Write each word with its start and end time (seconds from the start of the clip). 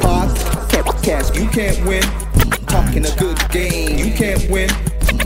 Podcast, 0.00 1.36
you 1.40 1.48
can't 1.50 1.86
win. 1.86 2.02
Talking 2.66 3.06
a 3.06 3.14
good 3.16 3.38
game, 3.50 3.96
you 3.96 4.12
can't 4.12 4.50
win. 4.50 4.68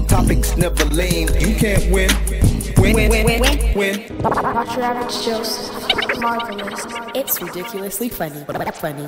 Topics 0.06 0.54
never 0.58 0.84
lame, 0.86 1.28
you 1.40 1.54
can't 1.56 1.90
win. 1.90 2.10
Win, 2.76 2.94
win, 2.96 3.08
win, 3.10 3.40
win, 3.40 3.74
win. 3.74 4.18
Watch 4.20 4.76
your 4.76 4.84
average 4.84 5.24
Joseph. 5.24 6.20
Marvelous. 6.20 6.84
It's 7.14 7.40
ridiculously 7.40 8.10
funny, 8.10 8.44
but 8.46 8.74
funny. 8.76 9.06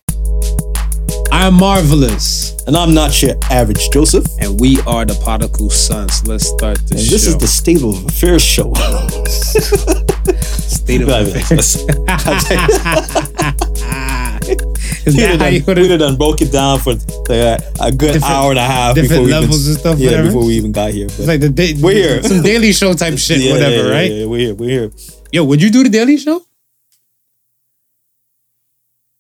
I'm 1.31 1.55
marvelous, 1.55 2.57
And 2.67 2.75
I'm 2.75 2.95
not 2.95 3.21
your 3.23 3.35
average 3.51 3.91
Joseph. 3.91 4.25
and 4.41 4.59
we 4.59 4.81
are 4.87 5.05
the 5.05 5.15
Particle 5.23 5.69
Sons. 5.69 6.27
Let's 6.27 6.49
start 6.49 6.79
the 6.89 6.95
And 6.95 7.05
show. 7.05 7.11
this 7.11 7.27
is 7.27 7.37
the 7.37 7.47
State 7.47 7.83
of 7.83 8.07
Affairs 8.07 8.43
show. 8.43 8.73
state 10.41 11.03
of 11.03 11.09
affairs. 11.11 11.85
Is 15.07 15.15
we 15.17 15.23
that 15.23 15.41
how 15.41 15.47
you 15.47 15.63
we 15.67 15.95
it? 15.95 15.99
done 15.99 16.17
broke 16.17 16.41
it 16.43 16.51
down 16.51 16.81
for 16.81 16.91
uh, 17.31 17.59
a 17.81 17.93
good 17.93 18.21
hour 18.25 18.51
and 18.51 18.59
a 18.59 18.63
half 18.63 18.95
different 18.97 19.11
before 19.11 19.25
we 19.25 19.31
levels 19.31 19.61
even, 19.63 19.71
and 19.73 19.81
stuff, 19.81 19.99
Yeah, 19.99 20.11
whatever? 20.11 20.27
before 20.29 20.45
we 20.47 20.55
even 20.55 20.73
got 20.73 20.91
here. 20.93 21.07
But 21.07 21.19
It's 21.21 21.29
like 21.29 21.41
the 21.41 21.49
da- 21.49 21.75
We're 21.81 21.93
here. 21.93 22.23
some 22.31 22.43
Daily 22.43 22.73
Show 22.73 22.93
type 22.95 23.17
shit, 23.27 23.39
yeah, 23.39 23.53
whatever, 23.53 23.87
yeah, 23.89 23.93
right? 23.95 24.11
Yeah, 24.11 24.27
we're 24.27 24.39
here. 24.39 24.55
We're 24.55 24.69
here. 24.71 24.91
Yo, 25.31 25.45
would 25.45 25.63
you 25.63 25.71
do 25.71 25.85
the 25.85 25.91
Daily 25.91 26.17
Show? 26.17 26.43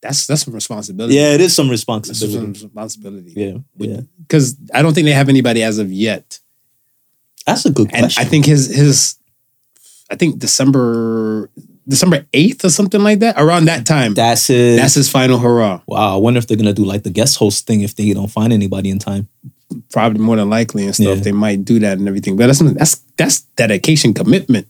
That's 0.02 0.26
that's 0.26 0.42
some 0.42 0.54
responsibility. 0.54 1.14
Yeah, 1.14 1.32
it 1.34 1.40
is 1.40 1.54
some 1.54 1.68
that's 1.68 1.82
some 1.84 1.94
responsibility. 1.94 2.46
responsibility. 2.64 3.32
Yeah, 3.36 3.58
yeah. 3.76 4.00
because 4.20 4.56
I 4.74 4.82
don't 4.82 4.92
think 4.94 5.04
they 5.06 5.12
have 5.12 5.28
anybody 5.28 5.62
as 5.62 5.78
of 5.78 5.90
yet. 5.90 6.38
That's 7.46 7.64
a 7.64 7.70
good 7.70 7.90
And 7.92 8.02
question. 8.02 8.20
I 8.22 8.24
think 8.28 8.44
his 8.46 8.66
his, 8.74 9.16
I 10.10 10.16
think 10.16 10.38
December 10.38 11.50
December 11.88 12.26
eighth 12.32 12.64
or 12.64 12.70
something 12.70 13.02
like 13.02 13.20
that. 13.20 13.38
Around 13.40 13.66
that 13.66 13.86
time, 13.86 14.14
that's 14.14 14.50
it. 14.50 14.76
that's 14.76 14.94
his 14.94 15.08
final 15.08 15.38
hurrah. 15.38 15.80
wow. 15.86 16.14
I 16.14 16.18
wonder 16.18 16.38
if 16.38 16.46
they're 16.46 16.56
gonna 16.56 16.72
do 16.72 16.84
like 16.84 17.02
the 17.04 17.10
guest 17.10 17.36
host 17.38 17.66
thing 17.66 17.82
if 17.82 17.94
they 17.94 18.12
don't 18.12 18.26
find 18.30 18.52
anybody 18.52 18.90
in 18.90 18.98
time. 18.98 19.28
Probably 19.92 20.20
more 20.20 20.36
than 20.36 20.48
likely 20.50 20.84
and 20.84 20.94
stuff. 20.94 21.18
Yeah. 21.18 21.22
They 21.24 21.32
might 21.32 21.64
do 21.64 21.78
that 21.80 21.98
and 21.98 22.06
everything. 22.08 22.36
But 22.36 22.46
that's 22.48 22.58
that's 22.60 22.96
that's 23.16 23.40
dedication, 23.56 24.14
commitment. 24.14 24.66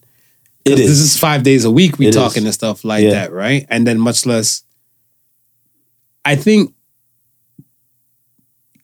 It 0.65 0.79
is. 0.79 0.89
This 0.89 0.99
is. 0.99 1.19
five 1.19 1.43
days 1.43 1.65
a 1.65 1.71
week 1.71 1.99
we 1.99 2.07
It 2.07 2.11
is. 2.11 2.17
talking 2.17 2.45
and 2.45 2.53
stuff 2.55 2.85
like 2.85 3.05
Yeah. 3.05 3.11
that, 3.11 3.33
right? 3.33 3.67
And 3.71 3.87
then 3.87 3.99
much 3.99 4.27
less. 4.27 4.63
I 6.25 6.35
think 6.37 6.75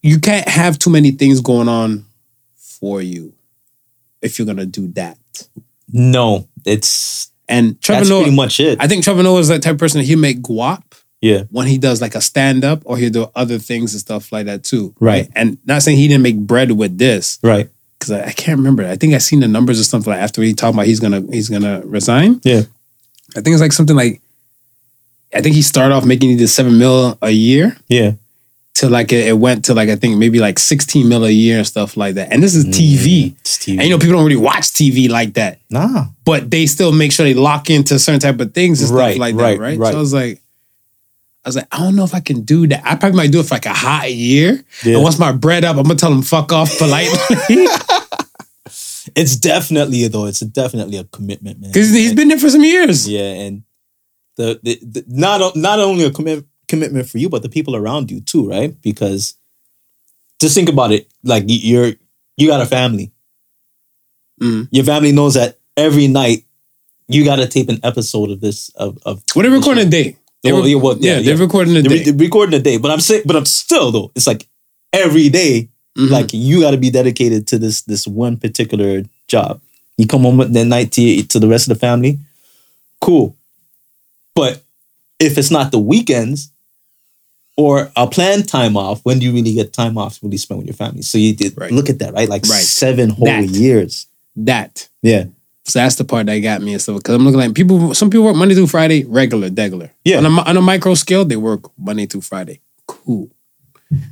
you 0.01 0.19
can't 0.19 0.47
have 0.47 0.79
too 0.79 0.89
many 0.89 1.11
things 1.11 1.39
going 1.41 1.67
on 1.69 2.05
for 2.55 3.01
you 3.01 3.33
if 4.21 4.37
you're 4.39 4.45
gonna 4.45 4.65
do 4.65 4.87
that. 4.93 5.17
No, 5.91 6.47
it's 6.65 7.29
And 7.49 7.81
Trevor 7.81 7.99
that's 7.99 8.09
Noah, 8.09 8.21
pretty 8.23 8.35
much 8.35 8.59
it. 8.59 8.79
I 8.81 8.87
think 8.87 9.03
Trevor 9.03 9.23
Noah 9.23 9.39
is 9.39 9.47
that 9.49 9.61
type 9.61 9.73
of 9.73 9.79
person 9.79 9.99
that 9.99 10.05
he'll 10.05 10.19
make 10.19 10.41
guap 10.41 10.83
yeah, 11.21 11.43
when 11.51 11.67
he 11.67 11.77
does 11.77 12.01
like 12.01 12.15
a 12.15 12.21
stand 12.21 12.65
up 12.65 12.81
or 12.85 12.97
he'll 12.97 13.09
do 13.09 13.27
other 13.35 13.57
things 13.57 13.93
and 13.93 14.01
stuff 14.01 14.31
like 14.31 14.45
that 14.47 14.63
too. 14.63 14.93
Right. 14.99 15.29
And 15.35 15.57
not 15.65 15.81
saying 15.81 15.97
he 15.97 16.07
didn't 16.07 16.23
make 16.23 16.37
bread 16.37 16.71
with 16.71 16.97
this, 16.97 17.39
right. 17.41 17.69
because 17.97 18.11
I, 18.11 18.25
I 18.25 18.31
can't 18.33 18.57
remember. 18.57 18.85
I 18.85 18.97
think 18.97 19.13
I 19.13 19.19
seen 19.19 19.39
the 19.39 19.47
numbers 19.47 19.79
or 19.79 19.85
something 19.85 20.11
like 20.11 20.21
after 20.21 20.41
he 20.41 20.53
talked 20.53 20.73
about 20.73 20.85
he's 20.85 20.99
gonna 20.99 21.21
he's 21.31 21.47
gonna 21.47 21.81
resign. 21.85 22.41
Yeah, 22.43 22.63
I 23.37 23.41
think 23.41 23.53
it's 23.53 23.61
like 23.61 23.71
something 23.71 23.95
like 23.95 24.21
I 25.33 25.41
think 25.41 25.55
he 25.55 25.61
started 25.61 25.95
off 25.95 26.05
making 26.05 26.31
either 26.31 26.47
seven 26.47 26.77
mil 26.77 27.17
a 27.21 27.31
year 27.31 27.75
yeah. 27.87 28.13
To 28.75 28.89
like 28.89 29.13
it, 29.13 29.37
went 29.37 29.65
to 29.65 29.73
like 29.73 29.89
I 29.89 29.95
think 29.95 30.17
maybe 30.17 30.39
like 30.39 30.57
16 30.57 31.07
mil 31.07 31.25
a 31.25 31.29
year 31.29 31.57
and 31.57 31.67
stuff 31.67 31.95
like 31.95 32.15
that. 32.15 32.31
And 32.31 32.41
this 32.41 32.55
is 32.55 32.65
TV. 32.65 33.31
Mm, 33.31 33.39
it's 33.39 33.57
TV. 33.57 33.73
And 33.73 33.83
you 33.83 33.89
know, 33.89 33.99
people 33.99 34.15
don't 34.15 34.25
really 34.25 34.35
watch 34.35 34.63
TV 34.63 35.09
like 35.09 35.33
that. 35.33 35.59
nah. 35.69 36.05
But 36.25 36.49
they 36.49 36.65
still 36.65 36.91
make 36.91 37.11
sure 37.11 37.25
they 37.25 37.33
lock 37.33 37.69
into 37.69 37.99
certain 37.99 38.19
type 38.19 38.39
of 38.39 38.53
things 38.53 38.81
and 38.81 38.87
stuff 38.87 39.17
like 39.17 39.35
right, 39.35 39.57
that, 39.57 39.59
right? 39.59 39.77
right. 39.77 39.91
So 39.91 39.97
I 39.97 39.99
was 39.99 40.13
like, 40.13 40.41
I 41.45 41.49
was 41.49 41.55
like, 41.57 41.67
I 41.71 41.79
don't 41.79 41.95
know 41.95 42.05
if 42.05 42.15
I 42.15 42.21
can 42.21 42.41
do 42.41 42.67
that. 42.67 42.81
I 42.85 42.95
probably 42.95 43.17
might 43.17 43.31
do 43.31 43.41
it 43.41 43.45
for 43.45 43.55
like 43.55 43.65
a 43.65 43.73
hot 43.73 44.11
year. 44.11 44.63
Yeah. 44.83 44.95
And 44.95 45.03
once 45.03 45.19
my 45.19 45.33
bread 45.33 45.65
up, 45.65 45.75
I'm 45.77 45.83
gonna 45.83 45.95
tell 45.95 46.09
them 46.09 46.21
fuck 46.21 46.51
off 46.53 46.77
politely. 46.77 47.67
It's 49.15 49.35
definitely 49.35 50.07
though. 50.07 50.25
It's 50.25 50.39
definitely 50.39 50.97
a 50.97 51.03
commitment, 51.03 51.59
man. 51.59 51.71
Because 51.71 51.91
he's 51.91 52.13
been 52.13 52.29
there 52.29 52.39
for 52.39 52.49
some 52.49 52.63
years. 52.63 53.07
Yeah, 53.07 53.21
and 53.21 53.63
the, 54.37 54.59
the, 54.63 54.79
the 54.81 55.05
not 55.07 55.55
not 55.55 55.79
only 55.79 56.05
a 56.05 56.11
commit, 56.11 56.45
commitment 56.67 57.07
for 57.09 57.17
you, 57.17 57.29
but 57.29 57.41
the 57.43 57.49
people 57.49 57.75
around 57.75 58.09
you 58.11 58.21
too, 58.21 58.47
right? 58.49 58.79
Because 58.81 59.35
just 60.39 60.55
think 60.55 60.69
about 60.69 60.91
it, 60.91 61.07
like 61.23 61.43
you're 61.47 61.93
you 62.37 62.47
got 62.47 62.61
a 62.61 62.65
family. 62.65 63.11
Mhm. 64.41 64.67
Your 64.71 64.83
family 64.83 65.11
knows 65.11 65.35
that 65.35 65.59
every 65.77 66.07
night 66.07 66.43
you 67.07 67.23
got 67.23 67.35
to 67.37 67.47
tape 67.47 67.69
an 67.69 67.79
episode 67.83 68.31
of 68.31 68.41
this 68.41 68.69
of 68.75 68.97
of. 69.05 69.21
What 69.33 69.45
are 69.45 69.49
they 69.49 69.55
recording 69.55 69.87
a 69.87 69.89
day? 69.89 70.17
They 70.43 70.51
were- 70.51 70.67
yeah, 70.67 70.75
well, 70.75 70.97
yeah, 70.99 71.17
yeah, 71.17 71.21
they're 71.21 71.35
yeah. 71.35 71.41
recording 71.41 71.75
a 71.77 71.81
They're, 71.81 71.89
day. 71.89 71.97
re- 71.99 72.03
they're 72.11 72.13
recording 72.27 72.59
a 72.59 72.63
day, 72.63 72.77
but 72.77 72.91
I'm 72.91 72.99
saying, 72.99 73.23
but 73.25 73.35
I'm 73.35 73.45
still 73.45 73.91
though. 73.91 74.11
It's 74.15 74.27
like 74.27 74.47
every 74.91 75.29
day, 75.29 75.69
Mhm. 75.97 76.09
like 76.09 76.33
you 76.33 76.59
got 76.61 76.71
to 76.71 76.77
be 76.77 76.89
dedicated 76.89 77.47
to 77.47 77.59
this 77.59 77.81
this 77.83 78.05
one 78.07 78.35
particular 78.37 79.03
job. 79.27 79.61
You 79.97 80.07
come 80.07 80.23
home 80.23 80.41
at 80.41 80.51
that 80.53 80.65
night 80.65 80.91
to 80.93 81.23
to 81.23 81.39
the 81.39 81.47
rest 81.47 81.67
of 81.69 81.75
the 81.75 81.79
family, 81.79 82.19
cool. 82.99 83.35
But 84.35 84.63
if 85.19 85.37
it's 85.37 85.51
not 85.51 85.71
the 85.71 85.79
weekends 85.79 86.49
or 87.55 87.91
a 87.95 88.07
planned 88.07 88.47
time 88.47 88.75
off, 88.77 89.01
when 89.03 89.19
do 89.19 89.25
you 89.25 89.31
really 89.33 89.53
get 89.53 89.73
time 89.73 89.97
off 89.97 90.19
to 90.19 90.25
really 90.25 90.37
spend 90.37 90.59
with 90.59 90.67
your 90.67 90.75
family? 90.75 91.01
So 91.03 91.17
you 91.17 91.33
did 91.35 91.53
Right. 91.57 91.71
look 91.71 91.89
at 91.89 91.99
that, 91.99 92.13
right? 92.13 92.27
Like 92.29 92.43
Right. 92.47 92.61
seven 92.61 93.09
whole 93.11 93.25
That. 93.25 93.49
years. 93.49 94.07
that. 94.35 94.87
Yeah. 95.03 95.25
So 95.65 95.77
that's 95.79 95.95
the 95.95 96.03
part 96.03 96.25
that 96.25 96.37
got 96.39 96.61
me 96.63 96.73
and 96.73 96.81
stuff. 96.81 96.97
Because 96.97 97.13
I'm 97.15 97.23
looking 97.23 97.39
like 97.39 97.53
people, 97.53 97.93
some 97.93 98.09
people 98.09 98.25
work 98.25 98.35
Monday 98.35 98.55
through 98.55 98.67
Friday, 98.67 99.05
regular, 99.05 99.49
degular. 99.51 99.91
Yeah. 100.03 100.17
On 100.17 100.25
a, 100.25 100.29
on 100.41 100.57
a 100.57 100.61
micro 100.61 100.95
scale, 100.95 101.23
they 101.23 101.35
work 101.37 101.69
Monday 101.77 102.07
through 102.07 102.21
Friday. 102.21 102.59
Cool. 102.87 103.29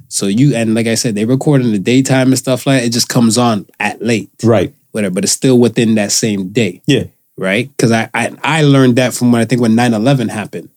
So 0.07 0.27
you, 0.27 0.55
and 0.55 0.75
like 0.75 0.85
I 0.85 0.93
said, 0.95 1.15
they 1.15 1.25
record 1.25 1.61
in 1.61 1.71
the 1.71 1.79
daytime 1.79 2.27
and 2.27 2.37
stuff 2.37 2.67
like 2.67 2.81
that. 2.81 2.85
It 2.87 2.91
just 2.91 3.09
comes 3.09 3.37
on 3.39 3.65
at 3.79 3.99
late, 4.01 4.29
Right. 4.43 4.71
whatever, 4.91 5.15
but 5.15 5.23
it's 5.23 5.33
still 5.33 5.57
within 5.57 5.95
that 5.95 6.11
same 6.11 6.49
day. 6.49 6.81
Yeah. 6.85 7.05
right? 7.37 7.69
Because 7.75 7.91
I, 7.91 8.07
I 8.13 8.31
I 8.43 8.61
learned 8.61 8.97
that 8.97 9.15
from 9.15 9.31
when 9.31 9.41
I 9.41 9.45
think 9.45 9.59
when 9.61 9.75
9-11 9.75 10.29
happened. 10.29 10.69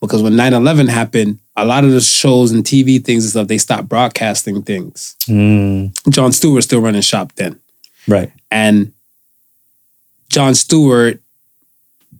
Because 0.00 0.22
when 0.22 0.32
9-11 0.32 0.88
happened, 0.88 1.38
a 1.56 1.64
lot 1.64 1.84
of 1.84 1.90
the 1.90 2.00
shows 2.00 2.52
and 2.52 2.64
TV 2.64 3.04
things 3.04 3.24
and 3.24 3.30
stuff, 3.30 3.48
they 3.48 3.58
stopped 3.58 3.88
broadcasting 3.88 4.62
things. 4.62 5.16
Mm, 5.28 5.92
Jon 6.08 6.32
Stewart 6.32 6.64
still 6.64 6.80
running 6.80 7.02
shop 7.02 7.32
then. 7.34 7.60
right. 8.08 8.32
And 8.50 8.92
Jon 10.30 10.54
Stewart 10.54 11.20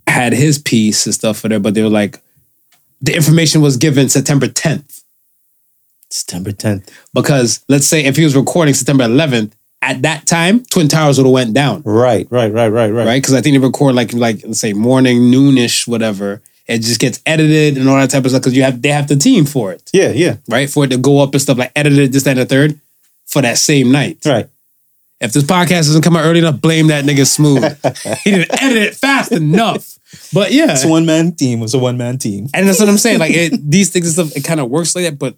had 0.06 0.32
his 0.32 0.58
piece 0.58 1.06
and 1.06 1.14
stuff 1.14 1.38
for 1.38 1.48
there, 1.48 1.60
but 1.60 1.74
they 1.74 1.82
were 1.82 1.88
like, 1.88 2.20
the 3.00 3.14
information 3.14 3.62
was 3.62 3.76
given 3.76 4.08
September 4.08 4.46
10th. 4.46 5.02
September 6.10 6.50
10th. 6.50 6.88
Because 7.14 7.64
let's 7.68 7.86
say 7.86 8.04
if 8.04 8.16
he 8.16 8.24
was 8.24 8.36
recording 8.36 8.74
September 8.74 9.04
11th, 9.04 9.52
at 9.82 10.02
that 10.02 10.26
time, 10.26 10.62
Twin 10.64 10.88
Towers 10.88 11.16
would 11.18 11.24
have 11.24 11.32
went 11.32 11.54
down. 11.54 11.82
Right, 11.84 12.26
right, 12.30 12.52
right, 12.52 12.68
right, 12.68 12.90
right. 12.90 13.06
right? 13.06 13.22
Because 13.22 13.34
I 13.34 13.40
think 13.40 13.54
they 13.54 13.66
record 13.66 13.94
like 13.94 14.12
like 14.12 14.42
let's 14.44 14.60
say 14.60 14.72
morning, 14.72 15.18
noonish, 15.32 15.88
whatever. 15.88 16.42
It 16.66 16.78
just 16.78 17.00
gets 17.00 17.20
edited 17.26 17.76
and 17.78 17.88
all 17.88 17.96
that 17.96 18.10
type 18.10 18.24
of 18.24 18.30
stuff 18.30 18.42
because 18.42 18.56
you 18.56 18.62
have 18.62 18.80
they 18.80 18.90
have 18.90 19.08
the 19.08 19.16
team 19.16 19.44
for 19.44 19.72
it, 19.72 19.90
Yeah, 19.92 20.10
yeah. 20.10 20.36
right? 20.48 20.70
For 20.70 20.84
it 20.84 20.88
to 20.88 20.98
go 20.98 21.18
up 21.20 21.32
and 21.32 21.42
stuff 21.42 21.58
like 21.58 21.72
edited 21.74 22.12
this, 22.12 22.22
that, 22.24 22.30
and 22.32 22.40
the 22.40 22.46
third 22.46 22.78
for 23.26 23.42
that 23.42 23.58
same 23.58 23.90
night. 23.90 24.18
Right. 24.24 24.48
If 25.20 25.32
this 25.32 25.44
podcast 25.44 25.86
doesn't 25.86 26.02
come 26.02 26.16
out 26.16 26.24
early 26.24 26.38
enough, 26.38 26.60
blame 26.60 26.86
that 26.86 27.04
nigga 27.04 27.26
smooth. 27.26 27.62
he 28.24 28.30
didn't 28.30 28.62
edit 28.62 28.78
it 28.78 28.94
fast 28.94 29.32
enough. 29.32 29.98
But 30.32 30.50
yeah, 30.52 30.72
It's 30.72 30.84
a 30.84 30.88
one 30.88 31.04
man 31.06 31.32
team. 31.32 31.62
It's 31.62 31.74
a 31.74 31.78
one 31.78 31.98
man 31.98 32.18
team. 32.18 32.48
and 32.54 32.66
that's 32.66 32.80
what 32.80 32.88
I'm 32.88 32.96
saying. 32.98 33.18
Like 33.18 33.32
it, 33.32 33.70
these 33.70 33.90
things 33.90 34.06
and 34.18 34.28
stuff, 34.28 34.36
it 34.36 34.44
kind 34.46 34.60
of 34.60 34.70
works 34.70 34.94
like 34.94 35.04
that. 35.04 35.18
But 35.18 35.36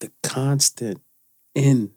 the 0.00 0.10
constant 0.22 1.00
in 1.54 1.90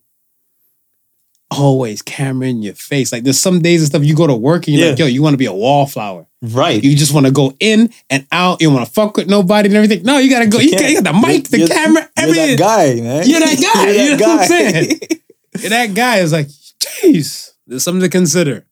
always 1.52 2.02
camera 2.02 2.48
in 2.48 2.62
your 2.62 2.74
face. 2.76 3.12
Like 3.12 3.24
there's 3.24 3.40
some 3.40 3.62
days 3.62 3.82
and 3.82 3.88
stuff 3.90 4.04
you 4.04 4.16
go 4.16 4.28
to 4.28 4.36
work 4.36 4.68
and 4.68 4.76
you're 4.78 4.90
like, 4.90 5.00
yo, 5.00 5.06
you 5.08 5.22
want 5.24 5.34
to 5.34 5.38
be 5.38 5.46
a 5.46 5.54
wallflower. 5.54 6.28
Right. 6.42 6.82
You 6.84 6.96
just 6.96 7.14
want 7.14 7.26
to 7.26 7.32
go 7.32 7.54
in 7.60 7.92
and 8.10 8.26
out. 8.32 8.62
You 8.62 8.72
want 8.72 8.86
to 8.86 8.92
fuck 8.92 9.18
with 9.18 9.28
nobody 9.28 9.68
and 9.68 9.76
everything. 9.76 10.04
No, 10.04 10.20
you 10.20 10.30
gotta 10.30 10.48
go. 10.48 10.60
You, 10.60 10.72
got, 10.72 10.90
you 10.90 11.02
got 11.02 11.14
the 11.14 11.28
mic, 11.28 11.50
the 11.50 11.58
You're- 11.60 11.70
camera, 11.70 12.10
everything. 12.16 12.48
you're 12.50 12.58
that 12.58 12.60
guy, 12.60 13.02
man. 13.02 13.28
You're 13.28 13.40
that 13.40 13.74
guy. 13.74 13.86
You're 13.92 13.94
You 14.04 14.10
that 14.18 14.20
know 14.20 14.28
what 14.28 14.32
I'm 14.32 14.38
guy. 14.40 14.46
saying? 14.46 15.00
You're 15.60 15.70
that 15.72 15.94
guy 15.96 16.18
is 16.20 16.32
like, 16.32 16.48
jeez, 16.48 17.52
there's 17.68 17.84
something 17.84 18.02
to 18.02 18.10
consider. 18.10 18.66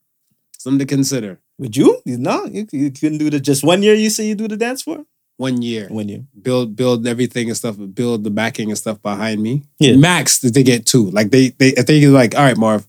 Something 0.57 0.79
to 0.79 0.85
consider. 0.85 1.39
Would 1.57 1.75
you? 1.75 2.01
You 2.05 2.17
No, 2.17 2.45
you, 2.45 2.67
you 2.71 2.91
couldn't 2.91 3.17
do 3.17 3.29
the 3.29 3.39
just 3.39 3.63
one 3.63 3.81
year. 3.83 3.95
You 3.95 4.09
say 4.09 4.27
you 4.27 4.35
do 4.35 4.47
the 4.47 4.55
dance 4.57 4.83
for 4.83 5.03
One 5.37 5.61
year, 5.61 5.87
one 5.89 6.09
year. 6.09 6.23
build 6.41 6.75
build 6.75 7.05
everything 7.05 7.47
and 7.47 7.55
stuff, 7.55 7.77
build 7.93 8.23
the 8.23 8.31
backing 8.31 8.69
and 8.69 8.77
stuff 8.77 8.99
behind 9.03 9.41
me. 9.41 9.63
Yeah. 9.77 9.95
Max 9.95 10.39
that 10.39 10.55
they 10.55 10.63
get 10.63 10.87
two. 10.87 11.11
Like 11.11 11.29
they 11.29 11.49
they 11.49 11.69
if 11.69 11.85
they 11.85 11.99
get 11.99 12.09
like, 12.09 12.35
all 12.35 12.43
right, 12.43 12.57
Marv, 12.57 12.87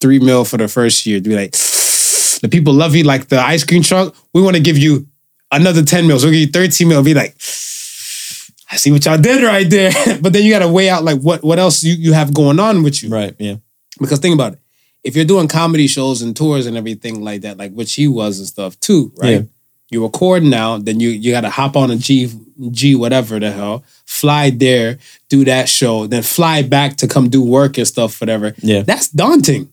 three 0.00 0.18
mil 0.18 0.46
for 0.46 0.56
the 0.56 0.66
first 0.66 1.04
year. 1.04 1.20
Be 1.20 1.36
like, 1.36 1.52
the 1.52 2.48
people 2.50 2.72
love 2.72 2.94
you 2.94 3.04
like 3.04 3.28
the 3.28 3.38
ice 3.38 3.64
cream 3.64 3.82
truck. 3.82 4.14
We 4.32 4.40
want 4.40 4.56
to 4.56 4.62
give 4.62 4.78
you 4.78 5.06
another 5.52 5.82
10 5.82 6.06
mils. 6.06 6.24
We'll 6.24 6.32
give 6.32 6.40
you 6.40 6.46
13 6.46 6.88
mil. 6.88 7.02
Be 7.02 7.14
like, 7.14 7.34
I 8.70 8.76
see 8.76 8.90
what 8.90 9.04
y'all 9.04 9.18
did 9.18 9.42
right 9.42 9.68
there. 9.68 9.92
but 10.22 10.32
then 10.32 10.42
you 10.42 10.50
gotta 10.50 10.68
weigh 10.68 10.88
out 10.88 11.04
like 11.04 11.20
what 11.20 11.44
what 11.44 11.58
else 11.58 11.82
you, 11.82 11.94
you 11.94 12.12
have 12.12 12.32
going 12.34 12.58
on 12.58 12.82
with 12.82 13.02
you. 13.02 13.10
Right. 13.10 13.34
Yeah. 13.38 13.56
Because 14.00 14.18
think 14.18 14.34
about 14.34 14.54
it. 14.54 14.58
If 15.04 15.16
you're 15.16 15.26
doing 15.26 15.48
comedy 15.48 15.86
shows 15.86 16.22
and 16.22 16.34
tours 16.34 16.66
and 16.66 16.76
everything 16.76 17.22
like 17.22 17.42
that, 17.42 17.58
like 17.58 17.72
which 17.72 17.94
he 17.94 18.08
was 18.08 18.38
and 18.38 18.48
stuff 18.48 18.80
too, 18.80 19.12
right? 19.16 19.30
Yeah. 19.30 19.42
You 19.94 20.02
record 20.02 20.42
now, 20.42 20.78
then 20.78 20.98
you 20.98 21.10
you 21.10 21.30
got 21.30 21.42
to 21.42 21.50
hop 21.50 21.76
on 21.76 21.90
a 21.92 21.96
G 21.96 22.28
G 22.70 22.96
whatever 22.96 23.38
the 23.38 23.52
hell, 23.52 23.84
fly 24.04 24.50
there, 24.50 24.98
do 25.28 25.44
that 25.44 25.68
show, 25.68 26.08
then 26.08 26.22
fly 26.22 26.62
back 26.62 26.96
to 26.96 27.06
come 27.06 27.28
do 27.28 27.42
work 27.42 27.78
and 27.78 27.86
stuff, 27.86 28.20
whatever. 28.20 28.54
Yeah. 28.58 28.82
That's 28.82 29.08
daunting. 29.08 29.68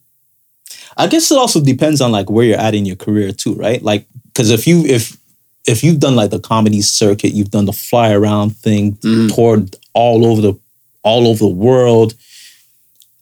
I 0.95 1.07
guess 1.07 1.31
it 1.31 1.37
also 1.37 1.59
depends 1.59 2.01
on 2.01 2.11
like 2.11 2.29
where 2.29 2.45
you're 2.45 2.59
at 2.59 2.75
in 2.75 2.85
your 2.85 2.97
career 2.97 3.31
too, 3.31 3.55
right? 3.55 3.81
Like, 3.81 4.05
because 4.25 4.51
if 4.51 4.67
you 4.67 4.85
if 4.85 5.17
if 5.65 5.83
you've 5.83 5.99
done 5.99 6.15
like 6.15 6.29
the 6.29 6.39
comedy 6.39 6.81
circuit, 6.81 7.33
you've 7.33 7.51
done 7.51 7.65
the 7.65 7.73
fly 7.73 8.11
around 8.11 8.55
thing, 8.55 8.93
mm-hmm. 8.97 9.33
toured 9.33 9.75
all 9.93 10.25
over 10.25 10.41
the 10.41 10.53
all 11.01 11.27
over 11.27 11.39
the 11.39 11.55
world. 11.67 12.13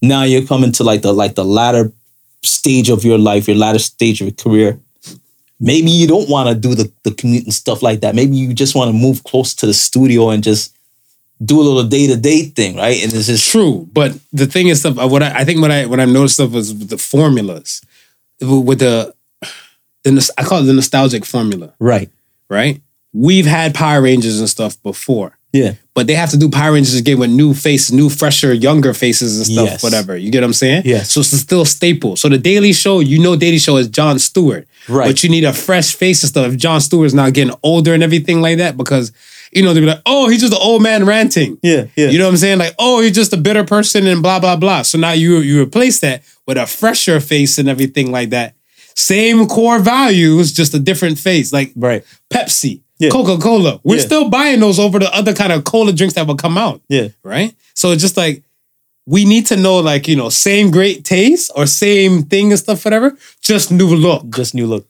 Now 0.01 0.23
you're 0.23 0.45
coming 0.45 0.73
to 0.73 0.83
like 0.83 1.01
the 1.01 1.13
like 1.13 1.35
the 1.35 1.45
latter 1.45 1.93
stage 2.43 2.89
of 2.89 3.03
your 3.03 3.17
life, 3.17 3.47
your 3.47 3.57
latter 3.57 3.79
stage 3.79 4.21
of 4.21 4.27
your 4.27 4.35
career. 4.35 4.79
Maybe 5.59 5.91
you 5.91 6.07
don't 6.07 6.29
want 6.29 6.49
to 6.49 6.55
do 6.55 6.75
the 6.75 6.91
the 7.03 7.11
commute 7.11 7.43
and 7.43 7.53
stuff 7.53 7.81
like 7.81 8.01
that. 8.01 8.15
Maybe 8.15 8.35
you 8.35 8.53
just 8.53 8.75
want 8.75 8.89
to 8.89 8.97
move 8.97 9.23
close 9.23 9.53
to 9.55 9.65
the 9.65 9.73
studio 9.73 10.29
and 10.29 10.43
just 10.43 10.75
do 11.43 11.59
a 11.59 11.63
little 11.63 11.83
day 11.83 12.07
to 12.07 12.17
day 12.17 12.43
thing, 12.43 12.77
right? 12.77 13.01
And 13.01 13.13
it's 13.13 13.27
just 13.27 13.49
True, 13.49 13.87
but 13.93 14.17
the 14.33 14.45
thing 14.45 14.67
is, 14.67 14.79
stuff. 14.79 14.95
What 14.95 15.23
I, 15.23 15.39
I 15.39 15.45
think 15.45 15.61
what 15.61 15.71
I 15.71 15.85
what 15.85 15.99
I've 15.99 16.09
noticed 16.09 16.39
of 16.39 16.53
was 16.53 16.87
the 16.87 16.97
formulas, 16.97 17.81
with 18.41 18.79
the, 18.79 19.13
the 20.03 20.33
I 20.37 20.43
call 20.43 20.61
it 20.61 20.65
the 20.65 20.73
nostalgic 20.73 21.25
formula, 21.25 21.73
right. 21.79 22.09
right? 22.49 22.81
We've 23.13 23.45
had 23.45 23.73
Power 23.73 24.01
Rangers 24.01 24.39
and 24.39 24.49
stuff 24.49 24.81
before, 24.83 25.37
Yeah. 25.51 25.73
but 25.95 26.05
they 26.07 26.13
have 26.13 26.29
to 26.29 26.37
do 26.37 26.47
Power 26.49 26.73
Rangers 26.73 26.95
again 26.95 27.17
with 27.19 27.29
new 27.31 27.53
faces, 27.53 27.91
new, 27.91 28.09
fresher, 28.09 28.53
younger 28.53 28.93
faces 28.93 29.37
and 29.37 29.45
stuff, 29.47 29.69
Yes. 29.69 29.83
whatever. 29.83 30.15
You 30.15 30.31
get 30.31 30.41
what 30.41 30.45
I'm 30.47 30.53
saying? 30.53 30.83
Yes. 30.85 31.11
So 31.11 31.21
it's 31.21 31.29
still 31.37 31.65
staple. 31.65 32.15
So 32.15 32.29
the 32.29 32.37
Daily 32.37 32.71
Show, 32.71 32.99
you 32.99 33.19
know, 33.19 33.35
Daily 33.35 33.57
Show 33.57 33.77
is 33.77 33.87
Jon 33.87 34.19
Stewart, 34.19 34.67
Right. 34.87 35.07
But 35.07 35.23
you 35.23 35.29
need 35.29 35.43
a 35.43 35.53
fresh 35.53 35.95
face 35.95 36.23
and 36.23 36.29
stuff. 36.29 36.51
If 36.53 36.57
Jon 36.57 36.79
Stewart's 36.81 37.13
not 37.13 37.33
getting 37.33 37.53
older 37.63 37.93
and 37.93 38.01
everything 38.03 38.41
like 38.41 38.57
that, 38.59 38.77
because 38.77 39.11
you 39.51 39.61
know 39.63 39.73
they'll 39.73 39.81
be 39.83 39.87
like, 39.87 40.01
oh, 40.05 40.29
he's 40.29 40.41
just 40.41 40.53
an 40.53 40.59
old 40.61 40.81
man 40.83 41.05
ranting. 41.05 41.57
Yeah. 41.63 41.85
Yeah. 41.95 42.09
You 42.09 42.17
know 42.19 42.25
what 42.25 42.31
I'm 42.31 42.37
saying? 42.37 42.59
Like, 42.59 42.75
oh, 42.79 43.01
you're 43.01 43.09
just 43.11 43.33
a 43.33 43.37
bitter 43.37 43.63
person 43.63 44.05
and 44.07 44.21
blah 44.23 44.39
blah 44.39 44.55
blah. 44.55 44.83
So 44.83 44.97
now 44.97 45.11
you 45.11 45.39
you 45.39 45.61
replace 45.61 45.99
that 46.01 46.23
with 46.47 46.57
a 46.57 46.65
fresher 46.67 47.19
face 47.19 47.57
and 47.57 47.67
everything 47.67 48.11
like 48.11 48.29
that. 48.29 48.53
Same 48.95 49.47
core 49.47 49.79
values, 49.79 50.51
just 50.53 50.73
a 50.73 50.79
different 50.79 51.17
face. 51.19 51.51
Like 51.53 51.71
right. 51.75 52.03
Pepsi, 52.31 52.81
Yeah. 52.99 53.09
Coca 53.09 53.37
Cola. 53.41 53.79
We're 53.83 53.95
Yeah. 53.97 54.01
still 54.05 54.29
buying 54.29 54.59
those 54.59 54.77
over 54.79 54.99
the 54.99 55.13
other 55.15 55.33
kind 55.33 55.51
of 55.53 55.63
cola 55.63 55.93
drinks 55.93 56.15
that 56.15 56.27
will 56.27 56.35
come 56.35 56.57
out, 56.57 56.81
Yeah. 56.89 57.07
right? 57.23 57.53
So 57.73 57.91
it's 57.91 58.01
just 58.01 58.17
like 58.17 58.43
we 59.05 59.25
need 59.25 59.47
to 59.47 59.55
know, 59.55 59.79
like 59.79 60.07
you 60.07 60.15
know, 60.15 60.29
same 60.29 60.69
great 60.69 61.03
taste 61.05 61.49
or 61.55 61.65
same 61.65 62.23
thing 62.23 62.51
and 62.51 62.59
stuff, 62.59 62.83
whatever. 62.85 63.17
Just 63.41 63.71
new 63.71 63.87
look. 63.95 64.29
Just 64.35 64.53
new 64.53 64.67
look. 64.67 64.85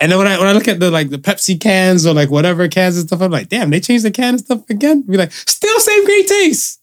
And 0.00 0.10
then 0.10 0.18
when 0.18 0.26
I 0.26 0.36
when 0.38 0.48
I 0.48 0.52
look 0.52 0.66
at 0.68 0.80
the 0.80 0.90
like 0.90 1.10
the 1.10 1.18
Pepsi 1.18 1.58
cans 1.60 2.04
or 2.04 2.12
like 2.12 2.28
whatever 2.30 2.66
cans 2.68 2.98
and 2.98 3.06
stuff, 3.06 3.22
I'm 3.22 3.30
like, 3.30 3.48
damn, 3.48 3.70
they 3.70 3.80
changed 3.80 4.04
the 4.04 4.10
can 4.10 4.34
and 4.34 4.40
stuff 4.40 4.68
again. 4.68 5.02
Be 5.02 5.16
like, 5.16 5.32
still 5.32 5.78
same 5.78 6.04
great 6.04 6.26
taste. 6.26 6.80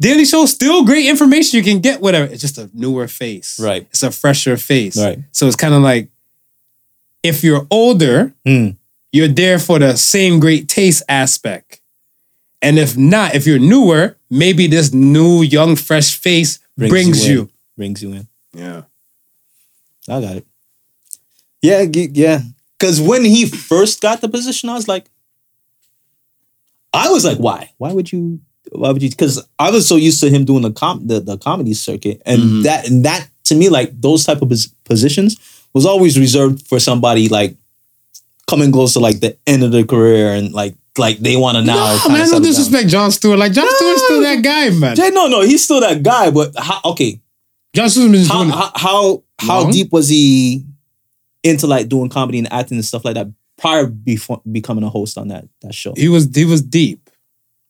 Daily 0.00 0.24
Show, 0.24 0.46
still 0.46 0.84
great 0.84 1.06
information 1.06 1.56
you 1.58 1.64
can 1.64 1.80
get, 1.80 2.00
whatever. 2.00 2.32
It's 2.32 2.40
just 2.40 2.58
a 2.58 2.68
newer 2.74 3.06
face. 3.08 3.58
Right. 3.60 3.86
It's 3.90 4.02
a 4.02 4.10
fresher 4.10 4.56
face. 4.56 4.96
Right. 4.96 5.18
So 5.32 5.46
it's 5.46 5.56
kind 5.56 5.74
of 5.74 5.82
like 5.82 6.08
if 7.22 7.42
you're 7.44 7.66
older, 7.70 8.32
Mm. 8.46 8.76
You're 9.14 9.28
there 9.28 9.60
for 9.60 9.78
the 9.78 9.96
same 9.96 10.40
great 10.40 10.68
taste 10.68 11.02
aspect. 11.08 11.80
And 12.60 12.78
if 12.78 12.96
not, 12.96 13.34
if 13.36 13.46
you're 13.46 13.60
newer, 13.60 14.16
maybe 14.28 14.66
this 14.66 14.92
new, 14.92 15.42
young, 15.42 15.76
fresh 15.76 16.18
face 16.18 16.58
brings, 16.76 17.24
in. 17.24 17.32
you. 17.32 17.50
Brings 17.76 18.02
you 18.02 18.12
in. 18.12 18.26
Yeah. 18.52 18.82
I 20.08 20.20
got 20.20 20.36
it. 20.36 20.46
Yeah, 21.62 21.82
yeah. 21.92 22.40
Because 22.76 23.00
when 23.00 23.24
he 23.24 23.46
first 23.46 24.00
got 24.00 24.20
the 24.20 24.28
position, 24.28 24.68
I 24.68 24.74
was 24.74 24.88
like, 24.88 25.06
I 26.92 27.08
was 27.10 27.24
like, 27.24 27.38
why? 27.38 27.70
Why 27.78 27.92
would 27.92 28.10
you? 28.12 28.40
Why 28.72 28.90
would 28.90 29.02
you? 29.02 29.10
Because 29.10 29.46
I 29.58 29.70
was 29.70 29.86
so 29.88 29.96
used 29.96 30.20
to 30.22 30.30
him 30.30 30.44
doing 30.44 30.62
the 30.62 30.72
com 30.72 31.06
the, 31.06 31.20
the 31.20 31.38
comedy 31.38 31.74
circuit, 31.74 32.20
and 32.26 32.40
Mhm. 32.42 32.62
that 32.64 32.88
and 32.88 33.04
that 33.04 33.28
to 33.44 33.54
me, 33.54 33.68
like 33.68 34.00
those 34.00 34.24
type 34.24 34.42
of 34.42 34.48
pos- 34.48 34.72
positions, 34.84 35.36
was 35.72 35.86
always 35.86 36.18
reserved 36.18 36.66
for 36.66 36.78
somebody 36.80 37.28
like 37.28 37.56
coming 38.48 38.72
close 38.72 38.92
to 38.94 39.00
like 39.00 39.20
the 39.20 39.36
end 39.46 39.62
of 39.62 39.72
their 39.72 39.84
career 39.84 40.32
and 40.32 40.52
like 40.52 40.74
like 40.98 41.18
they 41.18 41.36
want 41.36 41.56
to 41.56 41.64
now. 41.64 41.98
No, 42.04 42.12
man, 42.12 42.26
no 42.26 42.32
down. 42.32 42.42
disrespect 42.42 42.88
Jon 42.88 43.10
Stewart. 43.10 43.38
Like 43.38 43.52
Jon 43.52 43.66
Stewart's 43.68 44.04
still 44.04 44.22
that 44.22 44.42
guy, 44.42 44.70
man. 44.70 44.96
Jay, 44.96 45.10
no, 45.10 45.26
no, 45.26 45.40
he's 45.40 45.64
still 45.64 45.80
that 45.80 46.02
guy. 46.02 46.30
But 46.30 46.52
how, 46.56 46.80
okay, 46.84 47.20
Jon 47.74 47.88
Stewart's 47.88 48.28
been 48.28 48.48
how 48.48 48.70
how 48.74 49.22
how, 49.38 49.64
how 49.64 49.70
deep 49.70 49.92
was 49.92 50.08
he 50.08 50.64
into 51.42 51.66
like 51.66 51.88
doing 51.88 52.08
comedy 52.08 52.38
and 52.38 52.52
acting 52.52 52.76
and 52.76 52.84
stuff 52.84 53.04
like 53.04 53.14
that 53.14 53.28
prior 53.56 53.86
before 53.86 54.40
becoming 54.50 54.84
a 54.84 54.88
host 54.88 55.18
on 55.18 55.28
that 55.28 55.46
that 55.62 55.74
show? 55.74 55.94
He 55.96 56.08
was 56.08 56.28
he 56.34 56.44
was 56.44 56.62
deep. 56.62 57.10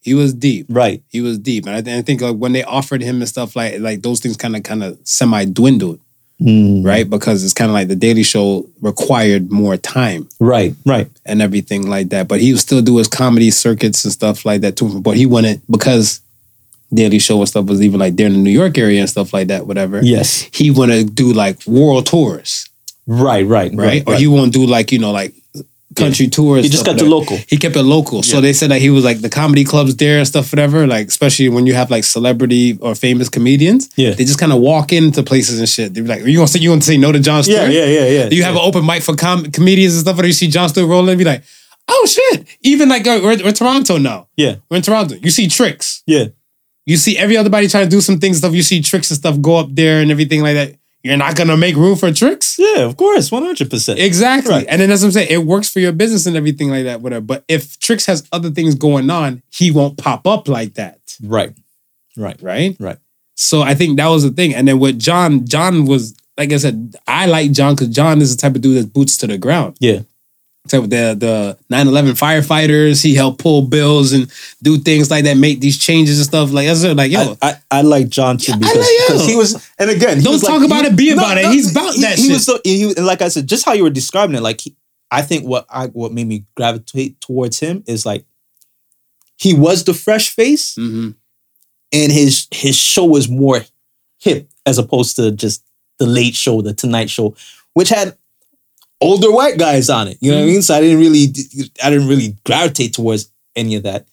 He 0.00 0.12
was 0.12 0.34
deep. 0.34 0.66
Right. 0.68 1.02
He 1.08 1.22
was 1.22 1.38
deep, 1.38 1.64
and 1.64 1.76
I, 1.76 1.80
th- 1.80 1.96
I 1.96 2.02
think 2.02 2.20
like 2.20 2.36
when 2.36 2.52
they 2.52 2.62
offered 2.62 3.00
him 3.00 3.16
and 3.16 3.28
stuff 3.28 3.56
like 3.56 3.80
like 3.80 4.02
those 4.02 4.20
things 4.20 4.36
kind 4.36 4.54
of 4.54 4.62
kind 4.62 4.82
of 4.84 4.98
semi 5.04 5.46
dwindled, 5.46 6.00
Mm. 6.40 6.84
right? 6.84 7.08
Because 7.08 7.44
it's 7.44 7.52
kind 7.54 7.70
of 7.70 7.74
like 7.74 7.88
the 7.88 7.96
Daily 7.96 8.24
Show 8.24 8.66
required 8.80 9.50
more 9.52 9.76
time 9.76 10.28
Right. 10.40 10.74
Right. 10.84 11.08
and 11.24 11.40
everything 11.40 11.88
like 11.88 12.08
that. 12.08 12.26
But 12.28 12.40
he 12.40 12.52
would 12.52 12.60
still 12.60 12.82
do 12.82 12.96
his 12.98 13.08
comedy 13.08 13.50
circuits 13.50 14.04
and 14.04 14.12
stuff 14.12 14.44
like 14.44 14.60
that 14.62 14.76
too. 14.76 15.00
But 15.00 15.16
he 15.16 15.26
wanted 15.26 15.60
because 15.70 16.20
Daily 16.92 17.18
Show 17.20 17.38
and 17.38 17.48
stuff 17.48 17.66
was 17.66 17.80
even 17.82 18.00
like 18.00 18.16
there 18.16 18.26
in 18.26 18.32
the 18.32 18.38
New 18.40 18.50
York 18.50 18.76
area 18.78 19.00
and 19.00 19.08
stuff 19.08 19.32
like 19.32 19.46
that, 19.48 19.66
whatever. 19.66 20.00
Yes. 20.02 20.48
He 20.52 20.70
want 20.70 20.90
to 20.92 21.04
do 21.04 21.32
like 21.32 21.64
world 21.66 22.06
tours, 22.06 22.68
Right. 23.06 23.46
Right. 23.46 23.72
right? 23.74 24.02
Or 24.06 24.14
he 24.16 24.26
won't 24.26 24.52
do 24.52 24.66
like 24.66 24.90
you 24.92 24.98
know 24.98 25.12
like 25.12 25.32
country 25.94 26.28
tours. 26.28 26.64
He 26.64 26.70
just 26.70 26.84
got 26.84 26.98
the 26.98 27.04
local. 27.04 27.36
He 27.48 27.56
kept 27.56 27.76
it 27.76 27.82
local. 27.82 28.22
So 28.22 28.40
they 28.40 28.52
said 28.52 28.70
that 28.70 28.80
he 28.80 28.90
was 28.90 29.04
like 29.04 29.20
the 29.20 29.30
comedy 29.30 29.64
clubs 29.64 29.96
there 29.96 30.18
and 30.18 30.26
stuff, 30.26 30.52
whatever. 30.52 30.86
Like, 30.86 31.08
especially 31.08 31.48
when 31.48 31.66
you 31.66 31.74
have 31.74 31.90
like 31.90 32.04
celebrity 32.04 32.78
or 32.80 32.94
famous 32.94 33.28
comedians. 33.28 33.90
Yeah. 33.96 34.10
They 34.12 34.24
just 34.24 34.38
kind 34.38 34.52
of 34.52 34.60
walk 34.60 34.92
into 34.92 35.22
places 35.22 35.58
and 35.58 35.68
shit. 35.68 35.94
They're 35.94 36.04
like, 36.04 36.24
you 36.24 36.36
gonna 36.36 36.48
say 36.48 36.60
you 36.60 36.70
gonna 36.70 36.80
say 36.82 36.96
no 36.96 37.12
to 37.12 37.20
Jon 37.20 37.42
Stewart? 37.42 37.70
Yeah. 37.70 37.84
Yeah. 37.84 38.00
Yeah. 38.00 38.06
Yeah. 38.24 38.28
You 38.30 38.42
have 38.44 38.54
an 38.54 38.62
open 38.62 38.84
mic 38.84 39.02
for 39.02 39.14
com- 39.16 39.50
comedians 39.50 39.94
and 39.94 40.02
stuff, 40.02 40.18
or 40.18 40.26
you 40.26 40.32
see 40.32 40.48
Jon 40.48 40.68
Stewart 40.68 40.88
rolling 40.88 41.10
and 41.10 41.18
be 41.18 41.24
like, 41.24 41.42
oh 41.88 42.06
shit. 42.06 42.46
Even 42.62 42.88
like 42.88 43.06
uh, 43.06 43.20
we're, 43.22 43.42
we're 43.42 43.52
Toronto 43.52 43.98
now. 43.98 44.28
Yeah. 44.36 44.56
We're 44.70 44.78
in 44.78 44.82
Toronto. 44.82 45.16
You 45.16 45.30
see 45.30 45.48
tricks. 45.48 46.02
Yeah. 46.06 46.26
You 46.86 46.96
see 46.98 47.16
every 47.16 47.36
other 47.36 47.50
body 47.50 47.66
trying 47.68 47.84
to 47.84 47.90
do 47.90 48.00
some 48.00 48.18
things 48.18 48.36
and 48.36 48.42
stuff. 48.42 48.54
You 48.54 48.62
see 48.62 48.82
tricks 48.82 49.10
and 49.10 49.16
stuff 49.18 49.40
go 49.40 49.56
up 49.56 49.68
there 49.70 50.00
and 50.02 50.10
everything 50.10 50.42
like 50.42 50.54
that. 50.54 50.74
You're 51.04 51.18
not 51.18 51.36
gonna 51.36 51.56
make 51.56 51.76
room 51.76 51.96
for 51.96 52.10
tricks. 52.10 52.58
Yeah. 52.58 52.80
Of 52.80 52.96
course. 52.96 53.30
One 53.30 53.44
hundred 53.44 53.68
percent. 53.70 54.00
Exactly. 54.00 54.52
Right. 54.52 54.66
And 54.68 54.80
then 54.80 54.88
that's 54.88 55.02
what 55.02 55.08
I'm 55.08 55.12
saying. 55.12 55.28
It 55.30 55.44
works 55.46 55.70
for 55.70 55.78
your 55.78 55.92
business 55.92 56.24
and 56.24 56.34
everything 56.34 56.70
like 56.70 56.84
that, 56.84 57.02
whatever. 57.02 57.20
But 57.20 57.44
if 57.46 57.78
Trix 57.78 58.06
has 58.06 58.26
other 58.32 58.50
things 58.50 58.74
going 58.74 59.10
on, 59.10 59.42
he 59.50 59.70
won't 59.70 59.98
pop 59.98 60.26
up 60.26 60.48
like 60.48 60.74
that. 60.74 60.98
Right. 61.22 61.54
Right. 62.16 62.40
Right? 62.40 62.76
Right. 62.80 62.98
So 63.36 63.60
I 63.60 63.74
think 63.74 63.98
that 63.98 64.08
was 64.08 64.22
the 64.22 64.30
thing. 64.30 64.54
And 64.54 64.66
then 64.66 64.78
with 64.78 64.98
John, 64.98 65.46
John 65.46 65.84
was, 65.84 66.16
like 66.38 66.52
I 66.52 66.56
said, 66.56 66.96
I 67.06 67.26
like 67.26 67.52
John 67.52 67.74
because 67.74 67.88
John 67.88 68.22
is 68.22 68.34
the 68.34 68.40
type 68.40 68.54
of 68.54 68.62
dude 68.62 68.82
that 68.82 68.92
boots 68.92 69.18
to 69.18 69.26
the 69.26 69.36
ground. 69.36 69.76
Yeah. 69.80 70.00
So 70.66 70.80
with 70.80 70.90
the 70.90 71.14
the 71.18 71.58
9-11 71.74 72.12
firefighters, 72.18 73.02
he 73.02 73.14
helped 73.14 73.38
pull 73.38 73.62
bills 73.62 74.12
and 74.14 74.32
do 74.62 74.78
things 74.78 75.10
like 75.10 75.24
that, 75.24 75.36
make 75.36 75.60
these 75.60 75.78
changes 75.78 76.18
and 76.18 76.26
stuff. 76.26 76.52
Like 76.52 76.66
that's 76.66 76.82
like, 76.84 77.10
yo, 77.10 77.36
I, 77.42 77.50
I, 77.50 77.56
I 77.70 77.82
like 77.82 78.08
John 78.08 78.38
too 78.38 78.56
because 78.58 78.76
like 78.76 79.28
he 79.28 79.36
was 79.36 79.70
and 79.78 79.90
again 79.90 80.18
he 80.18 80.24
Don't 80.24 80.32
was 80.34 80.42
talk 80.42 80.60
like- 80.60 80.66
about 80.66 80.84
he- 80.86 80.90
it, 80.90 80.96
be 80.96 81.10
about 81.10 81.36
it. 81.36 81.46
He's 81.46 81.70
about 81.70 81.92
he, 81.94 82.00
that 82.00 82.16
he 82.16 82.24
shit. 82.24 82.32
was 82.32 82.44
so 82.46 82.58
he, 82.64 82.84
and 82.96 83.04
like 83.04 83.20
I 83.20 83.28
said 83.28 83.46
just 83.46 83.66
how 83.66 83.74
you 83.74 83.82
were 83.82 83.90
describing 83.90 84.36
it 84.36 84.40
like 84.42 84.62
he, 84.62 84.74
I 85.10 85.20
think 85.20 85.46
what 85.46 85.66
I 85.68 85.88
what 85.88 86.12
made 86.12 86.26
me 86.26 86.46
gravitate 86.56 87.20
towards 87.20 87.60
him 87.60 87.84
is 87.86 88.06
like 88.06 88.24
he 89.36 89.52
was 89.52 89.84
the 89.84 89.92
fresh 89.92 90.30
face 90.30 90.76
Mhm. 90.76 91.14
and 91.92 92.10
his 92.12 92.48
his 92.52 92.74
show 92.74 93.04
was 93.04 93.28
more 93.28 93.60
hip 94.18 94.48
as 94.64 94.78
opposed 94.78 95.16
to 95.16 95.30
just 95.30 95.62
the 95.98 96.06
late 96.06 96.34
show 96.34 96.62
the 96.62 96.72
Tonight 96.72 97.10
Show 97.10 97.36
which 97.74 97.90
had 97.90 98.16
older 99.04 99.30
white 99.30 99.58
guys 99.58 99.88
on 99.90 100.08
it 100.08 100.16
you 100.20 100.30
know 100.30 100.38
what 100.38 100.44
I 100.44 100.52
mean 100.52 100.62
so 100.62 100.74
I 100.74 100.80
didn't 100.80 100.98
really 101.00 101.24
I 101.84 101.90
didn't 101.90 102.08
really 102.08 102.36
gravitate 102.44 102.92
towards 102.94 103.30
any 103.54 103.74
of 103.76 103.82
that 103.84 104.06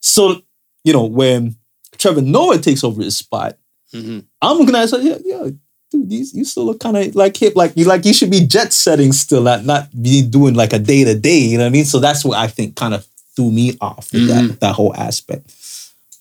so 0.00 0.42
you 0.84 0.92
know 0.92 1.04
when 1.04 1.56
Trevor 1.98 2.22
Noah 2.22 2.58
takes 2.58 2.82
over 2.84 3.02
his 3.02 3.16
spot 3.16 3.56
Mhm. 3.94 4.24
I'm 4.40 4.56
looking 4.56 4.74
at 4.74 4.84
it, 4.84 4.88
so 4.88 4.96
yeah, 4.98 5.18
yeah, 5.22 5.50
dude, 5.90 6.10
you, 6.10 6.24
you 6.32 6.44
still 6.46 6.64
look 6.64 6.80
kind 6.80 6.96
of 6.96 7.14
like 7.14 7.36
hip, 7.36 7.54
like 7.54 7.72
you 7.76 7.84
like 7.84 8.06
you 8.06 8.14
should 8.14 8.30
be 8.30 8.40
jet 8.46 8.72
setting 8.72 9.12
still, 9.12 9.42
not 9.42 9.66
not 9.66 9.90
be 10.02 10.22
doing 10.22 10.54
like 10.54 10.72
a 10.72 10.78
day 10.78 11.04
to 11.04 11.14
day. 11.14 11.40
You 11.40 11.58
know 11.58 11.64
what 11.64 11.68
I 11.68 11.76
mean? 11.76 11.84
So 11.84 11.98
that's 12.00 12.24
what 12.24 12.38
I 12.38 12.46
think 12.46 12.74
kind 12.74 12.94
of 12.94 13.06
threw 13.36 13.50
me 13.50 13.76
off 13.82 14.10
with 14.14 14.28
that 14.28 14.60
that 14.60 14.74
whole 14.74 14.94
aspect. 14.96 15.52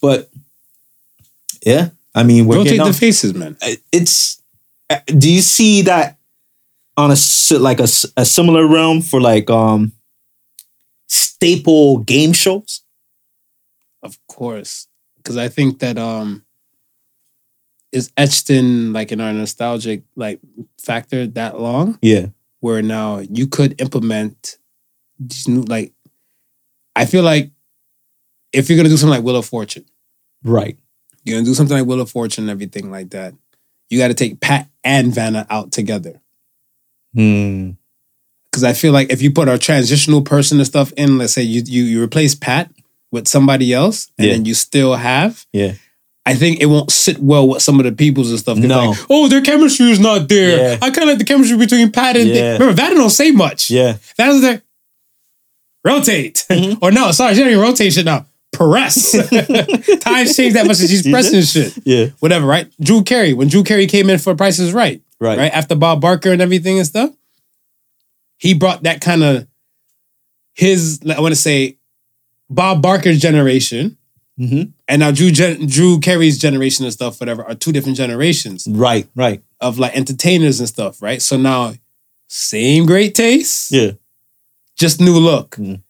But 0.02 0.30
yeah, 1.66 1.90
I 2.14 2.24
mean, 2.24 2.46
rotate 2.58 2.64
getting 2.72 2.80
the 2.80 2.94
faces, 3.00 3.34
man. 3.34 3.56
it's. 3.94 4.42
uh, 4.90 5.00
Do 5.06 5.32
you 5.32 5.42
see 5.42 5.84
that 5.84 6.18
on 6.98 7.12
a 7.12 7.16
like 7.60 7.80
a 7.80 7.88
similar 7.88 8.68
realm 8.68 9.02
for 9.02 9.22
like 9.22 9.50
um 9.50 9.92
staple 11.08 12.00
game 12.00 12.34
shows? 12.34 12.84
Of 14.04 14.18
course. 14.28 14.88
Because 15.18 15.38
I 15.38 15.48
think 15.50 15.80
that 15.80 15.98
um 15.98 16.44
is 17.92 18.12
etched 18.18 18.50
in 18.50 18.94
like 18.94 19.12
in 19.12 19.20
our 19.20 19.34
nostalgic 19.34 20.04
like 20.16 20.40
factor 20.80 21.28
that 21.28 21.60
long 21.60 22.00
Yeah, 22.02 22.28
where 22.62 22.82
now 22.82 23.20
you 23.20 23.48
could 23.48 23.80
implement 23.82 24.58
just 25.28 25.48
new- 25.50 25.64
like 25.64 25.94
I 26.96 27.06
feel 27.06 27.24
like 27.24 27.52
if 28.54 28.70
you're 28.70 28.78
gonna 28.78 28.90
do 28.90 28.98
something 28.98 29.16
like 29.18 29.24
Wheel 29.26 29.36
of 29.38 29.46
Fortune, 29.46 29.86
Right. 30.44 30.78
you're 31.24 31.36
gonna 31.38 31.46
do 31.46 31.54
something 31.54 31.78
like 31.78 31.86
Wheel 31.86 32.02
of 32.02 32.10
Fortune 32.10 32.46
and 32.46 32.52
everything 32.52 32.92
like 32.92 33.12
that. 33.12 33.34
You 33.90 33.98
got 33.98 34.08
to 34.08 34.14
take 34.14 34.40
Pat 34.40 34.70
and 34.86 35.14
Vanna 35.14 35.46
out 35.50 35.72
together 35.74 36.22
Hmm. 37.16 37.72
because 38.52 38.64
I 38.64 38.74
feel 38.74 38.94
like 38.94 39.12
if 39.12 39.22
you 39.22 39.32
put 39.32 39.48
a 39.50 39.58
transitional 39.58 40.22
person 40.22 40.58
and 40.60 40.68
stuff 40.68 40.92
in, 40.98 41.18
let's 41.18 41.34
say 41.34 41.42
you 41.42 41.62
you 41.66 41.84
you 41.84 42.04
replace 42.04 42.36
Pat 42.36 42.72
with 43.12 43.28
somebody 43.28 43.74
else, 43.74 44.10
and 44.18 44.28
Yeah. 44.28 44.34
then 44.34 44.46
you 44.46 44.54
still 44.54 44.96
have, 44.96 45.46
Yeah. 45.54 45.74
I 46.26 46.36
think 46.36 46.62
it 46.62 46.68
won't 46.68 46.92
sit 46.92 47.18
well 47.20 47.48
with 47.50 47.62
some 47.64 47.80
of 47.80 47.86
the 47.86 47.92
peoples 47.92 48.30
and 48.30 48.40
stuff. 48.40 48.58
No. 48.58 48.90
like, 48.92 49.00
oh, 49.10 49.28
their 49.28 49.42
chemistry 49.42 49.90
is 49.92 50.00
not 50.00 50.30
there. 50.30 50.58
Yeah. 50.58 50.78
I 50.82 50.92
kind 50.92 51.04
of 51.04 51.10
like 51.10 51.18
the 51.18 51.26
chemistry 51.26 51.58
between 51.58 51.92
Pat 51.92 52.16
and 52.16 52.30
Yeah. 52.30 52.54
remember 52.54 52.74
Vanna 52.74 52.96
don't 52.96 53.10
say 53.10 53.32
much. 53.32 53.70
Yeah. 53.72 53.98
Vanna's 54.18 54.42
there. 54.42 54.62
Rotate 55.84 56.46
Mhm. 56.50 56.78
or 56.82 56.92
no, 56.92 57.12
sorry, 57.12 57.34
she 57.34 57.40
don't 57.42 57.50
even 57.50 57.62
rotate 57.62 57.92
shit 57.94 58.06
now. 58.06 58.28
Press. 58.54 59.12
Times 60.00 60.36
change 60.36 60.54
that 60.54 60.66
much 60.68 60.78
she's 60.78 61.08
pressing 61.10 61.42
shit. 61.42 61.74
Yeah. 61.86 62.08
Whatever, 62.20 62.46
right? 62.46 62.68
Drew 62.80 63.02
Carey 63.02 63.34
when 63.34 63.48
Drew 63.48 63.64
Carey 63.64 63.88
came 63.88 64.10
in 64.10 64.20
for 64.20 64.36
Price 64.36 64.60
is 64.60 64.74
Right. 64.74 65.02
Right. 65.22 65.38
right? 65.38 65.52
After 65.54 65.76
Bob 65.76 66.02
Barker 66.02 66.32
and 66.34 66.42
everything 66.42 66.78
and 66.80 66.86
stuff, 66.88 67.12
he 68.38 68.54
brought 68.54 68.84
that 68.84 69.00
kind 69.02 69.24
of 69.24 69.48
his. 70.54 71.00
I 71.16 71.22
want 71.22 71.32
to 71.34 71.40
say 71.40 71.78
Bob 72.50 72.82
Barker's 72.82 73.20
generation, 73.22 73.98
hmm 74.38 74.64
and 74.88 75.00
now 75.00 75.12
Drew 75.12 75.32
Gen- 75.32 75.68
Drew 75.68 76.00
Carey's 76.00 76.38
generation 76.40 76.84
and 76.86 76.94
stuff, 76.94 77.20
whatever, 77.20 77.46
are 77.46 77.56
two 77.56 77.72
different 77.72 77.98
generations 77.98 78.68
Right. 78.70 79.08
Right. 79.16 79.42
of 79.62 79.80
like 79.80 79.96
entertainers 79.96 80.60
and 80.60 80.68
stuff, 80.68 81.02
right? 81.02 81.22
So 81.22 81.38
now, 81.38 81.76
same 82.28 82.86
great 82.86 83.14
taste, 83.16 83.72
Yeah. 83.72 83.92
just 84.76 85.00
new 85.00 85.18
look. 85.18 85.52
Mm. 85.58 85.82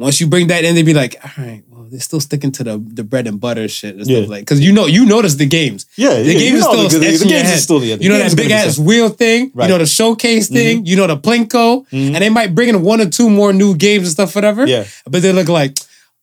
Once 0.00 0.20
you 0.20 0.26
bring 0.26 0.46
that 0.48 0.64
in, 0.64 0.74
they'd 0.74 0.82
be 0.86 0.94
like, 0.94 1.14
all 1.22 1.44
right, 1.44 1.62
well, 1.68 1.86
they're 1.90 2.00
still 2.00 2.20
sticking 2.20 2.50
to 2.52 2.64
the 2.64 2.78
the 2.78 3.04
bread 3.04 3.26
and 3.26 3.38
butter 3.38 3.68
shit 3.68 3.94
and 3.96 4.04
stuff 4.04 4.16
Yeah. 4.24 4.26
like, 4.28 4.42
because 4.42 4.60
you 4.60 4.72
know, 4.72 4.86
you 4.86 5.04
notice 5.06 5.34
the 5.34 5.46
games. 5.46 5.86
Yeah. 5.96 6.14
The 6.22 6.34
game 6.34 6.54
is 6.56 6.64
still 6.64 6.88
the, 6.88 6.98
the, 6.98 7.16
the 7.18 7.28
games 7.28 7.50
is 7.50 7.62
still 7.62 7.84
yeah, 7.84 7.96
the 7.96 8.02
You 8.04 8.08
know 8.10 8.18
game's 8.18 8.34
that 8.34 8.42
big 8.42 8.50
ass 8.50 8.78
wheel 8.78 9.08
thing. 9.10 9.50
Right. 9.54 9.66
You 9.66 9.72
know 9.74 9.78
the 9.78 9.86
showcase 9.86 10.48
thing. 10.48 10.86
You 10.86 10.96
know 10.96 11.06
the 11.06 11.16
Plinko, 11.18 11.86
Mhm. 11.88 12.14
and 12.14 12.16
they 12.16 12.30
might 12.30 12.54
bring 12.54 12.68
in 12.70 12.82
one 12.82 13.00
or 13.00 13.08
two 13.08 13.28
more 13.30 13.52
new 13.52 13.74
games 13.76 14.04
and 14.04 14.12
stuff, 14.12 14.34
whatever. 14.34 14.66
Yeah. 14.66 14.84
But 15.08 15.22
they 15.22 15.32
look 15.32 15.48
like. 15.48 15.78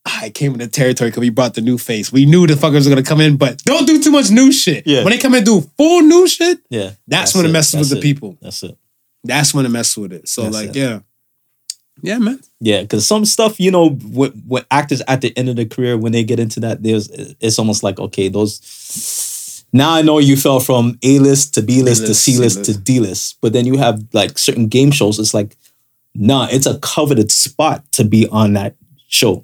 "Ah, 0.10 0.20
I 0.24 0.30
came 0.30 0.54
in 0.54 0.60
the 0.60 0.68
territory 0.70 1.10
because 1.10 1.20
we 1.20 1.30
brought 1.30 1.54
the 1.54 1.62
new 1.62 1.78
face. 1.78 2.14
We 2.14 2.26
knew 2.26 2.48
the 2.48 2.54
fuckers 2.56 2.86
were 2.86 2.92
gonna 2.96 3.04
come 3.04 3.20
in, 3.20 3.36
but 3.36 3.62
don't 3.66 3.86
do 3.86 4.02
too 4.02 4.12
much 4.12 4.32
new 4.32 4.54
shit. 4.54 4.88
Yeah. 4.88 5.04
When 5.04 5.12
they 5.12 5.18
come 5.20 5.34
in 5.34 5.40
and 5.40 5.46
do 5.46 5.70
full 5.78 6.02
new 6.02 6.26
shit, 6.30 6.60
Yeah. 6.70 6.92
that's, 7.10 7.36
when 7.36 7.44
it 7.46 7.50
it. 7.50 7.52
messes 7.52 7.74
with 7.80 7.90
That's 7.90 8.00
the 8.02 8.14
people. 8.14 8.38
That's 8.42 8.64
it. 8.64 8.78
That's 9.26 9.54
when 9.54 9.66
it 9.66 9.70
messes 9.70 9.98
with 9.98 10.14
it. 10.14 10.30
So 10.30 10.44
That's 10.44 10.56
like, 10.56 10.70
it. 10.70 10.76
yeah, 10.78 11.00
yeah, 12.02 12.18
man. 12.18 12.40
Yeah, 12.60 12.82
because 12.82 13.06
some 13.06 13.26
stuff, 13.26 13.60
you 13.60 13.72
know, 13.72 13.98
with, 14.10 14.34
with 14.48 14.66
actors 14.72 15.02
at 15.08 15.22
the 15.22 15.36
end 15.38 15.50
of 15.50 15.56
their 15.56 15.66
career, 15.66 15.98
when 15.98 16.12
they 16.12 16.24
get 16.24 16.40
into 16.40 16.60
that, 16.62 16.84
there's 16.84 17.10
it's 17.10 17.60
almost 17.60 17.84
like 17.84 18.00
okay, 18.00 18.28
those. 18.28 19.66
Now 19.74 19.94
I 19.94 20.02
know 20.02 20.20
you 20.20 20.38
fell 20.38 20.60
from 20.60 20.98
A 21.04 21.20
list 21.20 21.54
to 21.56 21.62
B 21.62 21.84
list 21.84 22.06
to 22.08 22.14
C 22.14 22.38
list 22.38 22.66
to 22.66 22.78
D 22.78 23.00
list, 23.00 23.38
but 23.42 23.54
then 23.54 23.66
you 23.66 23.78
have 23.78 24.04
like 24.14 24.38
certain 24.38 24.68
game 24.68 24.92
shows. 24.92 25.20
It's 25.20 25.34
like, 25.34 25.58
nah, 26.16 26.48
it's 26.50 26.66
a 26.66 26.80
coveted 26.80 27.32
spot 27.32 27.84
to 27.94 28.04
be 28.04 28.28
on 28.30 28.54
that 28.54 28.76
show. 29.08 29.44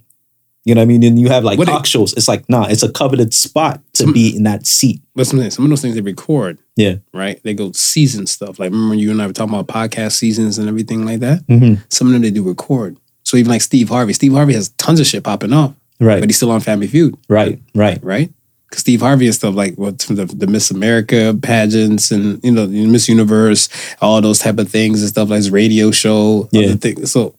You 0.65 0.73
know 0.75 0.79
what 0.81 0.85
I 0.85 0.87
mean? 0.87 1.03
And 1.03 1.19
you 1.19 1.27
have 1.29 1.43
like 1.43 1.57
What 1.59 1.67
it- 1.67 1.71
talk 1.71 1.85
shows. 1.85 2.13
It's 2.13 2.27
like, 2.27 2.47
nah, 2.49 2.67
it's 2.67 2.83
a 2.83 2.91
coveted 2.91 3.33
spot 3.33 3.81
to 3.95 4.11
be 4.13 4.35
in 4.35 4.43
that 4.43 4.65
seat. 4.65 5.01
But 5.15 5.27
some, 5.27 5.49
some 5.49 5.65
of 5.65 5.69
those 5.69 5.81
things 5.81 5.95
they 5.95 6.01
record, 6.01 6.57
Yeah. 6.77 6.95
right? 7.13 7.41
They 7.43 7.53
go 7.53 7.71
season 7.73 8.27
stuff. 8.27 8.59
Like 8.59 8.71
remember 8.71 8.95
you 8.95 9.11
and 9.11 9.21
I 9.21 9.27
were 9.27 9.33
talking 9.33 9.53
about 9.53 9.67
podcast 9.67 10.13
seasons 10.13 10.57
and 10.57 10.69
everything 10.69 11.05
like 11.05 11.19
that. 11.19 11.45
Mm-hmm. 11.47 11.81
Some 11.89 12.07
of 12.07 12.13
them 12.13 12.21
they 12.21 12.31
do 12.31 12.43
record. 12.43 12.95
So 13.23 13.35
even 13.37 13.51
like 13.51 13.61
Steve 13.61 13.89
Harvey, 13.89 14.13
Steve 14.13 14.33
Harvey 14.33 14.53
has 14.53 14.69
tons 14.77 14.99
of 14.99 15.05
shit 15.05 15.23
popping 15.23 15.51
off, 15.53 15.73
Right. 15.99 16.19
but 16.21 16.29
he's 16.29 16.37
still 16.37 16.51
on 16.51 16.61
Family 16.61 16.87
Feud. 16.87 17.15
right. 17.27 17.59
Right. 17.75 17.99
right? 18.03 18.31
Because 18.69 18.79
Steve 18.81 19.01
Harvey 19.01 19.25
and 19.27 19.35
stuff 19.35 19.53
like 19.55 19.75
what 19.75 19.99
the, 19.99 20.25
the 20.25 20.47
Miss 20.47 20.71
America 20.71 21.37
pageants 21.41 22.09
and 22.09 22.43
you 22.43 22.51
know 22.51 22.65
Miss 22.67 23.07
Universe, 23.07 23.69
all 24.01 24.19
those 24.21 24.39
type 24.39 24.57
of 24.57 24.67
things 24.69 25.01
and 25.01 25.09
stuff 25.09 25.29
like 25.29 25.37
his 25.37 25.51
radio 25.51 25.91
show. 25.91 26.47
Yeah. 26.51 26.67
other 26.69 26.77
things. 26.77 27.11
So 27.11 27.35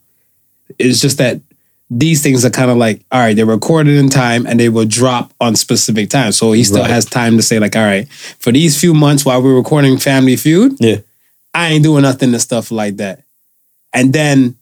it's 0.79 1.01
just 1.01 1.19
that 1.19 1.41
these 1.91 2.23
things 2.23 2.45
are 2.45 2.51
kind 2.51 2.71
of 2.71 2.77
like 2.77 3.05
all 3.13 3.21
right, 3.21 3.37
they're 3.37 3.47
recorded 3.47 3.97
in 3.97 4.09
time 4.09 4.47
and 4.47 4.59
they 4.59 4.69
will 4.69 4.87
drop 4.87 5.33
on 5.41 5.55
specific 5.57 6.09
times. 6.11 6.37
So 6.37 6.53
he 6.53 6.65
still 6.65 6.81
Right. 6.81 6.91
has 6.91 7.05
time 7.05 7.37
to 7.37 7.43
say 7.43 7.59
like, 7.59 7.77
all 7.77 7.83
right, 7.85 8.09
for 8.39 8.53
these 8.53 8.79
few 8.81 8.95
months 8.95 9.25
while 9.25 9.43
we're 9.43 9.55
recording 9.57 9.99
Family 9.99 10.37
Feud, 10.37 10.77
Yeah. 10.81 10.97
I 11.53 11.69
ain't 11.69 11.85
doing 11.85 12.03
nothing 12.03 12.33
and 12.33 12.43
stuff 12.43 12.71
like 12.71 12.97
that. 12.97 13.23
And 13.93 14.13
then 14.13 14.57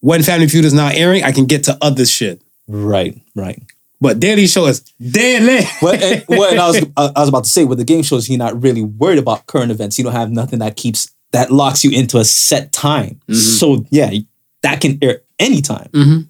when 0.00 0.22
Family 0.22 0.46
Feud 0.46 0.64
is 0.64 0.74
not 0.74 0.94
airing, 0.94 1.24
I 1.24 1.32
can 1.32 1.46
get 1.46 1.64
to 1.64 1.76
other 1.80 2.04
shit. 2.06 2.40
Right. 2.68 3.20
Right. 3.34 3.60
But 4.00 4.20
Daily 4.20 4.46
Show 4.46 4.66
is 4.66 4.80
daily. 5.00 5.66
well, 5.82 5.94
and, 5.94 6.24
well, 6.28 6.50
and 6.50 6.60
I 6.60 6.66
was 6.68 6.76
I 6.96 7.20
was 7.20 7.28
about 7.30 7.44
to 7.44 7.50
say 7.50 7.64
with 7.64 7.78
the 7.78 7.84
game 7.84 8.02
shows, 8.02 8.28
you're 8.28 8.38
not 8.38 8.62
really 8.62 8.82
worried 8.82 9.18
about 9.18 9.46
current 9.46 9.70
events. 9.70 9.96
You 9.98 10.04
don't 10.04 10.12
have 10.12 10.30
nothing 10.30 10.58
that 10.58 10.76
keeps 10.76 11.10
that 11.32 11.50
locks 11.50 11.82
you 11.82 11.90
into 11.90 12.18
a 12.18 12.24
set 12.24 12.70
time. 12.70 13.20
So 13.32 13.84
yeah, 13.90 14.10
that 14.62 14.80
can 14.82 14.98
air 15.02 15.22
anytime. 15.38 15.88
Mm-hmm. 15.92 16.20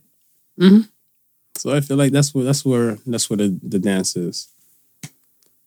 Mm-hmm. 0.60 0.80
So 1.56 1.74
I 1.74 1.80
feel 1.80 1.96
like 1.96 2.12
that's 2.12 2.34
where 2.34 2.44
that's 2.44 2.64
where 2.64 2.98
that's 3.06 3.28
where 3.30 3.36
the, 3.36 3.58
the 3.62 3.78
dance 3.78 4.16
is. 4.16 4.48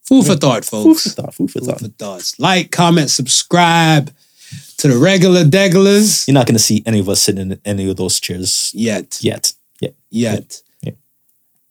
Food 0.04 0.26
for 0.26 0.36
thought, 0.36 0.64
Food 0.66 0.84
folks. 0.84 1.04
for 1.04 1.22
thought. 1.22 1.34
Food 1.34 1.52
for 1.52 1.60
Food 1.60 1.66
thought. 1.68 1.80
for 1.82 1.88
thoughts. 1.90 2.40
Like, 2.40 2.72
comment, 2.72 3.10
subscribe 3.10 4.14
to 4.78 4.88
the 4.88 4.98
regular 4.98 5.44
deglers 5.44 6.26
You're 6.28 6.34
not 6.36 6.46
going 6.46 6.56
to 6.56 6.64
see 6.64 6.82
any 6.86 7.00
of 7.00 7.10
us 7.10 7.22
sitting 7.22 7.52
in 7.52 7.60
any 7.66 7.90
of 7.90 7.98
those 7.98 8.18
chairs 8.20 8.72
yet. 8.74 9.18
yet. 9.22 9.54
Yet. 9.82 9.96
Yet. 10.10 10.62
Yeah. 10.82 10.92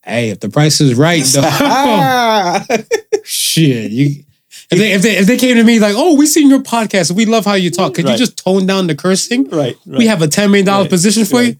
Hey, 0.04 0.28
if 0.30 0.40
the 0.40 0.50
price 0.50 0.80
is 0.82 0.94
right, 0.94 1.24
though, 1.34 2.76
shit, 3.24 3.90
you. 3.90 4.22
If 4.70 4.78
they, 4.78 4.92
if 4.92 5.02
they 5.02 5.16
if 5.16 5.26
they 5.26 5.36
came 5.36 5.56
to 5.56 5.64
me 5.64 5.78
like, 5.78 5.94
oh, 5.96 6.16
we've 6.16 6.28
seen 6.28 6.48
your 6.50 6.60
podcast, 6.62 7.12
we 7.12 7.24
love 7.24 7.44
how 7.44 7.54
you 7.54 7.70
talk. 7.70 7.94
Could 7.94 8.04
Right. 8.04 8.12
you 8.12 8.18
just 8.18 8.36
tone 8.36 8.66
down 8.66 8.86
the 8.88 8.94
cursing? 8.96 9.48
right, 9.50 9.76
We 9.86 10.06
have 10.06 10.22
a 10.22 10.28
ten 10.28 10.50
million 10.50 10.66
dollar 10.66 10.82
Right. 10.82 10.90
position 10.90 11.24
for 11.24 11.42
you. 11.42 11.56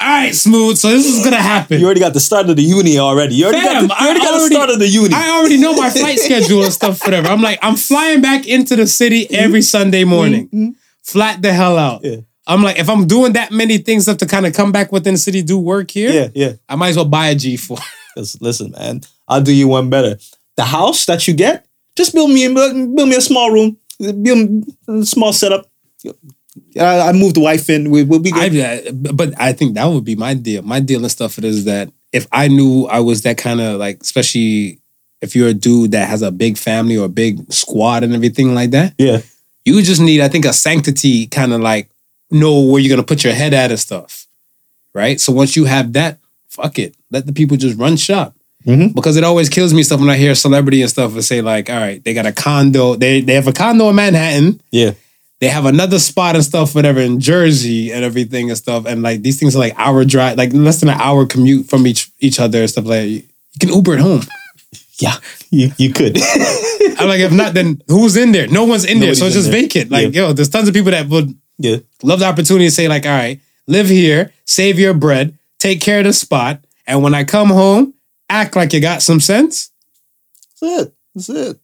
All 0.00 0.08
right, 0.08 0.34
smooth. 0.34 0.76
So 0.78 0.90
this 0.90 1.06
is 1.06 1.24
gonna 1.24 1.36
happen. 1.36 1.80
You 1.80 1.86
already 1.86 2.00
got 2.00 2.14
the 2.14 2.20
start 2.20 2.48
of 2.48 2.54
the 2.54 2.62
uni 2.62 2.98
already. 2.98 3.34
You 3.34 3.46
already 3.46 3.64
got 3.64 3.80
the, 3.80 3.86
you 3.86 4.06
already 4.06 4.20
I 4.20 4.24
got 4.24 4.38
the 4.38 4.46
start 4.46 4.70
of 4.70 4.78
the 4.78 4.86
uni. 4.86 5.12
I 5.12 5.30
already 5.30 5.58
know 5.58 5.74
my 5.74 5.90
flight 5.90 6.18
schedule 6.20 6.62
and 6.62 6.72
stuff, 6.72 7.02
whatever. 7.04 7.28
I'm 7.28 7.42
like, 7.42 7.58
I'm 7.62 7.74
flying 7.74 8.20
back 8.20 8.46
into 8.46 8.76
the 8.76 8.86
city 8.86 9.28
every 9.30 9.62
Sunday 9.62 10.04
morning. 10.04 10.76
Flat 11.02 11.42
the 11.42 11.52
hell 11.52 11.76
out. 11.76 12.02
Mm-hmm. 12.02 12.14
Yeah. 12.14 12.20
I'm 12.46 12.62
like, 12.62 12.78
if 12.78 12.88
I'm 12.88 13.06
doing 13.06 13.34
that 13.34 13.50
many 13.50 13.78
things 13.78 14.04
stuff 14.04 14.18
to 14.18 14.26
kind 14.26 14.46
of 14.46 14.54
come 14.54 14.72
back 14.72 14.90
within 14.90 15.14
the 15.14 15.18
city, 15.18 15.42
do 15.42 15.58
work 15.58 15.90
here, 15.90 16.10
yeah, 16.10 16.28
yeah. 16.34 16.52
I 16.68 16.76
might 16.76 16.88
as 16.88 16.96
well 16.96 17.04
buy 17.04 17.28
a 17.28 17.34
G4. 17.34 17.78
Because 18.14 18.40
listen, 18.40 18.70
man, 18.70 19.02
I'll 19.26 19.42
do 19.42 19.52
you 19.52 19.68
one 19.68 19.90
better. 19.90 20.18
The 20.56 20.64
house 20.64 21.04
that 21.06 21.28
you 21.28 21.34
get, 21.34 21.66
just 21.94 22.14
build 22.14 22.30
me 22.30 22.46
build 22.52 23.08
me 23.08 23.16
a 23.16 23.20
small 23.20 23.50
room, 23.50 23.76
build 23.98 24.64
a 24.88 25.04
small 25.04 25.32
setup. 25.32 25.70
I, 26.78 27.08
I 27.08 27.12
moved 27.12 27.36
the 27.36 27.40
wife 27.40 27.70
in. 27.70 27.90
We, 27.90 28.04
we'll 28.04 28.18
be 28.18 28.30
good. 28.30 28.56
I, 28.60 28.90
but 28.92 29.40
I 29.40 29.52
think 29.52 29.74
that 29.74 29.86
would 29.86 30.04
be 30.04 30.16
my 30.16 30.34
deal. 30.34 30.62
My 30.62 30.80
deal 30.80 31.00
and 31.02 31.10
stuff 31.10 31.38
is 31.38 31.64
that 31.64 31.90
if 32.12 32.26
I 32.32 32.48
knew 32.48 32.86
I 32.86 33.00
was 33.00 33.22
that 33.22 33.38
kind 33.38 33.60
of 33.60 33.78
like, 33.78 34.00
especially 34.00 34.80
if 35.20 35.34
you're 35.34 35.48
a 35.48 35.54
dude 35.54 35.92
that 35.92 36.08
has 36.08 36.22
a 36.22 36.30
big 36.30 36.56
family 36.58 36.96
or 36.96 37.06
a 37.06 37.08
big 37.10 37.52
squad 37.52 38.04
and 38.04 38.14
everything 38.14 38.54
like 38.54 38.70
that, 38.70 38.94
yeah, 38.98 39.20
you 39.64 39.82
just 39.82 40.00
need, 40.00 40.20
I 40.20 40.28
think, 40.28 40.44
a 40.44 40.52
sanctity 40.52 41.26
kind 41.26 41.52
of 41.52 41.60
like 41.60 41.90
know 42.30 42.60
where 42.62 42.80
you're 42.80 42.94
gonna 42.94 43.06
put 43.06 43.24
your 43.24 43.32
head 43.34 43.52
at 43.54 43.70
and 43.70 43.80
stuff, 43.80 44.26
right? 44.94 45.20
So 45.20 45.32
once 45.32 45.56
you 45.56 45.64
have 45.64 45.92
that, 45.94 46.18
fuck 46.48 46.78
it, 46.78 46.94
let 47.10 47.26
the 47.26 47.32
people 47.32 47.56
just 47.56 47.78
run 47.78 47.96
shop. 47.96 48.34
Mhm. 48.66 48.94
Because 48.94 49.16
it 49.16 49.24
always 49.24 49.48
kills 49.48 49.72
me 49.72 49.82
stuff 49.82 50.00
when 50.00 50.10
I 50.10 50.16
hear 50.16 50.32
a 50.32 50.36
celebrity 50.36 50.82
and 50.82 50.90
stuff 50.90 51.12
and 51.14 51.24
say 51.24 51.40
like, 51.40 51.70
all 51.70 51.76
right, 51.76 52.02
they 52.04 52.12
got 52.12 52.26
a 52.26 52.32
condo, 52.32 52.96
they 52.96 53.20
they 53.20 53.34
have 53.34 53.46
a 53.48 53.52
condo 53.52 53.88
in 53.88 53.96
Manhattan, 53.96 54.60
yeah, 54.70 54.92
they 55.40 55.48
have 55.48 55.66
another 55.66 55.98
spot 55.98 56.34
and 56.34 56.44
stuff, 56.44 56.74
whatever 56.74 57.00
in 57.00 57.20
Jersey 57.20 57.92
and 57.92 58.04
everything 58.04 58.50
and 58.50 58.58
stuff, 58.58 58.86
and 58.86 59.02
like 59.02 59.22
these 59.22 59.38
things 59.38 59.54
are 59.54 59.60
like 59.60 59.74
hour 59.78 60.04
drive, 60.04 60.36
like 60.36 60.52
less 60.52 60.80
than 60.80 60.88
an 60.88 61.00
hour 61.00 61.26
commute 61.26 61.66
from 61.68 61.86
each 61.86 62.10
each 62.20 62.40
other 62.40 62.60
and 62.60 62.70
stuff 62.70 62.84
like. 62.86 63.00
that. 63.02 63.08
You 63.08 63.22
can 63.60 63.68
Uber 63.70 63.94
at 63.94 64.00
home. 64.00 64.22
yeah. 64.98 65.16
You 65.50 65.70
you 65.78 65.92
could. 65.92 66.16
I'm 66.98 67.08
like, 67.08 67.20
if 67.20 67.32
not, 67.32 67.54
then 67.54 67.80
who's 67.88 68.16
in 68.16 68.32
there? 68.32 68.48
No 68.48 68.64
one's 68.64 68.84
in 68.84 69.00
there, 69.00 69.14
so 69.14 69.26
it's 69.26 69.34
just 69.34 69.50
there. 69.50 69.62
vacant. 69.62 69.90
Like, 69.90 70.12
Yeah. 70.14 70.26
yo, 70.28 70.32
there's 70.32 70.48
tons 70.48 70.68
of 70.68 70.74
people 70.74 70.90
that 70.90 71.08
would 71.08 71.32
yeah, 71.58 71.76
love 72.02 72.18
the 72.20 72.26
opportunity 72.26 72.66
to 72.66 72.70
say 72.70 72.86
like, 72.88 73.04
all 73.06 73.12
right, 73.12 73.40
live 73.66 73.88
here, 73.88 74.32
save 74.44 74.78
your 74.78 74.94
bread, 74.94 75.36
take 75.58 75.80
care 75.80 75.98
of 76.00 76.04
the 76.06 76.12
spot, 76.12 76.60
and 76.86 77.02
when 77.02 77.14
I 77.14 77.24
come 77.24 77.48
home, 77.48 77.94
act 78.28 78.54
like 78.56 78.72
you 78.72 78.80
got 78.80 79.02
some 79.02 79.20
sense. 79.20 79.70
that's 80.60 80.82
it. 80.88 80.94
That's 81.14 81.28
it. 81.30 81.58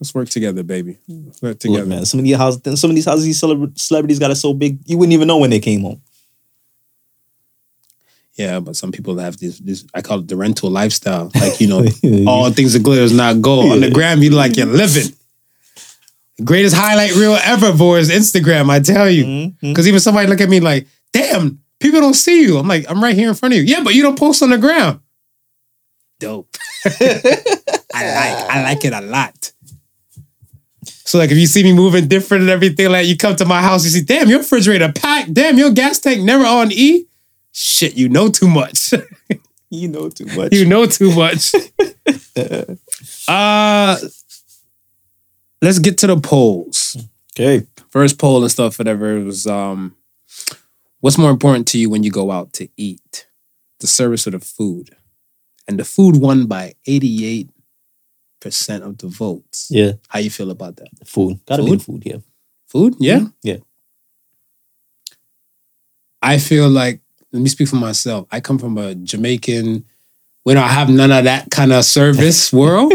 Let's 0.00 0.14
work 0.14 0.28
together, 0.30 0.62
baby. 0.62 0.96
Let's 1.08 1.42
work 1.42 1.50
Look, 1.50 1.58
together. 1.60 1.86
man, 1.86 2.04
some 2.06 2.20
of 2.20 2.24
these 2.24 2.36
houses, 2.36 2.80
some 2.80 2.90
of 2.90 2.96
these 2.96 3.04
houses, 3.04 3.24
these 3.26 3.40
celebra- 3.40 3.78
celebrities 3.78 4.18
got 4.18 4.30
it 4.30 4.36
so 4.36 4.54
big, 4.54 4.78
you 4.86 4.96
wouldn't 4.96 5.12
even 5.12 5.28
know 5.28 5.36
when 5.38 5.50
they 5.50 5.60
came 5.60 5.82
home. 5.82 6.00
Yeah, 8.34 8.60
but 8.60 8.76
some 8.76 8.92
people 8.92 9.18
have 9.18 9.36
this 9.38 9.58
this 9.58 9.84
I 9.92 10.00
call 10.00 10.20
it 10.20 10.28
the 10.28 10.36
rental 10.36 10.70
lifestyle. 10.70 11.30
Like, 11.34 11.60
you 11.60 11.66
know, 11.66 11.84
all 12.30 12.50
things 12.50 12.72
that 12.72 12.82
glitter 12.82 13.02
is 13.02 13.12
not 13.12 13.42
gold. 13.42 13.72
On 13.72 13.80
the 13.80 13.88
Yeah. 13.88 13.92
gram, 13.92 14.22
you 14.22 14.30
like 14.30 14.56
you're 14.56 14.66
living. 14.66 15.12
Greatest 16.42 16.74
highlight 16.74 17.14
reel 17.16 17.34
ever, 17.44 17.70
boys. 17.76 18.08
Instagram, 18.08 18.70
I 18.70 18.80
tell 18.80 19.10
you. 19.10 19.24
Mhm. 19.24 19.54
Because 19.60 19.86
even 19.86 20.00
somebody 20.00 20.26
look 20.26 20.40
at 20.40 20.48
me 20.48 20.60
like, 20.60 20.86
damn, 21.12 21.60
people 21.80 22.00
don't 22.00 22.14
see 22.14 22.40
you. 22.42 22.56
I'm 22.56 22.66
like, 22.66 22.86
I'm 22.88 23.02
right 23.02 23.14
here 23.14 23.28
in 23.28 23.34
front 23.34 23.52
of 23.52 23.58
you. 23.58 23.64
Yeah, 23.64 23.82
but 23.84 23.94
you 23.94 24.02
don't 24.02 24.18
post 24.18 24.42
on 24.42 24.48
the 24.48 24.56
ground. 24.58 25.00
Dope. 26.18 26.56
I 26.86 27.80
like, 27.92 28.50
I 28.56 28.62
like 28.62 28.84
it 28.86 28.94
a 28.94 29.02
lot. 29.02 29.52
So 31.10 31.18
like 31.18 31.32
if 31.32 31.38
you 31.38 31.46
see 31.48 31.64
me 31.64 31.72
moving 31.72 32.06
different 32.06 32.42
and 32.42 32.50
everything, 32.50 32.88
like 32.88 33.08
you 33.08 33.16
come 33.16 33.34
to 33.34 33.44
my 33.44 33.60
house, 33.60 33.82
you 33.82 33.90
see, 33.90 34.04
damn, 34.04 34.28
your 34.28 34.38
refrigerator 34.38 34.92
packed. 34.92 35.34
Damn, 35.34 35.58
your 35.58 35.72
gas 35.72 35.98
tank 35.98 36.22
never 36.22 36.44
on 36.46 36.70
E. 36.70 37.06
Shit, 37.50 37.96
you 37.96 38.08
know 38.08 38.30
too 38.30 38.46
much. 38.46 38.94
You 39.72 39.86
know 39.86 40.08
too 40.08 40.26
much. 40.36 40.52
you 40.52 40.64
know 40.66 40.84
too 40.86 41.14
much. 41.14 41.54
uh 43.28 43.96
let's 45.62 45.78
get 45.78 45.96
to 45.98 46.08
the 46.08 46.20
polls. 46.20 46.96
okay. 47.32 47.64
First 47.88 48.18
poll 48.18 48.42
and 48.42 48.50
stuff, 48.50 48.80
whatever. 48.80 49.16
It 49.16 49.24
was 49.24 49.46
um 49.46 49.94
what's 50.98 51.18
more 51.18 51.30
important 51.30 51.68
to 51.68 51.78
you 51.78 51.88
when 51.88 52.02
you 52.02 52.10
go 52.10 52.32
out 52.32 52.52
to 52.54 52.68
eat? 52.76 53.28
The 53.78 53.86
service 53.86 54.26
or 54.26 54.32
the 54.32 54.40
food? 54.40 54.96
And 55.68 55.78
the 55.78 55.84
food 55.84 56.16
won 56.16 56.46
by 56.46 56.74
88% 56.88 57.50
of 58.44 58.98
the 58.98 59.08
votes. 59.08 59.68
Yeah. 59.70 59.92
How 60.08 60.18
you 60.18 60.30
feel 60.30 60.50
about 60.50 60.76
that? 60.76 60.88
Food. 61.06 61.40
Gotta 61.46 61.62
Food? 61.62 61.78
be 61.78 61.84
food 61.84 62.04
here. 62.04 62.22
Food? 62.66 62.94
Yeah. 62.98 63.18
Mm-hmm. 63.18 63.28
Yeah. 63.42 63.56
I 66.22 66.38
feel 66.38 66.68
like, 66.68 67.00
let 67.32 67.42
me 67.42 67.48
speak 67.48 67.68
for 67.68 67.76
myself. 67.76 68.26
I 68.30 68.40
come 68.40 68.58
from 68.58 68.76
a 68.78 68.94
Jamaican, 68.94 69.84
we 70.44 70.54
don't 70.54 70.68
have 70.68 70.88
none 70.88 71.12
of 71.12 71.24
that 71.24 71.50
kind 71.50 71.72
of 71.72 71.84
service 71.84 72.52
world. 72.52 72.92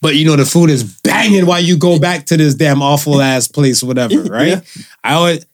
But 0.00 0.16
you 0.16 0.26
know, 0.26 0.36
the 0.36 0.44
food 0.44 0.70
is 0.70 0.84
banging 1.02 1.46
while 1.46 1.60
you 1.60 1.78
go 1.78 1.98
back 1.98 2.26
to 2.26 2.36
this 2.36 2.54
damn 2.54 2.82
awful 2.82 3.20
ass 3.22 3.48
place, 3.48 3.82
whatever, 3.82 4.22
right? 4.24 4.48
Yeah. 4.48 4.60
I 5.02 5.14
always 5.14 5.46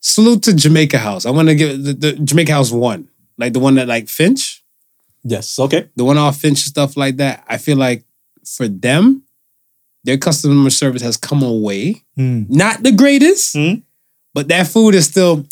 salute 0.00 0.42
to 0.44 0.54
Jamaica 0.54 0.98
House. 0.98 1.24
I 1.24 1.30
want 1.30 1.48
to 1.48 1.54
give 1.54 1.82
the, 1.82 1.92
the 1.94 2.12
Jamaica 2.12 2.52
House 2.52 2.70
one, 2.70 3.08
like 3.38 3.52
the 3.54 3.60
one 3.60 3.76
that 3.76 3.88
like 3.88 4.08
Finch, 4.08 4.61
Yes. 5.24 5.58
Okay. 5.58 5.88
the 5.96 6.04
one 6.04 6.18
off 6.18 6.38
Finch 6.38 6.58
and 6.64 6.70
stuff 6.70 6.96
like 6.96 7.16
that. 7.18 7.44
I 7.48 7.56
feel 7.58 7.76
like 7.76 8.04
for 8.44 8.66
them, 8.68 9.22
their 10.04 10.18
customer 10.18 10.68
service 10.70 11.02
has 11.02 11.16
come 11.16 11.42
away. 11.42 12.02
Not 12.16 12.82
the 12.82 12.90
greatest, 12.92 13.54
Mm. 13.54 13.82
but 14.34 14.48
that 14.48 14.66
food 14.66 14.94
is 14.96 15.06
still 15.06 15.46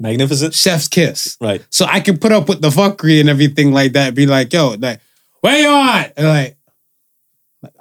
Magnificent. 0.00 0.54
chef's 0.54 0.88
kiss. 0.88 1.36
Right. 1.40 1.64
So 1.70 1.86
I 1.86 2.00
can 2.00 2.18
put 2.18 2.32
up 2.32 2.48
with 2.48 2.60
the 2.60 2.70
fuckery 2.70 3.20
and 3.20 3.28
everything 3.28 3.72
like 3.72 3.92
that. 3.92 4.14
Be 4.14 4.26
like, 4.26 4.52
yo, 4.52 4.70
like, 4.78 5.00
where 5.40 5.56
you 5.58 5.68
at? 5.68 6.12
And 6.16 6.26
like, 6.26 6.56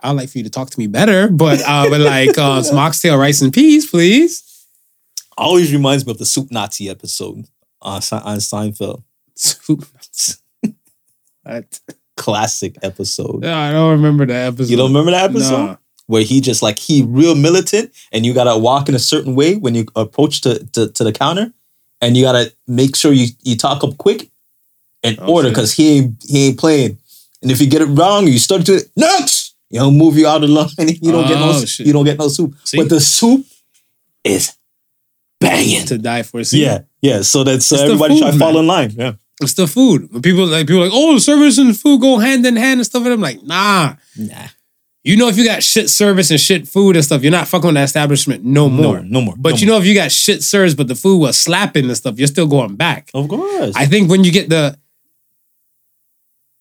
I'd 0.03 0.11
like 0.11 0.29
for 0.29 0.37
you 0.37 0.43
to 0.43 0.49
talk 0.49 0.69
to 0.69 0.79
me 0.79 0.87
better, 0.87 1.27
but 1.27 1.61
uh, 1.65 1.89
but 1.89 2.01
like 2.01 2.37
uh, 2.37 2.61
some 2.63 2.77
oxtail 2.77 3.17
rice 3.17 3.41
and 3.41 3.51
peas, 3.51 3.89
please. 3.89 4.43
Always 5.37 5.73
reminds 5.73 6.05
me 6.05 6.11
of 6.11 6.17
the 6.17 6.25
Soup 6.25 6.49
Nazi 6.51 6.87
episode 6.89 7.45
on, 7.81 8.01
Se- 8.01 8.21
on 8.23 8.37
Seinfeld. 8.37 9.03
Soup. 9.35 9.85
What? 11.45 11.79
Classic 12.17 12.75
episode. 12.81 13.41
No, 13.41 13.53
I 13.53 13.71
don't 13.71 13.91
remember 13.91 14.25
that 14.25 14.47
episode. 14.53 14.69
You 14.71 14.77
don't 14.77 14.89
remember 14.89 15.11
that 15.11 15.29
episode? 15.29 15.77
Where 16.07 16.23
he 16.23 16.39
just 16.39 16.61
like 16.61 16.77
he 16.79 17.03
real 17.03 17.33
militant 17.35 17.91
and 18.11 18.25
you 18.25 18.33
gotta 18.33 18.57
walk 18.57 18.87
in 18.89 18.95
a 18.95 18.99
certain 18.99 19.35
way 19.35 19.55
when 19.55 19.73
you 19.75 19.85
approach 19.95 20.41
to, 20.41 20.63
to, 20.73 20.89
to 20.91 21.03
the 21.03 21.11
counter 21.11 21.51
and 21.99 22.15
you 22.15 22.23
gotta 22.23 22.53
make 22.67 22.95
sure 22.95 23.11
you, 23.11 23.27
you 23.41 23.57
talk 23.57 23.83
up 23.83 23.97
quick 23.97 24.29
and 25.03 25.17
Oh, 25.19 25.33
order 25.33 25.49
because 25.49 25.73
he 25.73 25.97
ain't 25.97 26.23
he 26.23 26.47
ain't 26.47 26.59
playing. 26.59 26.97
And 27.41 27.51
if 27.51 27.59
you 27.59 27.67
get 27.67 27.81
it 27.81 27.85
wrong, 27.87 28.27
you 28.27 28.37
start 28.39 28.65
to 28.67 28.81
next, 28.95 29.55
you 29.71 29.79
know, 29.79 29.89
move 29.91 30.15
you 30.17 30.27
out 30.27 30.43
of 30.43 30.49
line. 30.49 30.67
You 30.77 31.11
don't 31.11 31.27
get 31.27 31.39
no 31.39 31.49
Oh, 31.55 31.65
shit. 31.65 31.85
you 31.87 31.93
don't 31.93 32.05
get 32.05 32.19
no 32.19 32.27
soup. 32.27 32.53
See? 32.63 32.77
But 32.77 32.89
the 32.89 32.99
soup 33.01 33.45
is 34.23 34.53
banging. 35.39 35.85
To 35.87 35.97
die 35.97 36.21
for. 36.23 36.43
See, 36.43 36.63
Yeah, 36.63 36.81
yeah. 37.01 37.21
So 37.23 37.43
that's 37.43 37.65
so 37.65 37.77
everybody 37.77 38.19
try 38.19 38.31
to 38.31 38.37
fall 38.37 38.57
in 38.59 38.67
line. 38.67 38.91
Yeah. 38.95 39.13
It's 39.41 39.53
the 39.53 39.67
food. 39.67 40.09
People 40.23 40.45
like 40.47 40.67
people 40.67 40.81
are 40.81 40.85
like, 40.85 40.93
oh, 40.93 41.17
service 41.17 41.57
and 41.57 41.77
food 41.77 42.01
go 42.01 42.17
hand 42.19 42.45
in 42.45 42.55
hand 42.55 42.79
and 42.79 42.85
stuff. 42.85 43.03
And 43.03 43.13
I'm 43.13 43.21
like, 43.21 43.43
nah. 43.43 43.95
Nah. 44.17 44.47
You 45.03 45.17
know, 45.17 45.27
if 45.27 45.37
you 45.37 45.45
got 45.45 45.61
shit 45.61 45.89
service 45.89 46.31
and 46.31 46.39
shit 46.39 46.67
food 46.67 46.95
and 46.95 47.05
stuff, 47.05 47.21
you're 47.21 47.31
not 47.31 47.47
fucking 47.47 47.67
with 47.67 47.75
that 47.75 47.83
establishment 47.83 48.43
no 48.43 48.69
more. 48.69 49.01
no 49.01 49.21
more. 49.21 49.35
But 49.37 49.53
no 49.53 49.57
you 49.59 49.67
know, 49.67 49.77
if 49.77 49.85
you 49.85 49.93
got 49.93 50.11
shit 50.11 50.41
service, 50.41 50.73
but 50.73 50.87
the 50.87 50.95
food 50.95 51.19
was 51.19 51.37
slapping 51.37 51.85
and 51.85 51.95
stuff, 51.95 52.17
you're 52.17 52.27
still 52.27 52.47
going 52.47 52.75
back. 52.75 53.11
of 53.13 53.27
course. 53.27 53.75
I 53.75 53.85
think 53.85 54.09
when 54.09 54.23
you 54.23 54.31
get 54.31 54.49
the, 54.49 54.79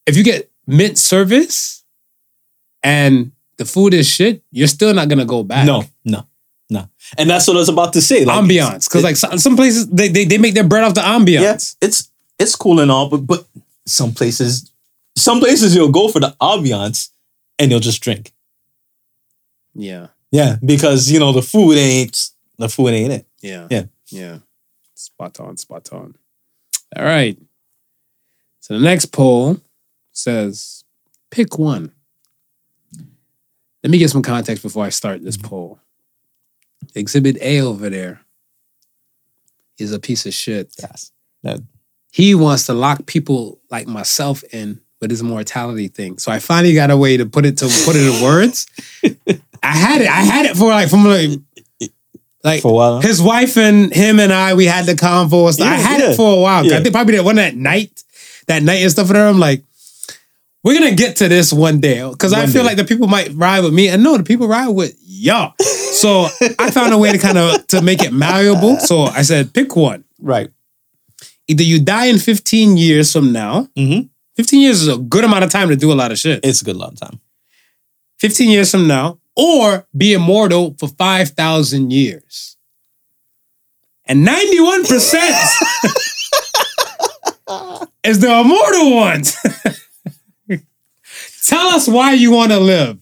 if 0.07 0.17
you 0.17 0.25
get 0.25 0.51
mint 0.67 0.99
service 0.99 1.85
and 2.83 3.33
the 3.57 3.65
food 3.65 3.95
is 3.95 4.07
shit, 4.07 4.43
you're 4.51 4.67
still 4.69 4.93
not 4.93 5.09
gonna 5.09 5.25
go 5.25 5.43
back. 5.43 5.65
no, 5.67 5.85
no, 6.05 6.27
no. 6.69 6.89
And 7.17 7.31
that's 7.31 7.47
what 7.47 7.57
I 7.57 7.61
was 7.61 7.69
about 7.71 7.93
to 7.95 8.03
say. 8.03 8.25
Like, 8.27 8.45
ambiance, 8.45 8.89
because 8.89 9.05
like 9.05 9.17
some, 9.17 9.39
some 9.39 9.57
places 9.57 9.89
they, 9.89 10.09
they 10.09 10.25
they 10.27 10.37
make 10.39 10.53
their 10.55 10.65
bread 10.65 10.85
off 10.85 10.93
the 10.95 11.01
ambiance. 11.01 11.77
yeah, 11.81 11.87
it's 11.89 12.11
it's 12.39 12.57
cool 12.57 12.81
and 12.81 12.91
all, 12.91 13.09
but 13.09 13.27
but 13.27 13.47
some 13.87 14.13
places, 14.13 14.73
some 15.17 15.41
places 15.41 15.75
you'll 15.75 15.93
go 15.93 16.09
for 16.09 16.21
the 16.21 16.35
ambiance 16.41 17.11
and 17.59 17.71
you'll 17.71 17.81
just 17.81 18.03
drink. 18.03 18.33
Yeah, 19.75 20.09
Yeah, 20.31 20.57
because 20.65 21.11
you 21.11 21.19
know 21.19 21.33
the 21.33 21.43
food 21.43 21.77
ain't 21.77 22.31
the 22.59 22.69
food 22.69 22.89
ain't 22.89 23.13
it. 23.13 23.27
yeah, 23.41 23.67
Yeah. 23.71 23.85
yeah. 24.09 24.39
Spot 24.95 25.39
on, 25.41 25.57
spot 25.57 25.93
on. 25.93 26.17
All 26.97 27.05
right. 27.05 27.37
So 28.61 28.75
the 28.75 28.81
next 28.81 29.07
poll 29.07 29.61
says, 30.13 30.85
pick 31.31 31.59
one. 31.59 31.93
Let 33.83 33.91
me 33.91 33.99
get 33.99 34.11
some 34.11 34.23
context 34.23 34.63
before 34.63 34.85
I 34.85 34.89
start 34.89 35.23
this 35.23 35.37
mm-hmm. 35.37 35.49
poll. 35.49 35.79
Exhibit 36.95 37.37
A 37.41 37.61
over 37.61 37.91
there 37.91 38.21
is 39.79 39.93
a 39.93 39.99
piece 39.99 40.25
of 40.25 40.33
shit. 40.33 40.73
Yes. 40.79 41.13
That, 41.43 41.61
he 42.15 42.33
wants 42.33 42.67
to 42.67 42.75
lock 42.75 43.07
people 43.07 43.59
like 43.73 43.89
myself 43.89 44.45
in 44.55 44.81
with 45.01 45.11
his 45.11 45.21
mortality 45.21 45.89
thing. 45.89 46.17
So 46.19 46.31
I 46.31 46.39
finally 46.39 46.73
got 46.73 46.93
a 46.93 46.97
way 46.97 47.17
to 47.17 47.27
put 47.27 47.45
it 47.45 47.59
to 47.59 47.65
put 47.85 47.97
it 47.97 48.07
in 48.07 48.23
words. 48.23 48.69
I 49.65 49.77
had 49.77 50.01
it. 50.01 50.07
I 50.07 50.21
had 50.21 50.47
it 50.47 50.57
for 50.57 50.69
like 50.69 50.89
from 50.89 51.05
like 51.05 51.41
like 52.45 52.63
for 52.63 52.71
a 52.71 52.73
while. 52.73 53.01
his 53.01 53.21
wife 53.21 53.59
and 53.59 53.93
him 53.93 54.21
and 54.21 54.33
I. 54.33 54.55
We 54.55 54.65
had 54.65 54.87
the 54.87 54.93
convo. 54.93 55.53
stuff. 55.53 55.67
I 55.67 55.75
had 55.75 56.01
yeah. 56.01 56.11
it 56.11 56.17
for 56.17 56.39
a 56.39 56.41
while. 56.41 56.65
Yeah. 56.65 56.77
I 56.77 56.83
think 56.85 56.95
probably 56.95 57.17
that 57.17 57.25
one 57.25 57.35
that 57.35 57.57
night, 57.57 58.05
that 58.47 58.63
night 58.63 58.83
and 58.83 58.93
stuff. 58.93 59.09
And 59.09 59.19
I'm 59.19 59.41
like, 59.41 59.65
we're 60.63 60.79
gonna 60.79 60.95
get 60.95 61.17
to 61.17 61.29
this 61.29 61.53
one 61.53 61.81
day 61.81 62.09
because 62.09 62.33
I 62.33 62.47
feel 62.47 62.63
day. 62.63 62.69
like 62.69 62.77
the 62.77 62.85
people 62.85 63.09
might 63.09 63.35
ride 63.35 63.65
with 63.65 63.75
me, 63.75 63.89
and 63.89 64.05
no, 64.05 64.17
the 64.17 64.23
people 64.23 64.47
ride 64.47 64.69
with 64.69 64.97
y'all. 65.03 65.55
So 65.59 66.29
I 66.61 66.71
found 66.71 66.95
a 66.95 66.99
way 66.99 67.11
to 67.11 67.19
kind 67.19 67.39
of 67.39 67.67
to 67.69 67.83
make 67.83 68.05
it 68.05 68.13
malleable. 68.13 68.77
So 68.79 69.03
I 69.03 69.23
said, 69.23 69.53
pick 69.53 69.75
one 69.75 70.05
right. 70.21 70.51
Either 71.49 71.63
you 71.63 71.79
die 71.81 72.07
in 72.07 72.19
15 72.19 72.77
years 72.77 73.13
from 73.13 73.33
now. 73.33 73.69
Mhm. 73.77 74.09
15 74.37 74.61
years 74.61 74.83
is 74.83 74.89
a 74.89 74.97
good 74.99 75.25
amount 75.25 75.45
of 75.45 75.51
time 75.51 75.69
to 75.69 75.77
do 75.77 75.93
a 75.93 75.95
lot 75.95 76.11
of 76.13 76.19
shit. 76.19 76.41
It's 76.45 76.61
a 76.63 76.65
good 76.65 76.77
long 76.77 76.95
time. 76.97 77.21
15 78.19 78.51
years 78.51 78.71
from 78.71 78.87
now, 78.87 79.19
or 79.37 79.87
be 79.97 80.13
immortal 80.13 80.75
for 80.79 80.89
5,000 80.89 81.91
years. 81.93 82.57
And 84.07 84.25
91% 84.27 85.49
is 88.05 88.19
the 88.21 88.41
immortal 88.41 88.95
ones. 88.97 89.37
Tell 91.47 91.69
us 91.69 91.87
why 91.89 92.13
you 92.15 92.31
want 92.31 92.53
to 92.53 92.59
live 92.61 92.99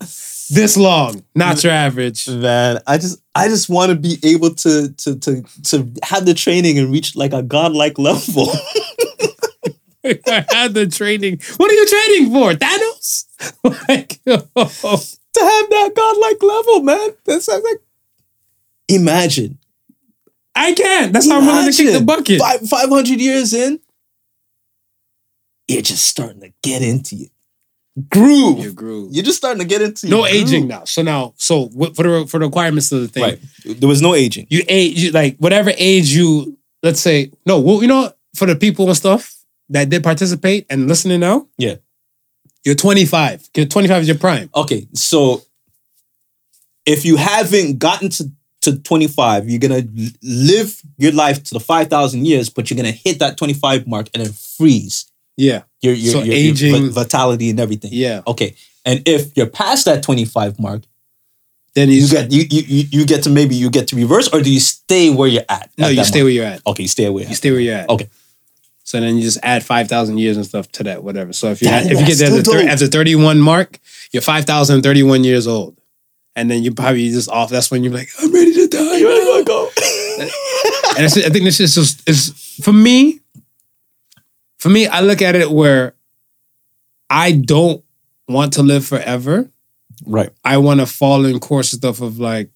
this 0.52 0.76
long, 0.76 1.24
not 1.34 1.62
your 1.64 1.72
average. 1.72 2.28
Man, 2.28 2.80
I 2.86 2.98
just 2.98 3.22
I 3.34 3.48
just 3.48 3.68
want 3.68 3.90
to 3.90 3.96
be 3.96 4.18
able 4.22 4.54
to 4.56 4.92
to 4.92 5.18
to 5.18 5.42
to 5.64 5.92
have 6.02 6.26
the 6.26 6.34
training 6.34 6.78
and 6.78 6.92
reach 6.92 7.16
like 7.16 7.32
a 7.32 7.42
godlike 7.42 7.98
level. 7.98 8.48
I 10.04 10.44
had 10.50 10.74
the 10.74 10.86
training. 10.86 11.40
What 11.56 11.70
are 11.70 11.74
you 11.74 11.86
training 11.86 12.32
for? 12.32 12.52
Thanos? 12.54 13.26
like, 13.88 14.20
oh. 14.26 14.36
to 15.32 15.40
have 15.40 15.70
that 15.70 15.92
godlike 15.94 16.42
level, 16.42 16.82
man. 16.82 17.10
That's 17.24 17.48
like 17.48 17.62
imagine. 18.88 19.58
I 20.54 20.74
can't. 20.74 21.12
That's 21.12 21.30
how 21.30 21.38
I'm 21.38 21.46
willing 21.46 21.72
to 21.72 21.76
kick 21.76 21.86
the 21.86 21.98
Imagine. 21.98 22.38
bucket. 22.38 22.68
Five 22.68 22.90
hundred 22.90 23.20
years 23.20 23.54
in, 23.54 23.80
you're 25.66 25.82
just 25.82 26.04
starting 26.04 26.40
to 26.40 26.52
get 26.62 26.82
into 26.82 27.16
it. 27.16 27.31
Groove. 28.08 28.58
Your 28.60 28.72
groove. 28.72 29.10
You're 29.14 29.24
just 29.24 29.36
starting 29.38 29.60
to 29.60 29.66
get 29.68 29.82
into 29.82 30.08
No 30.08 30.18
your 30.18 30.28
aging 30.28 30.62
groove. 30.62 30.68
now. 30.70 30.84
So 30.84 31.02
now, 31.02 31.34
so 31.36 31.66
what- 31.74 31.94
for 31.94 32.02
the 32.04 32.26
for 32.26 32.38
the 32.40 32.46
requirements 32.46 32.90
of 32.90 33.02
the 33.02 33.08
thing, 33.08 33.22
Right. 33.22 33.38
There 33.64 33.88
was 33.88 34.00
no 34.00 34.14
aging. 34.14 34.46
you 34.50 34.62
age 34.68 34.98
you, 35.02 35.10
like 35.10 35.36
whatever 35.38 35.72
age 35.76 36.08
you. 36.08 36.56
Let's 36.82 37.00
say 37.00 37.30
no. 37.46 37.60
Well, 37.60 37.82
you 37.82 37.88
know, 37.88 38.10
for 38.34 38.46
the 38.46 38.56
people 38.56 38.88
and 38.88 38.96
stuff 38.96 39.34
that 39.68 39.88
did 39.90 40.02
participate 40.02 40.66
and 40.70 40.88
listening 40.88 41.20
now, 41.20 41.48
Yeah. 41.58 41.76
you're 42.64 42.74
25. 42.74 43.48
You're 43.54 43.66
25 43.66 44.02
is 44.02 44.08
your 44.08 44.18
prime. 44.18 44.48
Okay, 44.54 44.86
so 44.94 45.42
if 46.86 47.04
you 47.04 47.16
haven't 47.16 47.78
gotten 47.78 48.08
to, 48.10 48.30
to 48.62 48.78
25, 48.78 49.48
you're 49.48 49.58
gonna 49.60 49.84
live 50.22 50.80
your 50.98 51.12
life 51.12 51.42
to 51.44 51.54
the 51.54 51.60
5,000 51.60 52.26
years, 52.26 52.48
but 52.48 52.70
you're 52.70 52.76
gonna 52.76 52.90
hit 52.90 53.18
that 53.18 53.36
25 53.36 53.86
mark 53.86 54.08
and 54.14 54.24
then 54.24 54.32
freeze. 54.32 55.04
Yeah, 55.36 55.62
Your, 55.80 55.94
your, 55.94 56.12
So 56.12 56.18
your, 56.22 56.34
your 56.34 56.52
aging- 56.52 56.72
vi- 56.90 57.02
vitality 57.02 57.50
and 57.50 57.58
everything. 57.60 57.90
yeah. 57.92 58.20
Okay. 58.26 58.54
And 58.84 59.02
if 59.06 59.36
you're 59.36 59.46
past 59.46 59.84
that 59.86 60.02
25 60.02 60.58
mark, 60.58 60.82
then 61.74 61.88
you, 61.88 62.06
get 62.08 62.30
you, 62.30 62.44
you 62.50 62.84
you- 62.90 63.06
get 63.06 63.22
to 63.24 63.30
maybe 63.30 63.54
you 63.54 63.70
get 63.70 63.88
to 63.88 63.96
reverse, 63.96 64.28
or 64.28 64.42
do 64.42 64.52
you 64.52 64.60
stay 64.60 65.08
where 65.08 65.28
you're 65.28 65.44
at? 65.48 65.70
no, 65.78 65.86
at 65.86 65.94
you 65.94 66.04
stay 66.04 66.18
moment? 66.20 66.24
where 66.24 66.32
you're 66.32 66.44
at. 66.44 66.66
Okay, 66.66 66.82
you 66.82 66.88
stay 66.88 67.08
where. 67.08 67.24
You 67.26 67.34
stay 67.34 67.50
where 67.50 67.60
you're 67.60 67.76
at. 67.76 67.88
Okay. 67.88 68.08
So 68.84 69.00
then 69.00 69.16
you 69.16 69.22
just 69.22 69.38
add 69.42 69.64
five 69.64 69.88
thousand 69.88 70.18
years 70.18 70.36
and 70.36 70.44
stuff 70.44 70.70
to 70.72 70.82
that, 70.84 71.02
whatever. 71.02 71.32
So 71.32 71.48
if 71.50 71.62
you 71.62 71.68
if 71.70 71.98
you 71.98 72.04
get 72.06 72.18
there 72.18 72.28
at 72.28 72.36
the, 72.36 72.42
thir- 72.42 72.68
at 72.68 72.78
the 72.78 72.88
thirty 72.88 73.14
one 73.14 73.40
mark, 73.40 73.78
you're 74.12 74.20
five 74.20 74.44
thousand 74.44 74.82
thirty 74.82 75.02
one 75.02 75.24
years 75.24 75.46
old, 75.46 75.78
and 76.36 76.50
then 76.50 76.62
you 76.62 76.74
probably 76.74 77.08
just 77.08 77.30
off. 77.30 77.48
That's 77.48 77.70
when 77.70 77.82
you're 77.84 77.94
like, 77.94 78.10
I'm 78.20 78.30
ready 78.34 78.52
to 78.52 78.68
die. 78.68 79.02
Ready 79.02 79.24
now." 79.24 79.38
to 79.38 79.44
go? 79.46 79.70
and 80.98 81.06
I 81.06 81.08
think 81.30 81.44
this 81.44 81.58
is 81.60 81.74
just 81.74 82.06
is 82.06 82.58
for 82.62 82.72
me. 82.74 83.20
For 84.62 84.68
me, 84.68 84.86
I 84.86 85.00
look 85.00 85.20
at 85.22 85.34
it 85.34 85.50
where 85.50 85.94
I 87.10 87.32
don't 87.32 87.82
want 88.28 88.52
to 88.52 88.62
live 88.62 88.86
forever. 88.86 89.50
right. 90.06 90.30
I 90.44 90.58
want 90.58 90.78
to 90.78 90.86
fall 90.86 91.24
in 91.24 91.40
course 91.40 91.72
stuff 91.72 92.00
of 92.00 92.20
like 92.20 92.48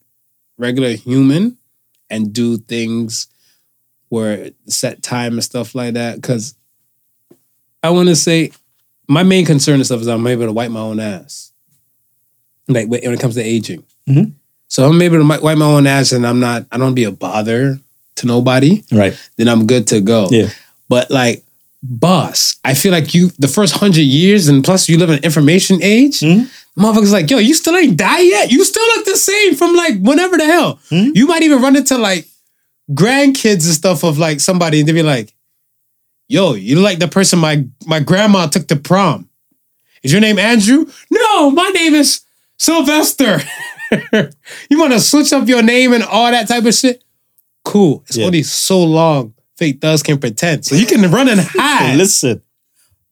regular 0.57 0.91
human 0.91 1.59
and 2.09 2.33
do 2.33 2.59
things 2.59 3.27
where 4.09 4.51
set 4.69 5.03
time 5.03 5.33
and 5.33 5.43
stuff 5.43 5.75
like 5.75 5.95
that. 5.95 6.23
Cause 6.23 6.55
I 7.83 7.91
want 7.91 8.09
to 8.09 8.15
say 8.15 8.53
my 9.09 9.25
main 9.25 9.45
concern 9.45 9.75
and 9.75 9.85
stuff 9.87 10.01
is 10.01 10.07
I'm 10.07 10.27
able 10.29 10.47
to 10.47 10.53
wipe 10.53 10.71
my 10.71 10.79
own 10.81 11.01
ass. 11.01 11.51
Like 12.69 12.87
when 12.89 13.03
it 13.03 13.19
comes 13.19 13.35
to 13.35 13.43
aging. 13.43 13.83
Mhm. 14.09 14.35
So 14.69 14.89
I'm 14.89 15.03
able 15.03 15.19
to 15.19 15.25
wipe 15.43 15.59
my 15.59 15.65
own 15.67 15.89
ass 15.89 16.13
and 16.13 16.25
I'm 16.25 16.39
not, 16.39 16.67
I 16.71 16.79
don't 16.79 16.95
be 16.95 17.03
a 17.05 17.11
bother 17.11 17.81
to 18.17 18.27
nobody, 18.29 18.85
Right. 18.93 19.19
then 19.39 19.49
I'm 19.49 19.67
good 19.67 19.89
to 19.89 20.01
go. 20.01 20.29
Yeah. 20.31 20.51
But 20.89 21.11
like, 21.11 21.43
boss, 21.89 22.57
I 22.65 22.75
feel 22.75 22.93
like 22.93 23.15
you, 23.15 23.31
the 23.39 23.49
first 23.49 23.75
hundred 23.75 24.03
years 24.03 24.49
and 24.49 24.65
plus 24.65 24.89
you 24.89 24.99
live 24.99 25.11
in 25.11 25.19
information 25.25 25.81
age, 25.83 26.21
Mhm. 26.21 26.49
motherfuckers 26.79 27.13
like, 27.13 27.31
yo, 27.31 27.39
you 27.39 27.55
still 27.55 27.77
ain't 27.77 27.97
die 27.97 28.21
yet. 28.21 28.51
You 28.51 28.65
still 28.65 28.87
look 28.97 29.05
the 29.07 29.17
same 29.17 29.55
from 29.55 29.75
like 29.75 29.99
whenever 30.01 30.37
the 30.37 30.45
hell. 30.47 30.79
Mhm. 30.91 31.13
You 31.15 31.27
might 31.27 31.43
even 31.43 31.61
run 31.63 31.77
into 31.77 31.97
like 31.99 32.27
grandkids 32.93 33.65
and 33.67 33.75
stuff 33.75 34.05
of 34.05 34.19
like 34.19 34.41
somebody 34.41 34.81
and 34.81 34.89
they 34.89 34.93
be 34.93 35.03
like, 35.03 35.35
yo, 36.29 36.55
you 36.55 36.77
look 36.77 36.85
like 36.85 36.99
the 36.99 37.09
person 37.09 37.39
my 37.39 37.65
my 37.87 38.01
grandma 38.01 38.47
took 38.47 38.67
to 38.69 38.77
prom. 38.77 39.29
Is 40.03 40.13
your 40.13 40.21
name 40.21 40.39
Andrew? 40.39 40.87
No, 41.11 41.51
my 41.51 41.69
name 41.71 41.95
is 41.95 42.21
Sylvester. 42.59 43.41
you 44.71 44.79
want 44.79 44.93
to 44.93 45.01
switch 45.01 45.33
up 45.33 45.49
your 45.49 45.63
name 45.63 45.93
and 45.93 46.03
all 46.05 46.31
that 46.31 46.49
type 46.49 46.65
of 46.65 46.75
shit? 46.75 47.03
Cool. 47.65 48.05
It's 48.07 48.17
Yeah. 48.17 48.27
only 48.27 48.43
so 48.45 48.83
long 48.83 49.35
fake 49.57 49.81
thugs 49.81 50.03
can 50.03 50.19
pretend. 50.19 50.65
So 50.65 50.75
you 50.75 50.87
can 50.87 51.11
run 51.11 51.29
and 51.29 51.41
hide. 51.41 51.97
listen, 51.97 52.43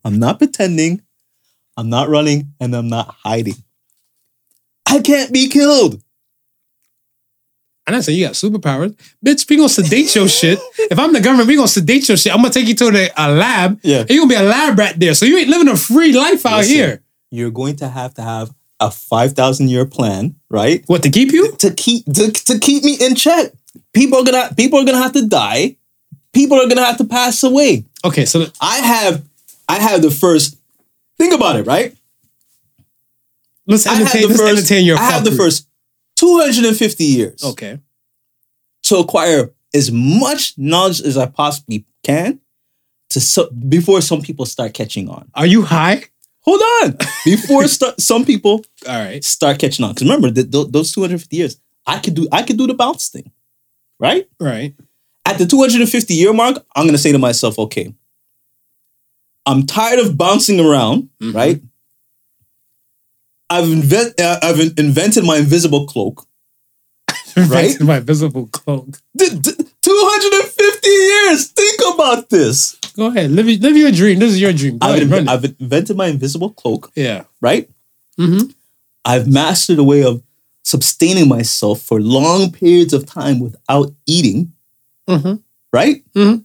I'm 0.05 0.19
not 0.19 0.39
pretending, 0.39 1.03
I'm 1.77 1.89
not 1.89 2.09
running, 2.09 2.53
and 2.61 2.75
I'm 2.75 2.89
not 2.89 3.15
hiding. 3.25 3.57
I 4.87 5.01
can't 5.01 5.33
be 5.33 5.49
killed. 5.49 6.01
And 7.87 7.95
I 7.95 8.01
say 8.01 8.13
you 8.13 8.25
got 8.25 8.33
superpowers. 8.35 8.97
Bitch, 9.25 9.49
we 9.49 9.57
gonna 9.57 9.69
sedate 9.69 10.15
your 10.15 10.27
shit. 10.29 10.59
If 10.79 10.99
I'm 10.99 11.13
the 11.13 11.21
government, 11.21 11.49
we 11.49 11.57
gonna 11.57 11.69
sedate 11.69 12.09
your 12.09 12.17
shit. 12.17 12.33
I'm 12.33 12.41
gonna 12.41 12.53
take 12.53 12.67
you 12.67 12.75
to 12.77 12.91
the, 12.91 13.13
a 13.17 13.31
lab. 13.31 13.79
Yeah. 13.83 14.01
And 14.01 14.11
you 14.11 14.21
gonna 14.21 14.29
be 14.29 14.35
a 14.37 14.49
lab 14.49 14.79
rat 14.79 14.99
there. 14.99 15.13
So 15.15 15.27
you 15.27 15.37
ain't 15.39 15.49
living 15.51 15.69
a 15.69 15.77
free 15.77 16.13
life 16.13 16.47
out 16.47 16.59
Listen. 16.59 16.75
here. 16.75 17.03
You're 17.31 17.51
going 17.51 17.77
to 17.77 17.89
have 17.89 18.15
to 18.15 18.23
have 18.23 18.55
a 18.81 18.91
five 18.91 19.33
thousand 19.35 19.69
year 19.69 19.85
plan, 19.85 20.37
right? 20.49 20.83
What 20.87 21.03
to 21.03 21.11
keep 21.11 21.33
you? 21.33 21.53
To 21.57 21.75
keep 21.75 22.07
to, 22.07 22.31
to 22.31 22.59
keep 22.59 22.85
me 22.85 22.97
in 22.99 23.17
check. 23.17 23.53
People 23.93 24.21
are 24.21 24.25
gonna 24.25 24.55
people 24.55 24.79
are 24.79 24.85
gonna 24.87 25.03
have 25.03 25.13
to 25.13 25.27
die. 25.27 25.77
People 26.35 26.61
are 26.61 26.69
gonna 26.69 26.85
have 26.85 26.99
to 26.99 27.05
pass 27.05 27.43
away. 27.43 27.85
Okay, 28.05 28.25
so 28.27 28.47
I 28.61 28.79
have 28.79 29.23
I 29.69 29.79
have 29.81 30.03
the 30.03 30.11
first. 30.11 30.57
Think 31.19 31.33
about 31.33 31.57
it, 31.57 31.67
right? 31.67 31.95
let's 33.67 33.87
I 33.87 33.95
have 33.95 34.01
entertain, 34.03 34.23
the 34.23 34.29
let's 34.29 34.41
first. 34.41 34.59
entertain 34.59 34.85
your 34.85 34.99
I 34.99 35.03
have 35.11 35.25
the 35.25 35.31
fuckery. 35.31 35.37
first 35.37 35.69
250 36.17 37.05
years. 37.05 37.43
Okay. 37.45 37.79
to 38.85 38.97
acquire 38.97 39.51
as 39.75 39.91
much 39.91 40.53
knowledge 40.59 41.01
as 41.01 41.17
I 41.17 41.27
possibly 41.27 41.85
can 42.03 42.41
to 43.11 43.21
so, 43.21 43.49
before 43.51 44.01
some 44.03 44.21
people 44.23 44.45
start 44.47 44.75
catching 44.75 45.09
on. 45.09 45.31
Are 45.35 45.47
you 45.47 45.63
high? 45.63 46.05
Hold 46.41 46.61
on, 46.83 46.99
before 47.25 47.67
start, 47.69 47.99
some 48.11 48.25
people 48.27 48.63
All 48.87 48.99
right. 48.99 49.25
start 49.25 49.59
catching 49.59 49.85
on. 49.85 49.93
Because 49.95 50.03
remember, 50.07 50.31
th- 50.31 50.51
th- 50.51 50.67
those 50.69 50.93
250 50.93 51.35
years, 51.37 51.57
I 51.87 51.99
could 52.01 52.15
do 52.15 52.29
I 52.31 52.43
could 52.43 52.59
do 52.59 52.67
the 52.67 52.75
bounce 52.75 53.09
thing, 53.09 53.31
right? 53.99 54.29
Right. 54.39 54.75
At 55.27 55.39
the 55.39 55.47
250 55.47 56.15
year 56.15 56.33
mark, 56.33 56.65
I'm 56.77 56.87
gonna 56.87 56.99
say 56.99 57.13
to 57.13 57.19
myself, 57.19 57.59
okay, 57.59 57.95
I'm 59.47 59.65
tired 59.67 59.99
of 60.01 60.17
bouncing 60.17 60.61
around, 60.61 61.09
Mhm. 61.23 61.35
right? 61.35 61.63
I've 63.51 63.71
invent 63.71 64.19
uh, 64.21 64.39
I've 64.43 64.61
invented 64.79 65.25
my 65.25 65.37
invisible 65.39 65.87
cloak. 65.87 66.27
Right? 67.37 67.79
My 67.81 67.99
visible 67.99 68.47
cloak. 68.47 68.87
D- 69.17 69.29
d- 69.41 69.51
250 69.83 70.89
years. 70.89 71.49
Think 71.49 71.81
about 71.93 72.31
this. 72.31 72.77
Go 72.97 73.07
ahead. 73.09 73.33
Live, 73.33 73.49
your- 73.49 73.59
live 73.59 73.77
your 73.77 73.91
dream. 73.91 74.21
This 74.21 74.31
is 74.35 74.41
your 74.41 74.53
dream. 74.53 74.79
Go 74.79 74.87
I've, 74.87 75.03
ahead, 75.03 75.25
inv- 75.27 75.29
I've 75.29 75.45
invented 75.61 75.97
my 75.97 76.07
invisible 76.07 76.51
cloak, 76.51 76.93
yeah. 76.95 77.25
right? 77.41 77.69
Mm-hmm. 78.21 78.51
I've 79.05 79.27
mastered 79.27 79.79
a 79.81 79.85
way 79.85 80.05
of 80.05 80.23
sustaining 80.63 81.29
myself 81.29 81.83
for 81.83 82.01
long 82.01 82.53
periods 82.53 82.93
of 82.95 83.05
time 83.05 83.41
without 83.41 83.93
eating, 84.07 84.53
Mm-hmm. 85.09 85.35
right? 85.73 86.03
Mm-hmm. 86.15 86.43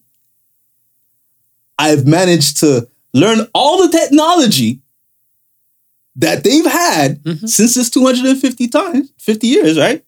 I've 1.78 2.06
managed 2.06 2.58
to 2.58 2.88
learn 3.14 3.48
all 3.54 3.82
the 3.88 3.98
technology 3.98 4.82
that 6.16 6.44
they've 6.44 6.66
had 6.66 7.24
Mhm. 7.24 7.48
since 7.48 7.76
this 7.76 7.90
250 7.90 8.68
times, 8.68 9.12
50 9.18 9.48
years, 9.48 9.78
right? 9.78 10.04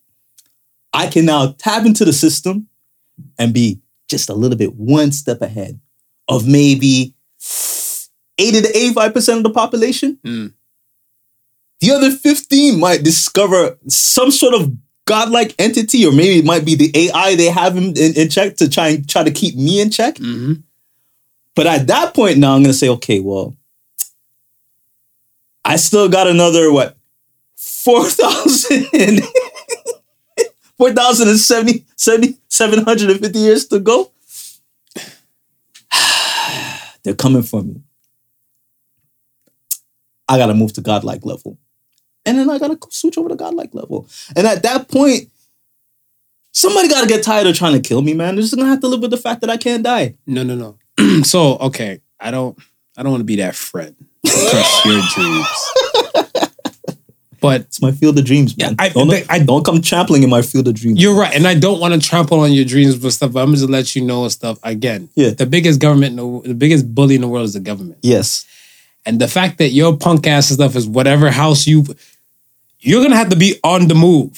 I 0.93 1.07
can 1.07 1.25
now 1.25 1.55
tap 1.57 1.85
into 1.85 2.03
the 2.03 2.11
system 2.11 2.67
and 3.39 3.53
be 3.53 3.79
just 4.09 4.29
a 4.29 4.33
little 4.33 4.57
bit 4.57 4.75
one 4.75 5.11
step 5.13 5.41
ahead 5.41 5.79
of 6.27 6.45
maybe 6.47 7.13
80 8.37 8.61
to 8.63 8.77
85% 8.77 9.37
of 9.37 9.43
the 9.43 9.49
population. 9.51 10.17
Mm. 10.25 10.53
The 11.79 11.91
other 11.91 12.11
15 12.11 12.79
might 12.79 13.03
discover 13.03 13.77
some 13.87 14.31
sort 14.31 14.53
of 14.53 14.71
godlike 15.11 15.53
entity, 15.59 16.05
or 16.05 16.13
maybe 16.13 16.39
it 16.39 16.45
might 16.45 16.63
be 16.63 16.73
the 16.73 16.89
AI 16.95 17.35
they 17.35 17.47
have 17.47 17.75
in, 17.75 17.97
in, 17.97 18.13
in 18.15 18.29
check 18.29 18.55
to 18.55 18.69
try 18.69 18.87
and 18.91 19.09
try 19.09 19.21
to 19.21 19.31
keep 19.31 19.57
me 19.57 19.81
in 19.81 19.89
check. 19.89 20.15
Mm-hmm. 20.15 20.61
But 21.53 21.67
at 21.67 21.87
that 21.87 22.13
point 22.13 22.37
now, 22.37 22.55
I'm 22.55 22.63
gonna 22.63 22.71
say, 22.71 22.87
okay, 22.87 23.19
well, 23.19 23.57
I 25.65 25.75
still 25.75 26.07
got 26.07 26.27
another 26.27 26.71
what, 26.71 26.95
four 27.57 28.05
thousand, 28.05 28.85
four 30.77 30.93
thousand 30.93 31.27
and 31.27 31.37
seventy, 31.37 31.83
seventy, 31.97 32.37
seven 32.47 32.85
hundred 32.85 33.09
and 33.09 33.19
fifty 33.19 33.39
years 33.39 33.67
to 33.67 33.81
go. 33.81 34.13
They're 37.03 37.15
coming 37.15 37.43
for 37.43 37.61
me. 37.63 37.81
I 40.29 40.37
gotta 40.37 40.53
move 40.53 40.71
to 40.73 40.81
godlike 40.81 41.25
level, 41.25 41.57
and 42.25 42.37
then 42.37 42.49
I 42.49 42.57
gotta 42.59 42.77
switch 42.89 43.17
over 43.17 43.29
to 43.29 43.35
godlike 43.35 43.73
level. 43.73 44.07
And 44.35 44.45
at 44.47 44.63
that 44.63 44.87
point, 44.89 45.29
somebody 46.53 46.87
gotta 46.87 47.07
get 47.07 47.23
tired 47.23 47.47
of 47.47 47.55
trying 47.55 47.73
to 47.81 47.87
kill 47.87 48.01
me, 48.01 48.13
man. 48.13 48.35
They're 48.35 48.41
just 48.43 48.55
gonna 48.55 48.69
have 48.69 48.81
to 48.81 48.87
live 48.87 49.01
with 49.01 49.11
the 49.11 49.17
fact 49.17 49.41
that 49.41 49.49
I 49.49 49.57
can't 49.57 49.83
die. 49.83 50.15
No, 50.27 50.43
no, 50.43 50.55
no. 50.55 51.23
so 51.23 51.57
okay, 51.57 52.01
I 52.19 52.31
don't, 52.31 52.57
I 52.97 53.03
don't 53.03 53.11
want 53.11 53.21
to 53.21 53.25
be 53.25 53.37
that 53.37 53.55
friend. 53.55 53.95
Crush 54.25 54.85
your 54.85 55.01
dreams. 55.15 55.47
But 57.39 57.61
It's 57.61 57.81
my 57.81 57.91
field 57.91 58.19
of 58.19 58.25
dreams, 58.25 58.55
man. 58.55 58.75
Yeah, 58.77 58.85
I- 58.85 58.89
don't, 58.89 59.07
they- 59.07 59.25
I- 59.27 59.39
don't 59.39 59.65
come 59.65 59.81
trampling 59.81 60.21
in 60.21 60.29
my 60.29 60.43
field 60.43 60.67
of 60.67 60.75
dreams. 60.75 61.01
you're 61.01 61.15
right, 61.15 61.33
and 61.35 61.47
I 61.47 61.55
don't 61.55 61.79
want 61.79 61.91
to 61.95 61.99
trample 61.99 62.39
on 62.41 62.51
your 62.53 62.65
dreams 62.65 62.95
but 62.97 63.13
stuff. 63.13 63.31
But 63.31 63.39
I'm 63.39 63.47
gonna 63.47 63.57
just 63.57 63.69
let 63.69 63.95
you 63.95 64.03
know 64.03 64.21
and 64.23 64.31
stuff 64.31 64.59
again. 64.61 65.09
Yeah. 65.15 65.31
the 65.31 65.47
biggest 65.47 65.79
government, 65.81 66.11
in 66.19 66.41
the, 66.43 66.49
the 66.49 66.53
biggest 66.53 66.93
bully 66.93 67.15
in 67.15 67.21
the 67.21 67.27
world 67.27 67.45
is 67.45 67.53
the 67.53 67.59
government, 67.59 67.97
yes. 68.03 68.45
and 69.07 69.19
the 69.19 69.27
fact 69.27 69.57
that 69.57 69.69
your 69.69 69.97
punk 69.97 70.27
ass 70.27 70.51
and 70.51 70.57
stuff 70.59 70.75
is 70.75 70.85
whatever 70.85 71.31
house 71.31 71.65
you, 71.65 71.83
you're 72.81 73.01
gonna 73.03 73.15
have 73.15 73.29
to 73.29 73.35
be 73.35 73.59
on 73.63 73.87
the 73.87 73.95
move 73.95 74.37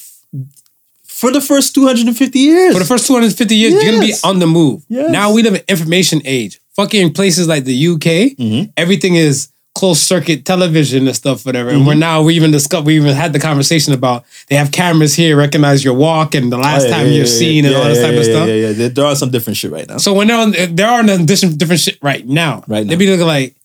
For 1.08 1.32
the 1.32 1.42
first 1.42 1.74
250 1.76 2.40
years. 2.40 2.74
for 2.74 2.80
the 2.80 2.86
first 2.86 3.08
250 3.08 3.56
years. 3.56 3.74
You're 3.74 3.92
gonna 3.94 4.06
be 4.06 4.14
on 4.24 4.40
the 4.40 4.48
move. 4.48 4.84
Yes. 4.90 5.10
Now 5.12 5.32
we 5.32 5.42
live 5.44 5.56
in 5.56 5.62
information 5.68 6.22
age. 6.26 6.60
Fucking 6.76 7.14
places 7.14 7.48
like 7.48 7.64
the 7.66 7.74
UK, 7.76 8.36
Mhm. 8.38 8.72
everything 8.76 9.16
is 9.16 9.50
closed 9.76 10.02
circuit 10.04 10.44
television 10.46 11.08
and 11.08 11.16
stuff, 11.16 11.46
whatever. 11.46 11.70
And 11.70 11.80
Mm-hmm. 11.80 11.88
we're 11.88 11.94
now 11.96 12.22
we 12.22 12.36
even 12.36 12.52
discussed 12.52 12.84
we 12.86 12.96
even 12.96 13.16
had 13.16 13.32
the 13.34 13.40
conversation 13.40 13.94
about 13.94 14.24
they 14.50 14.56
have 14.56 14.72
cameras 14.72 15.14
here, 15.16 15.36
recognize 15.38 15.84
your 15.84 15.94
walk 15.96 16.36
and 16.36 16.52
the 16.52 16.58
last 16.58 16.84
Oh, 16.84 16.86
yeah, 16.90 16.92
time 16.98 17.06
yeah, 17.08 17.14
you're 17.14 17.26
yeah, 17.26 17.40
seen 17.40 17.66
and 17.66 17.76
all 17.76 17.86
this 17.86 18.00
type 18.02 18.16
of 18.16 18.24
stuff. 18.24 18.48
Yeah, 18.48 18.54
yeah, 18.56 18.70
yeah. 18.70 18.88
There 18.90 19.06
are 19.06 19.16
some 19.16 19.32
different 19.32 19.58
shit 19.58 19.72
right 19.72 19.88
now. 19.88 19.98
So 19.98 20.14
when 20.14 20.28
they're 20.28 20.38
on, 20.38 20.52
there 20.76 20.88
are 20.88 21.02
different 21.26 21.58
different 21.58 21.82
shit 21.82 21.98
right 22.02 22.28
now. 22.28 22.64
Right 22.68 22.86
now, 22.86 22.90
they 22.90 22.96
be 22.98 23.08
looking 23.10 23.26
like, 23.26 23.56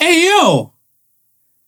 "Hey 0.00 0.24
yo, 0.26 0.72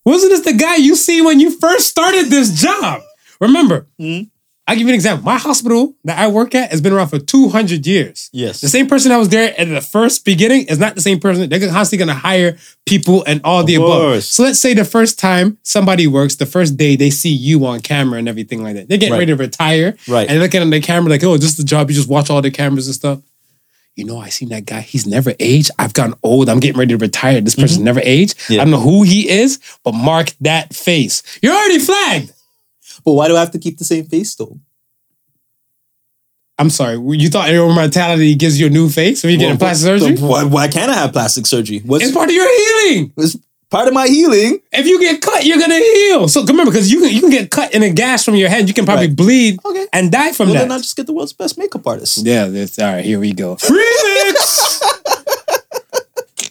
wasn't 0.09 0.33
this 0.33 0.41
the 0.41 0.53
guy 0.53 0.77
you 0.77 0.97
see 0.97 1.21
when 1.23 1.41
you 1.41 1.51
first 1.59 1.87
started 1.89 2.27
this 2.31 2.51
job?" 2.61 3.01
Remember, 3.41 3.87
Mhm. 4.01 4.29
I'll 4.67 4.75
give 4.77 4.83
you 4.83 4.89
an 4.89 4.95
example. 4.97 5.25
My 5.25 5.39
hospital 5.39 5.95
that 6.05 6.19
I 6.19 6.27
work 6.29 6.55
at 6.55 6.71
has 6.73 6.83
been 6.83 6.93
around 6.93 7.09
for 7.09 7.19
200 7.19 7.87
years. 7.87 8.29
Yes. 8.35 8.61
The 8.61 8.69
same 8.69 8.87
person 8.87 9.09
that 9.09 9.17
was 9.17 9.31
there 9.31 9.59
at 9.59 9.67
the 9.67 9.81
first 9.81 10.27
beginning 10.27 10.67
is 10.67 10.79
not 10.79 10.95
the 10.95 11.01
same 11.01 11.19
person. 11.21 11.49
They're 11.49 11.59
constantly 11.71 12.05
going 12.05 12.15
to 12.15 12.21
hire 12.21 12.59
people 12.85 13.25
and 13.27 13.41
all 13.45 13.65
the 13.65 13.77
above. 13.77 14.25
So 14.25 14.43
let's 14.43 14.59
say 14.59 14.75
the 14.75 14.85
first 14.85 15.19
time 15.19 15.57
somebody 15.63 16.07
works, 16.07 16.35
the 16.37 16.45
first 16.45 16.77
day 16.77 16.97
they 16.97 17.09
see 17.09 17.31
you 17.31 17.65
on 17.65 17.81
camera 17.81 18.19
and 18.19 18.29
everything 18.29 18.63
like 18.63 18.75
that. 18.75 18.89
They're 18.91 18.99
getting 18.99 19.13
Right. 19.15 19.21
ready 19.21 19.33
to 19.33 19.37
retire. 19.37 19.97
Right. 20.07 20.29
And 20.29 20.37
they're 20.37 20.43
looking 20.43 20.61
at 20.61 20.71
the 20.71 20.81
camera 20.81 21.09
like, 21.09 21.25
oh, 21.25 21.39
this 21.39 21.49
is 21.53 21.57
the 21.57 21.65
job. 21.65 21.89
You 21.89 21.97
just 21.97 22.09
watch 22.09 22.29
all 22.29 22.43
the 22.43 22.51
cameras 22.51 22.89
and 22.89 22.95
stuff. 22.95 23.21
You 23.99 24.05
know, 24.05 24.19
I 24.21 24.29
seen 24.29 24.51
that 24.51 24.65
guy. 24.65 24.81
He's 24.81 25.09
never 25.09 25.33
aged. 25.41 25.73
I've 25.77 25.93
gotten 25.93 26.15
old. 26.23 26.49
I'm 26.49 26.61
getting 26.61 26.79
ready 26.79 26.95
to 26.95 26.99
retire. 26.99 27.41
This 27.41 27.57
person 27.57 27.83
never 27.83 28.01
aged. 28.05 28.39
Mm-hmm. 28.39 28.53
Yeah. 28.53 28.61
I 28.61 28.65
don't 28.65 28.71
know 28.71 28.81
who 28.81 29.03
he 29.03 29.29
is, 29.29 29.59
but 29.83 29.93
mark 29.93 30.35
that 30.41 30.73
face. 30.73 31.25
You're 31.43 31.53
already 31.53 31.81
flagged. 31.81 32.33
But 33.05 33.15
why 33.15 33.27
do 33.27 33.35
I 33.35 33.41
have 33.41 33.51
to 33.51 33.59
keep 33.59 33.77
the 33.77 33.85
same 33.85 34.05
face 34.05 34.37
though? 34.37 34.57
I'm 36.61 36.71
sorry. 36.71 36.97
You 36.97 37.29
thought 37.29 37.51
your 37.51 37.75
mortality 37.75 38.37
gives 38.37 38.61
you 38.61 38.69
a 38.69 38.71
new 38.71 38.89
face 38.89 39.25
when 39.25 39.33
you're 39.33 39.41
getting 39.41 39.59
plastic 39.59 39.87
surgery? 39.87 40.17
so 40.17 40.27
why, 40.27 40.45
why 40.45 40.69
can't 40.69 40.91
I 40.93 40.95
have 40.95 41.13
plastic 41.13 41.47
surgery? 41.47 41.81
What's 41.81 42.05
It's 42.05 42.15
part 42.15 42.29
of 42.29 42.35
your 42.35 42.47
healing. 42.47 43.13
it's 43.17 43.37
part 43.71 43.89
of 43.89 43.95
my 43.95 44.07
healing? 44.09 44.61
If 44.73 44.87
you 44.87 44.99
get 45.01 45.21
cut, 45.21 45.45
you're 45.45 45.59
gonna 45.59 45.79
heal. 45.79 46.29
So 46.29 46.45
remember, 46.45 46.71
because 46.73 46.91
you 46.91 47.01
can 47.01 47.11
you 47.13 47.21
can 47.21 47.31
get 47.31 47.51
cut 47.51 47.75
in 47.75 47.83
a 47.83 47.91
gash 47.91 48.25
from 48.25 48.35
your 48.37 48.49
head, 48.49 48.69
you 48.69 48.75
can 48.75 48.85
probably 48.85 49.07
Right. 49.09 49.17
bleed 49.17 49.59
Okay. 49.65 49.87
and 49.93 50.11
die 50.13 50.33
from 50.33 50.49
Well, 50.49 50.55
that. 50.55 50.61
then 50.69 50.73
I 50.73 50.79
just 50.79 50.97
get 50.97 51.07
the 51.07 51.13
world's 51.13 51.33
best 51.33 51.59
makeup 51.59 51.87
artist. 51.87 52.19
yeah, 52.25 52.47
that's 52.47 52.79
all 52.79 52.93
right. 52.95 53.05
Here 53.05 53.19
we 53.21 53.33
go. 53.33 53.57
Remix. 53.61 54.81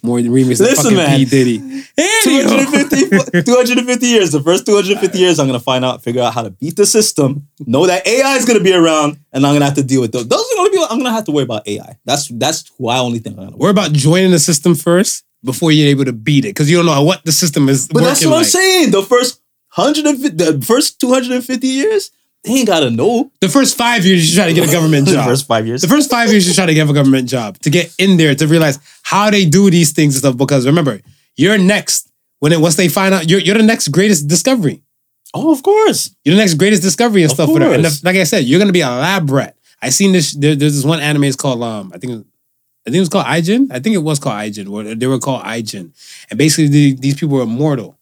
More 0.03 0.21
than 0.21 0.31
remix 0.31 0.59
Listen, 0.59 0.75
fucking 0.95 0.95
man. 0.97 1.17
P 1.17 1.25
Diddy. 1.25 1.59
Anywho. 1.59 2.47
250, 2.47 3.41
250 3.51 4.05
years. 4.07 4.31
The 4.31 4.41
first 4.41 4.65
250 4.65 5.17
years, 5.17 5.39
I'm 5.39 5.47
gonna 5.47 5.59
find 5.59 5.83
out, 5.83 6.03
figure 6.03 6.21
out 6.21 6.33
how 6.33 6.43
to 6.43 6.51
beat 6.51 6.75
the 6.77 6.85
system. 6.85 7.47
Know 7.65 7.85
that 7.87 8.07
AI 8.07 8.35
is 8.37 8.45
gonna 8.45 8.61
be 8.61 8.73
around, 8.73 9.17
and 9.33 9.45
I'm 9.45 9.53
gonna 9.55 9.65
have 9.65 9.73
to 9.75 9.83
deal 9.83 9.99
with 10.01 10.11
those. 10.13 10.27
Those 10.27 10.39
are 10.39 10.55
gonna 10.55 10.69
be. 10.69 10.77
I'm 10.89 10.97
gonna 10.99 11.11
have 11.11 11.25
to 11.25 11.31
worry 11.31 11.43
about 11.43 11.67
AI. 11.67 11.97
That's 12.05 12.27
that's 12.29 12.71
who 12.77 12.87
I 12.87 12.99
only 12.99 13.19
think 13.19 13.37
I'm 13.37 13.45
gonna. 13.45 13.57
Worry. 13.57 13.71
About 13.71 13.91
joining 13.91 14.31
the 14.31 14.39
system 14.39 14.75
first 14.75 15.23
before 15.43 15.71
you're 15.71 15.89
able 15.89 16.05
to 16.05 16.13
beat 16.13 16.45
it 16.45 16.49
because 16.49 16.69
you 16.69 16.77
don't 16.77 16.85
know 16.85 17.03
what 17.03 17.23
the 17.25 17.31
system 17.31 17.69
is. 17.69 17.87
But 17.87 18.03
that's 18.03 18.25
what 18.25 18.37
I'm 18.39 18.43
saying. 18.43 18.91
The 18.91 19.03
first 19.03 19.41
150, 19.75 20.29
the 20.35 20.65
first 20.65 20.99
250 20.99 21.67
years, 21.67 22.11
they 22.43 22.51
ain't 22.53 22.67
gotta 22.67 22.89
know. 22.89 23.31
The 23.41 23.49
first 23.49 23.77
five 23.77 24.05
years, 24.05 24.29
you 24.29 24.35
try 24.35 24.47
to 24.47 24.53
get 24.53 24.67
a 24.67 24.71
government 24.71 25.05
the 25.07 25.13
job. 25.13 25.25
first 25.27 25.47
five 25.47 25.67
years. 25.67 25.81
The 25.81 25.87
first 25.87 26.09
five 26.09 26.29
years, 26.31 26.47
you 26.47 26.53
try 26.53 26.65
to 26.65 26.73
get 26.73 26.89
a 26.89 26.93
government 26.93 27.29
job 27.29 27.59
to 27.59 27.69
get 27.69 27.93
in 27.99 28.17
there 28.17 28.33
to 28.35 28.47
realize 28.47 28.79
how 29.03 29.29
they 29.29 29.45
do 29.45 29.69
these 29.69 29.91
things 29.93 30.15
and 30.15 30.19
stuff. 30.21 30.37
Because 30.37 30.65
remember, 30.65 30.99
you're 31.35 31.57
next 31.57 32.09
when 32.39 32.51
it 32.51 32.59
once 32.59 32.75
they 32.75 32.87
find 32.89 33.13
out 33.13 33.29
you're 33.29 33.39
you're 33.39 33.57
the 33.57 33.63
next 33.63 33.89
greatest 33.89 34.27
discovery. 34.27 34.81
oh, 35.33 35.51
of 35.51 35.61
course. 35.61 36.15
You're 36.23 36.35
the 36.35 36.41
next 36.41 36.55
greatest 36.55 36.81
discovery 36.81 37.21
and 37.23 37.31
Of 37.31 37.35
stuff 37.35 37.49
for 37.49 37.59
them. 37.59 37.71
And 37.73 37.83
course. 37.83 37.99
the- 38.01 38.07
like 38.07 38.15
I 38.15 38.23
said, 38.23 38.45
you're 38.45 38.59
gonna 38.59 38.71
be 38.71 38.81
a 38.81 38.89
lab 38.89 39.29
rat. 39.29 39.55
I 39.81 39.89
seen 39.89 40.11
this. 40.11 40.33
There, 40.33 40.55
there's 40.55 40.75
this 40.75 40.85
one 40.85 40.99
anime. 40.99 41.25
It's 41.25 41.35
called 41.35 41.61
um. 41.61 41.91
I 41.93 41.97
think 41.99 42.25
I 42.87 42.89
think 42.89 42.95
it 42.95 43.01
was 43.01 43.09
called 43.09 43.25
Ajin. 43.25 43.67
I 43.69 43.79
think 43.79 43.95
it 43.95 43.99
was 43.99 44.17
called 44.17 44.37
Ajin. 44.37 44.71
Or 44.71 44.95
they 44.95 45.07
were 45.07 45.19
called 45.19 45.43
Ajin. 45.43 45.91
And 46.29 46.37
basically, 46.37 46.67
the, 46.69 46.93
these 46.95 47.15
people 47.15 47.35
were 47.35 47.43
immortal, 47.43 47.97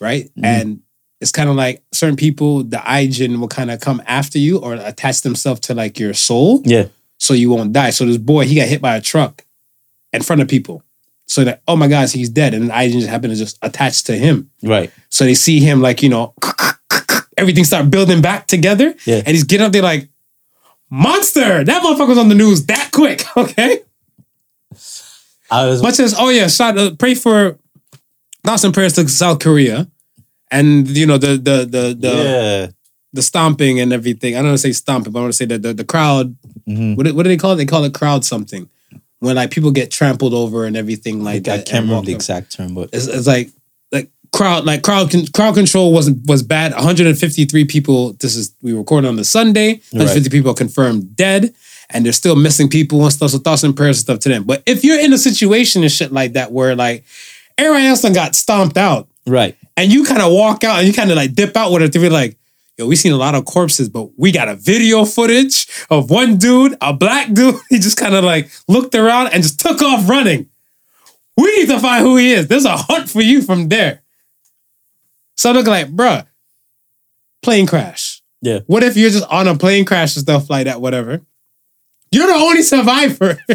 right? 0.00 0.26
Mm-hmm. 0.26 0.44
And 0.44 0.80
it's 1.20 1.32
kind 1.32 1.50
of 1.50 1.56
like 1.56 1.82
certain 1.92 2.16
people, 2.16 2.62
the 2.62 2.76
Ajin 2.78 3.40
will 3.40 3.48
kind 3.48 3.70
of 3.70 3.80
come 3.80 4.00
after 4.06 4.38
you 4.38 4.58
or 4.58 4.74
attach 4.74 5.22
themselves 5.22 5.60
to 5.62 5.74
like 5.74 5.98
your 5.98 6.14
soul 6.14 6.62
Yeah. 6.64 6.86
so 7.18 7.34
you 7.34 7.50
won't 7.50 7.72
die. 7.72 7.90
So 7.90 8.06
this 8.06 8.16
boy, 8.18 8.46
he 8.46 8.54
got 8.54 8.68
hit 8.68 8.80
by 8.80 8.96
a 8.96 9.00
truck 9.00 9.44
in 10.12 10.22
front 10.22 10.40
of 10.40 10.48
people. 10.48 10.82
So 11.26 11.44
that, 11.44 11.62
oh 11.68 11.76
my 11.76 11.88
gosh, 11.88 12.12
he's 12.12 12.30
dead. 12.30 12.54
And 12.54 12.70
the 12.70 12.72
Ajin 12.72 12.92
just 12.92 13.08
happened 13.08 13.32
to 13.32 13.38
just 13.38 13.58
attach 13.62 14.04
to 14.04 14.16
him. 14.16 14.50
Right. 14.62 14.90
So 15.10 15.24
they 15.24 15.34
see 15.34 15.58
him 15.60 15.80
like, 15.82 16.02
you 16.02 16.08
know, 16.08 16.34
everything 17.36 17.64
start 17.64 17.90
building 17.90 18.22
back 18.22 18.46
together. 18.46 18.94
Yeah. 19.04 19.16
And 19.18 19.28
he's 19.28 19.44
getting 19.44 19.66
up 19.66 19.72
there 19.72 19.82
like, 19.82 20.08
monster! 20.88 21.62
That 21.64 21.82
motherfucker 21.82 22.08
was 22.08 22.18
on 22.18 22.28
the 22.28 22.34
news 22.34 22.66
that 22.66 22.90
quick, 22.92 23.24
okay? 23.36 23.80
I 25.50 25.66
was, 25.66 25.82
Much 25.82 25.98
as, 26.00 26.14
oh 26.18 26.28
yeah, 26.30 26.46
shout, 26.48 26.78
uh, 26.78 26.92
pray 26.98 27.14
for 27.14 27.58
thoughts 28.44 28.64
and 28.64 28.72
prayers 28.74 28.92
to 28.94 29.08
South 29.08 29.40
Korea. 29.40 29.88
And 30.50 30.88
you 30.88 31.06
know, 31.06 31.18
the 31.18 31.36
the 31.36 31.64
the 31.64 31.96
the 31.98 32.08
yeah. 32.08 32.66
the 33.12 33.22
stomping 33.22 33.80
and 33.80 33.92
everything. 33.92 34.34
I 34.34 34.38
don't 34.38 34.46
want 34.48 34.58
to 34.58 34.62
say 34.62 34.72
stomping, 34.72 35.12
but 35.12 35.20
I 35.20 35.22
want 35.22 35.32
to 35.32 35.36
say 35.36 35.44
that 35.46 35.62
the, 35.62 35.72
the 35.72 35.84
crowd, 35.84 36.36
Mhm. 36.68 36.96
what, 36.96 37.06
do- 37.06 37.14
what 37.14 37.22
do 37.24 37.28
they 37.28 37.36
call 37.36 37.52
it? 37.52 37.56
They 37.56 37.66
call 37.66 37.84
it 37.84 37.94
crowd 37.94 38.24
something. 38.24 38.68
When 39.20 39.36
like 39.36 39.50
people 39.50 39.70
get 39.70 39.90
trampled 39.90 40.32
over 40.34 40.64
and 40.64 40.76
everything 40.76 41.22
like 41.22 41.46
I 41.48 41.58
that. 41.58 41.66
can't 41.66 41.84
remember 41.84 42.06
the 42.06 42.14
exact 42.14 42.52
term, 42.52 42.74
but 42.74 42.88
it's, 42.92 43.06
it's 43.06 43.26
like 43.26 43.50
like 43.92 44.08
crowd 44.32 44.64
like 44.64 44.82
crowd 44.82 45.10
con- 45.10 45.26
crowd 45.34 45.54
control 45.54 45.92
wasn't 45.92 46.24
was 46.26 46.42
bad 46.42 46.72
153 46.72 47.64
people 47.66 48.12
this 48.14 48.34
is 48.36 48.54
we 48.62 48.72
recorded 48.72 49.08
on 49.08 49.16
the 49.16 49.24
sunday 49.24 49.80
150 49.90 50.30
people 50.30 50.54
confirmed 50.54 51.14
dead 51.16 51.52
and 51.92 52.04
they're 52.04 52.12
still 52.12 52.36
missing 52.36 52.68
people 52.68 53.02
and 53.02 53.12
stuff. 53.12 53.30
So 53.30 53.38
thoughts 53.38 53.62
and 53.62 53.76
prayers 53.76 53.98
and 53.98 54.04
stuff 54.04 54.18
to 54.20 54.28
them. 54.28 54.44
But 54.44 54.62
if 54.66 54.84
you're 54.84 54.98
in 54.98 55.12
a 55.12 55.18
situation 55.18 55.82
and 55.82 55.92
shit 55.92 56.12
like 56.12 56.34
that 56.34 56.52
where 56.52 56.74
like 56.74 57.04
everybody 57.58 57.86
else 57.86 58.08
got 58.08 58.34
stomped 58.34 58.76
out 58.76 59.08
right. 59.26 59.56
and 59.76 59.92
you 59.92 60.04
kind 60.04 60.22
of 60.22 60.32
walk 60.32 60.64
out 60.64 60.78
and 60.78 60.88
you 60.88 60.94
kind 60.94 61.10
of 61.10 61.16
like 61.16 61.34
dip 61.34 61.56
out 61.56 61.72
with 61.72 61.82
it 61.82 61.92
to 61.92 61.98
be 61.98 62.08
like 62.08 62.36
yo 62.78 62.86
we 62.86 62.96
seen 62.96 63.12
a 63.12 63.16
lot 63.16 63.34
of 63.34 63.44
corpses 63.44 63.88
but 63.88 64.10
we 64.18 64.32
got 64.32 64.48
a 64.48 64.54
video 64.54 65.04
footage 65.04 65.66
of 65.90 66.10
one 66.10 66.36
dude 66.36 66.76
a 66.80 66.92
black 66.92 67.32
dude. 67.32 67.56
He 67.68 67.78
just 67.78 67.96
kind 67.96 68.14
of 68.14 68.24
like 68.24 68.50
looked 68.68 68.94
around 68.94 69.28
and 69.28 69.42
just 69.42 69.60
took 69.60 69.82
off 69.82 70.08
running. 70.08 70.48
We 71.36 71.56
need 71.56 71.68
to 71.68 71.78
find 71.78 72.04
who 72.04 72.16
he 72.16 72.32
is. 72.32 72.48
There's 72.48 72.64
a 72.64 72.76
hunt 72.76 73.08
for 73.08 73.22
you 73.22 73.40
from 73.40 73.68
there. 73.68 74.02
So 75.36 75.50
I'm 75.50 75.64
like 75.64 75.88
bruh 75.88 76.26
plane 77.42 77.66
crash. 77.66 78.22
Yeah. 78.42 78.60
what 78.66 78.82
if 78.82 78.96
you're 78.96 79.10
just 79.10 79.28
on 79.28 79.48
a 79.48 79.56
plane 79.56 79.84
crash 79.84 80.16
and 80.16 80.22
stuff 80.22 80.48
like 80.48 80.64
that 80.64 80.80
whatever 80.80 81.20
you're 82.12 82.26
the 82.26 82.34
only 82.34 82.62
survivor. 82.62 83.38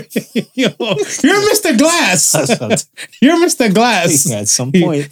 Yo, 0.53 0.69
you're 0.79 1.41
Mr. 1.51 1.77
Glass. 1.77 2.33
You're 3.21 3.37
Mr. 3.37 3.73
Glass. 3.73 4.29
Yeah, 4.29 4.39
At 4.39 4.47
some 4.47 4.71
point, 4.71 5.09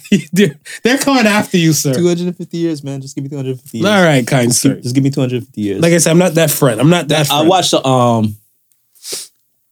They're 0.82 0.98
coming 0.98 1.26
after 1.26 1.58
you, 1.58 1.72
sir. 1.72 1.94
250 1.94 2.56
years, 2.56 2.82
man. 2.82 3.00
Just 3.00 3.14
give 3.14 3.24
me 3.24 3.28
250 3.30 3.78
years. 3.78 3.88
All 3.90 4.02
right, 4.02 4.26
kind 4.26 4.54
sir. 4.54 4.80
Just 4.80 4.94
give 4.94 5.04
me 5.04 5.10
250 5.10 5.60
years. 5.60 5.80
Like 5.82 5.92
I 5.92 5.98
said, 5.98 6.10
I'm 6.12 6.18
not 6.18 6.34
that 6.34 6.50
friend. 6.50 6.80
I'm 6.80 6.88
not 6.90 7.08
that. 7.08 7.26
I 7.30 7.36
friend. 7.36 7.48
watched 7.48 7.72
a, 7.74 7.84
um 7.86 8.36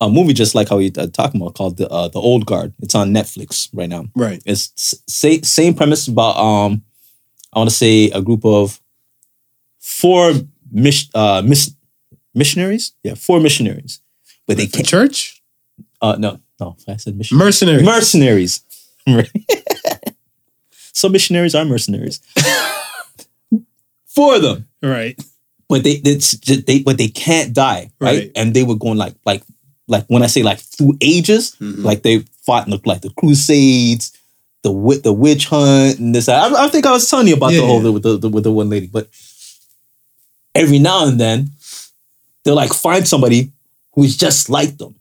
a 0.03 0.09
movie 0.11 0.33
just 0.33 0.55
like 0.55 0.69
how 0.69 0.79
we 0.79 0.91
uh, 0.99 1.07
talking 1.07 1.41
about 1.41 1.55
called 1.55 1.77
the 1.77 1.89
uh, 1.89 2.09
the 2.09 2.19
Old 2.19 2.45
Guard. 2.45 2.75
It's 2.81 2.95
on 2.95 3.11
Netflix 3.15 3.69
right 3.73 3.89
now. 3.89 4.07
Right. 4.17 4.43
It's 4.45 4.95
same 5.07 5.43
same 5.45 5.75
premise 5.75 6.09
about 6.09 6.37
um 6.37 6.83
I 7.53 7.59
want 7.61 7.71
to 7.71 7.77
say 7.77 8.11
a 8.11 8.21
group 8.21 8.45
of 8.45 8.81
four 9.79 10.33
mis- 10.71 11.09
uh 11.15 11.43
mis- 11.45 11.75
missionaries. 12.35 12.93
Yeah, 13.03 13.15
four 13.15 13.41
missionaries, 13.41 14.01
but 14.47 14.57
they 14.57 14.67
The 14.67 14.73
can't. 14.79 14.87
church 14.89 15.43
Uh, 16.01 16.17
no, 16.19 16.41
no, 16.61 16.77
I 16.89 16.97
said 16.97 17.17
missionaries. 17.17 17.45
mercenary. 17.47 17.83
mercenaries. 17.85 18.61
Some 20.95 21.13
missionaries 21.13 21.55
are 21.55 21.65
mercenaries. 21.65 22.21
Four 24.07 24.37
of 24.37 24.43
them 24.43 24.69
right. 24.83 25.19
but 25.69 25.85
they 25.85 25.93
it's 26.05 26.37
just, 26.37 26.67
they 26.67 26.81
but 26.81 26.99
they 26.99 27.09
can't 27.09 27.55
die 27.55 27.91
right? 27.99 28.19
Right. 28.19 28.31
and 28.37 28.53
they 28.53 28.63
were 28.63 28.75
going 28.77 28.99
like 28.99 29.15
like 29.25 29.43
like 29.89 30.05
when 30.09 30.23
I 30.23 30.27
say 30.27 30.43
like 30.43 30.59
through 30.61 30.99
ages 31.01 31.57
Mhm. 31.61 31.83
like 31.83 32.03
they 32.03 32.19
fought 32.45 32.67
in 32.67 32.73
the, 32.73 32.81
like 32.85 33.01
the 33.01 33.09
Crusades 33.11 34.13
the 34.63 34.69
wi- 34.71 35.01
the 35.01 35.13
witch 35.15 35.47
hunt 35.47 35.99
and 35.99 36.15
this 36.15 36.29
I, 36.29 36.65
I 36.65 36.69
think 36.69 36.85
I 36.85 36.93
was 36.93 37.09
telling 37.09 37.27
you 37.29 37.35
about 37.37 37.53
Yeah, 37.53 37.61
the 37.61 37.67
whole 37.67 37.83
yeah. 37.83 37.89
with 37.89 38.03
the, 38.03 38.19
the 38.19 38.29
with 38.29 38.45
the 38.45 38.53
one 38.53 38.69
lady 38.69 38.87
but 38.87 39.09
every 40.55 40.79
now 40.79 41.07
and 41.09 41.19
then 41.19 41.51
they'll 42.45 42.55
like 42.55 42.73
find 42.73 43.07
somebody 43.07 43.53
who's 43.95 44.17
just 44.17 44.49
like 44.51 44.77
them 44.79 44.95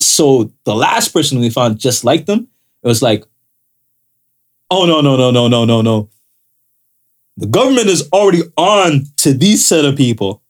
so 0.00 0.50
the 0.64 0.74
last 0.74 1.08
person 1.08 1.38
we 1.40 1.50
found 1.50 1.78
just 1.78 2.04
like 2.04 2.26
them 2.26 2.48
it 2.82 2.86
was 2.88 3.02
like 3.02 3.24
oh 4.70 4.84
no 4.86 5.00
no 5.00 5.16
no 5.16 5.30
no 5.30 5.48
no 5.48 5.64
no 5.64 5.82
no 5.82 6.08
the 7.38 7.46
government 7.46 7.88
is 7.88 8.08
already 8.12 8.42
on 8.56 9.04
to 9.18 9.34
these 9.34 9.62
set 9.66 9.84
of 9.84 9.94
people, 9.94 10.40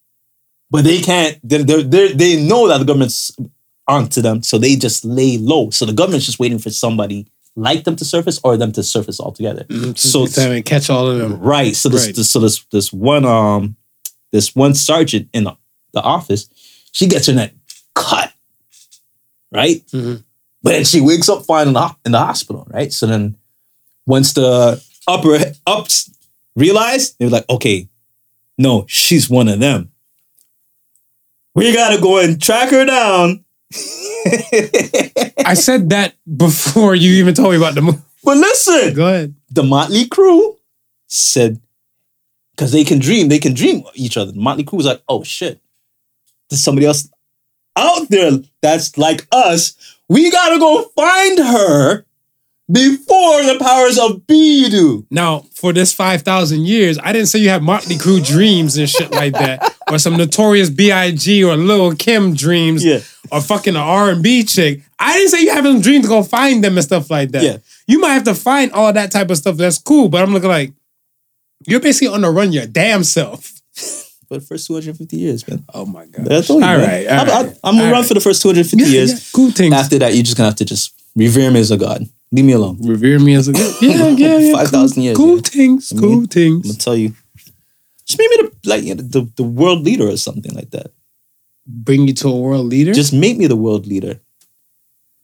but 0.70 0.85
they 0.85 1.00
can't. 1.00 1.37
They 1.42 1.64
they 1.64 1.82
they 1.82 2.12
they 2.12 2.40
know 2.46 2.68
that 2.68 2.78
the 2.78 2.85
government's 2.85 3.32
on 3.88 4.09
to 4.11 4.22
them, 4.22 4.44
so 4.44 4.56
they 4.56 4.76
just 4.76 5.04
lay 5.04 5.37
low. 5.37 5.70
So 5.70 5.85
the 5.85 5.92
government's 5.92 6.26
just 6.26 6.38
waiting 6.38 6.61
for 6.61 6.70
somebody 6.70 7.26
like 7.56 7.82
them 7.82 7.96
to 7.96 8.04
surface 8.04 8.38
or 8.44 8.56
them 8.56 8.70
to 8.70 8.85
surface 8.85 9.18
altogether. 9.18 9.66
So 9.96 10.26
So 10.26 10.46
time 10.46 10.62
catch 10.62 10.88
all 10.88 11.09
of 11.09 11.18
them. 11.18 11.40
right. 11.40 11.74
So 11.74 11.88
this, 11.88 12.06
Right. 12.06 12.14
this 12.14 12.30
so 12.30 12.38
this 12.38 12.64
this 12.70 12.92
one 12.92 13.24
um 13.24 13.74
this 14.37 14.55
one 14.55 14.75
sergeant 14.75 15.29
in 15.33 15.44
the, 15.44 15.57
the 15.92 16.03
office, 16.03 16.49
she 16.92 17.07
gets 17.07 17.27
her 17.27 17.33
neck 17.33 17.53
cut, 17.94 18.33
right? 19.53 19.83
Mhm. 19.88 20.22
But 20.62 20.70
then 20.72 20.85
she 20.85 21.01
wakes 21.01 21.29
up 21.29 21.44
fine 21.44 21.68
in 21.68 21.75
the, 21.75 21.96
in 22.05 22.12
the 22.12 22.18
hospital, 22.18 22.66
right? 22.70 22.92
So 22.92 23.07
then 23.07 23.37
once 24.07 24.33
the 24.35 24.83
upper 25.09 25.38
ups 25.66 26.11
realized, 26.55 27.16
they 27.18 27.25
were 27.27 27.31
like, 27.31 27.49
okay, 27.49 27.88
no, 28.59 28.85
she's 28.88 29.29
one 29.31 29.49
of 29.49 29.61
them. 29.61 29.90
We 31.55 31.72
gotta 31.72 32.01
go 32.01 32.18
and 32.18 32.40
track 32.40 32.70
her 32.70 32.85
down. 32.85 33.44
I 35.44 35.55
said 35.55 35.90
that 35.90 36.14
before 36.37 36.94
you 36.94 37.12
even 37.14 37.35
told 37.35 37.51
me 37.53 37.57
about 37.57 37.75
the 37.75 37.83
movie. 37.83 37.99
but 38.25 38.37
listen, 38.37 38.94
Go 38.94 39.07
ahead. 39.07 39.35
the 39.51 39.62
Motley 39.62 40.07
Crew 40.07 40.57
said 41.07 41.61
Because 42.56 42.72
they 42.72 42.84
can 42.84 42.98
dream, 42.98 43.28
they 43.28 43.38
can 43.38 43.52
dream 43.52 43.82
each 43.94 44.16
other. 44.16 44.32
Motley 44.34 44.64
Crue 44.64 44.78
was 44.78 44.86
like, 44.86 45.02
oh 45.08 45.22
shit. 45.22 45.60
There's 46.48 46.62
somebody 46.62 46.86
else 46.86 47.08
out 47.76 48.08
there 48.08 48.30
that's 48.62 48.96
like 48.96 49.26
us. 49.30 49.74
We 50.08 50.30
gotta 50.30 50.58
go 50.58 50.84
find 50.96 51.38
her 51.38 52.04
before 52.70 53.42
the 53.44 53.58
powers 53.60 53.98
of 53.98 54.26
B 54.26 54.68
do. 54.70 55.06
Now, 55.10 55.44
for 55.54 55.72
this 55.72 55.92
5,000 55.92 56.64
years, 56.64 56.98
I 57.02 57.12
didn't 57.12 57.28
say 57.28 57.38
you 57.38 57.48
had 57.48 57.62
Motley 57.62 57.96
Crue 57.96 58.24
dreams 58.26 58.76
and 58.76 58.88
shit 58.88 59.10
like 59.12 59.34
that, 59.34 59.76
or 59.90 59.98
some 59.98 60.16
notorious 60.16 60.70
B.I.G. 60.70 61.44
or 61.44 61.56
Lil 61.56 61.94
Kim 61.94 62.34
dreams, 62.34 62.84
Yeah. 62.84 63.00
or 63.30 63.40
fucking 63.40 63.76
an 63.76 63.80
R&B 63.82 64.44
chick. 64.44 64.80
I 64.98 65.12
didn't 65.18 65.30
say 65.30 65.42
you 65.42 65.52
having 65.52 65.80
dreams 65.80 66.06
to 66.06 66.08
go 66.08 66.22
find 66.24 66.64
them 66.64 66.76
and 66.76 66.84
stuff 66.84 67.08
like 67.10 67.30
that. 67.32 67.42
Yeah. 67.42 67.58
You 67.86 68.00
might 68.00 68.14
have 68.14 68.24
to 68.24 68.34
find 68.34 68.72
all 68.72 68.92
that 68.92 69.12
type 69.12 69.30
of 69.30 69.36
stuff. 69.36 69.56
That's 69.56 69.78
cool, 69.78 70.08
but 70.08 70.22
I'm 70.22 70.32
looking 70.32 70.48
like, 70.48 70.72
you're 71.66 71.81
basically 71.81 72.09
on 72.14 72.20
the 72.22 72.31
run 72.31 72.52
your 72.52 72.66
damn 72.66 73.05
self. 73.05 73.52
For 74.29 74.38
the 74.38 74.40
first 74.40 74.66
250 74.66 75.16
years, 75.16 75.46
man. 75.46 75.64
Oh 75.72 75.87
my 75.87 76.05
God. 76.07 76.26
That's 76.26 76.50
all, 76.50 76.57
All 76.57 76.79
man. 76.79 77.07
all 77.07 77.20
I'm, 77.20 77.29
I'm- 77.31 77.46
right, 77.46 77.59
I'm 77.62 77.74
gonna 77.76 77.85
run 77.92 78.00
right. 78.00 78.09
for 78.09 78.14
the 78.14 78.20
first 78.20 78.42
250 78.42 78.83
Yeah, 78.85 78.90
years. 78.90 79.12
yeah, 79.12 79.18
cool 79.33 79.52
things. 79.52 79.72
After 79.72 80.00
that, 80.00 80.14
you're 80.14 80.24
just 80.24 80.37
gonna 80.37 80.48
have 80.48 80.57
to 80.57 80.64
just 80.64 80.92
revere 81.14 81.48
me 81.52 81.61
as 81.61 81.70
a 81.70 81.76
god. 81.76 82.05
Leave 82.33 82.44
me 82.44 82.52
alone. 82.55 82.76
Revere 82.83 83.20
me 83.20 83.35
as 83.35 83.46
a 83.46 83.52
god. 83.52 83.74
yeah, 83.81 84.09
yeah, 84.09 84.38
yeah. 84.50 84.52
5,000 84.57 84.94
cool, 84.96 85.05
years, 85.05 85.16
Cool 85.16 85.37
yeah. 85.37 85.42
things, 85.42 85.92
I 85.92 86.00
cool 86.00 86.09
mean, 86.22 86.29
I'm 86.57 86.61
gonna 86.62 86.74
tell 86.74 86.96
you. 86.96 87.14
Just 88.05 88.18
make 88.18 88.31
me 88.31 88.37
the 88.38 88.68
like 88.68 88.83
you 88.83 88.94
know, 88.96 89.02
the, 89.05 89.31
the 89.37 89.44
world 89.44 89.83
leader 89.83 90.09
or 90.09 90.16
something 90.16 90.52
like 90.55 90.70
that. 90.72 90.90
Bring 91.64 92.09
you 92.09 92.14
to 92.14 92.29
a 92.29 92.37
world 92.37 92.66
leader? 92.66 92.92
Just 92.94 93.12
make 93.12 93.37
me 93.38 93.46
the 93.46 93.55
world 93.57 93.87
leader. 93.87 94.20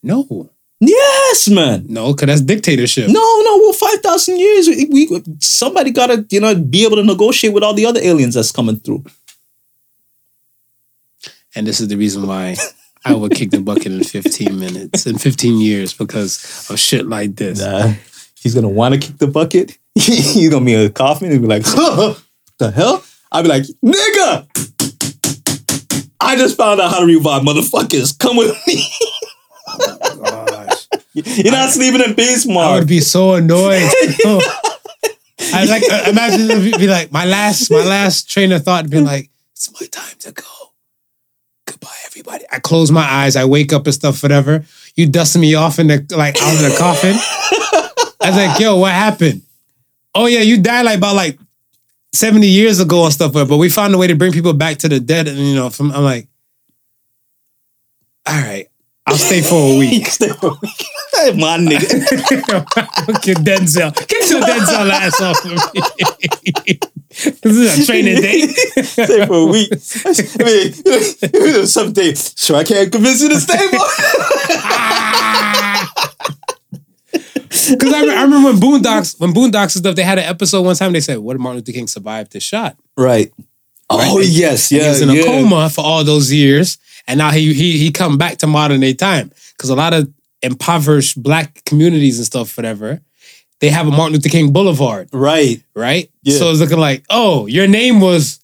no, 0.05 0.48
Yes, 0.84 1.48
man. 1.48 1.86
no, 1.88 2.12
because 2.12 2.26
that's 2.26 2.40
dictatorship. 2.40 3.06
No, 3.06 3.12
no. 3.44 3.56
Well, 3.58 3.72
five 3.72 4.00
thousand 4.00 4.38
years. 4.40 4.66
We, 4.66 4.86
we 4.90 5.22
somebody 5.38 5.92
gotta 5.92 6.26
you 6.28 6.40
know 6.40 6.56
be 6.56 6.84
able 6.84 6.96
to 6.96 7.04
negotiate 7.04 7.52
with 7.54 7.62
all 7.62 7.72
the 7.72 7.86
other 7.86 8.00
aliens 8.02 8.34
that's 8.34 8.50
coming 8.50 8.80
through. 8.80 9.04
And 11.54 11.66
this 11.68 11.80
is 11.80 11.86
the 11.86 11.96
reason 11.96 12.26
why 12.26 12.56
I 13.04 13.14
would 13.14 13.32
kick 13.32 13.50
the 13.52 13.60
bucket 13.60 13.92
in 13.92 14.02
15 14.02 14.58
minutes, 14.58 15.06
in 15.06 15.18
15 15.18 15.60
years, 15.60 15.92
because 15.92 16.66
of 16.70 16.80
shit 16.80 17.06
like 17.06 17.36
this. 17.36 17.60
Nah, 17.60 17.92
he's 18.40 18.54
gonna 18.54 18.68
want 18.68 18.94
to 18.94 19.00
kick 19.00 19.18
the 19.18 19.28
bucket. 19.28 19.78
he's 19.94 20.50
gonna 20.50 20.64
be 20.64 20.74
a 20.74 20.90
coffin 20.90 21.30
and 21.30 21.40
be 21.42 21.46
like, 21.46 21.62
huh, 21.64 22.14
"The 22.58 22.72
hell?" 22.72 23.04
I'd 23.30 23.42
be 23.42 23.48
like, 23.48 23.64
"Nigga." 23.84 24.48
I 26.18 26.34
just 26.36 26.56
found 26.56 26.80
out 26.80 26.90
how 26.90 27.00
to 27.00 27.06
revive 27.06 27.42
motherfuckers. 27.42 28.18
Come 28.18 28.36
with 28.36 28.56
me. 28.66 28.84
Oh, 29.74 30.51
You're 31.14 31.53
not 31.53 31.70
sleeping 31.70 32.01
in 32.01 32.14
base, 32.14 32.48
I 32.48 32.79
would 32.79 32.88
be 32.88 33.01
so 33.01 33.35
annoyed. 33.35 33.83
I 35.55 35.64
like 35.64 35.83
uh, 35.90 36.05
imagine 36.09 36.51
it'd 36.51 36.81
be 36.81 36.87
like 36.87 37.12
my 37.12 37.25
last 37.25 37.70
my 37.70 37.85
last 37.85 38.31
train 38.31 38.53
of 38.53 38.64
thought 38.64 38.85
would 38.85 38.90
be 38.90 39.01
like, 39.01 39.31
it's 39.53 39.70
my 39.79 39.87
time 39.87 40.16
to 40.20 40.33
go. 40.33 40.44
Goodbye, 41.66 41.88
everybody. 42.07 42.44
I 42.51 42.59
close 42.59 42.90
my 42.90 43.05
eyes, 43.05 43.37
I 43.37 43.44
wake 43.44 43.72
up 43.72 43.87
and 43.87 43.94
stuff, 43.94 44.22
whatever. 44.22 44.64
You 44.94 45.07
dust 45.07 45.37
me 45.37 45.55
off 45.55 45.79
in 45.79 45.88
the 45.88 46.07
like 46.16 46.40
out 46.40 46.55
of 46.55 46.61
the 46.61 46.77
coffin. 46.79 47.14
I 47.16 48.29
was 48.31 48.37
like, 48.37 48.61
yo, 48.61 48.77
what 48.77 48.92
happened? 48.92 49.42
Oh 50.14 50.27
yeah, 50.27 50.40
you 50.40 50.61
died 50.61 50.85
like 50.85 50.98
about 50.98 51.16
like 51.16 51.38
70 52.12 52.46
years 52.46 52.79
ago 52.81 53.05
and 53.05 53.12
stuff, 53.12 53.33
but 53.33 53.48
we 53.48 53.68
found 53.68 53.94
a 53.94 53.98
way 53.98 54.07
to 54.07 54.14
bring 54.14 54.33
people 54.33 54.53
back 54.53 54.79
to 54.79 54.88
the 54.88 55.01
dead. 55.01 55.29
And 55.29 55.38
you 55.38 55.55
know, 55.55 55.70
from 55.70 55.92
I'm 55.92 56.05
like, 56.05 56.29
all 58.27 58.40
right, 58.40 58.68
I'll 59.06 59.16
stay 59.16 59.42
for 59.42 59.74
a 59.74 59.78
week. 59.78 60.06
Stay 60.18 60.28
for 60.28 60.50
a 60.50 60.54
week. 60.62 60.84
Hey, 61.14 61.32
my 61.36 61.58
nigga. 61.58 61.86
Fucking 63.06 63.34
Denzel. 63.44 63.92
Get 64.06 64.30
your 64.30 64.40
Denzel 64.40 64.90
ass 64.90 65.20
off 65.20 65.44
of 65.44 65.50
me. 65.74 65.80
this 67.42 67.44
is 67.44 67.82
a 67.82 67.86
training 67.86 68.20
day. 68.22 68.46
stay 68.46 69.26
for 69.26 69.34
a 69.34 69.46
week. 69.46 69.72
I 69.72 71.32
mean, 71.34 71.66
someday, 71.66 72.14
sure, 72.14 72.56
I 72.56 72.64
can't 72.64 72.92
convince 72.92 73.20
you 73.22 73.28
to 73.30 73.40
stay 73.40 73.68
for. 73.68 73.78
Because 77.70 77.92
I, 77.92 78.00
I 78.06 78.22
remember 78.22 78.50
when 78.52 78.60
Boondocks, 78.60 79.18
when 79.20 79.32
Boondocks 79.34 79.74
and 79.76 79.82
stuff, 79.84 79.94
they 79.96 80.02
had 80.02 80.18
an 80.18 80.24
episode 80.24 80.62
one 80.62 80.74
time. 80.76 80.92
They 80.92 81.00
said, 81.00 81.18
"What 81.18 81.34
did 81.34 81.40
Martin 81.40 81.58
Luther 81.58 81.72
King 81.72 81.86
survive 81.88 82.28
this 82.30 82.42
shot? 82.42 82.76
right. 82.96 83.30
Oh 83.90 84.16
Right. 84.16 84.26
yes, 84.26 84.70
he 84.70 84.78
yeah. 84.78 84.88
was 84.88 85.02
in 85.02 85.10
a 85.10 85.14
yeah. 85.14 85.24
coma 85.24 85.68
for 85.68 85.82
all 85.84 86.02
those 86.02 86.32
years, 86.32 86.78
and 87.06 87.18
now 87.18 87.30
he 87.30 87.52
he 87.54 87.78
he 87.78 87.90
come 87.90 88.16
back 88.18 88.38
to 88.38 88.46
modern 88.46 88.80
day 88.80 88.94
time 88.94 89.30
because 89.56 89.70
a 89.70 89.74
lot 89.74 89.92
of 89.94 90.08
impoverished 90.42 91.22
black 91.22 91.64
communities 91.64 92.18
and 92.18 92.26
stuff, 92.26 92.56
whatever, 92.56 93.00
they 93.60 93.68
have 93.68 93.86
a 93.86 93.90
Martin 93.90 94.14
Luther 94.14 94.28
King 94.28 94.52
Boulevard, 94.52 95.08
Right. 95.12 95.62
right? 95.74 96.10
Yeah. 96.22 96.36
So 96.38 96.50
it's 96.50 96.60
looking 96.60 96.78
like, 96.78 97.04
oh, 97.10 97.46
your 97.46 97.66
name 97.68 98.00
was 98.00 98.40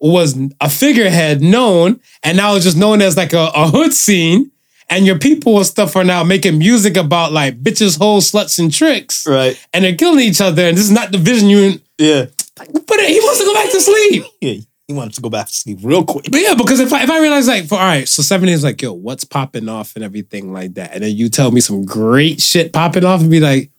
was 0.00 0.36
a 0.60 0.68
figurehead 0.68 1.40
known, 1.42 2.00
and 2.24 2.36
now 2.36 2.54
it's 2.56 2.64
just 2.64 2.76
known 2.76 3.00
as 3.02 3.16
like 3.16 3.32
a, 3.32 3.50
a 3.54 3.68
hood 3.68 3.92
scene, 3.92 4.50
and 4.90 5.06
your 5.06 5.18
people 5.18 5.56
and 5.58 5.66
stuff 5.66 5.94
are 5.96 6.02
now 6.04 6.24
making 6.24 6.58
music 6.58 6.96
about 6.96 7.32
like 7.32 7.62
bitches, 7.62 7.98
hoes, 7.98 8.30
sluts, 8.30 8.58
and 8.58 8.72
tricks, 8.72 9.26
Right. 9.26 9.56
and 9.72 9.84
they're 9.84 9.94
killing 9.96 10.20
each 10.20 10.40
other, 10.40 10.64
and 10.66 10.76
this 10.76 10.84
is 10.84 10.90
not 10.90 11.12
the 11.12 11.18
vision 11.18 11.48
you. 11.48 11.80
Yeah. 11.98 12.26
But 12.56 13.00
he 13.00 13.20
wants 13.20 13.38
to 13.40 13.44
go 13.46 13.54
back 13.54 13.70
to 13.70 13.80
sleep. 13.80 14.62
He 14.88 14.94
wanted 14.94 15.14
to 15.14 15.20
go 15.20 15.30
back 15.30 15.46
to 15.46 15.54
sleep 15.54 15.78
real 15.82 16.04
quick. 16.04 16.26
But 16.30 16.40
yeah, 16.40 16.54
because 16.54 16.80
if 16.80 16.92
I 16.92 17.02
if 17.04 17.10
I 17.10 17.20
realize 17.20 17.46
like, 17.48 17.66
for 17.66 17.76
all 17.76 17.80
right, 17.86 18.08
so 18.08 18.22
seven 18.22 18.48
is 18.48 18.64
like, 18.64 18.82
yo, 18.82 18.92
what's 18.92 19.24
popping 19.24 19.68
off 19.68 19.94
and 19.94 20.04
everything 20.04 20.52
like 20.52 20.74
that, 20.74 20.92
and 20.94 21.02
then 21.04 21.16
you 21.16 21.28
tell 21.28 21.50
me 21.50 21.60
some 21.60 21.84
great 21.84 22.40
shit 22.40 22.72
popping 22.72 23.04
off 23.04 23.20
and 23.20 23.30
be 23.30 23.40
like, 23.40 23.70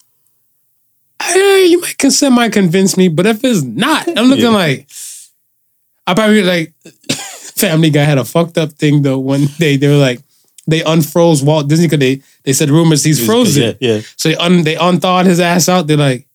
hey, 1.22 1.66
you 1.70 1.82
might 1.82 2.02
semi 2.12 2.50
convince 2.50 2.98
me, 2.98 3.08
but 3.08 3.26
if 3.26 3.44
it's 3.44 3.64
not, 3.64 4.08
I'm 4.18 4.26
looking 4.28 4.46
Yeah. 4.46 4.50
like, 4.50 4.90
I 6.08 6.14
probably 6.14 6.42
like, 6.44 6.74
Family 7.12 7.90
Guy 7.90 8.04
had 8.04 8.18
a 8.18 8.26
fucked 8.26 8.58
up 8.58 8.72
thing 8.74 9.02
though. 9.04 9.20
One 9.20 9.46
day 9.58 9.78
they 9.78 9.88
were 9.88 9.96
like, 9.98 10.20
they 10.68 10.80
unfroze 10.82 11.44
Walt 11.44 11.68
Disney 11.68 11.88
because 11.88 12.00
they 12.00 12.22
they 12.44 12.54
said 12.54 12.70
rumors 12.70 13.04
he's 13.04 13.24
frozen. 13.26 13.76
Yeah. 13.80 13.96
Yeah. 13.96 14.02
So 14.16 14.30
they 14.30 14.36
un 14.38 14.64
they 14.64 14.76
unthawed 14.76 15.26
his 15.26 15.40
ass 15.42 15.68
out. 15.70 15.88
They're 15.88 15.98
like, 15.98 16.20
he 16.22 16.28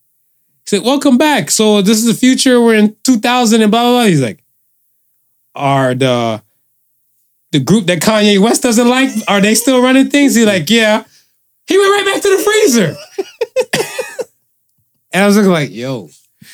said, 0.76 0.83
"Welcome 0.85 1.16
back." 1.16 1.50
So 1.50 1.81
this 1.81 1.96
is 1.96 2.04
the 2.04 2.12
future. 2.14 2.61
We're 2.61 2.74
in 2.74 2.94
2000 3.04 3.62
and 3.62 3.70
blah 3.70 3.83
blah 3.83 3.90
blah. 3.92 4.04
He's 4.04 4.20
like, 4.20 4.44
"Are 5.59 5.94
the 5.94 6.42
the 7.53 7.61
group 7.61 7.87
that 7.87 8.01
Kanye 8.01 8.38
West 8.38 8.62
doesn't 8.62 8.88
like? 8.88 9.11
Are 9.29 9.40
they 9.40 9.55
still 9.55 9.83
running 9.83 10.09
things?" 10.11 10.35
He's 10.35 10.47
like, 10.47 10.71
"Yeah." 10.71 11.05
He 11.66 11.77
went 11.77 11.90
right 11.90 12.05
back 12.14 12.23
to 12.23 12.31
the 12.37 12.42
freezer. 12.42 12.97
and 15.12 15.23
I 15.25 15.27
was 15.27 15.37
looking 15.37 15.53
like, 15.53 15.71
"Yo." 15.71 16.09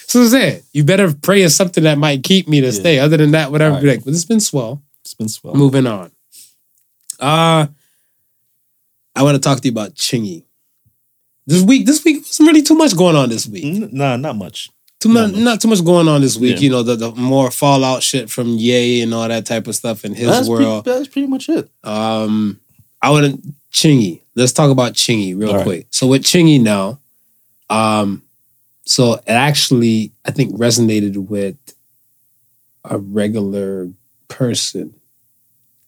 So 0.06 0.22
I 0.22 0.26
said, 0.26 0.62
you 0.72 0.84
better 0.84 1.12
pray 1.12 1.42
as 1.42 1.54
something 1.56 1.84
that 1.84 1.98
might 1.98 2.22
keep 2.22 2.46
me 2.48 2.60
to 2.60 2.72
stay. 2.72 2.98
Other 2.98 3.16
than 3.16 3.32
that, 3.32 3.50
whatever. 3.50 3.80
Be 3.80 3.88
like, 3.88 4.04
well, 4.06 4.12
has 4.12 4.24
been 4.24 4.40
swell. 4.40 4.82
It's 5.02 5.14
been 5.14 5.28
swell. 5.28 5.54
Moving 5.54 5.86
on. 5.86 6.10
Uh 7.20 7.66
I 9.16 9.22
want 9.22 9.34
to 9.36 9.40
talk 9.40 9.60
to 9.60 9.68
you 9.68 9.72
about 9.72 9.94
Chingy. 9.94 10.44
This 11.46 11.62
week, 11.62 11.86
this 11.86 12.04
week 12.04 12.18
wasn't 12.22 12.48
really 12.48 12.62
too 12.62 12.74
much 12.74 12.96
going 12.96 13.16
on 13.16 13.28
this 13.28 13.46
week. 13.46 13.64
N- 13.64 13.90
Nah, 13.92 14.16
not 14.16 14.36
much. 14.36 14.70
Too 15.04 15.12
Not 15.12 15.20
much, 15.28 15.32
much. 15.32 15.40
not 15.42 15.60
too 15.60 15.68
much 15.68 15.84
going 15.84 16.08
on 16.08 16.20
this 16.22 16.36
week. 16.38 16.56
Yeah. 16.56 16.60
You 16.62 16.70
know, 16.70 16.82
the, 16.82 16.96
the 16.96 17.12
more 17.12 17.50
fallout 17.50 18.02
shit 18.02 18.30
from 18.30 18.48
Ye 18.56 19.02
and 19.02 19.12
all 19.12 19.28
that 19.28 19.44
type 19.44 19.66
of 19.66 19.74
stuff 19.74 20.04
in 20.04 20.14
his 20.14 20.26
That's, 20.28 20.48
pre- 20.48 20.64
world. 20.64 20.84
that's 20.86 21.08
pretty 21.08 21.28
much 21.28 21.48
it. 21.50 21.68
Um, 21.84 22.58
I 23.02 23.10
want 23.10 23.42
to 23.42 23.52
Chingy. 23.70 24.22
Let's 24.34 24.52
talk 24.52 24.70
about 24.70 24.94
Chingy 24.94 25.38
real 25.38 25.50
All 25.50 25.56
right. 25.56 25.62
quick. 25.64 25.86
So 25.90 26.06
with 26.06 26.22
Chingy 26.22 26.58
now, 26.60 26.98
um, 27.68 28.22
so 28.86 29.14
it 29.14 29.22
actually 29.28 30.12
I 30.24 30.30
think 30.30 30.54
resonated 30.54 31.16
with 31.28 31.56
a 32.84 32.98
regular 32.98 33.90
person. 34.28 34.94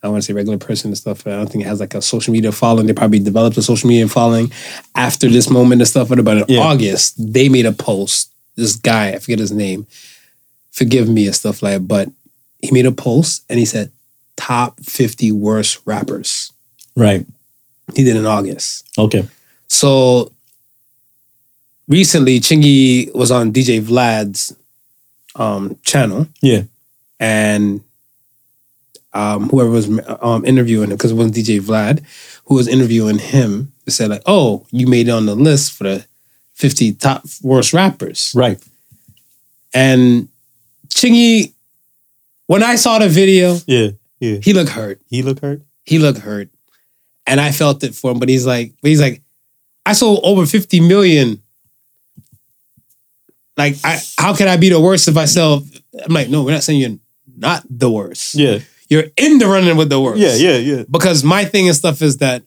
I 0.03 0.09
want 0.09 0.23
to 0.23 0.27
say 0.27 0.33
regular 0.35 0.59
person 0.59 0.91
and 0.91 0.99
stuff. 0.99 1.27
I 1.27 1.31
don't 1.31 1.47
think 1.51 1.65
it 1.65 1.69
has 1.69 1.81
like 1.81 1.95
a 1.95 2.03
social 2.03 2.33
media 2.33 2.53
following. 2.53 2.87
They 2.87 2.93
probably 2.93 3.19
developed 3.19 3.57
a 3.57 3.63
social 3.63 3.89
media 3.89 4.07
following 4.09 4.53
after 4.95 5.29
this 5.29 5.49
moment 5.51 5.81
and 5.81 5.89
stuff. 5.89 6.09
But 6.11 6.19
about 6.19 6.37
in 6.39 6.45
Yeah. 6.49 6.61
August, 6.61 7.15
they 7.33 7.49
made 7.49 7.67
a 7.67 7.73
post. 7.73 8.31
This 8.57 8.77
guy, 8.77 9.11
I 9.11 9.19
forget 9.19 9.39
his 9.39 9.53
name. 9.53 9.87
Forgive 10.71 11.09
me 11.09 11.27
and 11.27 11.35
stuff 11.35 11.63
like 11.63 11.75
that. 11.75 11.89
But 11.89 12.09
he 12.61 12.73
made 12.73 12.87
a 12.87 12.93
post 12.93 13.45
and 13.49 13.59
he 13.59 13.65
said 13.65 13.93
top 14.37 14.81
50 14.81 15.33
worst 15.33 15.81
rappers. 15.85 16.53
Right. 16.95 17.27
He 17.95 18.05
did 18.05 18.17
in 18.17 18.27
August. 18.27 18.89
Okay. 18.99 19.27
So 19.69 20.33
recently, 21.89 22.41
Chingy 22.41 23.15
was 23.15 23.31
on 23.31 23.53
DJ 23.53 23.81
Vlad's 23.81 24.55
um, 25.37 25.79
channel. 25.83 26.27
Yeah. 26.41 26.63
And 27.21 27.83
um, 29.13 29.49
whoever 29.49 29.71
was 29.71 29.89
um, 30.21 30.45
interviewing 30.45 30.91
him, 30.91 30.97
because 30.97 31.13
it 31.13 31.15
wasn't 31.15 31.37
DJ 31.37 31.61
Vlad, 31.61 32.05
who 32.45 32.55
was 32.55 32.69
interviewing 32.69 33.19
him, 33.19 33.73
said 33.89 34.11
like, 34.11 34.23
"Oh, 34.27 34.67
you 34.71 34.87
made 34.87 35.09
it 35.09 35.13
on 35.13 35.27
the 35.27 35.35
list 35.35 35.73
for 35.73 35.85
the 35.85 36.07
50 36.57 36.93
top 36.95 37.25
worst 37.43 37.73
rappers." 37.73 38.33
Right. 38.35 38.61
And 39.73 40.29
Chingy, 40.89 41.53
when 42.47 42.63
I 42.63 42.77
saw 42.77 42.99
the 42.99 43.09
video, 43.09 43.59
Yeah. 43.67 43.91
Yeah. 44.21 44.39
he 44.43 44.53
looked 44.53 44.71
hurt. 44.71 45.01
He 45.09 45.23
look 45.23 45.41
hurt. 45.41 45.63
he 45.85 45.99
looked 45.99 46.19
hurt. 46.19 46.49
And 47.29 47.41
I 47.41 47.51
felt 47.53 47.83
it 47.85 47.95
for 47.95 48.11
him, 48.13 48.19
but 48.19 48.29
he's 48.29 48.47
like, 48.47 48.73
but 48.81 48.89
he's 48.89 49.01
like, 49.01 49.21
I 49.85 49.93
sold 49.93 50.21
over 50.23 50.47
50 50.47 50.81
million 50.81 51.43
like, 53.57 53.77
I 53.85 53.99
how 54.19 54.35
can 54.35 54.49
I 54.49 54.57
be 54.57 54.69
the 54.69 54.81
worst 54.81 55.09
if 55.09 55.17
I 55.17 55.25
sell? 55.27 55.65
I'm 56.05 56.13
like, 56.13 56.29
no, 56.29 56.43
we're 56.45 56.53
not 56.53 56.63
saying 56.63 56.81
you're 56.81 56.99
not 57.37 57.65
the 57.69 57.91
worst. 57.91 58.35
Yeah. 58.35 58.61
You're 58.89 59.05
in 59.17 59.39
the 59.39 59.47
running 59.47 59.77
with 59.77 59.89
the 59.91 60.01
worst. 60.01 60.21
Yeah, 60.21 60.35
yeah, 60.37 60.57
yeah. 60.59 60.85
Because 60.91 61.23
my 61.25 61.45
thing 61.45 61.67
and 61.69 61.77
stuff 61.77 62.01
is 62.03 62.19
that 62.19 62.43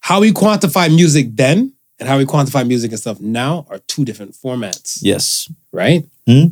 how 0.00 0.20
we 0.20 0.32
quantify 0.32 0.88
music 0.94 1.28
then 1.34 1.73
and 2.00 2.08
how 2.08 2.18
we 2.18 2.24
quantify 2.24 2.66
music 2.66 2.90
and 2.90 3.00
stuff 3.00 3.20
now 3.20 3.66
are 3.70 3.78
two 3.86 4.04
different 4.04 4.32
formats, 4.34 4.98
Yes. 5.02 5.48
right? 5.72 6.04
Hmm. 6.26 6.46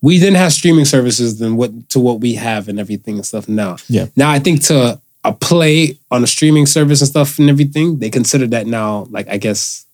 We 0.00 0.18
didn't 0.18 0.36
have 0.36 0.52
streaming 0.52 0.84
services 0.84 1.38
than 1.38 1.56
what 1.56 1.88
to 1.90 1.98
what 1.98 2.20
we 2.20 2.34
have 2.34 2.68
and 2.68 2.78
everything 2.78 3.16
and 3.16 3.26
stuff 3.26 3.48
now. 3.48 3.76
Yeah. 3.88 4.06
Now 4.16 4.30
I 4.30 4.38
think 4.38 4.62
to 4.64 5.00
a 5.24 5.32
play 5.32 5.98
on 6.10 6.22
a 6.22 6.26
streaming 6.26 6.66
service 6.66 7.00
and 7.00 7.08
stuff 7.08 7.38
and 7.40 7.50
everything, 7.50 7.98
they 7.98 8.08
consider 8.08 8.46
that 8.48 8.66
now 8.68 9.06
like 9.10 9.28
I 9.28 9.36
guess 9.38 9.84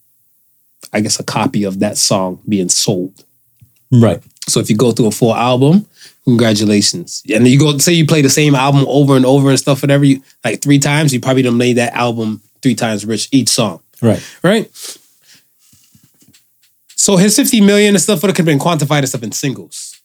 I 0.93 1.01
guess 1.01 1.19
a 1.19 1.25
copy 1.25 1.65
of 1.65 1.79
that 1.81 1.97
song 1.97 2.41
being 2.47 2.69
sold. 2.69 3.25
Right. 3.91 4.23
So 4.47 4.61
if 4.61 4.69
you 4.69 4.77
go 4.77 4.93
through 4.93 5.07
a 5.07 5.11
full 5.11 5.35
album, 5.35 5.87
congratulations. 6.25 7.23
And 7.33 7.49
you 7.49 7.59
go 7.59 7.79
say 7.79 7.95
you 7.95 8.07
play 8.07 8.21
the 8.21 8.29
same 8.29 8.55
album 8.55 8.85
over 8.87 9.17
and 9.17 9.25
over 9.25 9.49
and 9.49 9.59
stuff, 9.59 9.81
whatever 9.83 10.05
you 10.05 10.23
like 10.45 10.61
three 10.61 10.79
times, 10.79 11.15
you 11.15 11.21
probably 11.21 11.43
done 11.43 11.57
made 11.57 11.75
that 11.79 11.95
album 11.95 12.43
three 12.61 12.75
times 12.75 13.07
rich 13.07 13.29
each 13.33 13.49
song, 13.49 13.81
Right. 14.03 14.23
right? 14.43 14.71
So 16.97 17.17
his 17.17 17.37
50 17.37 17.61
million 17.61 17.95
and 17.95 18.03
stuff 18.03 18.23
would 18.23 18.37
have 18.37 18.47
been 18.47 18.59
quantified 18.59 18.99
and 18.99 19.09
stuff 19.09 19.23
in 19.23 19.33
singles, 19.33 20.01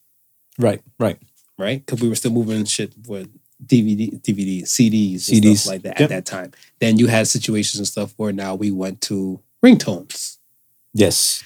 Right. 0.57 0.81
Right. 0.99 1.17
right? 1.57 1.85
Because 1.85 2.01
we 2.01 2.09
were 2.09 2.15
still 2.15 2.31
moving 2.31 2.65
shit 2.65 2.91
with 3.07 3.29
DVD, 3.65 4.11
DVD, 4.21 4.63
CDs, 4.63 5.29
and 5.29 5.43
CDs. 5.43 5.57
stuff 5.59 5.71
like 5.73 5.81
that 5.83 5.99
Yep. 5.99 6.01
at 6.01 6.09
that 6.09 6.25
time. 6.25 6.51
Then 6.79 6.97
you 6.97 7.07
had 7.07 7.27
situations 7.27 7.77
and 7.79 7.87
stuff 7.87 8.13
where 8.17 8.33
now 8.33 8.55
we 8.55 8.71
went 8.71 9.01
to 9.01 9.39
ringtones. 9.63 10.37
Yes. 10.93 11.43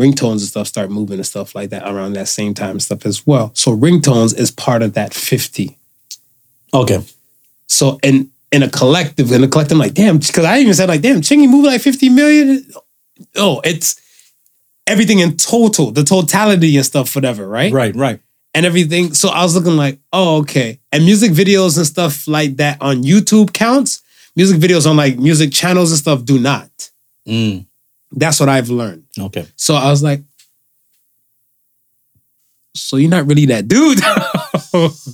ringtones 0.00 0.32
and 0.32 0.40
stuff 0.42 0.66
start 0.66 0.90
moving 0.90 1.18
and 1.18 1.26
stuff 1.26 1.54
like 1.54 1.70
that 1.70 1.82
around 1.88 2.14
that 2.14 2.26
same 2.28 2.52
time 2.52 2.70
and 2.72 2.82
stuff 2.82 3.06
as 3.06 3.24
well. 3.26 3.52
So 3.54 3.76
ringtones 3.76 4.36
is 4.36 4.50
part 4.50 4.82
of 4.82 4.94
that 4.94 5.14
50. 5.14 5.78
Okay. 6.72 7.00
So 7.68 7.98
in 8.02 8.30
in 8.54 8.62
a 8.62 8.68
collective, 8.68 9.32
in 9.32 9.42
a 9.42 9.48
collective, 9.48 9.72
I'm 9.74 9.80
like, 9.80 9.94
damn, 9.94 10.18
because 10.18 10.44
I 10.44 10.58
even 10.58 10.74
said 10.74 10.88
like, 10.88 11.02
damn, 11.02 11.22
Chingy 11.22 11.48
moving 11.48 11.72
like 11.72 11.80
50 11.80 12.08
million. 12.10 12.64
Oh, 13.34 13.60
it's 13.64 14.00
everything 14.86 15.18
in 15.18 15.36
total, 15.36 15.90
the 15.90 16.04
totality 16.04 16.76
and 16.76 16.86
stuff, 16.86 17.16
whatever, 17.16 17.48
right? 17.48 17.72
Right. 17.72 17.96
Right. 17.96 18.20
And 18.54 18.64
everything. 18.64 19.12
So 19.12 19.30
I 19.30 19.42
was 19.42 19.56
looking 19.56 19.76
like, 19.76 19.98
oh, 20.12 20.36
okay. 20.42 20.78
And 20.92 21.04
music 21.04 21.32
videos 21.32 21.76
and 21.76 21.84
stuff 21.84 22.28
like 22.28 22.58
that 22.58 22.80
on 22.80 23.02
YouTube 23.02 23.52
counts. 23.52 24.02
Music 24.36 24.60
videos 24.60 24.88
on 24.88 24.96
like 24.96 25.18
music 25.18 25.52
channels 25.52 25.90
and 25.90 25.98
stuff 25.98 26.24
do 26.24 26.38
not. 26.38 26.90
Mm. 27.26 27.66
That's 28.12 28.38
what 28.38 28.48
I've 28.48 28.70
learned. 28.70 29.06
Okay. 29.18 29.48
So 29.56 29.74
I 29.74 29.90
was 29.90 30.04
like, 30.04 30.22
so 32.76 32.98
you're 32.98 33.10
not 33.10 33.26
really 33.26 33.46
that 33.46 33.66
dude. 33.66 33.98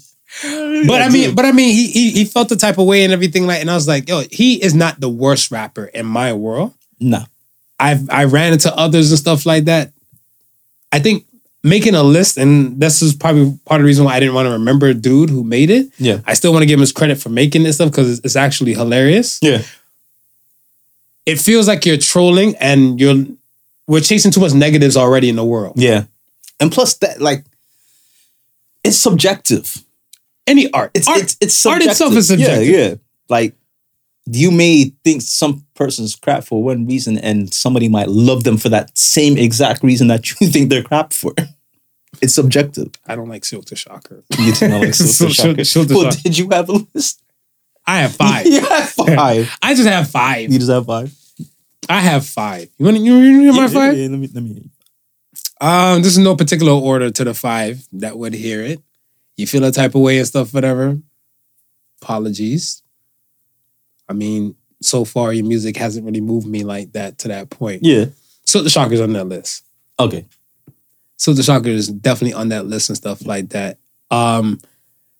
but 0.86 1.02
I 1.02 1.08
mean, 1.08 1.34
but 1.34 1.44
I 1.44 1.52
mean, 1.52 1.74
he, 1.74 1.88
he 1.88 2.10
he 2.10 2.24
felt 2.24 2.48
the 2.48 2.56
type 2.56 2.78
of 2.78 2.86
way 2.86 3.04
and 3.04 3.12
everything 3.12 3.46
like, 3.46 3.60
and 3.60 3.70
I 3.70 3.74
was 3.74 3.88
like, 3.88 4.08
yo, 4.08 4.22
he 4.30 4.62
is 4.62 4.74
not 4.74 5.00
the 5.00 5.08
worst 5.08 5.50
rapper 5.50 5.86
in 5.86 6.06
my 6.06 6.32
world. 6.32 6.74
No. 6.98 7.24
I've 7.78 8.08
I 8.10 8.24
ran 8.24 8.52
into 8.52 8.74
others 8.74 9.10
and 9.10 9.18
stuff 9.18 9.46
like 9.46 9.64
that. 9.64 9.92
I 10.92 10.98
think 10.98 11.26
making 11.62 11.94
a 11.94 12.02
list, 12.02 12.36
and 12.36 12.80
this 12.80 13.02
is 13.02 13.14
probably 13.14 13.58
part 13.64 13.80
of 13.80 13.84
the 13.84 13.86
reason 13.86 14.04
why 14.04 14.14
I 14.14 14.20
didn't 14.20 14.34
want 14.34 14.46
to 14.46 14.52
remember 14.52 14.86
a 14.86 14.94
dude 14.94 15.30
who 15.30 15.44
made 15.44 15.70
it. 15.70 15.90
Yeah. 15.98 16.20
I 16.26 16.34
still 16.34 16.52
want 16.52 16.62
to 16.62 16.66
give 16.66 16.78
him 16.78 16.80
his 16.80 16.92
credit 16.92 17.18
for 17.18 17.28
making 17.28 17.62
this 17.62 17.76
stuff 17.76 17.90
because 17.90 18.10
it's, 18.10 18.24
it's 18.24 18.36
actually 18.36 18.74
hilarious. 18.74 19.38
Yeah. 19.42 19.62
It 21.26 21.38
feels 21.38 21.68
like 21.68 21.84
you're 21.84 21.98
trolling 21.98 22.56
and 22.56 22.98
you're 22.98 23.24
we're 23.86 24.00
chasing 24.00 24.30
too 24.30 24.40
much 24.40 24.54
negatives 24.54 24.96
already 24.96 25.28
in 25.28 25.36
the 25.36 25.44
world. 25.44 25.74
Yeah. 25.76 26.04
And 26.58 26.72
plus 26.72 26.94
that 26.98 27.20
like 27.20 27.44
it's 28.82 28.96
subjective. 28.96 29.84
Any 30.50 30.70
art, 30.72 30.90
It's 30.94 31.08
art, 31.08 31.20
it's 31.22 31.36
it's 31.40 31.66
art 31.66 31.74
subjective. 31.82 31.90
itself 31.92 32.12
is 32.16 32.28
subjective. 32.28 32.68
Yeah, 32.68 32.88
yeah. 32.88 32.94
Like 33.28 33.54
you 34.26 34.50
may 34.50 34.92
think 35.04 35.22
some 35.22 35.64
person's 35.74 36.14
crap 36.16 36.44
for 36.44 36.62
one 36.62 36.86
reason 36.86 37.16
and 37.18 37.52
somebody 37.54 37.88
might 37.88 38.08
love 38.08 38.44
them 38.44 38.56
for 38.58 38.68
that 38.68 38.96
same 38.96 39.38
exact 39.38 39.82
reason 39.82 40.08
that 40.08 40.28
you 40.40 40.46
think 40.52 40.68
they're 40.70 40.82
crap 40.82 41.12
for. 41.12 41.32
It's 42.20 42.34
subjective. 42.34 42.90
I 43.06 43.14
don't 43.16 43.28
like 43.28 43.44
Silk 43.44 43.64
the 43.66 43.76
Shocker. 43.76 44.22
You 44.38 44.52
do 44.52 44.68
not 44.68 44.80
like 44.82 44.94
So- 44.94 45.04
Silk 45.06 45.28
the 45.30 45.34
Silk- 45.34 45.46
Shocker. 45.56 45.64
Silk 45.64 45.88
the 45.88 45.94
Well, 45.94 46.04
Shocker. 46.10 46.22
did 46.24 46.38
you 46.38 46.48
have 46.50 46.68
a 46.68 46.84
list? 46.94 47.22
I 47.86 47.98
have 48.00 48.14
five. 48.24 48.46
You 48.46 48.60
have 48.60 48.90
five. 48.90 49.56
I 49.62 49.74
just 49.74 49.88
have 49.88 50.10
five. 50.10 50.52
You 50.52 50.58
just 50.58 50.70
have 50.70 50.86
five. 50.86 51.14
I 51.88 52.00
have 52.00 52.26
five. 52.26 52.68
You 52.78 52.84
want 52.84 52.96
to 52.98 53.02
you 53.02 53.12
want 53.12 53.24
to 53.24 53.40
hear 53.40 53.52
my 53.52 53.58
Yeah, 53.62 53.68
five? 53.68 53.96
yeah, 53.98 54.08
let 54.08 54.18
me 54.18 54.28
let 54.34 54.42
me 54.44 54.70
Um, 55.60 56.02
this 56.02 56.12
is 56.12 56.18
no 56.18 56.36
particular 56.36 56.72
order 56.72 57.10
to 57.10 57.24
the 57.24 57.34
five 57.34 57.86
that 57.92 58.16
would 58.18 58.34
hear 58.34 58.62
it. 58.62 58.80
You 59.40 59.46
feel 59.46 59.64
a 59.64 59.72
type 59.72 59.94
of 59.94 60.02
way 60.02 60.18
and 60.18 60.26
stuff, 60.26 60.52
whatever. 60.54 60.98
Apologies. 62.02 62.82
I 64.08 64.12
mean, 64.12 64.54
so 64.82 65.04
far 65.04 65.32
your 65.32 65.44
music 65.46 65.76
hasn't 65.76 66.04
really 66.06 66.20
moved 66.20 66.46
me 66.46 66.64
like 66.64 66.92
that 66.92 67.18
to 67.18 67.28
that 67.28 67.50
point. 67.50 67.82
Yeah. 67.84 68.06
So 68.44 68.62
the 68.62 68.70
Shockers 68.70 69.00
on 69.00 69.12
that 69.12 69.24
list. 69.24 69.64
Okay. 69.98 70.26
So 71.16 71.32
the 71.34 71.42
Shocker 71.42 71.68
is 71.68 71.88
definitely 71.88 72.32
on 72.34 72.48
that 72.48 72.66
list 72.66 72.88
and 72.88 72.96
stuff 72.96 73.26
like 73.26 73.50
that. 73.50 73.78
Um, 74.10 74.58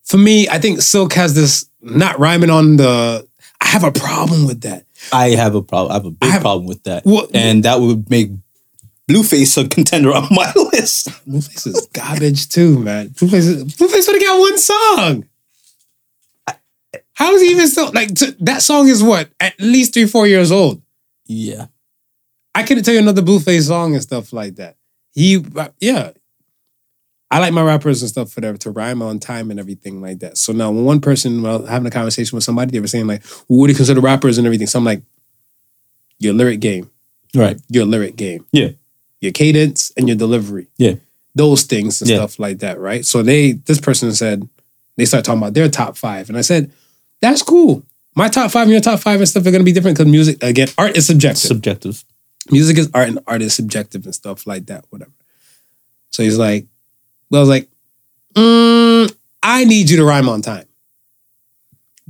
for 0.03 0.17
me, 0.17 0.49
I 0.49 0.59
think 0.59 0.81
Silk 0.81 1.13
has 1.13 1.35
this 1.35 1.67
not 1.83 2.19
rhyming 2.19 2.51
on 2.51 2.77
the. 2.77 3.27
I 3.61 3.67
have 3.67 3.85
a 3.85 3.93
problem 3.93 4.47
with 4.47 4.63
that. 4.63 4.87
I 5.13 5.31
have 5.31 5.55
a 5.55 5.63
problem. 5.63 5.93
I 5.93 5.95
have 5.95 6.07
a 6.07 6.11
big 6.11 6.31
have- 6.31 6.41
problem 6.41 6.67
with 6.67 6.83
that. 6.85 7.05
What- 7.05 7.35
and 7.35 7.63
that 7.65 7.81
would 7.81 8.09
make 8.11 8.31
Blueface 9.11 9.63
a 9.63 9.69
contender 9.69 10.13
on 10.13 10.29
my 10.31 10.53
list. 10.73 11.09
Blueface 11.29 11.67
is 11.67 11.89
garbage 11.93 12.49
too, 12.49 12.79
man. 12.79 13.09
Blueface, 13.11 13.35
is- 13.35 13.65
Blueface 13.75 14.07
have 14.07 14.21
got 14.21 14.39
one 14.41 14.59
song. 14.59 15.25
How 17.15 17.35
is 17.35 17.43
he 17.43 17.49
even 17.51 17.69
still 17.69 17.91
like 17.93 18.15
t- 18.15 18.35
that 18.41 18.63
song 18.63 18.89
is 18.89 19.03
what 19.03 19.29
at 19.41 19.59
least 19.61 19.93
three 19.95 20.07
four 20.07 20.27
years 20.27 20.51
old. 20.51 20.81
Yeah. 21.27 21.67
I 22.55 22.63
couldn't 22.63 22.85
tell 22.85 22.95
you 22.95 23.01
another 23.01 23.23
Blueface 23.23 23.67
song 23.69 23.93
and 23.95 24.03
stuff 24.03 24.33
like 24.33 24.57
that. 24.57 24.77
He, 25.13 25.45
yeah. 25.81 26.13
I 27.31 27.39
like 27.39 27.53
my 27.53 27.63
rappers 27.63 28.03
and 28.03 28.09
stuff 28.09 28.33
for 28.33 28.41
them 28.41 28.57
to 28.59 28.71
rhyme 28.71 29.03
on 29.03 29.21
time 29.21 29.51
and 29.53 29.61
everything 29.61 30.01
like 30.01 30.19
that. 30.19 30.37
So 30.37 30.53
now, 30.53 30.73
when 30.73 30.85
one 30.85 31.01
person, 31.01 31.43
was 31.43 31.69
having 31.69 31.87
a 31.87 31.91
conversation 31.91 32.37
with 32.37 32.43
somebody, 32.43 32.73
they 32.73 32.81
were 32.81 32.89
saying 32.89 33.07
like, 33.07 33.25
"What 33.47 33.67
do 33.67 33.73
you 33.73 33.77
consider 33.77 34.01
rappers 34.01 34.37
and 34.39 34.47
everything?" 34.49 34.67
So 34.67 34.81
I'm 34.81 34.85
like, 34.85 35.03
"Your 36.19 36.35
lyric 36.35 36.59
game, 36.59 36.91
Right. 37.33 37.61
your 37.69 37.85
lyric 37.85 38.17
game, 38.17 38.47
Yeah. 38.53 38.71
Your 39.21 39.33
cadence 39.33 39.93
and 39.97 40.09
your 40.09 40.17
delivery, 40.17 40.67
Yeah. 40.79 40.95
those 41.35 41.63
things 41.63 42.01
and 42.01 42.11
Yeah. 42.11 42.17
stuff 42.17 42.39
like 42.39 42.59
that, 42.61 42.79
right?" 42.81 43.05
So 43.05 43.23
they, 43.23 43.53
this 43.53 43.81
person 43.81 44.13
said, 44.15 44.49
they 44.97 45.05
start 45.05 45.25
talking 45.25 45.39
about 45.41 45.55
their 45.55 45.69
top 45.69 45.97
five, 45.97 46.29
and 46.29 46.37
I 46.37 46.43
said, 46.43 46.71
"That's 47.21 47.43
cool. 47.43 47.85
My 48.17 48.29
top 48.29 48.51
five 48.51 48.63
and 48.65 48.73
your 48.73 48.81
top 48.81 49.01
five 49.01 49.21
and 49.21 49.29
stuff 49.29 49.47
are 49.47 49.51
going 49.51 49.61
to 49.61 49.65
be 49.65 49.73
different 49.73 49.97
because 49.97 50.11
music, 50.11 50.43
again, 50.43 50.69
art 50.77 50.97
is 50.97 51.07
subjective." 51.07 51.49
Subjective. 51.49 52.05
music 52.51 52.79
is 52.79 52.89
art 52.95 53.09
and 53.09 53.21
art 53.29 53.43
is 53.43 53.55
subjective 53.55 54.05
and 54.07 54.15
stuff 54.15 54.47
like 54.47 54.67
that, 54.67 54.85
whatever. 54.91 55.13
So 56.11 56.23
he's 56.25 56.37
like, 56.39 56.67
well, 57.31 57.41
I 57.41 57.43
was 57.43 57.49
like, 57.49 57.69
mm, 58.35 59.15
I 59.43 59.65
need 59.65 59.89
you 59.91 59.99
to 59.99 60.05
rhyme 60.05 60.29
on 60.29 60.43
time. 60.43 60.65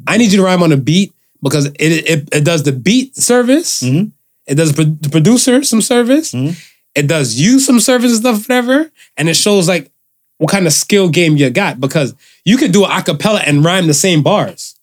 I 0.06 0.16
need 0.16 0.30
you 0.32 0.38
to 0.38 0.44
rhyme 0.44 0.62
on 0.62 0.72
a 0.72 0.76
beat 0.78 1.12
because 1.42 1.66
it 1.66 1.74
it, 1.78 2.28
it 2.32 2.44
does 2.44 2.62
the 2.62 2.72
beat 2.72 3.16
service. 3.16 3.82
Mhm. 3.82 4.12
It 4.46 4.54
does 4.54 4.72
the 4.72 4.96
producer 5.10 5.62
some 5.62 5.82
service. 5.82 6.32
Mhm. 6.32 6.56
It 6.94 7.06
does 7.06 7.40
you 7.40 7.60
some 7.60 7.78
service 7.80 8.10
and 8.12 8.20
stuff, 8.20 8.48
whatever. 8.48 8.90
And 9.16 9.28
it 9.28 9.34
shows 9.36 9.68
like 9.68 9.90
what 10.38 10.50
kind 10.50 10.66
of 10.66 10.72
skill 10.72 11.08
game 11.08 11.36
you 11.36 11.50
got 11.50 11.78
because 11.80 12.14
you 12.44 12.56
could 12.56 12.72
do 12.72 12.84
an 12.84 12.90
acapella 12.90 13.42
and 13.46 13.64
rhyme 13.64 13.86
the 13.86 13.94
same 13.94 14.22
bars 14.22 14.74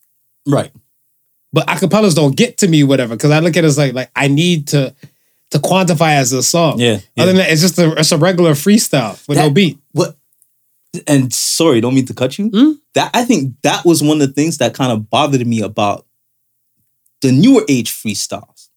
Right. 0.46 0.70
but 1.52 1.66
acapellas 1.66 2.14
don't 2.14 2.36
get 2.36 2.58
to 2.58 2.68
me, 2.68 2.82
whatever. 2.84 3.14
Because 3.16 3.30
I 3.32 3.40
look 3.40 3.56
at 3.56 3.64
it 3.64 3.66
as 3.66 3.76
like, 3.76 3.92
like 3.92 4.10
I 4.16 4.28
need 4.28 4.68
to 4.68 4.94
to 5.50 5.58
quantify 5.58 6.12
as 6.16 6.32
a 6.32 6.42
song. 6.42 6.78
Yeah. 6.78 7.00
yeah. 7.16 7.22
Other 7.22 7.32
than 7.32 7.36
that, 7.38 7.50
it's 7.50 7.60
just 7.62 7.78
a 7.78 7.92
it's 7.98 8.12
a 8.12 8.18
regular 8.18 8.52
freestyle 8.52 9.18
with 9.28 9.36
no 9.38 9.44
That- 9.48 9.54
beat. 9.54 9.78
what 9.92 10.16
and 11.06 11.32
sorry, 11.34 11.80
don't 11.82 11.94
mean 11.94 12.06
to 12.06 12.14
cut 12.14 12.38
you. 12.38 12.48
Hmm? 12.48 12.72
That 12.94 13.10
I 13.12 13.24
think 13.24 13.54
that 13.62 13.84
was 13.84 14.02
one 14.02 14.20
of 14.22 14.26
the 14.28 14.32
things 14.32 14.56
that 14.58 14.72
kind 14.74 14.90
of 14.92 15.10
bothered 15.10 15.46
me 15.46 15.60
about 15.60 16.06
the 17.20 17.32
newer 17.32 17.64
age 17.68 17.90
freestyles. 17.92 18.68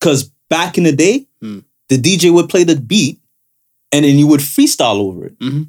Cause 0.00 0.30
back 0.50 0.76
in 0.76 0.84
the 0.84 0.92
day, 0.92 1.26
Hmm. 1.40 1.60
The 1.88 1.96
DJ 1.98 2.32
would 2.32 2.48
play 2.48 2.64
the 2.64 2.76
beat 2.76 3.20
and 3.92 4.04
then 4.04 4.18
you 4.18 4.26
would 4.26 4.40
freestyle 4.40 4.96
over 4.96 5.26
it. 5.26 5.38
Mhm. 5.38 5.68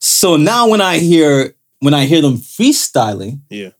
So 0.00 0.36
now 0.36 0.68
when 0.68 0.80
I 0.80 0.98
hear 0.98 1.54
when 1.80 1.94
I 1.94 2.06
hear 2.06 2.20
them 2.22 2.38
freestyling, 2.38 3.40
Yeah. 3.50 3.70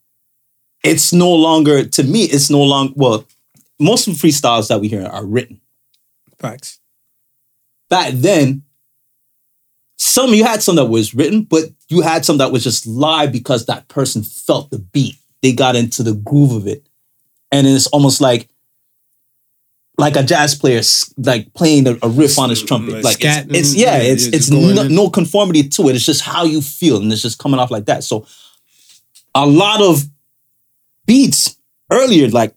it's 0.85 1.13
no 1.13 1.35
longer 1.35 1.85
to 1.85 2.03
me, 2.05 2.25
it's 2.25 2.49
no 2.51 2.63
longer 2.63 2.93
well, 2.97 3.25
most 3.81 4.07
of 4.07 4.19
the 4.19 4.29
freestyles 4.29 4.69
that 4.69 4.81
we 4.81 4.89
hear 4.89 5.05
are 5.05 5.25
written 5.27 5.61
Facts. 6.39 6.79
back 7.89 8.13
then, 8.15 8.63
some 9.97 10.33
you 10.35 10.45
had 10.45 10.63
some 10.63 10.77
that 10.77 10.87
was 10.87 11.15
written, 11.15 11.43
but 11.43 11.65
you 11.89 12.03
had 12.03 12.25
some 12.25 12.39
that 12.39 12.53
was 12.53 12.63
just 12.63 12.87
live 12.87 13.33
because 13.33 13.67
that 13.67 13.89
person 13.89 14.23
felt 14.23 14.71
the 14.71 14.79
beat. 14.79 15.17
They 15.43 15.53
got 15.53 15.75
into 15.77 16.03
the 16.05 16.15
groove 16.15 16.53
of 16.53 16.67
it. 16.69 16.89
And 17.51 17.67
it's 17.67 17.87
almost 17.89 18.21
like 18.21 18.49
like 19.99 20.15
a 20.15 20.23
jazz 20.23 20.55
player 20.55 20.81
like 21.19 21.53
playing 21.55 21.89
a, 21.89 21.99
a 22.03 22.09
riff 22.09 22.39
on 22.39 22.51
his 22.51 22.63
trumpet. 22.63 23.03
Like 23.03 23.19
it's, 23.21 23.47
it's 23.51 23.75
yeah, 23.75 23.97
it's 23.99 24.27
it's 24.27 24.49
no, 24.49 24.87
no 24.87 25.11
conformity 25.11 25.69
to 25.69 25.89
it. 25.89 25.97
It's 25.97 26.07
just 26.07 26.23
how 26.23 26.45
you 26.45 26.63
feel, 26.63 27.03
and 27.03 27.13
it's 27.13 27.23
just 27.23 27.39
coming 27.39 27.59
off 27.59 27.71
like 27.71 27.87
that. 27.87 28.05
So 28.05 28.27
a 29.35 29.45
lot 29.45 29.83
of 29.83 30.05
beats 31.05 31.57
earlier, 31.91 32.29
like 32.29 32.55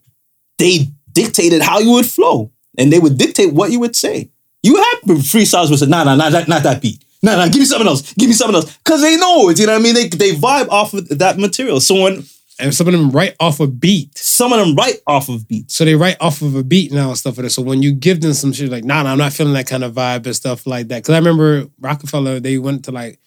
they 0.58 0.88
dictated 1.12 1.62
how 1.62 1.80
you 1.80 1.90
would 1.92 2.06
flow, 2.06 2.52
and 2.78 2.92
they 2.92 3.00
would 3.00 3.18
dictate 3.18 3.52
what 3.52 3.72
you 3.72 3.80
would 3.80 3.96
say. 3.96 4.30
You 4.62 4.76
have 4.76 5.18
freestyles 5.18 5.68
where 5.68 5.78
say, 5.78 5.86
nah, 5.86 6.04
nah, 6.04 6.14
nah, 6.14 6.28
not, 6.28 6.46
not 6.46 6.62
that 6.62 6.80
beat. 6.80 7.04
Nah, 7.24 7.34
nah, 7.36 7.46
give 7.46 7.58
me 7.58 7.64
something 7.64 7.88
else. 7.88 8.12
Give 8.14 8.28
me 8.28 8.34
something 8.34 8.54
else. 8.54 8.78
Cause 8.84 9.02
they 9.02 9.16
know 9.16 9.48
it. 9.48 9.58
You 9.58 9.66
know 9.66 9.72
what 9.72 9.80
I 9.80 9.82
mean? 9.82 9.94
They 9.94 10.08
they 10.08 10.32
vibe 10.32 10.68
off 10.68 10.94
of 10.94 11.08
that 11.18 11.38
material. 11.38 11.80
So 11.80 12.02
when 12.02 12.24
and 12.62 12.72
some 12.72 12.86
of 12.86 12.92
them 12.92 13.10
write 13.10 13.34
off 13.40 13.58
a 13.58 13.66
beat. 13.66 14.16
some 14.16 14.52
of 14.52 14.60
them 14.60 14.76
write 14.76 15.00
off 15.06 15.28
of 15.28 15.48
beats. 15.48 15.74
So 15.74 15.84
they 15.84 15.96
write 15.96 16.16
off 16.20 16.42
of 16.42 16.54
a 16.54 16.62
beat 16.62 16.92
now 16.92 17.08
and 17.08 17.18
stuff 17.18 17.36
like 17.36 17.44
that. 17.44 17.50
So 17.50 17.60
when 17.60 17.82
you 17.82 17.92
give 17.92 18.20
them 18.20 18.34
some 18.34 18.52
shit 18.52 18.70
like, 18.70 18.84
nah, 18.84 19.02
nah, 19.02 19.12
I'm 19.12 19.18
not 19.18 19.32
feeling 19.32 19.54
that 19.54 19.66
kind 19.66 19.82
of 19.82 19.94
vibe 19.94 20.26
and 20.26 20.36
stuff 20.36 20.66
like 20.66 20.88
that. 20.88 21.04
Cause 21.04 21.12
I 21.12 21.18
remember 21.18 21.66
Roc-A-Fella, 21.80 22.40
they 22.40 22.58
went 22.58 22.84
to 22.84 22.92
like, 22.92 23.18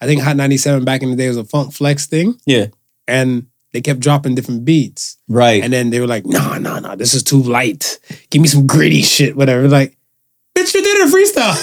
I 0.00 0.06
think 0.06 0.20
Hot 0.20 0.36
97 0.36 0.84
back 0.84 1.02
in 1.02 1.10
the 1.10 1.16
day 1.16 1.28
was 1.28 1.36
a 1.36 1.44
funk 1.44 1.72
flex 1.72 2.06
thing. 2.06 2.38
Yeah. 2.44 2.66
And 3.06 3.46
they 3.72 3.80
kept 3.80 4.00
dropping 4.00 4.34
different 4.34 4.64
beats. 4.64 5.16
Right. 5.28 5.62
And 5.62 5.72
then 5.72 5.90
they 5.90 6.00
were 6.00 6.06
like, 6.08 6.26
nah, 6.26 6.58
nah, 6.58 6.80
nah, 6.80 6.96
this 6.96 7.14
is 7.14 7.22
too 7.22 7.42
light. 7.42 8.00
Give 8.30 8.42
me 8.42 8.48
some 8.48 8.66
gritty 8.66 9.02
shit, 9.02 9.36
whatever. 9.36 9.68
Like, 9.68 9.96
bitch, 10.56 10.74
you 10.74 10.82
did 10.82 11.06
a 11.06 11.10
freestyle. 11.10 11.56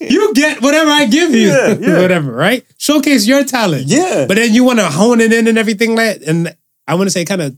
you 0.10 0.34
get 0.34 0.60
whatever 0.62 0.90
I 0.90 1.06
give 1.06 1.30
you. 1.30 1.48
Yeah, 1.48 1.74
yeah. 1.78 2.00
whatever, 2.00 2.32
right? 2.32 2.64
Showcase 2.76 3.26
your 3.26 3.44
talent. 3.44 3.86
yeah. 3.86 4.26
But 4.28 4.36
then 4.36 4.52
you 4.52 4.64
want 4.64 4.78
to 4.78 4.86
hone 4.86 5.20
it 5.20 5.32
in 5.32 5.48
and 5.48 5.58
everything 5.58 5.94
like 5.94 6.22
and 6.26 6.54
I 6.86 6.94
want 6.94 7.06
to 7.06 7.10
say 7.10 7.24
kind 7.24 7.42
of 7.42 7.56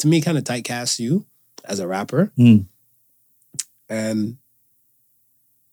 to 0.00 0.08
me 0.08 0.20
kind 0.20 0.38
of 0.38 0.44
typecast 0.44 0.98
you 0.98 1.24
as 1.64 1.78
a 1.80 1.86
rapper. 1.86 2.32
Mm. 2.38 2.66
And 3.88 4.36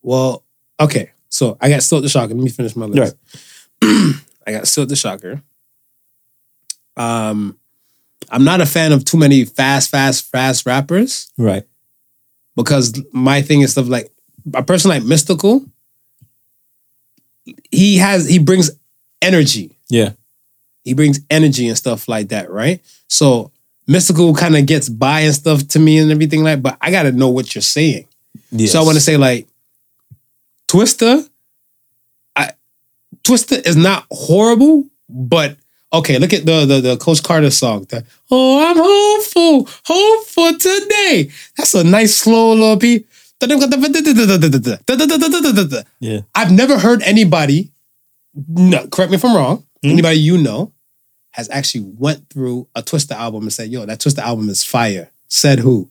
well, 0.01 0.43
okay. 0.79 1.11
So 1.29 1.57
I 1.61 1.69
got 1.69 1.83
Silk 1.83 2.03
the 2.03 2.09
Shocker. 2.09 2.33
Let 2.33 2.43
me 2.43 2.49
finish 2.49 2.75
my 2.75 2.85
list. 2.85 3.15
I 3.81 4.51
got 4.51 4.67
Silk 4.67 4.89
the 4.89 4.95
Shocker. 4.95 5.41
Um 6.95 7.57
I'm 8.31 8.43
not 8.43 8.61
a 8.61 8.65
fan 8.65 8.91
of 8.91 9.05
too 9.05 9.17
many 9.17 9.45
fast, 9.45 9.89
fast, 9.89 10.29
fast 10.29 10.65
rappers 10.65 11.31
right. 11.37 11.63
Because 12.55 13.01
my 13.11 13.41
thing 13.41 13.61
is 13.61 13.71
stuff 13.71 13.87
like 13.87 14.11
a 14.53 14.63
person 14.63 14.89
like 14.89 15.03
Mystikal. 15.03 15.67
He 17.71 17.97
has 17.97 18.27
he 18.27 18.39
brings 18.39 18.71
energy. 19.21 19.77
Yeah. 19.89 20.11
He 20.83 20.93
brings 20.93 21.19
energy 21.29 21.67
and 21.67 21.77
stuff 21.77 22.07
like 22.07 22.29
that, 22.29 22.49
right? 22.49 22.81
So 23.07 23.51
Mystikal 23.87 24.37
kind 24.37 24.55
of 24.55 24.65
gets 24.65 24.89
by 24.89 25.21
and 25.21 25.33
stuff 25.33 25.67
to 25.69 25.79
me 25.79 25.97
and 25.97 26.11
everything 26.11 26.43
like, 26.43 26.61
but 26.61 26.77
I 26.81 26.91
gotta 26.91 27.11
know 27.11 27.29
what 27.29 27.55
you're 27.55 27.61
saying. 27.61 28.07
Yes. 28.51 28.71
So 28.71 28.81
I 28.81 28.83
want 28.83 28.95
to 28.95 29.01
say 29.01 29.17
like 29.17 29.47
Twista. 30.67 31.27
I 32.35 32.51
Twista 33.23 33.65
is 33.65 33.75
not 33.75 34.05
horrible, 34.11 34.85
but 35.07 35.57
okay. 35.93 36.19
Look 36.19 36.33
at 36.33 36.45
the 36.45 36.65
the, 36.65 36.81
the 36.81 36.97
Coach 36.97 37.21
Carter 37.23 37.51
song. 37.51 37.85
The, 37.89 38.03
oh, 38.31 38.65
I'm 38.65 38.77
hopeful, 38.77 39.67
hopeful 39.85 40.57
today. 40.57 41.29
That's 41.57 41.73
a 41.75 41.83
nice 41.83 42.15
slow 42.15 42.53
little 42.53 42.75
beat. 42.75 43.07
Yeah. 45.99 46.19
I've 46.35 46.51
never 46.51 46.77
heard 46.79 47.01
anybody. 47.03 47.71
No, 48.47 48.87
correct 48.87 49.11
me 49.11 49.15
if 49.15 49.25
I'm 49.25 49.35
wrong. 49.35 49.63
Hmm? 49.83 49.89
Anybody 49.91 50.19
you 50.19 50.37
know 50.37 50.71
has 51.31 51.49
actually 51.49 51.85
went 51.97 52.29
through 52.29 52.67
a 52.75 52.81
Twista 52.81 53.11
album 53.15 53.43
and 53.43 53.53
said, 53.53 53.69
"Yo, 53.69 53.85
that 53.85 53.99
Twista 53.99 54.19
album 54.19 54.49
is 54.49 54.63
fire." 54.63 55.09
Said 55.27 55.59
who? 55.59 55.89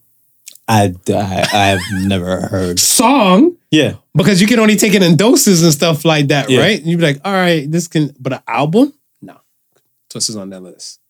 I, 0.71 0.93
I 1.09 1.47
I've 1.53 2.07
never 2.07 2.43
heard. 2.49 2.79
Song 2.79 3.57
Yeah. 3.71 3.95
because 4.15 4.41
you 4.43 4.47
can 4.47 4.59
only 4.59 4.77
take 4.77 4.93
it 4.93 5.03
in 5.03 5.17
doses 5.17 5.63
and 5.63 5.73
stuff 5.73 6.05
like 6.05 6.29
that, 6.29 6.51
Yeah. 6.51 6.61
right? 6.61 6.79
And 6.79 6.87
you'd 6.87 6.99
be 6.99 7.05
like, 7.07 7.21
all 7.25 7.33
right, 7.33 7.71
this 7.71 7.89
can, 7.89 8.15
but 8.21 8.35
an 8.35 8.41
album? 8.47 8.93
Twista's 10.11 10.37
on 10.37 10.51
that 10.51 10.63
list. 10.63 11.01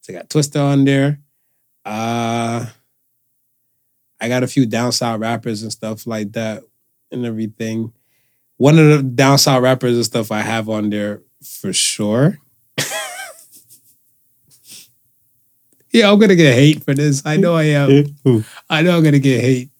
So 0.00 0.12
I 0.12 0.16
got 0.16 0.28
Twista 0.28 0.60
on 0.60 0.84
there. 0.84 1.20
Uh 1.84 2.66
I 4.20 4.28
got 4.28 4.42
a 4.42 4.46
few 4.46 4.66
down 4.66 4.92
south 4.92 5.20
rappers 5.20 5.62
and 5.62 5.72
stuff 5.72 6.06
like 6.06 6.32
that 6.32 6.62
and 7.10 7.26
everything. 7.26 7.92
One 8.56 8.78
of 8.78 8.86
the 8.86 9.02
down 9.02 9.38
south 9.38 9.62
rappers 9.62 9.96
and 9.96 10.04
stuff 10.04 10.32
I 10.32 10.40
have 10.40 10.68
on 10.68 10.90
there 10.90 11.22
for 11.42 11.72
sure. 11.72 12.38
yeah, 15.90 16.10
I'm 16.10 16.18
gonna 16.18 16.36
get 16.36 16.54
hate 16.54 16.84
for 16.84 16.94
this. 16.94 17.22
I 17.26 17.36
know 17.36 17.54
I 17.54 17.64
am. 17.64 18.14
I 18.70 18.82
know 18.82 18.96
I'm 18.96 19.04
gonna 19.04 19.18
get 19.18 19.40
hate. 19.40 19.70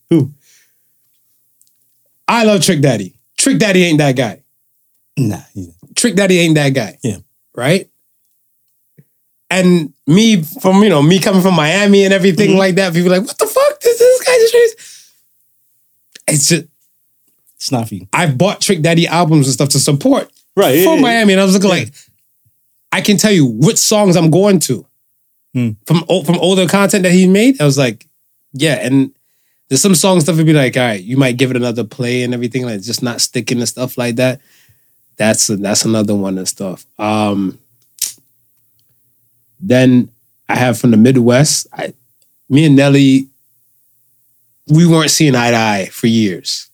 I 2.26 2.44
love 2.44 2.62
Trick 2.62 2.80
Daddy. 2.80 3.14
Trick 3.36 3.58
Daddy 3.58 3.84
ain't 3.84 3.98
that 3.98 4.16
guy. 4.16 4.42
Nah. 5.16 5.40
yeah. 5.54 5.70
Trick 5.94 6.16
Daddy 6.16 6.38
ain't 6.38 6.54
that 6.56 6.70
guy. 6.70 6.98
Yeah. 7.02 7.18
Right? 7.54 7.90
And 9.60 9.92
me 10.06 10.42
from, 10.42 10.82
you 10.82 10.88
know, 10.88 11.02
me 11.02 11.18
coming 11.20 11.42
from 11.42 11.54
Miami 11.54 12.04
and 12.04 12.12
everything 12.14 12.50
Mm-hmm. 12.50 12.58
like 12.58 12.74
that, 12.76 12.92
people 12.92 13.12
are 13.12 13.18
like, 13.18 13.26
what 13.26 13.38
the 13.38 13.46
fuck? 13.46 13.80
This, 13.80 13.98
this 13.98 14.24
guy 14.24 14.32
just. 14.50 15.10
It's 16.26 16.48
just, 16.48 16.66
It's 17.56 17.70
not 17.72 17.88
for 17.88 17.94
you. 17.96 18.06
I 18.12 18.26
bought 18.30 18.60
Trick 18.60 18.80
Daddy 18.82 19.06
albums 19.06 19.46
and 19.46 19.54
stuff 19.54 19.68
to 19.70 19.78
support 19.80 20.30
Right. 20.56 20.82
from 20.84 21.00
Miami. 21.00 21.32
And 21.34 21.40
I 21.40 21.44
was 21.44 21.54
looking 21.54 21.68
like, 21.70 21.92
I 22.92 23.00
can 23.00 23.16
tell 23.16 23.32
you 23.32 23.46
which 23.46 23.78
songs 23.78 24.16
I'm 24.16 24.30
going 24.30 24.58
to 24.60 24.86
Hmm. 25.52 25.70
from 25.86 26.02
from 26.24 26.36
older 26.38 26.66
content 26.66 27.04
that 27.04 27.12
he 27.12 27.28
made. 27.28 27.60
I 27.60 27.64
was 27.64 27.78
like, 27.78 28.08
yeah. 28.54 28.74
And 28.84 29.14
there's 29.68 29.80
some 29.82 29.94
songs 29.94 30.24
stuff 30.24 30.36
would 30.36 30.46
be 30.46 30.52
like, 30.52 30.76
all 30.76 30.82
right, 30.82 31.00
you 31.00 31.16
might 31.16 31.36
give 31.36 31.50
it 31.52 31.56
another 31.56 31.84
play 31.84 32.24
and 32.24 32.34
everything, 32.34 32.64
like 32.64 32.80
just 32.82 33.04
not 33.04 33.20
sticking 33.20 33.58
and 33.58 33.68
stuff 33.68 33.96
like 33.96 34.16
that. 34.16 34.40
That's 35.16 35.46
that's 35.46 35.84
another 35.84 36.14
one 36.16 36.38
and 36.38 36.48
stuff. 36.48 36.84
Um, 36.98 37.58
then 39.68 40.08
I 40.48 40.56
have 40.56 40.78
from 40.78 40.90
the 40.90 40.96
Midwest. 40.96 41.66
I, 41.72 41.94
me 42.48 42.66
and 42.66 42.76
Nelly, 42.76 43.28
we 44.68 44.86
weren't 44.86 45.10
seeing 45.10 45.34
eye 45.34 45.50
to 45.50 45.56
eye 45.56 45.88
for 45.90 46.06
years. 46.06 46.68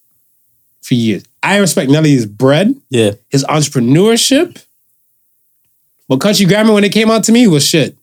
For 0.82 0.94
years, 0.94 1.22
I 1.42 1.58
respect 1.58 1.90
Nelly's 1.90 2.26
bread 2.26 2.74
Yeah. 2.90 3.12
his 3.28 3.44
entrepreneurship. 3.44 4.64
But 6.08 6.20
Country 6.20 6.46
Grammar, 6.46 6.72
when 6.74 6.82
it 6.84 6.92
came 6.92 7.10
out 7.10 7.22
to 7.24 7.32
me, 7.32 7.46
was 7.46 7.64
shit. 7.64 7.96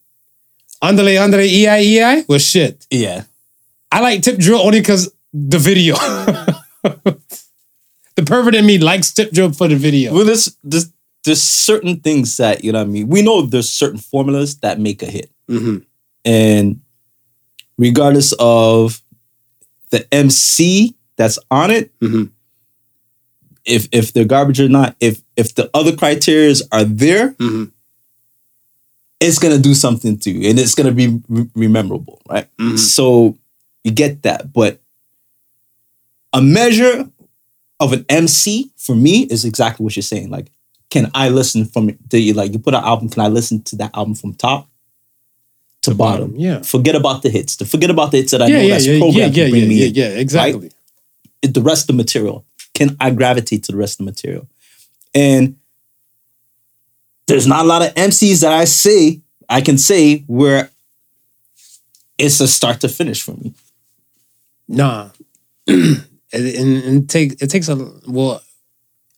Underlay, 0.81 1.17
underlay, 1.17 1.49
EI, 1.49 1.99
EI 1.99 2.23
was 2.29 2.45
shit. 2.45 2.85
Yeah. 2.89 3.23
I 3.91 3.99
like 3.99 4.21
Tip 4.21 4.38
Drill 4.38 4.59
only 4.61 4.79
because 4.79 5.11
the 5.33 5.57
video. 5.59 5.95
the 6.83 8.23
pervert 8.25 8.55
in 8.55 8.65
me 8.65 8.77
likes 8.77 9.11
Tip 9.13 9.31
Drill 9.31 9.51
for 9.51 9.67
the 9.67 9.75
video. 9.75 10.13
Well, 10.13 10.23
there's, 10.25 10.55
there's 10.63 10.89
there's 11.28 11.41
certain 11.43 11.99
things 11.99 12.38
that 12.38 12.63
you 12.63 12.71
know. 12.71 12.80
what 12.80 12.88
I 12.88 12.91
mean, 12.91 13.07
we 13.07 13.21
know 13.21 13.43
there's 13.43 13.69
certain 13.69 13.99
formulas 13.99 14.57
that 14.59 14.80
make 14.80 15.03
a 15.03 15.05
hit, 15.05 15.30
Mhm. 15.49 15.84
and 16.25 16.82
regardless 17.78 18.34
of 18.39 19.01
the 19.91 20.11
MC 20.13 20.95
that's 21.17 21.38
on 21.51 21.69
it, 21.71 21.91
Mhm. 21.99 22.32
if 23.65 23.88
if 23.91 24.13
they're 24.13 24.25
garbage 24.25 24.59
or 24.59 24.69
not, 24.69 24.95
if 24.99 25.21
if 25.36 25.53
the 25.55 25.69
other 25.73 25.91
criterias 25.91 26.61
are 26.71 26.84
there, 26.86 27.34
Mhm. 27.39 27.71
it's 29.19 29.39
gonna 29.39 29.59
do 29.59 29.73
something 29.75 30.17
to 30.19 30.32
you, 30.32 30.49
and 30.49 30.59
it's 30.59 30.75
gonna 30.75 30.91
be 30.91 31.19
re- 31.30 31.49
rememberable, 31.55 32.21
right? 32.30 32.47
Mhm. 32.57 32.78
So 32.80 33.38
you 33.84 33.91
get 33.91 34.23
that, 34.23 34.51
but 34.53 34.82
a 36.34 36.41
measure 36.41 37.09
of 37.80 37.93
an 37.93 38.05
MC 38.09 38.71
for 38.75 38.95
me 38.95 39.23
is 39.23 39.45
exactly 39.45 39.84
what 39.84 39.95
you're 39.95 40.03
saying. 40.03 40.30
Like, 40.30 40.51
can 40.89 41.11
I 41.13 41.29
listen 41.29 41.65
from 41.65 41.97
you 42.11 42.33
like 42.33 42.53
you 42.53 42.59
put 42.59 42.73
an 42.73 42.83
album? 42.83 43.09
Can 43.09 43.21
I 43.23 43.27
listen 43.27 43.61
to 43.63 43.75
that 43.77 43.91
album 43.95 44.15
from 44.15 44.33
top 44.33 44.69
to, 45.81 45.93
bottom? 45.93 46.33
Yeah. 46.35 46.61
Forget 46.61 46.95
about 46.95 47.21
the 47.23 47.29
hits. 47.29 47.55
To 47.57 47.65
forget 47.65 47.89
about 47.89 48.11
the 48.11 48.17
hits 48.17 48.31
that 48.31 48.41
I 48.41 48.47
Yeah, 48.47 48.55
know 48.57 48.61
yeah, 48.63 48.69
that's 48.73 48.85
yeah, 48.85 48.99
programmed 48.99 49.35
yeah, 49.35 49.43
to 49.45 49.49
bring 49.51 49.63
yeah, 49.63 49.67
me 49.69 49.75
yeah, 49.75 49.85
in. 49.88 49.93
yeah, 49.95 50.19
exactly. 50.19 50.71
It- 51.41 51.53
The 51.53 51.61
rest 51.61 51.83
of 51.83 51.88
the 51.88 51.93
material. 52.03 52.45
Can 52.73 52.95
I 52.99 53.11
gravitate 53.11 53.63
to 53.65 53.71
the 53.71 53.77
rest 53.77 53.99
of 53.99 54.05
the 54.05 54.11
material? 54.11 54.47
And 55.13 55.55
there's 57.27 57.47
not 57.47 57.65
a 57.65 57.67
lot 57.67 57.81
of 57.81 57.93
MCs 57.95 58.41
that 58.41 58.51
I 58.53 58.65
say 58.65 59.21
I 59.49 59.61
can 59.61 59.77
say 59.77 60.19
where 60.27 60.69
it's 62.17 62.39
a 62.39 62.47
start 62.47 62.81
to 62.81 62.89
finish 62.89 63.21
for 63.21 63.33
me. 63.33 63.53
Nah. 64.67 65.09
and, 65.67 66.05
and, 66.33 66.83
and 66.83 67.09
take 67.09 67.41
it 67.41 67.47
takes 67.49 67.67
a 67.69 67.75
well, 68.07 68.41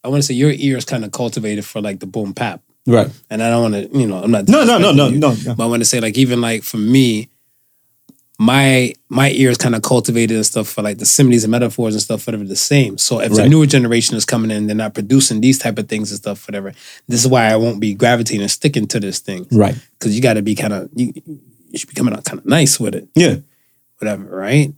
I 0.03 0.07
want 0.07 0.21
to 0.23 0.27
say 0.27 0.33
your 0.33 0.51
ear 0.51 0.77
is 0.77 0.85
kind 0.85 1.03
of 1.05 1.11
cultivated 1.11 1.65
for 1.65 1.81
like 1.81 1.99
the 1.99 2.05
boom 2.07 2.31
bap. 2.31 2.61
Right. 2.87 3.09
And 3.29 3.43
I 3.43 3.49
don't 3.49 3.71
want 3.71 3.91
to, 3.91 3.97
you 3.99 4.07
know, 4.07 4.23
I'm 4.23 4.31
not 4.31 4.47
No, 4.47 4.63
no, 4.63 4.77
no, 4.77 4.91
no, 4.91 5.07
you. 5.09 5.19
no, 5.19 5.33
no. 5.33 5.55
But 5.55 5.63
I 5.63 5.67
want 5.67 5.81
to 5.81 5.85
say, 5.85 5.99
like, 5.99 6.17
even 6.17 6.41
like 6.41 6.63
for 6.63 6.77
me, 6.77 7.29
my 8.41 8.93
my 9.09 9.31
ear 9.31 9.49
is 9.49 9.57
kind 9.57 9.75
of 9.75 9.81
cultivated 9.81 10.33
and 10.37 10.45
stuff 10.45 10.69
for 10.69 10.81
like 10.81 10.97
the 10.97 11.05
similes 11.05 11.43
and 11.43 11.51
metaphors 11.51 11.93
and 11.93 12.01
stuff, 12.01 12.25
whatever 12.25 12.45
the 12.45 12.55
same. 12.55 12.97
So 12.97 13.19
if 13.19 13.33
the 13.33 13.49
newer 13.49 13.65
generation 13.65 14.15
is 14.15 14.23
coming 14.23 14.49
in, 14.49 14.65
they're 14.67 14.75
not 14.77 14.93
producing 14.93 15.41
these 15.41 15.59
type 15.59 15.77
of 15.77 15.89
things 15.89 16.09
and 16.11 16.19
stuff, 16.19 16.47
whatever. 16.47 16.71
This 17.09 17.19
is 17.21 17.27
why 17.27 17.47
I 17.51 17.57
won't 17.57 17.81
be 17.81 17.93
gravitating 17.93 18.41
and 18.41 18.49
sticking 18.49 18.87
to 18.87 18.99
this 19.01 19.19
thing. 19.19 19.45
Right. 19.51 19.75
Because 19.99 20.15
you 20.15 20.21
gotta 20.21 20.41
be 20.41 20.55
kind 20.55 20.71
of 20.71 20.89
you, 20.95 21.11
you 21.69 21.77
should 21.77 21.89
be 21.89 21.95
coming 21.95 22.13
out 22.13 22.23
kind 22.23 22.39
of 22.39 22.45
nice 22.45 22.79
with 22.79 22.95
it. 22.95 23.09
Yeah. 23.13 23.35
whatever, 23.97 24.23
right? 24.23 24.73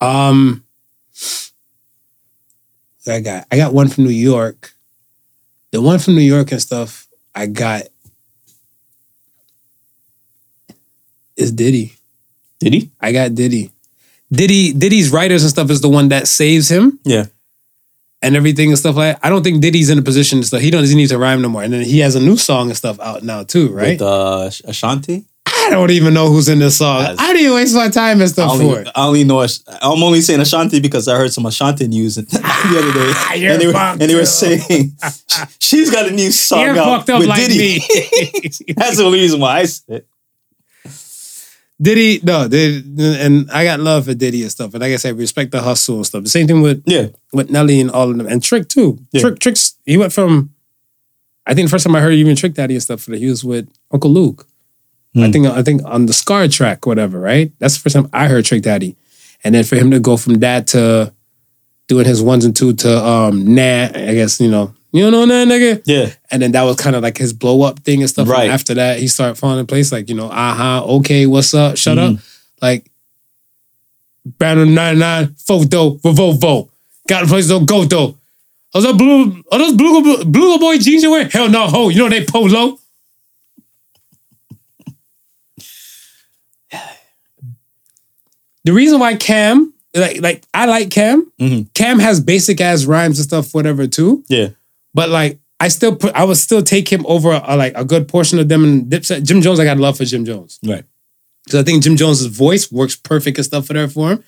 Um, 0.00 0.64
I 3.06 3.20
got 3.20 3.46
I 3.50 3.56
got 3.56 3.72
one 3.74 3.88
from 3.88 4.04
New 4.04 4.10
York. 4.10 4.72
The 5.70 5.80
one 5.80 5.98
from 5.98 6.14
New 6.14 6.20
York 6.22 6.52
and 6.52 6.60
stuff 6.62 7.08
I 7.34 7.46
got 7.46 7.82
is 11.36 11.52
Diddy. 11.52 11.94
Diddy? 12.60 12.90
I 13.00 13.12
got 13.12 13.34
Diddy. 13.34 13.70
Diddy 14.30 14.72
Diddy's 14.72 15.10
writers 15.10 15.42
and 15.42 15.50
stuff 15.50 15.70
is 15.70 15.80
the 15.80 15.88
one 15.88 16.08
that 16.08 16.28
saves 16.28 16.70
him 16.70 16.98
Yeah. 17.04 17.26
and 18.22 18.36
everything 18.36 18.68
and 18.68 18.78
stuff 18.78 18.96
like 18.96 19.16
that. 19.20 19.26
I 19.26 19.30
don't 19.30 19.42
think 19.42 19.60
Diddy's 19.60 19.90
in 19.90 19.98
a 19.98 20.02
position 20.02 20.40
to 20.40 20.46
stuff. 20.46 20.60
He 20.60 20.70
doesn't 20.70 20.96
need 20.96 21.08
to 21.08 21.18
rhyme 21.18 21.42
no 21.42 21.48
more. 21.48 21.62
And 21.62 21.72
then 21.72 21.82
he 21.84 21.98
has 22.00 22.14
a 22.14 22.20
new 22.20 22.36
song 22.36 22.68
and 22.68 22.76
stuff 22.76 23.00
out 23.00 23.22
now 23.24 23.42
too, 23.42 23.68
right? 23.70 23.98
With 23.98 24.02
uh, 24.02 24.50
Ashanti. 24.64 25.24
I 25.64 25.70
don't 25.70 25.90
even 25.90 26.12
know 26.12 26.28
who's 26.28 26.48
in 26.48 26.58
this 26.58 26.78
song. 26.78 27.14
I 27.18 27.32
didn't 27.32 27.54
waste 27.54 27.74
my 27.74 27.88
time 27.88 28.14
and 28.20 28.22
I 28.22 28.26
stuff 28.26 28.56
for 28.56 28.62
only, 28.62 28.80
it. 28.80 28.88
I 28.94 29.06
only 29.06 29.24
know. 29.24 29.40
I'm 29.40 30.02
only 30.02 30.20
saying 30.20 30.40
Ashanti 30.40 30.80
because 30.80 31.06
I 31.06 31.16
heard 31.16 31.32
some 31.32 31.46
Ashanti 31.46 31.86
news 31.86 32.14
the 32.16 32.22
other 32.22 32.92
day, 32.92 33.12
ah, 33.14 33.34
You're 33.34 33.52
and 33.52 33.60
they 33.60 33.66
were, 33.68 33.76
and 33.76 34.00
they 34.00 34.14
were 34.14 34.26
saying 34.26 34.96
she's 35.60 35.90
got 35.90 36.08
a 36.08 36.10
new 36.10 36.30
song 36.32 36.60
You're 36.60 36.78
out 36.78 36.84
fucked 36.84 37.10
up 37.10 37.20
with 37.20 37.28
like 37.28 37.46
Diddy. 37.46 37.78
That's 38.74 38.96
the 38.96 39.04
only 39.04 39.20
reason 39.20 39.40
why 39.40 39.60
I 39.60 39.64
said. 39.64 39.96
it. 39.96 40.08
Diddy, 41.80 42.20
no, 42.22 42.48
Diddy, 42.48 42.84
and 43.20 43.50
I 43.50 43.64
got 43.64 43.80
love 43.80 44.06
for 44.06 44.14
Diddy 44.14 44.42
and 44.42 44.50
stuff. 44.50 44.74
And 44.74 44.80
like 44.80 44.92
I 44.92 44.96
said, 44.96 45.16
respect 45.16 45.52
the 45.52 45.60
hustle 45.60 45.96
and 45.96 46.06
stuff. 46.06 46.22
The 46.24 46.28
same 46.28 46.46
thing 46.46 46.60
with 46.60 46.82
Yeah, 46.86 47.08
with 47.32 47.50
Nelly 47.50 47.80
and 47.80 47.90
all 47.90 48.10
of 48.10 48.16
them, 48.16 48.26
and 48.26 48.42
Trick 48.42 48.68
too. 48.68 48.98
Yeah. 49.12 49.22
Trick, 49.22 49.38
Tricks. 49.38 49.76
He 49.84 49.96
went 49.96 50.12
from. 50.12 50.54
I 51.44 51.54
think 51.54 51.66
the 51.66 51.70
first 51.70 51.84
time 51.84 51.96
I 51.96 52.00
heard 52.00 52.12
even 52.12 52.36
Trick 52.36 52.54
Daddy 52.54 52.74
and 52.74 52.82
stuff 52.82 53.02
for 53.02 53.10
that, 53.10 53.18
he 53.18 53.26
was 53.26 53.44
with 53.44 53.68
Uncle 53.90 54.10
Luke. 54.10 54.46
I 55.14 55.26
Hmm. 55.26 55.32
think 55.32 55.46
I 55.46 55.62
think 55.62 55.82
on 55.84 56.06
the 56.06 56.12
Scar 56.12 56.48
track, 56.48 56.86
whatever. 56.86 57.18
Right. 57.20 57.52
That's 57.58 57.74
the 57.74 57.80
first 57.80 57.94
time 57.96 58.08
I 58.12 58.28
heard 58.28 58.44
Trick 58.44 58.62
Daddy, 58.62 58.96
and 59.44 59.54
then 59.54 59.64
for 59.64 59.76
him 59.76 59.90
to 59.90 60.00
go 60.00 60.16
from 60.16 60.34
that 60.40 60.66
to 60.68 61.12
doing 61.88 62.06
his 62.06 62.22
ones 62.22 62.44
and 62.44 62.56
two 62.56 62.72
to 62.74 63.04
um 63.04 63.54
Nah, 63.54 63.88
I 63.94 64.14
guess 64.14 64.40
you 64.40 64.50
know 64.50 64.72
you 64.92 65.10
know 65.10 65.24
that 65.26 65.48
nigga. 65.48 65.82
yeah, 65.86 66.10
And 66.30 66.40
then 66.42 66.52
that 66.52 66.62
was 66.64 66.76
kind 66.76 66.94
of 66.96 67.02
like 67.02 67.16
his 67.18 67.32
blow 67.32 67.62
up 67.62 67.80
thing 67.80 68.00
and 68.00 68.10
stuff. 68.10 68.28
Right. 68.28 68.44
And 68.44 68.52
after 68.52 68.74
that, 68.74 68.98
he 69.00 69.08
started 69.08 69.36
falling 69.36 69.58
in 69.60 69.66
place, 69.66 69.90
like, 69.90 70.10
you 70.10 70.14
know, 70.14 70.28
aha, 70.28 70.82
okay, 70.86 71.24
what's 71.26 71.54
up? 71.54 71.78
Shut 71.78 71.96
up. 71.96 72.16
Like, 72.60 72.90
Banner 74.24 74.66
99, 74.66 75.34
photo, 75.38 75.96
Revolvo. 75.96 76.68
Got 77.08 77.24
a 77.24 77.26
place 77.26 77.48
to 77.48 77.64
go 77.64 77.84
though. 77.84 78.16
Are 78.74 78.80
those 78.82 78.96
blue, 78.96 79.42
are 79.50 79.58
those 79.58 79.72
blue, 79.74 80.24
blue 80.24 80.58
boy 80.58 80.78
jeans 80.78 81.02
you 81.02 81.10
wear? 81.10 81.24
Hell 81.28 81.48
no, 81.48 81.66
ho. 81.68 81.88
You 81.88 81.98
know 82.04 82.08
they 82.08 82.24
polo. 82.24 82.78
The 88.64 88.72
reason 88.72 89.00
why 89.00 89.16
Cam, 89.16 89.72
like, 89.94 90.20
like 90.20 90.44
I 90.54 90.66
like 90.66 90.90
Cam. 90.90 91.30
Mhm. 91.40 91.72
Cam 91.74 91.98
has 91.98 92.20
basic 92.20 92.60
ass 92.60 92.84
rhymes 92.84 93.18
and 93.18 93.26
stuff, 93.26 93.52
whatever, 93.54 93.86
too. 93.86 94.24
yeah. 94.28 94.48
But 94.94 95.08
like, 95.10 95.38
I 95.58 95.68
still 95.68 95.94
put, 95.96 96.14
I 96.14 96.24
would 96.24 96.36
still 96.36 96.62
take 96.62 96.88
him 96.92 97.04
over 97.06 97.30
a, 97.44 97.56
like 97.56 97.72
a 97.76 97.84
good 97.84 98.08
portion 98.08 98.38
of 98.38 98.48
them 98.48 98.64
and 98.64 98.84
Dipset. 98.90 99.22
Jim 99.24 99.40
Jones, 99.40 99.58
I 99.60 99.64
got 99.64 99.78
love 99.78 99.96
for 99.96 100.04
Jim 100.04 100.24
Jones 100.24 100.58
Right. 100.64 100.84
because 101.44 101.60
I 101.60 101.62
think 101.62 101.82
Jim 101.84 101.96
Jones's 101.96 102.26
voice 102.26 102.70
works 102.70 102.96
perfect 102.96 103.38
and 103.38 103.44
stuff 103.44 103.66
for 103.66 103.72
there 103.74 103.88
for 103.88 104.10
him. 104.12 104.24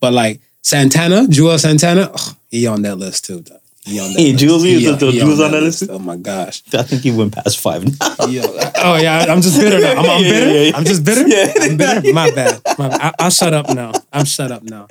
But 0.00 0.12
like 0.14 0.40
Santana, 0.62 1.26
Juelz 1.28 1.60
Santana, 1.60 2.12
he 2.50 2.66
on 2.66 2.82
that 2.82 2.96
list 2.96 3.24
too. 3.26 3.42
dog. 3.42 3.60
He 3.88 3.98
on 4.00 4.12
that 4.12 4.18
Hey, 4.20 4.32
list. 4.32 4.44
Juelz, 4.44 4.64
He 4.64 4.74
is 4.86 4.98
the- 4.98 5.10
he 5.12 5.18
Juelz 5.20 5.44
on 5.44 5.50
that 5.52 5.62
list? 5.62 5.84
Oh 5.90 5.98
my 5.98 6.16
gosh. 6.16 6.62
I 6.74 6.82
think 6.82 7.02
he 7.02 7.10
went 7.10 7.32
past 7.34 7.58
five. 7.58 7.82
Yo, 7.84 8.42
oh 8.84 8.96
yeah, 9.00 9.26
I'm 9.28 9.40
just 9.40 9.58
bitter 9.58 9.80
now. 9.80 9.92
I'm, 9.92 9.98
I'm 10.10 10.22
Yeah, 10.22 10.30
bitter. 10.30 10.50
yeah, 10.52 10.60
yeah. 10.70 10.76
I'm 10.76 10.84
just 10.84 11.04
bitter. 11.04 11.26
Yeah. 11.26 11.52
I'm 11.62 11.76
bitter. 11.76 12.12
My 12.12 12.30
bad. 12.30 12.60
My 12.78 12.88
bad. 12.90 13.00
I, 13.00 13.14
I'll 13.18 13.30
shut 13.30 13.54
up 13.54 13.68
now. 13.74 13.92
I'm 14.12 14.24
shut 14.26 14.50
up 14.52 14.62
now. 14.62 14.88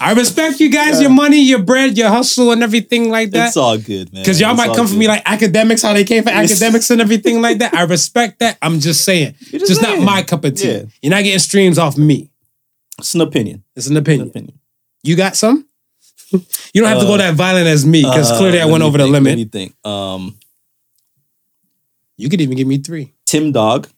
I 0.00 0.12
respect 0.14 0.60
you 0.60 0.70
guys, 0.70 1.00
your 1.00 1.10
money, 1.10 1.40
your 1.42 1.62
bread, 1.62 1.96
your 1.96 2.08
hustle, 2.08 2.50
and 2.52 2.62
everything 2.62 3.08
like 3.10 3.30
that. 3.32 3.48
it's 3.48 3.56
all 3.56 3.78
good, 3.78 4.12
man. 4.12 4.22
Because 4.22 4.40
y'all 4.40 4.50
It's 4.52 4.58
might 4.58 4.68
all 4.70 4.74
come 4.76 4.86
for 4.88 4.94
me 4.96 5.06
like 5.08 5.24
Akademiks, 5.24 5.82
how 5.82 5.92
they 5.92 6.04
came 6.04 6.22
for 6.22 6.30
Akademiks 6.30 6.90
and 6.90 7.00
everything 7.00 7.40
like 7.42 7.58
that. 7.58 7.74
I 7.74 7.82
respect 7.82 8.38
that. 8.40 8.58
I'm 8.62 8.80
just 8.80 9.04
saying. 9.04 9.34
You're 9.50 9.60
Just, 9.60 9.80
just 9.80 9.82
not 9.82 10.00
my 10.00 10.22
cup 10.22 10.44
of 10.44 10.54
tea. 10.56 10.68
Yeah. 10.70 10.82
You're 11.02 11.10
not 11.10 11.22
getting 11.24 11.38
streams 11.38 11.78
off 11.78 11.96
me. 11.96 12.30
it's 12.98 13.14
an 13.14 13.20
opinion. 13.20 13.62
It's 13.76 13.86
an 13.86 13.96
It's 13.96 13.96
an 13.96 13.96
opinion. 13.98 14.28
opinion. 14.28 14.58
You 15.02 15.16
got 15.16 15.36
some? 15.36 15.66
You 16.32 16.80
don't 16.82 16.88
have 16.88 17.00
to 17.00 17.06
go 17.06 17.14
Uh, 17.14 17.18
that 17.18 17.34
violent 17.34 17.66
as 17.66 17.84
me 17.84 18.02
because 18.02 18.30
Uh, 18.30 18.38
clearly 18.38 18.60
I 18.60 18.64
went 18.66 18.82
over 18.84 18.98
think, 18.98 19.08
the 19.08 19.12
Let 19.12 19.22
limit. 19.22 19.36
me 19.38 19.44
think. 19.46 19.74
Um, 19.86 20.38
You 22.16 22.28
could 22.28 22.40
even 22.40 22.56
give 22.56 22.66
me 22.68 22.78
three. 22.78 23.14
Tim 23.26 23.50
Dog. 23.52 23.88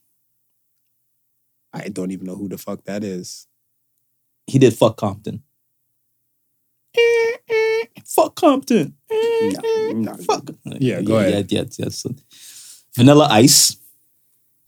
I 1.72 1.88
don't 1.88 2.10
even 2.12 2.26
know 2.26 2.36
who 2.36 2.48
the 2.48 2.58
fuck 2.58 2.84
that 2.84 3.02
is. 3.02 3.46
He 4.46 4.58
did 4.58 4.74
fuck 4.74 4.96
Compton. 4.96 5.42
fuck 8.04 8.34
Compton. 8.36 8.94
No, 9.10 9.90
no. 9.92 10.14
Fuck. 10.16 10.50
Yeah, 10.78 11.00
go 11.02 11.16
ahead. 11.18 11.50
Yeah, 11.50 11.64
yeah, 11.78 11.88
yeah. 11.88 12.12
Vanilla 12.94 13.28
Ice. 13.30 13.76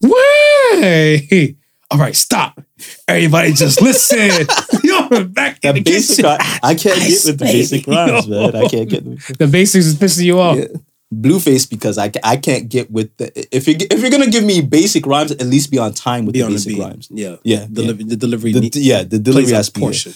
Way. 0.01 1.55
All 1.91 1.99
right, 1.99 2.15
stop. 2.15 2.59
Everybody 3.07 3.53
just 3.53 3.81
listen. 3.81 4.47
Yo, 4.83 5.23
back 5.25 5.61
the 5.61 5.81
basic. 5.81 6.25
I, 6.25 6.37
I 6.63 6.75
can't 6.75 6.97
Ice, 6.97 7.23
get 7.23 7.31
with 7.31 7.39
the 7.39 7.45
basic 7.45 7.87
rhymes, 7.87 8.27
man. 8.27 8.55
I 8.55 8.67
can't 8.67 8.89
get. 8.89 9.03
The 9.37 9.47
basics 9.47 9.85
is 9.85 9.95
pissing 9.95 10.25
you 10.25 10.39
off. 10.39 10.57
Yeah. 10.57 10.65
Blueface 11.13 11.69
because 11.69 11.97
I, 11.99 12.11
I 12.23 12.35
can't 12.35 12.67
get 12.67 12.89
with 12.91 13.15
the 13.17 13.31
if 13.55 13.67
you 13.67 13.75
if 13.79 14.01
you're 14.01 14.09
gonna 14.09 14.29
give 14.29 14.43
me 14.43 14.61
basic 14.61 15.05
rhymes 15.05 15.31
at 15.31 15.45
least 15.45 15.69
be 15.71 15.77
on 15.77 15.93
time 15.93 16.25
with 16.25 16.33
Be 16.33 16.39
the 16.39 16.45
on 16.47 16.51
the 16.51 16.55
basic 16.57 16.77
rhymes 16.79 17.07
Yeah. 17.11 17.35
yeah 17.43 17.67
Deliver, 17.71 18.03
The 18.03 18.15
delivery 18.17 18.51
yeah. 18.51 18.59
the, 18.59 18.79
yeah 18.81 19.03
the 19.03 19.19
delivery 19.19 19.53
has 19.53 19.69
to 19.69 19.79
be. 19.79 20.13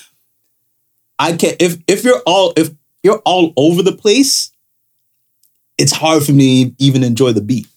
I 1.20 1.38
can't 1.38 1.56
if 1.62 1.78
if 1.88 2.04
you're 2.04 2.20
all 2.26 2.54
if 2.58 2.72
you're 3.04 3.20
all 3.20 3.54
over 3.56 3.84
the 3.84 3.92
place 3.96 4.52
it's 5.78 5.92
hard 5.94 6.24
for 6.24 6.32
me 6.34 6.72
to 6.72 6.76
even 6.80 7.04
enjoy 7.04 7.34
the 7.34 7.42
beat 7.42 7.68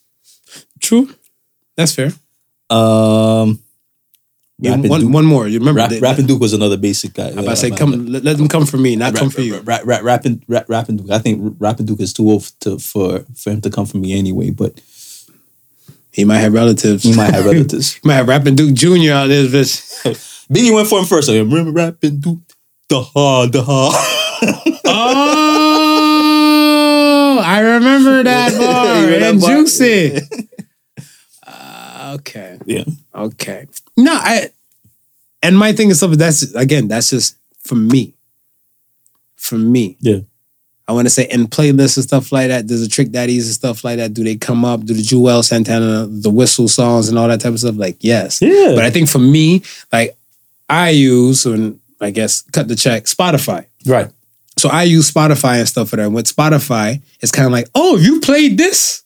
True. 0.80 1.14
That's 1.76 1.95
fair. 1.95 2.12
um 2.70 3.61
Yeah, 4.62 4.76
one, 4.76 5.00
Duke, 5.00 5.12
one 5.12 5.24
more. 5.24 5.48
You 5.48 5.58
remember? 5.58 5.78
Rap, 5.80 5.90
they- 5.90 5.98
Rapping 5.98 6.26
Duke 6.26 6.40
was 6.40 6.52
another 6.52 6.76
basic 6.76 7.14
guy 7.14 7.30
I'm 7.36 7.56
say, 7.56 7.70
come, 7.72 8.06
let, 8.06 8.22
let 8.22 8.36
them 8.36 8.46
come 8.46 8.64
for 8.64 8.76
me, 8.78 8.94
not 8.94 9.12
come 9.14 9.28
for 9.28 9.40
you. 9.40 9.58
Rap, 9.58 9.82
rap, 9.84 10.02
rapping, 10.04 10.40
rap, 10.46 10.66
rapping 10.68 10.98
Duke. 10.98 11.10
I 11.10 11.18
think 11.18 11.56
rapping 11.58 11.86
Duke 11.86 11.98
is 12.00 12.12
too 12.12 12.30
old 12.30 12.44
to, 12.60 12.78
for 12.78 13.24
for 13.34 13.50
him 13.50 13.60
to 13.62 13.70
come 13.70 13.86
for 13.86 13.96
me 13.98 14.16
anyway. 14.16 14.50
But 14.50 14.80
He 16.12 16.24
might 16.24 16.38
have 16.38 16.52
relatives. 16.52 17.02
he 17.02 17.12
might 17.16 17.34
have 17.34 17.44
relatives. 17.52 17.94
he 17.94 18.00
might 18.06 18.14
have 18.14 18.28
rapping 18.28 18.54
Duke 18.54 18.74
Jr. 18.74 19.10
out 19.12 19.26
there, 19.28 19.46
bitch. 19.46 19.82
Biggie 20.52 20.72
went 20.72 20.86
for 20.86 21.00
him 21.00 21.06
first. 21.06 21.28
I 21.28 21.38
remember 21.38 21.72
rapping 21.72 22.20
Duke. 22.20 22.38
The 22.88 23.02
ha, 23.02 23.46
the 23.46 23.62
ha. 23.62 24.18
Oh, 27.34 27.38
I 27.42 27.60
remember 27.60 28.22
that 28.24 28.52
bar. 28.58 29.08
And? 29.28 29.40
Juicy. 29.40 30.18
Okay. 32.14 32.58
yeah. 32.66 32.84
Okay. 33.14 33.66
No, 33.96 34.12
I 34.12 34.50
and 35.42 35.58
my 35.58 35.72
thing 35.72 35.90
is 35.90 36.00
something 36.00 36.18
that's 36.18 36.54
again, 36.54 36.88
that's 36.88 37.10
just 37.10 37.36
for 37.60 37.74
me. 37.74 38.14
For 39.36 39.56
me. 39.56 39.96
Yeah. 40.00 40.20
I 40.88 40.92
want 40.92 41.06
to 41.06 41.10
say 41.10 41.28
in 41.30 41.46
playlists 41.46 41.96
and 41.96 42.04
stuff 42.04 42.32
like 42.32 42.48
that, 42.48 42.68
there's 42.68 42.82
a 42.82 42.88
trick 42.88 43.10
daddies 43.10 43.46
and 43.46 43.54
stuff 43.54 43.84
like 43.84 43.98
that. 43.98 44.14
Do 44.14 44.24
they 44.24 44.36
come 44.36 44.64
up? 44.64 44.84
Do 44.84 44.94
the 44.94 45.02
Juelz 45.02 45.44
Santana, 45.44 46.06
the 46.06 46.30
whistle 46.30 46.68
songs 46.68 47.08
and 47.08 47.18
all 47.18 47.28
that 47.28 47.40
type 47.40 47.52
of 47.52 47.60
stuff? 47.60 47.76
Like, 47.76 47.96
yes. 48.00 48.42
Yeah. 48.42 48.72
But 48.74 48.84
I 48.84 48.90
think 48.90 49.08
for 49.08 49.18
me, 49.18 49.62
like 49.92 50.16
I 50.68 50.90
use 50.90 51.46
and 51.46 51.78
I 52.00 52.10
guess 52.10 52.42
cut 52.52 52.68
the 52.68 52.76
check, 52.76 53.04
Spotify. 53.04 53.66
Right. 53.86 54.10
So 54.58 54.68
I 54.68 54.82
use 54.82 55.10
Spotify 55.10 55.60
and 55.60 55.68
stuff 55.68 55.90
for 55.90 55.96
that. 55.96 56.06
And 56.06 56.14
with 56.14 56.26
Spotify, 56.26 57.00
it's 57.20 57.32
kind 57.32 57.46
of 57.46 57.52
like, 57.52 57.68
oh, 57.74 57.96
you 57.96 58.20
played 58.20 58.58
this? 58.58 59.02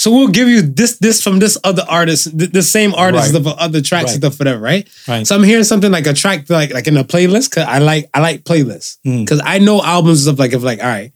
So 0.00 0.10
we'll 0.10 0.28
give 0.28 0.48
you 0.48 0.62
this, 0.62 0.96
this 0.96 1.22
from 1.22 1.40
this 1.40 1.58
other 1.62 1.84
artist, 1.86 2.36
th- 2.38 2.52
the 2.52 2.62
same 2.62 2.94
artist 2.94 3.34
Right. 3.34 3.40
of 3.40 3.46
other 3.48 3.82
tracks 3.82 4.04
Right. 4.04 4.12
and 4.14 4.22
stuff 4.22 4.34
for 4.34 4.44
that, 4.44 4.58
right? 4.58 4.88
Right. 5.06 5.26
So 5.26 5.34
I'm 5.36 5.42
hearing 5.42 5.64
something 5.64 5.92
like 5.92 6.06
a 6.06 6.14
track 6.14 6.48
like 6.48 6.72
like 6.72 6.86
in 6.86 6.96
a 6.96 7.04
playlist 7.04 7.50
because 7.50 7.66
I 7.68 7.80
like 7.80 8.08
I 8.14 8.20
like 8.20 8.44
playlists 8.44 8.96
Mm. 9.06 9.26
because 9.26 9.42
I 9.44 9.58
know 9.58 9.82
albums 9.82 10.26
of 10.26 10.38
like 10.38 10.54
if 10.54 10.62
like 10.62 10.80
all 10.80 10.86
right, 10.88 11.12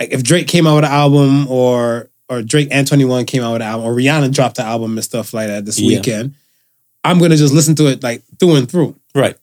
like 0.00 0.10
if 0.10 0.22
Drake 0.22 0.48
came 0.48 0.66
out 0.66 0.76
with 0.76 0.84
an 0.86 0.90
album 0.90 1.46
or 1.48 2.08
or 2.30 2.40
Drake 2.40 2.68
and 2.70 2.86
Twenty 2.88 3.04
One 3.04 3.26
came 3.26 3.42
out 3.42 3.52
with 3.52 3.60
an 3.60 3.68
album 3.68 3.86
or 3.86 3.94
Rihanna 3.94 4.32
dropped 4.32 4.56
the 4.56 4.62
album 4.64 4.96
and 4.96 5.04
stuff 5.04 5.34
like 5.34 5.48
that 5.48 5.66
this 5.66 5.78
Yeah. 5.78 5.98
weekend, 5.98 6.32
I'm 7.04 7.18
gonna 7.18 7.36
just 7.36 7.52
listen 7.52 7.74
to 7.74 7.88
it 7.88 8.02
like 8.02 8.22
through 8.40 8.56
and 8.56 8.70
through 8.70 8.96
Right. 9.14 9.36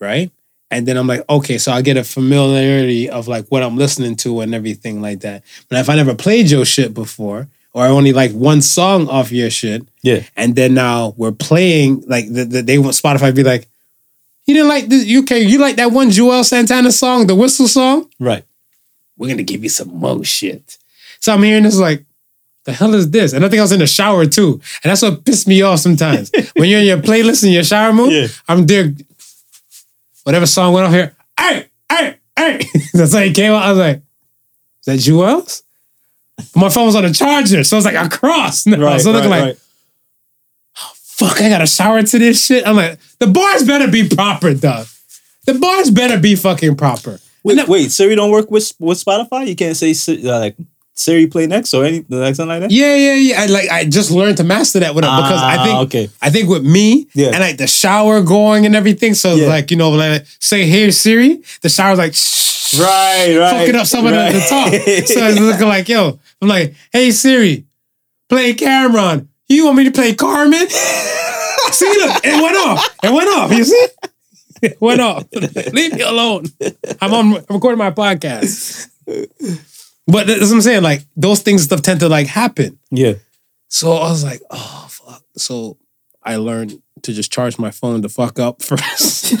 right? 0.00 0.28
And 0.72 0.88
then 0.88 0.96
I'm 0.96 1.06
like, 1.06 1.22
okay, 1.28 1.58
so 1.58 1.70
I 1.70 1.82
get 1.82 1.96
a 1.96 2.02
familiarity 2.04 3.08
of 3.10 3.28
like 3.28 3.46
what 3.48 3.62
I'm 3.62 3.76
listening 3.76 4.16
to 4.16 4.40
and 4.40 4.54
everything 4.54 5.00
like 5.02 5.20
that. 5.20 5.44
But 5.68 5.78
if 5.78 5.88
I 5.88 5.94
never 5.96 6.14
played 6.14 6.50
your 6.50 6.64
shit 6.64 6.94
before, 6.94 7.46
or 7.74 7.84
I 7.84 7.88
only 7.88 8.12
like 8.12 8.32
one 8.32 8.60
song 8.62 9.08
off 9.08 9.30
your 9.30 9.50
shit, 9.50 9.82
Yeah. 10.02 10.22
and 10.34 10.56
then 10.56 10.74
now 10.74 11.14
we're 11.16 11.32
playing 11.32 12.02
like 12.06 12.26
the, 12.32 12.44
the, 12.44 12.62
they 12.62 12.78
want 12.78 12.94
Spotify 12.94 13.34
be 13.34 13.44
like, 13.44 13.68
you 14.46 14.54
didn't 14.54 14.68
like 14.68 14.86
this, 14.88 15.04
you 15.04 15.20
okay, 15.22 15.40
you 15.42 15.58
like 15.58 15.76
that 15.76 15.92
one 15.92 16.08
Juelz 16.08 16.46
Santana 16.46 16.90
song, 16.90 17.26
the 17.26 17.34
whistle 17.34 17.68
song? 17.68 18.08
Right. 18.18 18.44
We're 19.16 19.28
gonna 19.28 19.42
give 19.44 19.62
you 19.62 19.68
some 19.70 19.88
more 19.88 20.24
shit. 20.24 20.78
So 21.20 21.32
I'm 21.32 21.42
hearing 21.42 21.62
this 21.62 21.78
like, 21.78 22.04
the 22.64 22.72
hell 22.72 22.94
is 22.94 23.10
this? 23.10 23.32
And 23.32 23.44
I 23.44 23.48
think 23.48 23.58
I 23.58 23.62
was 23.62 23.72
in 23.72 23.80
the 23.80 23.86
shower 23.86 24.24
too. 24.26 24.60
And 24.82 24.90
that's 24.90 25.02
what 25.02 25.24
pissed 25.24 25.46
me 25.48 25.62
off 25.62 25.80
sometimes. 25.80 26.30
when 26.56 26.68
you're 26.68 26.80
in 26.80 26.86
your 26.86 26.98
playlist 26.98 27.44
in 27.44 27.52
your 27.52 27.64
shower 27.64 27.92
mood, 27.92 28.12
Yeah. 28.12 28.26
I'm 28.48 28.66
there. 28.66 28.92
Whatever 30.24 30.46
song 30.46 30.72
went 30.72 30.86
off 30.86 30.92
here, 30.92 31.14
hey, 31.38 31.68
hey, 31.90 32.16
hey. 32.36 32.60
That's 32.94 33.12
how 33.12 33.20
he 33.20 33.32
came 33.32 33.52
out. 33.52 33.62
I 33.62 33.70
was 33.70 33.78
like, 33.78 34.02
is 34.86 35.04
that 35.04 35.12
Juelz? 35.12 35.62
My 36.56 36.68
phone 36.68 36.86
was 36.86 36.96
on 36.96 37.04
a 37.04 37.12
charger, 37.12 37.62
so 37.64 37.76
I 37.76 37.78
was 37.78 37.84
like 37.84 37.94
across. 37.94 38.66
No, 38.66 38.78
Right, 38.84 39.00
so 39.00 39.10
I'm 39.10 39.16
looking 39.16 39.30
right, 39.30 39.40
like, 39.40 39.48
right. 39.54 39.60
Oh, 40.80 40.92
fuck, 40.94 41.40
I 41.40 41.48
gotta 41.48 41.66
shower 41.66 42.02
to 42.02 42.18
this 42.18 42.44
shit. 42.44 42.66
I'm 42.66 42.76
like, 42.76 42.98
the 43.18 43.26
bars 43.26 43.64
better 43.64 43.90
be 43.90 44.08
proper, 44.08 44.54
dog. 44.54 44.86
The 45.44 45.54
bars 45.54 45.90
better 45.90 46.18
be 46.18 46.36
fucking 46.36 46.76
proper. 46.76 47.18
Wait, 47.44 47.66
wait, 47.68 47.90
Siri 47.90 48.14
don't 48.14 48.30
work 48.30 48.50
with 48.50 48.72
with 48.78 49.02
Spotify. 49.04 49.46
You 49.46 49.56
can't 49.56 49.76
say 49.76 49.92
Si- 49.92 50.22
Siri 50.94 51.26
play 51.26 51.46
next 51.46 51.72
or 51.74 51.84
anything 51.84 52.20
like 52.20 52.34
something 52.34 52.48
like 52.60 52.60
that. 52.68 52.70
Yeah, 52.70 52.94
yeah, 52.94 53.14
yeah. 53.14 53.40
I 53.42 53.46
like 53.46 53.68
I 53.70 53.84
just 53.84 54.10
learned 54.10 54.36
to 54.36 54.44
master 54.44 54.80
that 54.80 54.94
with 54.94 55.04
it 55.04 55.08
because 55.08 55.40
I 55.42 55.56
Ah, 55.56 55.64
think 55.64 55.78
okay. 55.86 56.10
I 56.20 56.30
think 56.30 56.48
with 56.50 56.64
me 56.64 57.08
Yeah. 57.14 57.28
and 57.28 57.38
like 57.40 57.56
the 57.56 57.66
shower 57.66 58.20
going 58.22 58.66
and 58.66 58.76
everything. 58.76 59.14
So 59.14 59.34
Yeah. 59.34 59.48
like 59.48 59.70
you 59.70 59.76
know 59.78 59.90
like 59.90 60.26
say 60.38 60.66
hey 60.66 60.90
Siri, 60.90 61.40
the 61.62 61.68
shower's 61.70 61.98
like 61.98 62.14
shh, 62.14 62.78
Right, 62.78 63.36
right. 63.38 63.50
fucking 63.52 63.74
up 63.76 63.86
some 63.86 64.06
of 64.06 64.12
right. 64.12 64.32
the, 64.32 64.38
the 64.38 64.44
talk. 64.46 64.68
So 64.68 65.26
it's 65.26 65.40
looking 65.50 65.66
like 65.68 65.88
yo, 65.88 66.18
I'm 66.42 66.48
like 66.48 66.74
hey 66.92 67.10
Siri, 67.10 67.64
play 68.28 68.52
Cam'ron. 68.54 69.28
You 69.48 69.64
want 69.66 69.78
me 69.78 69.84
to 69.84 69.90
play 69.92 70.14
Carmen? 70.14 70.68
see, 71.72 71.86
look, 71.86 72.20
it 72.24 72.42
went 72.42 72.56
off. 72.56 72.96
It 73.02 73.12
went 73.12 73.28
off. 73.30 73.50
You 73.52 73.64
see? 73.64 73.86
It 74.62 74.76
went 74.80 75.00
off. 75.00 75.24
Leave 75.72 75.94
me 75.94 76.00
alone. 76.02 76.44
I'm 77.00 77.12
on. 77.12 77.36
I'm 77.36 77.44
recording 77.50 77.78
my 77.78 77.90
podcast. 77.90 78.88
But 80.12 80.26
that's 80.26 80.40
what 80.42 80.52
I'm 80.52 80.60
saying. 80.60 80.82
Like 80.82 81.04
those 81.16 81.40
things 81.40 81.62
stuff 81.62 81.82
tend 81.82 82.00
to 82.00 82.08
like 82.08 82.26
happen. 82.26 82.78
yeah. 82.90 83.14
So 83.68 83.92
I 83.92 84.10
was 84.10 84.22
like, 84.22 84.42
oh 84.50 84.86
fuck. 84.90 85.22
So 85.36 85.78
I 86.22 86.36
learned 86.36 86.80
to 87.02 87.12
just 87.14 87.32
charge 87.32 87.58
my 87.58 87.70
phone 87.70 88.02
the 88.02 88.08
fuck 88.10 88.38
up 88.38 88.60
first. 88.70 89.34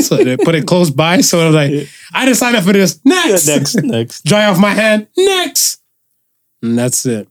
so 0.00 0.16
they 0.16 0.36
put 0.36 0.54
it 0.54 0.66
close 0.66 0.90
by. 0.90 1.22
So 1.22 1.40
I 1.40 1.46
was 1.46 1.54
like, 1.54 1.88
I 2.12 2.24
didn't 2.26 2.36
sign 2.36 2.54
up 2.56 2.64
for 2.64 2.72
this. 2.74 3.00
Next. 3.04 3.46
Next, 3.48 3.74
next. 3.82 4.24
Dry 4.26 4.44
off 4.46 4.58
my 4.60 4.72
hand. 4.74 5.06
Next. 5.16 5.80
And 6.62 6.78
that's 6.78 7.04
it. 7.06 7.26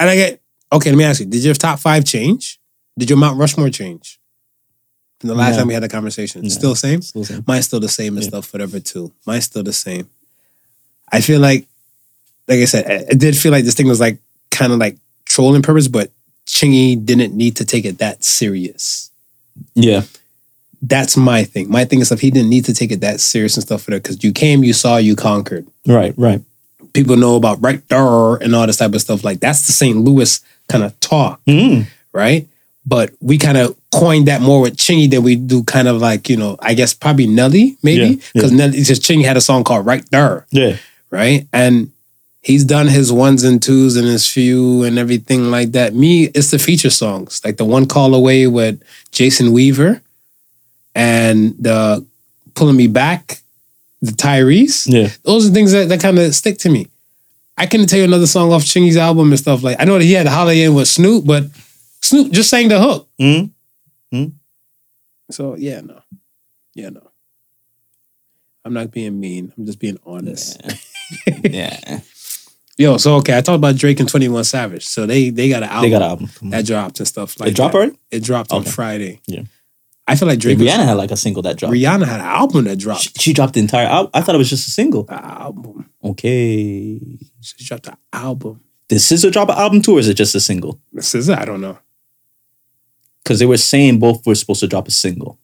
And 0.00 0.08
I 0.08 0.14
get, 0.14 0.40
okay, 0.72 0.90
let 0.90 0.96
me 0.96 1.04
ask 1.04 1.18
you, 1.20 1.26
did 1.26 1.42
your 1.42 1.54
top 1.54 1.80
five 1.80 2.04
change? 2.04 2.60
Did 2.96 3.10
your 3.10 3.18
Mount 3.18 3.38
Rushmore 3.38 3.70
change? 3.70 4.20
From 5.20 5.28
the 5.30 5.34
last 5.34 5.52
No. 5.54 5.58
time 5.58 5.66
we 5.68 5.74
had 5.74 5.82
a 5.84 5.88
conversation. 5.88 6.42
No. 6.42 6.48
Still 6.48 6.70
the 6.70 6.76
same? 6.76 7.02
Still 7.02 7.24
same. 7.24 7.44
Mine's 7.46 7.66
still 7.66 7.80
the 7.80 7.88
same 7.88 8.14
and 8.16 8.22
Yeah. 8.22 8.28
stuff, 8.28 8.52
whatever, 8.52 8.78
too. 8.78 9.12
Mine's 9.26 9.44
still 9.46 9.64
the 9.64 9.72
same. 9.72 10.08
I 11.12 11.20
feel 11.20 11.40
like, 11.40 11.66
like 12.46 12.60
I 12.60 12.64
said, 12.64 12.86
I- 12.86 13.06
it 13.12 13.18
did 13.18 13.36
feel 13.36 13.52
like 13.52 13.64
this 13.64 13.74
thing 13.74 13.86
was 13.88 14.00
like 14.00 14.18
kind 14.50 14.72
of 14.72 14.78
like 14.78 14.96
trolling 15.26 15.62
purpose, 15.62 15.88
but 15.88 16.10
Chingy 16.46 17.04
didn't 17.04 17.34
need 17.34 17.56
to 17.56 17.64
take 17.64 17.84
it 17.84 17.98
that 17.98 18.24
serious. 18.24 19.10
Yeah. 19.74 20.02
That's 20.80 21.16
my 21.16 21.44
thing. 21.44 21.68
My 21.70 21.84
thing 21.84 22.00
is 22.00 22.12
if 22.12 22.20
he 22.20 22.30
didn't 22.30 22.50
need 22.50 22.64
to 22.66 22.74
take 22.74 22.92
it 22.92 23.00
that 23.00 23.20
serious 23.20 23.56
and 23.56 23.64
stuff 23.64 23.82
for 23.82 23.90
that, 23.90 24.02
because 24.02 24.22
you 24.22 24.32
came, 24.32 24.62
you 24.62 24.72
saw, 24.72 24.96
you 24.96 25.16
conquered. 25.16 25.66
Right, 25.86 26.14
right. 26.16 26.40
People 26.92 27.16
know 27.16 27.36
about 27.36 27.60
right 27.60 27.86
there 27.88 28.34
and 28.36 28.54
all 28.54 28.66
this 28.66 28.76
type 28.76 28.94
of 28.94 29.00
stuff. 29.00 29.24
Like 29.24 29.40
that's 29.40 29.66
the 29.66 29.72
St. 29.72 29.96
Louis 29.98 30.40
kind 30.68 30.84
of 30.84 30.98
talk, 31.00 31.40
Mm. 31.46 31.86
right? 32.12 32.46
But 32.86 33.10
we 33.20 33.36
kind 33.36 33.58
of 33.58 33.76
coined 33.92 34.28
that 34.28 34.40
more 34.40 34.62
with 34.62 34.76
Chingy 34.76 35.10
than 35.10 35.22
we 35.22 35.36
do 35.36 35.62
kind 35.64 35.88
of 35.88 36.00
like, 36.00 36.28
you 36.30 36.36
know, 36.36 36.56
I 36.60 36.72
guess 36.74 36.94
probably 36.94 37.26
Nelly, 37.26 37.76
maybe. 37.82 38.14
Yeah, 38.14 38.20
Because 38.32 38.52
Nelly 38.52 38.82
just 38.82 39.02
Chingy 39.02 39.24
had 39.24 39.36
a 39.36 39.40
song 39.42 39.64
called 39.64 39.84
Right 39.84 40.08
There. 40.10 40.46
Yeah. 40.50 40.76
Right? 41.10 41.46
And 41.52 41.92
he's 42.42 42.64
done 42.64 42.86
his 42.86 43.12
ones 43.12 43.44
and 43.44 43.62
twos 43.62 43.96
and 43.96 44.06
his 44.06 44.30
few 44.30 44.82
and 44.82 44.98
everything 44.98 45.50
like 45.50 45.72
that. 45.72 45.94
Me, 45.94 46.24
it's 46.34 46.50
the 46.50 46.58
feature 46.58 46.90
songs, 46.90 47.40
like 47.44 47.56
the 47.56 47.64
one 47.64 47.86
call 47.86 48.14
away 48.14 48.46
with 48.46 48.82
Jason 49.12 49.52
Weaver 49.52 50.02
and 50.94 51.54
the 51.58 52.06
pulling 52.54 52.76
me 52.76 52.86
back, 52.86 53.40
the 54.00 54.12
Tyrese. 54.12 54.86
Yeah. 54.90 55.10
Those 55.24 55.48
are 55.48 55.52
things 55.52 55.72
that, 55.72 55.88
that 55.88 56.00
kind 56.00 56.18
of 56.18 56.34
stick 56.34 56.58
to 56.58 56.70
me. 56.70 56.88
I 57.56 57.66
couldn't 57.66 57.88
tell 57.88 57.98
you 57.98 58.04
another 58.04 58.26
song 58.26 58.52
off 58.52 58.62
Chingy's 58.62 58.96
album 58.96 59.30
and 59.30 59.38
stuff 59.38 59.62
like. 59.62 59.76
I 59.80 59.84
know 59.84 59.98
that 59.98 60.04
he 60.04 60.12
had 60.12 60.26
a 60.26 60.30
Holiday 60.30 60.62
in 60.62 60.74
with 60.74 60.86
Snoop, 60.86 61.26
but 61.26 61.44
Snoop 62.00 62.30
just 62.32 62.50
sang 62.50 62.68
the 62.68 62.80
hook. 62.80 63.08
Mm. 63.20 63.50
So 65.30 65.56
yeah, 65.56 65.80
no, 65.80 66.00
yeah, 66.74 66.88
no. 66.88 67.10
I'm 68.64 68.72
not 68.72 68.90
being 68.90 69.18
mean. 69.18 69.52
I'm 69.56 69.66
just 69.66 69.78
being 69.78 69.98
honest. 70.06 70.60
Yeah. 70.64 70.74
Yo, 72.78 72.96
so 72.96 73.16
okay, 73.16 73.36
I 73.36 73.40
talked 73.40 73.56
about 73.56 73.76
Drake 73.76 73.98
and 73.98 74.08
Twenty 74.08 74.28
One 74.28 74.44
Savage. 74.44 74.86
So 74.86 75.04
they 75.06 75.30
they 75.30 75.48
got 75.48 75.62
an 75.64 75.68
album 75.68 75.82
They 75.82 75.90
got 75.98 76.02
an 76.02 76.08
album. 76.10 76.50
That 76.50 76.64
dropped 76.66 77.00
and 77.00 77.08
stuff 77.08 77.38
like 77.40 77.50
It 77.50 77.56
dropped 77.56 77.72
that. 77.72 77.78
already? 77.78 77.98
It 78.10 78.22
dropped 78.22 78.52
on 78.52 78.62
Friday. 78.64 79.20
Yeah. 79.26 79.42
I 80.06 80.14
feel 80.16 80.28
like 80.28 80.38
Drake. 80.38 80.58
Rihanna 80.58 80.78
was- 80.78 80.86
had 80.86 80.92
like 80.94 81.10
a 81.10 81.16
single 81.16 81.42
that 81.42 81.56
dropped. 81.56 81.74
Rihanna 81.74 82.06
had 82.06 82.20
an 82.20 82.26
album 82.26 82.64
that 82.64 82.78
dropped. 82.78 83.02
She, 83.02 83.10
she 83.18 83.32
dropped 83.32 83.54
the 83.54 83.60
entire 83.60 83.86
album. 83.86 84.10
I 84.14 84.20
thought 84.22 84.34
it 84.36 84.38
was 84.38 84.48
just 84.48 84.68
a 84.68 84.70
single. 84.70 85.06
Album. 85.10 85.90
Okay. 86.04 87.00
She 87.40 87.64
dropped 87.64 87.88
an 87.88 87.96
album. 88.12 88.60
Did 88.88 88.98
SZA 88.98 89.32
drop 89.32 89.48
an 89.50 89.58
album 89.58 89.82
too, 89.82 89.96
or 89.96 89.98
is 90.00 90.08
it 90.08 90.14
just 90.14 90.34
a 90.34 90.40
single? 90.40 90.80
This 90.92 91.14
is 91.14 91.28
I 91.28 91.44
don't 91.44 91.60
know. 91.60 91.78
Because 93.22 93.38
they 93.40 93.44
were 93.46 93.58
saying 93.58 93.98
both 93.98 94.24
were 94.26 94.34
supposed 94.34 94.60
to 94.60 94.66
drop 94.68 94.88
a 94.88 94.90
single. 94.92 95.38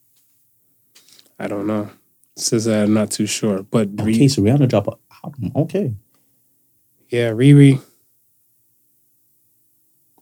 I 1.39 1.49
don't 1.49 1.67
know. 1.67 1.91
Says 2.37 2.67
I'm 2.67 2.95
not 2.95 3.11
too 3.11 3.27
sure, 3.27 3.63
but 3.65 3.89
Okay, 4.01 4.05
Re- 4.05 4.29
so 4.29 4.41
Rihanna 4.43 4.69
drop 4.69 4.99
an 5.27 5.33
album. 5.47 5.53
Okay. 5.65 5.95
yeah, 7.09 7.31
Riri, 7.31 7.81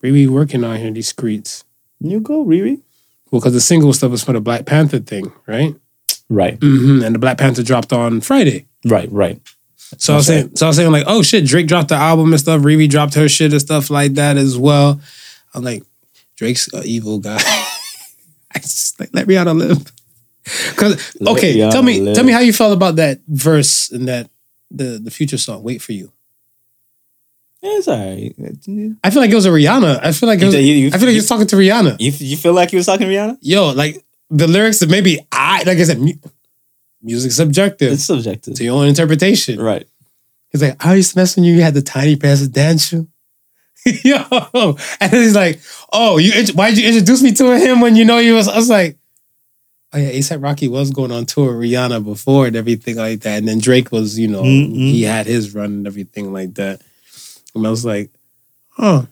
Riri 0.03 0.29
working 0.29 0.65
on 0.65 0.77
here 0.77 0.89
in 0.89 0.95
these 0.95 1.09
streets. 1.09 1.65
You 2.01 2.21
go, 2.21 2.45
Riri. 2.45 2.81
Well, 3.31 3.41
because 3.41 3.53
the 3.55 3.61
single 3.61 3.93
stuff 3.93 4.11
was 4.11 4.25
for 4.25 4.33
the 4.33 4.41
Black 4.41 4.67
Panther 4.67 4.99
thing, 4.99 5.33
right? 5.47 5.75
Right, 6.29 6.59
hmm 6.61 7.03
And 7.03 7.15
the 7.15 7.19
Black 7.19 7.39
Panther 7.39 7.63
dropped 7.63 7.93
on 7.93 8.21
Friday. 8.21 8.67
right, 8.87 9.11
right. 9.13 9.41
So 9.99 10.15
I 10.15 10.17
was 10.17 10.27
saying, 10.27 10.57
so 10.57 10.65
I 10.67 10.69
was 10.71 10.77
saying 10.77 10.91
like, 10.91 11.05
oh 11.07 11.23
shit, 11.23 11.45
Drake 11.45 11.67
dropped 11.67 11.91
the 11.91 11.97
album 11.97 12.33
and 12.33 12.41
stuff. 12.41 12.63
Riri 12.63 12.89
dropped 12.89 13.13
her 13.15 13.29
shit 13.29 13.53
and 13.53 13.61
stuff 13.61 13.91
like 13.91 14.15
that 14.15 14.39
as 14.39 14.57
well. 14.57 14.99
I'm 15.53 15.63
like, 15.63 15.83
Drake's 16.37 16.67
an 16.73 16.83
evil 16.87 17.19
guy. 17.19 17.37
I 18.55 18.59
just 18.59 18.99
like 18.99 19.11
let 19.13 19.27
Rihanna 19.27 19.55
live. 19.55 19.93
Cause 20.77 21.15
okay, 21.27 21.59
tell 21.71 21.83
me, 21.83 22.01
live. 22.01 22.15
tell 22.17 22.25
me 22.25 22.33
how 22.33 22.41
you 22.41 22.55
felt 22.55 22.73
about 22.73 22.97
that 22.97 23.21
verse 23.29 23.91
and 23.93 24.09
that 24.09 24.31
the 24.75 24.99
the 25.03 25.11
future 25.11 25.39
song. 25.39 25.63
Wait 25.63 25.83
for 25.83 25.93
you. 25.93 26.13
Yeah, 27.63 27.71
it's 27.79 27.87
all 27.89 27.97
right. 27.97 28.35
I 29.05 29.11
feel 29.11 29.23
like 29.23 29.31
it 29.31 29.35
was 29.37 29.47
a 29.47 29.51
Rihanna. 29.51 30.01
I 30.03 30.11
feel 30.13 30.29
like 30.29 30.41
it 30.43 30.47
was, 30.47 30.55
You- 30.57 30.61
you- 30.61 30.89
I 30.89 30.99
feel 30.99 31.03
like 31.03 31.11
he 31.11 31.17
was 31.17 31.29
talking 31.29 31.47
to 31.47 31.57
Rihanna. 31.57 31.97
you 32.01 32.37
feel 32.37 32.53
like 32.55 32.73
you 32.73 32.79
was 32.79 32.87
talking 32.87 33.07
to 33.07 33.13
Rihanna? 33.13 33.39
Yo, 33.41 33.71
like 33.73 34.05
the 34.31 34.49
lyrics 34.49 34.81
that 34.81 34.91
maybe 34.91 35.21
I 35.31 35.63
like 35.65 35.79
I 35.79 35.85
said, 35.85 36.01
mu- 36.01 36.15
music's 37.03 37.37
subjective 37.37 37.93
It's 37.93 38.05
subjective. 38.05 38.55
to 38.55 38.65
your 38.65 38.77
own 38.81 38.89
interpretation. 38.89 39.61
Right. 39.61 39.87
He's 40.51 40.61
like, 40.63 40.85
I 40.85 40.95
used 40.97 41.13
to 41.13 41.19
mess 41.19 41.37
when 41.37 41.45
you 41.45 41.63
had 41.63 41.75
the 41.75 41.83
tiny 41.83 42.17
presidential. 42.17 43.07
Yo, 44.05 44.23
and 45.01 45.11
then 45.13 45.23
he's 45.23 45.35
like, 45.35 45.61
"Oh, 45.93 46.17
you 46.19 46.31
why'd 46.55 46.77
you 46.79 46.87
introduce 46.87 47.21
me 47.23 47.33
to 47.33 47.59
him 47.59 47.81
when 47.81 47.97
you 47.97 48.05
know 48.05 48.19
you 48.19 48.35
was?" 48.35 48.47
I 48.49 48.55
was 48.57 48.69
like, 48.71 48.97
"Oh 49.93 49.99
yeah, 49.99 50.11
ASAP 50.13 50.43
Rocky 50.43 50.69
was 50.69 50.91
going 50.91 51.13
on 51.13 51.27
tour 51.27 51.57
with 51.57 51.71
Rihanna 51.71 52.05
before 52.05 52.47
and 52.47 52.57
everything 52.57 52.97
like 52.97 53.21
that." 53.21 53.39
And 53.39 53.49
then 53.49 53.59
Drake 53.59 53.93
was, 53.93 54.19
you 54.19 54.29
know, 54.29 54.43
Mhm. 54.43 54.73
he 54.75 55.03
had 55.03 55.27
his 55.27 55.55
run 55.55 55.67
and 55.73 55.87
everything 55.87 56.33
like 56.33 56.55
that. 56.55 56.81
And 57.55 57.67
I 57.67 57.71
was 57.71 57.85
like, 57.85 58.11
"Oh, 58.79 59.07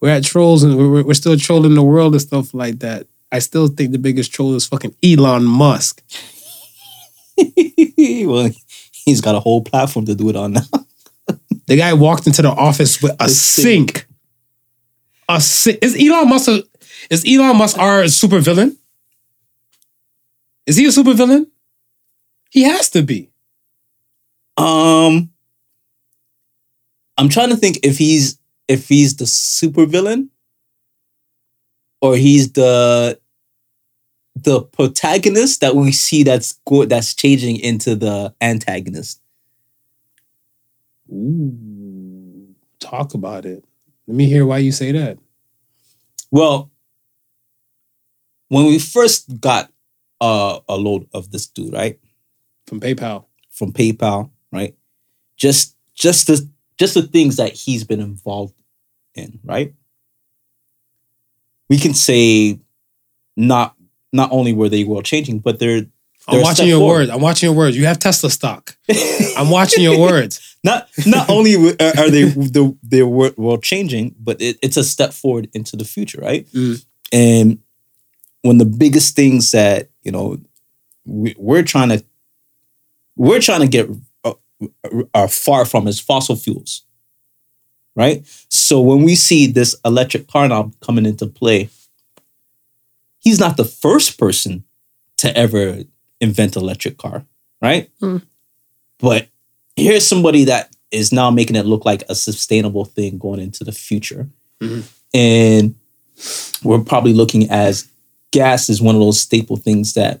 we're 0.00 0.10
at 0.10 0.24
trolls 0.24 0.62
and 0.62 0.76
we're, 0.76 1.02
we're 1.02 1.14
still 1.14 1.36
trolling 1.36 1.74
the 1.74 1.82
world 1.82 2.12
and 2.14 2.22
stuff 2.22 2.54
like 2.54 2.78
that." 2.80 3.06
I 3.32 3.40
still 3.40 3.66
think 3.68 3.90
the 3.92 3.98
biggest 3.98 4.32
troll 4.32 4.54
is 4.54 4.66
fucking 4.66 4.94
Elon 5.02 5.44
Musk. 5.44 6.00
well, 7.36 8.50
he's 8.92 9.20
got 9.20 9.34
a 9.34 9.40
whole 9.40 9.62
platform 9.62 10.06
to 10.06 10.14
do 10.14 10.28
it 10.28 10.36
on 10.36 10.52
now. 10.54 10.62
The 11.66 11.76
guy 11.76 11.92
walked 11.94 12.26
into 12.28 12.42
the 12.42 12.50
office 12.50 13.02
with 13.02 13.16
a 13.18 13.28
sink. 13.28 13.90
sink. 13.90 14.06
A 15.28 15.40
sink. 15.40 15.78
Is 15.82 15.96
Elon 16.00 16.28
Musk 16.28 16.48
a, 16.48 16.62
is 17.10 17.24
Elon 17.26 17.56
Musk 17.56 17.76
our 17.78 18.04
supervillain? 18.04 18.76
Is 20.66 20.76
he 20.76 20.86
a 20.86 20.88
supervillain? 20.88 21.46
He 22.50 22.62
has 22.62 22.90
to 22.90 23.02
be. 23.02 23.30
Um, 24.56 25.30
I'm 27.18 27.28
trying 27.28 27.50
to 27.50 27.56
think 27.56 27.80
if 27.82 27.98
he's 27.98 28.38
if 28.68 28.88
he's 28.88 29.16
the 29.16 29.24
supervillain 29.24 30.28
or 32.00 32.16
he's 32.16 32.52
the 32.52 33.20
the 34.34 34.62
protagonist 34.62 35.60
that 35.60 35.74
we 35.74 35.92
see 35.92 36.22
that's 36.22 36.54
go 36.66 36.84
that's 36.84 37.14
changing 37.14 37.56
into 37.56 37.94
the 37.94 38.34
antagonist. 38.40 39.20
Ooh, 41.10 42.54
talk 42.80 43.14
about 43.14 43.46
it. 43.46 43.64
Let 44.06 44.16
me 44.16 44.26
hear 44.26 44.44
why 44.46 44.58
you 44.58 44.72
say 44.72 44.92
that. 44.92 45.18
Well, 46.30 46.70
when 48.48 48.66
we 48.66 48.78
first 48.78 49.40
got 49.40 49.70
uh, 50.20 50.60
a 50.68 50.76
load 50.76 51.06
of 51.12 51.30
this 51.30 51.46
dude, 51.46 51.72
right, 51.72 51.98
From 52.66 52.80
PayPal. 52.80 53.26
from 53.50 53.72
PayPal, 53.72 54.30
right, 54.52 54.74
just 55.36 55.76
just 55.94 56.26
the 56.26 56.48
just 56.78 56.94
the 56.94 57.02
things 57.02 57.36
that 57.36 57.52
he's 57.52 57.84
been 57.84 58.00
involved 58.00 58.54
in, 59.14 59.40
right. 59.44 59.74
We 61.68 61.78
can 61.78 61.94
say 61.94 62.60
not 63.36 63.74
not 64.12 64.30
only 64.32 64.52
were 64.52 64.68
they 64.68 64.84
world 64.84 65.04
changing, 65.04 65.40
but 65.40 65.58
they're 65.58 65.86
I'm 66.28 66.34
they're 66.34 66.40
a 66.40 66.42
watching 66.42 66.68
your 66.68 66.78
forward. 66.78 66.98
words. 67.00 67.10
I'm 67.10 67.20
watching 67.20 67.46
your 67.48 67.56
words. 67.56 67.76
You 67.76 67.86
have 67.86 67.98
Tesla 67.98 68.30
stock. 68.30 68.76
I'm 69.36 69.50
watching 69.50 69.82
your 69.82 69.98
words. 69.98 70.56
Not 70.64 70.88
not 71.06 71.28
only 71.30 71.54
are 71.56 71.98
are 71.98 72.10
they 72.10 72.24
the 72.24 72.76
they're 72.82 73.06
world 73.06 73.62
changing, 73.62 74.14
but 74.18 74.40
it, 74.40 74.58
it's 74.62 74.76
a 74.76 74.84
step 74.84 75.12
forward 75.12 75.48
into 75.54 75.76
the 75.76 75.84
future, 75.84 76.20
right? 76.20 76.46
Mm. 76.48 76.84
And 77.12 77.58
one 78.46 78.60
of 78.60 78.70
the 78.70 78.76
biggest 78.76 79.16
things 79.16 79.50
that 79.52 79.88
you 80.02 80.12
know 80.12 80.38
we, 81.04 81.34
we're 81.38 81.62
trying 81.62 81.88
to 81.90 82.04
we're 83.16 83.40
trying 83.40 83.60
to 83.60 83.68
get 83.68 83.88
uh, 84.24 84.34
are 85.14 85.28
far 85.28 85.64
from 85.64 85.86
is 85.88 86.00
fossil 86.00 86.36
fuels, 86.36 86.82
right? 87.94 88.24
So 88.48 88.80
when 88.80 89.02
we 89.02 89.14
see 89.14 89.46
this 89.46 89.74
electric 89.84 90.28
car 90.28 90.48
now 90.48 90.72
coming 90.80 91.06
into 91.06 91.26
play, 91.26 91.68
he's 93.18 93.40
not 93.40 93.56
the 93.56 93.64
first 93.64 94.18
person 94.18 94.64
to 95.18 95.36
ever 95.36 95.78
invent 96.20 96.56
electric 96.56 96.98
car, 96.98 97.24
right? 97.62 97.90
Hmm. 98.00 98.18
But 98.98 99.28
here's 99.76 100.06
somebody 100.06 100.44
that 100.44 100.74
is 100.90 101.12
now 101.12 101.30
making 101.30 101.56
it 101.56 101.66
look 101.66 101.84
like 101.84 102.04
a 102.08 102.14
sustainable 102.14 102.84
thing 102.84 103.18
going 103.18 103.40
into 103.40 103.64
the 103.64 103.72
future. 103.72 104.28
Mhm. 104.60 104.84
And 105.12 105.74
we're 106.62 106.80
probably 106.80 107.12
looking 107.12 107.50
as 107.50 107.86
gas 108.36 108.68
is 108.68 108.82
one 108.82 108.94
of 108.94 109.00
those 109.00 109.20
staple 109.20 109.56
things 109.56 109.94
that 109.94 110.20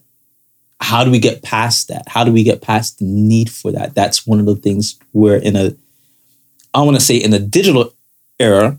how 0.80 1.04
do 1.04 1.10
we 1.10 1.18
get 1.18 1.42
past 1.42 1.88
that? 1.88 2.08
How 2.08 2.24
do 2.24 2.32
we 2.32 2.42
get 2.42 2.60
past 2.60 2.98
the 2.98 3.04
need 3.04 3.50
for 3.50 3.72
that? 3.72 3.94
That's 3.94 4.26
one 4.26 4.40
of 4.40 4.46
the 4.46 4.56
things 4.56 4.98
we're 5.12 5.36
in 5.36 5.56
a 5.56 5.74
I 6.74 6.82
want 6.82 6.96
to 6.98 7.04
say 7.04 7.16
in 7.16 7.32
a 7.32 7.38
digital 7.38 7.94
era, 8.38 8.78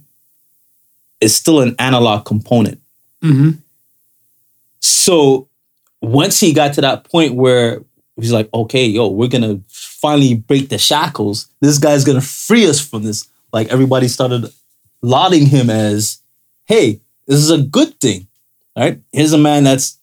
is 1.20 1.36
still 1.36 1.62
an 1.62 1.76
analog 1.80 2.26
component. 2.26 2.80
hmm 3.22 3.52
So 4.80 5.48
once 6.02 6.40
he 6.40 6.54
got 6.54 6.74
to 6.74 6.82
that 6.82 7.06
point 7.06 7.34
where 7.34 7.82
he's 8.16 8.32
like, 8.32 8.50
okay, 8.54 8.86
yo, 8.86 9.08
we're 9.08 9.30
gonna 9.30 9.60
finally 9.68 10.36
break 10.36 10.70
the 10.70 10.78
shackles. 10.78 11.48
This 11.60 11.80
guy's 11.80 12.04
gonna 12.04 12.22
free 12.22 12.68
us 12.68 12.80
from 12.80 13.04
this. 13.04 13.28
Like 13.52 13.70
everybody 13.70 14.08
started 14.08 14.52
lauding 15.02 15.48
him 15.48 15.70
as, 15.70 16.22
hey, 16.66 17.02
this 17.26 17.40
is 17.40 17.50
a 17.50 17.62
good 17.62 18.00
thing. 18.00 18.27
All 18.78 18.84
right. 18.84 19.02
Here's 19.12 19.34
a 19.34 19.40
man 19.40 19.64
that's 19.64 20.00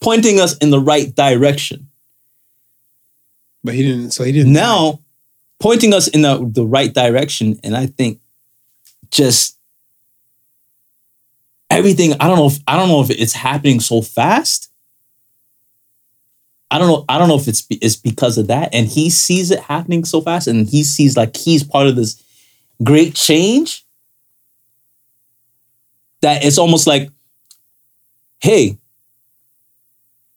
pointing 0.00 0.38
us 0.38 0.56
in 0.58 0.70
the 0.70 0.78
right 0.78 1.12
direction. 1.14 1.88
But 3.64 3.74
he 3.74 3.82
didn't. 3.82 4.12
So 4.12 4.22
he 4.22 4.30
didn't. 4.30 4.52
Now, 4.52 5.00
pointing 5.58 5.92
us 5.92 6.06
in 6.06 6.22
the, 6.22 6.48
the 6.48 6.64
right 6.64 6.94
direction, 6.94 7.58
and 7.64 7.76
I 7.76 7.86
think 7.86 8.20
just 9.10 9.58
everything. 11.70 12.12
I 12.20 12.28
don't 12.28 12.36
know 12.36 12.46
if 12.46 12.58
I 12.68 12.76
don't 12.76 12.88
know 12.88 13.00
if 13.00 13.10
it's 13.10 13.32
happening 13.32 13.80
so 13.80 14.00
fast. 14.00 14.70
I 16.70 16.78
don't 16.78 16.88
know. 16.88 17.04
I 17.08 17.18
don't 17.18 17.28
know 17.28 17.36
if 17.36 17.48
it's 17.48 17.66
it's 17.68 17.96
because 17.96 18.38
of 18.38 18.46
that, 18.46 18.72
and 18.72 18.86
he 18.86 19.10
sees 19.10 19.50
it 19.50 19.60
happening 19.60 20.04
so 20.04 20.20
fast, 20.20 20.46
and 20.46 20.68
he 20.68 20.84
sees 20.84 21.16
like 21.16 21.36
he's 21.36 21.64
part 21.64 21.88
of 21.88 21.96
this 21.96 22.22
great 22.82 23.14
change. 23.14 23.84
That 26.20 26.44
it's 26.44 26.58
almost 26.58 26.86
like, 26.86 27.10
hey, 28.44 28.76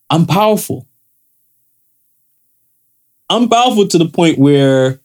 I'm 0.09 0.25
powerful. 0.25 0.87
I'm 3.29 3.49
powerful 3.49 3.85
to 3.89 3.97
the 3.97 4.07
point 4.07 4.39
where 4.39 5.01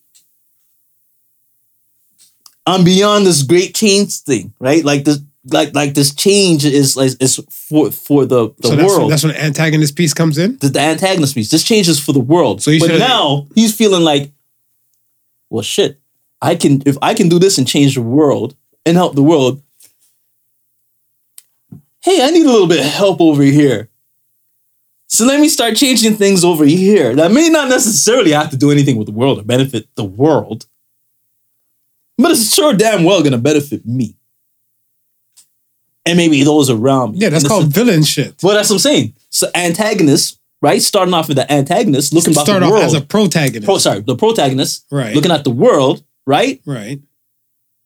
I'm 2.64 2.84
beyond 2.84 3.26
this 3.26 3.42
great 3.42 3.74
change 3.74 4.20
thing, 4.20 4.54
right? 4.60 4.84
Like 4.84 5.02
this, 5.04 5.18
like 5.46 5.74
like 5.74 5.94
this 5.94 6.14
change 6.14 6.64
is 6.64 6.96
like 6.96 7.10
is 7.20 7.40
for 7.50 7.90
for 7.90 8.24
the 8.24 8.50
the 8.60 8.68
so 8.68 8.76
that's, 8.76 8.88
world. 8.88 9.10
that's 9.10 9.24
when 9.24 9.32
the 9.32 9.42
antagonist 9.42 9.96
piece 9.96 10.14
comes 10.14 10.38
in. 10.38 10.58
the, 10.58 10.68
the 10.68 10.80
antagonist 10.80 11.34
piece. 11.34 11.50
This 11.50 11.64
change 11.64 11.88
is 11.88 11.98
for 11.98 12.12
the 12.12 12.20
world. 12.20 12.62
So 12.62 12.70
but 12.78 12.86
should've- 12.86 13.00
now 13.00 13.48
he's 13.56 13.74
feeling 13.74 14.04
like, 14.04 14.30
well, 15.50 15.62
shit. 15.62 15.98
I 16.40 16.54
can 16.54 16.82
if 16.86 16.96
I 17.02 17.14
can 17.14 17.28
do 17.28 17.40
this 17.40 17.58
and 17.58 17.66
change 17.66 17.96
the 17.96 18.02
world 18.02 18.54
and 18.86 18.96
help 18.96 19.16
the 19.16 19.22
world. 19.24 19.60
Hey, 22.02 22.22
I 22.22 22.30
need 22.30 22.44
a 22.46 22.50
little 22.50 22.66
bit 22.66 22.80
of 22.80 22.86
help 22.86 23.20
over 23.20 23.42
here. 23.42 23.88
So 25.06 25.24
let 25.26 25.40
me 25.40 25.48
start 25.48 25.76
changing 25.76 26.16
things 26.16 26.42
over 26.42 26.64
here. 26.64 27.14
That 27.14 27.30
may 27.32 27.48
not 27.48 27.68
necessarily 27.68 28.32
have 28.32 28.50
to 28.50 28.56
do 28.56 28.70
anything 28.70 28.96
with 28.96 29.06
the 29.06 29.12
world 29.12 29.38
or 29.38 29.42
benefit 29.42 29.86
the 29.94 30.04
world, 30.04 30.66
but 32.16 32.30
it's 32.30 32.54
sure 32.54 32.72
damn 32.72 33.04
well 33.04 33.22
gonna 33.22 33.38
benefit 33.38 33.86
me. 33.86 34.16
And 36.04 36.16
maybe 36.16 36.42
those 36.42 36.70
around 36.70 37.12
me. 37.12 37.18
Yeah, 37.18 37.28
that's 37.28 37.46
called 37.46 37.66
villain 37.72 38.02
shit. 38.02 38.42
well, 38.42 38.54
that's 38.54 38.70
what 38.70 38.76
I'm 38.76 38.80
saying. 38.80 39.14
So 39.30 39.48
antagonist, 39.54 40.40
right? 40.60 40.82
Starting 40.82 41.14
off 41.14 41.28
with 41.28 41.36
the 41.36 41.50
antagonist, 41.52 42.12
looking 42.12 42.32
Start 42.32 42.46
the 42.46 42.66
off 42.66 42.72
world. 42.72 42.84
as 42.84 42.94
a 42.94 43.00
protagonist. 43.02 43.66
Pro, 43.66 43.78
sorry, 43.78 44.00
the 44.00 44.16
protagonist, 44.16 44.86
right. 44.90 45.14
looking 45.14 45.30
at 45.30 45.44
the 45.44 45.50
world, 45.50 46.02
right? 46.26 46.60
right. 46.66 47.00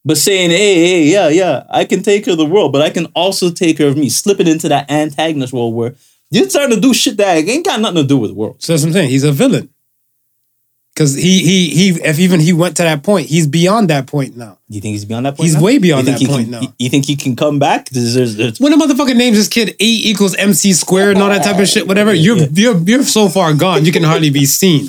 But 0.07 0.17
saying, 0.19 0.51
hey, 0.51 0.75
hey, 0.77 1.03
yeah, 1.03 1.29
yeah, 1.29 1.65
I 1.69 1.85
can 1.85 2.01
take 2.01 2.25
care 2.25 2.33
of 2.33 2.39
the 2.39 2.47
world, 2.47 2.73
but 2.73 2.81
I 2.81 2.91
can 2.91 3.07
also 3.07 3.51
take 3.51 3.77
care 3.77 3.89
of 3.89 3.97
me. 3.97 4.09
Slipping 4.09 4.47
into 4.47 4.69
that 4.69 4.89
antagonist 4.89 5.53
role 5.53 5.73
where 5.73 5.97
you're 6.31 6.49
starting 6.49 6.77
to 6.77 6.81
do 6.81 6.95
shit 6.95 7.17
that 7.17 7.37
ain't 7.39 7.67
got 7.67 7.81
nothing 7.81 8.03
to 8.03 8.05
do 8.07 8.17
with 8.17 8.31
the 8.31 8.35
world. 8.37 8.63
So 8.63 8.73
that's 8.73 8.85
what 8.85 8.91
I'm 8.91 8.93
saying. 8.93 9.11
He's 9.11 9.25
a 9.25 9.33
villain. 9.33 9.69
Because 10.95 11.15
he 11.15 11.43
he 11.43 11.71
he 11.71 11.89
if 12.05 12.21
even 12.21 12.39
he 12.41 12.53
went 12.55 12.77
to 12.79 12.85
that 12.85 13.03
point, 13.03 13.27
he's 13.27 13.49
beyond 13.49 13.91
that 13.91 14.07
point 14.07 14.37
now. 14.37 14.59
You 14.69 14.81
think 14.81 14.93
he's 14.93 15.05
beyond 15.05 15.27
that 15.27 15.37
point? 15.37 15.45
He's 15.47 15.57
now? 15.57 15.63
way 15.63 15.79
beyond 15.79 16.07
that 16.07 16.21
point 16.21 16.45
can, 16.45 16.51
now. 16.51 16.63
You 16.79 16.89
think 16.89 17.05
he 17.05 17.17
can 17.17 17.35
come 17.37 17.59
back? 17.59 17.91
There's, 17.91 18.15
there's, 18.15 18.37
there's- 18.37 18.61
When 18.61 18.73
a 18.73 18.77
motherfucker 18.79 19.15
names 19.15 19.37
his 19.37 19.49
kid 19.49 19.71
A 19.71 19.85
equals 19.85 20.35
MC 20.37 20.73
squared 20.73 21.15
and 21.15 21.23
all 21.23 21.29
that 21.29 21.43
type 21.45 21.59
of 21.61 21.69
shit, 21.69 21.87
whatever, 21.87 22.15
you're 22.15 22.39
Yeah. 22.39 22.47
you're 22.53 22.79
you're 22.79 23.03
so 23.03 23.29
far 23.29 23.53
gone, 23.55 23.85
you 23.85 23.93
can 23.93 24.05
hardly 24.05 24.31
be 24.31 24.47
seen. 24.47 24.89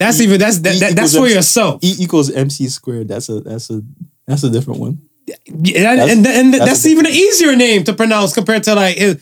That's 0.00 0.20
even 0.20 0.40
that's 0.40 0.58
that, 0.60 0.74
E 0.74 0.78
that, 0.80 0.96
that's 0.96 1.14
for 1.14 1.24
MC 1.26 1.34
yourself. 1.34 1.84
E 1.84 1.94
equals 2.00 2.30
MC 2.30 2.68
squared. 2.68 3.06
That's 3.08 3.28
a 3.28 3.40
that's 3.40 3.68
a 3.70 3.82
that's 4.26 4.42
a 4.42 4.50
different 4.50 4.80
one. 4.80 5.02
Yeah, 5.46 5.92
and, 5.92 6.00
and, 6.10 6.26
and 6.26 6.54
that's 6.54 6.64
that's, 6.64 6.86
even 6.86 7.06
an 7.06 7.12
easier 7.12 7.54
name 7.54 7.84
to 7.84 7.92
pronounce 7.92 8.32
compared 8.32 8.64
to 8.64 8.74
like 8.74 8.96
it, 8.98 9.20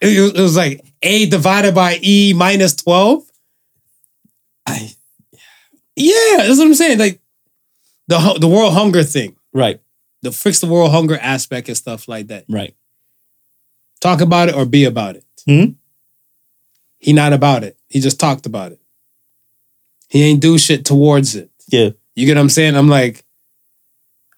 it 0.00 0.40
was- 0.40 0.56
like 0.56 0.82
A 1.02 1.26
divided 1.26 1.74
by 1.74 1.98
E 2.02 2.32
minus 2.34 2.74
12. 2.76 3.22
I 4.66 4.90
Yeah, 5.94 6.38
that's 6.38 6.58
what 6.58 6.66
I'm 6.66 6.74
saying. 6.74 6.98
Like 6.98 7.20
the 8.08 8.38
the 8.40 8.48
world 8.48 8.72
hunger 8.72 9.02
thing, 9.04 9.36
right, 9.52 9.78
the 10.22 10.32
fix 10.32 10.60
the 10.60 10.66
world 10.66 10.90
hunger 10.90 11.18
aspect 11.18 11.68
and 11.68 11.76
stuff 11.76 12.08
like 12.08 12.28
that. 12.28 12.44
right. 12.48 12.74
Talk 14.00 14.20
about 14.22 14.48
it 14.48 14.54
or 14.54 14.64
be 14.66 14.84
about 14.84 15.16
it. 15.16 15.24
Mhm. 15.48 15.74
He 16.98 17.12
not 17.12 17.32
about 17.32 17.62
it. 17.64 17.76
He 17.88 18.00
just 18.00 18.18
talked 18.18 18.46
about 18.46 18.72
it. 18.72 18.80
He 20.08 20.22
ain't 20.22 20.40
do 20.40 20.58
shit 20.58 20.84
towards 20.84 21.34
it. 21.34 21.50
Yeah. 21.68 21.90
You 22.14 22.26
get 22.26 22.36
what 22.36 22.42
I'm 22.42 22.48
saying? 22.48 22.76
I'm 22.76 22.88
like, 22.88 23.24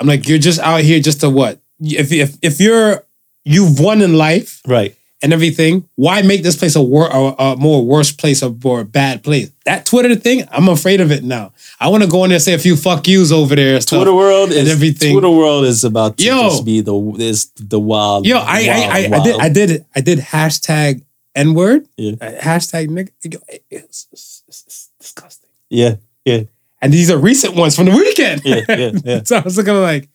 I'm 0.00 0.06
like, 0.06 0.28
you're 0.28 0.38
just 0.38 0.60
out 0.60 0.80
here 0.80 1.00
just 1.00 1.20
to 1.20 1.30
what? 1.30 1.60
If 1.80 2.10
if 2.12 2.36
if 2.42 2.60
you're 2.60 3.04
you've 3.44 3.78
won 3.80 4.00
in 4.02 4.14
life 4.14 4.60
Right. 4.66 4.96
and 5.22 5.32
everything, 5.32 5.88
why 5.94 6.22
make 6.22 6.42
this 6.42 6.56
place 6.56 6.74
a, 6.76 6.82
wor- 6.82 7.08
a, 7.10 7.34
a 7.38 7.56
more 7.56 7.84
worse 7.84 8.10
place 8.12 8.42
or 8.42 8.50
more 8.64 8.82
bad 8.84 9.22
place? 9.22 9.50
That 9.64 9.86
Twitter 9.86 10.14
thing, 10.16 10.44
I'm 10.50 10.68
afraid 10.68 11.00
of 11.00 11.10
it 11.12 11.22
now. 11.22 11.52
I 11.80 11.88
want 11.88 12.02
to 12.02 12.08
go 12.08 12.24
in 12.24 12.30
there 12.30 12.36
and 12.36 12.42
say 12.42 12.54
a 12.54 12.58
few 12.58 12.76
fuck 12.76 13.06
yous 13.06 13.30
over 13.30 13.54
there. 13.54 13.80
stuff. 13.80 13.98
Twitter 13.98 14.14
world 14.14 14.50
and 14.50 14.66
is 14.66 14.70
everything. 14.72 15.12
Twitter 15.12 15.30
world 15.30 15.64
is 15.64 15.84
about 15.84 16.16
to 16.18 16.24
Yo. 16.24 16.42
just 16.48 16.64
be 16.64 16.80
the 16.80 16.94
is 17.18 17.50
the 17.56 17.78
wild. 17.78 18.26
Yo, 18.26 18.38
I 18.38 18.42
I, 18.42 18.48
I, 18.50 19.04
I 19.04 19.08
wild, 19.08 19.24
did 19.24 19.40
I 19.40 19.48
did 19.48 19.86
I 19.94 20.00
did 20.00 20.18
hashtag 20.18 21.02
N 21.34 21.54
word. 21.54 21.86
Yeah. 21.96 22.14
Uh, 22.20 22.30
hashtag 22.40 22.88
nigga. 22.88 23.10
Yeah, 25.70 25.96
yeah, 26.24 26.42
And 26.80 26.92
these 26.92 27.10
are 27.10 27.18
recent 27.18 27.54
ones 27.56 27.76
from 27.76 27.86
the 27.86 27.92
weekend. 27.92 28.42
yeah, 28.44 28.60
yeah, 28.68 28.90
yeah. 29.04 29.22
so 29.24 29.36
I 29.36 29.40
was 29.40 29.56
looking 29.56 29.74
like, 29.80 30.08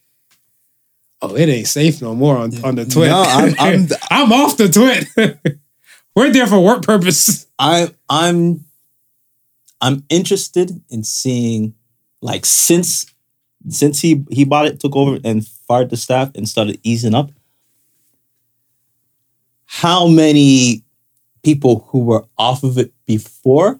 oh, 1.21 1.35
it 1.35 1.47
ain't 1.49 1.67
safe 1.67 2.01
no 2.01 2.15
more 2.15 2.37
on, 2.37 2.63
on 2.63 2.75
the 2.75 2.85
twit. 2.85 3.09
No, 3.09 3.21
I'm- 3.21 3.55
I'm- 3.59 3.87
I'm 4.09 4.33
off 4.33 4.57
the 4.57 4.67
twit. 4.69 5.59
We're 6.15 6.31
there 6.31 6.47
for 6.47 6.59
work 6.59 6.83
purpose. 6.83 7.47
I 7.57 7.89
I'm 8.09 8.63
I'm 9.81 10.03
interested 10.09 10.69
in 10.89 11.03
seeing 11.03 11.73
like 12.21 12.45
since 12.45 13.07
since 13.69 13.99
he 13.99 14.23
he 14.29 14.43
bought 14.45 14.67
it, 14.67 14.79
took 14.79 14.95
over 14.95 15.17
and 15.23 15.47
fired 15.67 15.89
the 15.89 15.97
staff 15.97 16.29
and 16.35 16.47
started 16.47 16.79
easing 16.83 17.15
up. 17.15 17.31
How 19.65 20.07
many 20.07 20.83
people 21.43 21.87
who 21.89 21.99
were 22.05 22.25
off 22.37 22.63
of 22.63 22.77
it 22.77 22.93
before, 23.07 23.79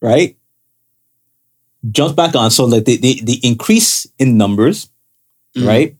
right? 0.00 0.35
Jumped 1.90 2.16
back 2.16 2.34
on. 2.34 2.50
So 2.50 2.64
like 2.64 2.84
the 2.84 2.96
the, 2.96 3.20
the 3.22 3.40
increase 3.46 4.06
in 4.18 4.36
numbers, 4.36 4.88
Mhm. 5.56 5.66
right? 5.66 5.96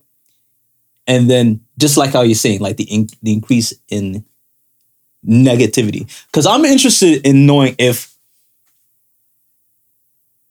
And 1.07 1.31
then 1.31 1.61
just 1.79 1.97
like 1.97 2.13
how 2.13 2.23
you're 2.23 2.35
saying, 2.35 2.61
like 2.61 2.77
the 2.79 2.85
in, 2.85 3.09
the 3.23 3.33
increase 3.33 3.73
in 3.89 4.25
negativity. 5.27 6.11
Because 6.27 6.47
I'm 6.47 6.65
interested 6.65 7.25
in 7.27 7.47
knowing 7.47 7.75
if 7.79 8.17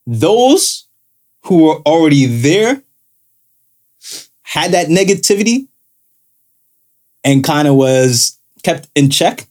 those 0.06 0.86
who 1.42 1.64
were 1.64 1.76
already 1.82 2.26
there 2.26 2.82
had 4.42 4.72
that 4.72 4.86
negativity 4.88 5.66
and 7.24 7.42
kind 7.42 7.66
of 7.68 7.74
was 7.74 8.38
kept 8.62 8.88
in 8.94 9.10
check 9.10 9.46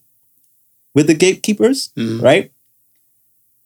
with 0.94 1.08
the 1.08 1.14
gatekeepers, 1.14 1.90
Mhm. 1.98 2.22
right? 2.22 2.52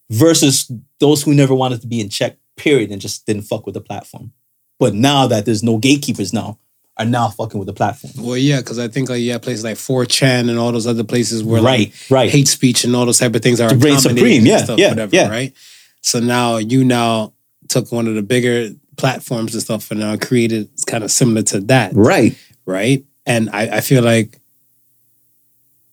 Versus 0.10 0.72
those 1.00 1.22
who 1.24 1.34
never 1.34 1.54
wanted 1.54 1.82
to 1.82 1.88
be 1.88 2.02
in 2.02 2.10
check, 2.10 2.38
period, 2.58 2.92
and 2.92 3.00
just 3.02 3.26
didn't 3.26 3.44
fuck 3.44 3.66
with 3.66 3.74
the 3.76 3.82
platform. 3.82 4.32
But 4.80 4.94
now 4.96 5.28
that 5.28 5.46
there's 5.46 5.62
no 5.64 5.78
gatekeepers 5.78 6.34
now, 6.34 6.58
are 6.98 7.06
now 7.06 7.30
fucking 7.30 7.58
with 7.60 7.68
the 7.68 7.74
platform. 7.74 8.12
Well, 8.18 8.36
yeah, 8.38 8.58
because 8.60 8.78
I 8.78 8.88
think 8.90 9.08
like 9.10 9.22
yeah, 9.22 9.38
places 9.38 9.64
like 9.64 9.78
4chan 9.78 10.50
and 10.50 10.58
all 10.60 10.72
those 10.74 10.86
other 10.88 11.04
places 11.06 11.44
where 11.44 11.62
Right, 11.62 11.90
like 11.90 11.94
right. 12.10 12.30
hate 12.30 12.48
speech 12.50 12.84
and 12.84 12.94
all 12.96 13.06
those 13.06 13.20
type 13.20 13.34
of 13.36 13.42
things 13.42 13.62
are 13.62 13.74
reign 13.78 14.00
supreme, 14.00 14.46
yeah, 14.46 14.58
stuff, 14.64 14.78
yeah, 14.80 14.90
whatever, 14.90 15.16
yeah. 15.16 15.30
right? 15.30 15.54
So 16.02 16.20
now 16.20 16.58
you 16.58 16.84
now 16.84 17.34
took 17.70 17.92
one 17.92 18.08
of 18.08 18.16
the 18.16 18.22
bigger 18.22 18.72
platforms 18.98 19.54
and 19.54 19.62
stuff 19.64 19.92
and 19.92 20.00
now 20.02 20.18
created 20.18 20.70
kind 20.88 21.04
of 21.06 21.12
similar 21.12 21.42
to 21.44 21.62
that, 21.62 21.94
Right. 21.94 22.38
right? 22.66 23.06
And 23.26 23.50
I, 23.52 23.78
I 23.78 23.82
feel 23.82 24.04
like 24.04 24.38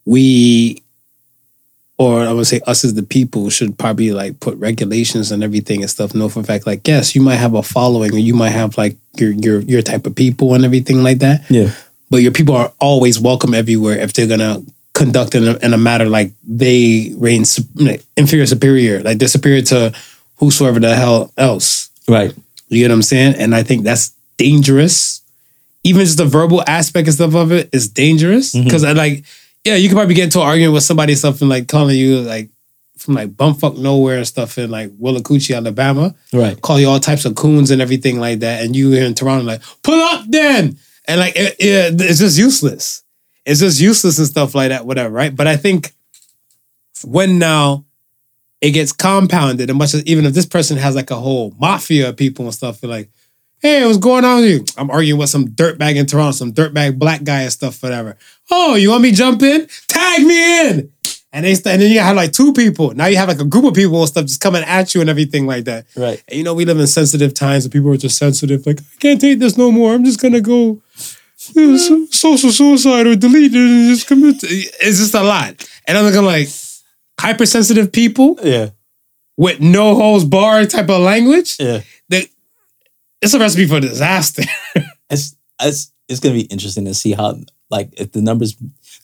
we, 0.05 0.83
or 1.99 2.21
I 2.21 2.33
would 2.33 2.47
say 2.47 2.61
us 2.67 2.85
as 2.85 2.95
the 2.95 3.03
people, 3.03 3.49
should 3.51 3.79
probably 3.79 4.13
like 4.13 4.41
put 4.41 4.57
regulations 4.59 5.33
and 5.33 5.43
everything 5.43 5.81
and 5.81 5.91
stuff. 5.91 6.15
Know 6.15 6.29
for 6.29 6.41
a 6.41 6.45
fact, 6.45 6.67
like 6.67 6.87
yes, 6.87 7.15
you 7.15 7.23
might 7.23 7.37
have 7.37 7.55
a 7.55 7.63
following, 7.63 8.15
or 8.15 8.19
you 8.19 8.35
might 8.35 8.51
have 8.51 8.77
like 8.77 8.97
your 9.17 9.31
your 9.31 9.61
your 9.61 9.83
type 9.83 10.07
of 10.07 10.15
people 10.15 10.55
and 10.55 10.65
everything 10.65 11.03
like 11.03 11.19
that. 11.19 11.43
Yeah. 11.51 11.73
But 12.11 12.19
your 12.19 12.33
people 12.33 12.55
are 12.55 12.73
always 12.79 13.19
welcome 13.19 13.55
everywhere 13.55 13.99
if 13.99 14.13
they're 14.13 14.29
gonna 14.29 14.63
conduct 14.97 15.35
in 15.35 15.47
a, 15.47 15.57
in 15.59 15.75
a 15.75 15.79
matter 15.79 16.07
like 16.07 16.33
they 16.43 17.13
reign 17.19 17.45
inferior 18.17 18.47
superior, 18.47 19.03
like 19.03 19.19
they're 19.19 19.29
superior 19.29 19.63
to 19.63 19.93
whosoever 20.37 20.81
the 20.81 20.95
hell 20.95 21.33
else. 21.37 21.91
Right. 22.09 22.35
You 22.69 22.83
get 22.83 22.89
what 22.89 22.95
I'm 22.95 23.03
saying? 23.03 23.35
And 23.37 23.55
I 23.55 23.63
think 23.63 23.85
that's 23.85 24.13
dangerous. 24.37 25.23
Even 25.85 26.05
just 26.05 26.19
the 26.19 26.25
verbal 26.25 26.65
aspect 26.67 27.09
and 27.09 27.15
stuff 27.15 27.35
of 27.35 27.53
it 27.53 27.69
is 27.73 27.89
dangerous. 27.89 28.55
Mm-hmm. 28.55 28.65
Because 28.65 28.85
I 28.85 28.93
like, 28.93 29.25
yeah, 29.67 29.75
you 29.75 29.89
could 29.89 29.97
probably 29.97 30.15
get 30.15 30.25
into 30.25 30.41
an 30.41 30.47
argument 30.47 30.75
with 30.75 30.85
somebody 30.85 31.15
something 31.15 31.49
like 31.49 31.69
calling 31.69 31.97
you 31.97 32.21
like 32.21 32.51
from 32.99 33.15
like 33.15 33.31
bumfuck 33.31 33.77
nowhere 33.77 34.17
and 34.19 34.27
stuff 34.27 34.57
in 34.59 34.71
like 34.71 34.91
Willacoochee, 34.99 35.55
Alabama. 35.57 36.15
Right. 36.33 36.61
Call 36.63 36.81
you 36.81 36.89
all 36.89 36.99
types 37.01 37.25
of 37.27 37.35
coons 37.35 37.71
and 37.71 37.83
everything 37.83 38.19
like 38.19 38.39
that. 38.41 38.65
And 38.65 38.75
you 38.75 38.91
here 38.91 39.05
in 39.05 39.15
Toronto 39.15 39.45
like, 39.45 39.63
pull 39.83 40.01
up 40.01 40.25
then. 40.29 40.79
And 41.09 41.21
like 41.21 41.35
it, 41.37 41.57
it- 41.59 42.01
it's 42.01 42.21
just 42.21 42.39
useless. 42.39 43.03
It's 43.45 43.61
just 43.61 43.81
useless 43.81 44.19
and 44.19 44.27
stuff 44.27 44.55
like 44.55 44.71
that, 44.71 44.87
whatever, 44.87 45.11
right? 45.15 45.35
But 45.35 45.47
I 45.47 45.57
think 45.57 45.93
when 47.05 47.39
now 47.39 47.85
it 48.61 48.71
gets 48.71 48.93
compounded, 48.93 49.69
and 49.69 49.79
much 49.79 49.95
as 49.95 50.03
even 50.07 50.25
if 50.25 50.33
this 50.33 50.47
person 50.47 50.77
has 50.79 50.97
like 50.97 51.11
a 51.11 51.17
whole 51.17 51.55
mafia 51.61 52.09
of 52.09 52.17
people 52.17 52.47
and 52.47 52.55
stuff, 52.55 52.83
like, 52.83 53.11
hey, 53.61 53.85
what's 53.85 53.99
going 53.99 54.25
on 54.25 54.43
with 54.43 54.51
you? 54.51 54.65
I'm 54.77 54.91
arguing 54.91 55.19
with 55.19 55.31
some 55.31 55.49
dirtbag 55.49 55.97
in 55.97 56.07
Toronto, 56.07 56.33
some 56.33 56.53
dirtbag 56.53 56.99
black 56.99 57.25
guy 57.25 57.43
and 57.43 57.53
stuff, 57.53 57.83
whatever. 57.83 58.17
Oh, 58.51 58.75
you 58.75 58.91
want 58.91 59.03
me 59.03 59.11
to 59.11 59.17
jump 59.17 59.43
in? 59.43 59.67
Tag 59.89 60.23
me 60.25 60.69
in. 60.69 60.93
And 61.33 61.45
they 61.45 61.55
st- 61.55 61.67
and 61.75 61.83
then 61.83 61.91
you 61.91 62.01
have 62.01 62.17
like 62.17 62.33
two 62.33 62.53
people. 62.53 62.95
Now 62.95 63.07
you 63.07 63.17
have 63.17 63.29
like 63.29 63.41
a 63.41 63.45
group 63.45 63.65
of 63.65 63.75
people 63.75 63.99
and 63.99 64.09
stuff 64.09 64.25
just 64.27 64.41
coming 64.41 64.63
at 64.63 64.95
you 64.95 65.01
and 65.03 65.11
everything 65.11 65.47
like 65.47 65.65
that. 65.65 65.87
Right. 65.97 66.23
And 66.29 66.39
you 66.39 66.45
know, 66.45 66.55
we 66.55 66.65
live 66.65 66.79
in 66.81 66.87
sensitive 66.87 67.35
times 67.35 67.65
and 67.65 67.73
people 67.73 67.91
are 67.93 67.97
just 67.97 68.17
sensitive. 68.17 68.65
Like, 68.67 68.81
I 68.81 68.85
can't 69.01 69.21
take 69.21 69.39
this 69.39 69.59
no 69.59 69.71
more. 69.71 69.93
I'm 69.93 70.05
just 70.05 70.21
gonna 70.21 70.41
go 70.41 70.81
uh, 71.57 71.77
so- 71.77 72.07
social 72.11 72.51
suicide 72.53 73.07
or 73.07 73.17
delete 73.17 73.53
it 73.55 73.59
and 73.59 73.95
just 73.95 74.07
commit. 74.07 74.41
to-" 74.41 74.47
It's 74.47 74.99
just 74.99 75.15
a 75.15 75.23
lot. 75.23 75.63
And 75.87 75.99
I'm 75.99 76.05
looking 76.05 76.25
like 76.25 76.49
hypersensitive 77.21 77.93
people 77.93 78.39
Yeah. 78.43 78.71
with 79.37 79.61
no 79.61 79.95
holds 79.95 80.25
barred 80.25 80.71
type 80.71 80.89
of 80.89 81.01
language. 81.03 81.57
Yeah. 81.59 81.83
That 82.09 82.27
it's 83.23 83.35
a 83.35 83.39
recipe 83.39 83.67
for 83.67 83.81
disaster. 83.81 84.43
It's 85.09 85.37
it's 85.63 85.93
it's 86.09 86.19
gonna 86.19 86.35
be 86.35 86.47
interesting 86.47 86.85
to 86.87 86.93
see 86.93 87.13
how 87.13 87.39
like 87.71 87.91
if 87.97 88.11
the 88.11 88.21
numbers 88.21 88.55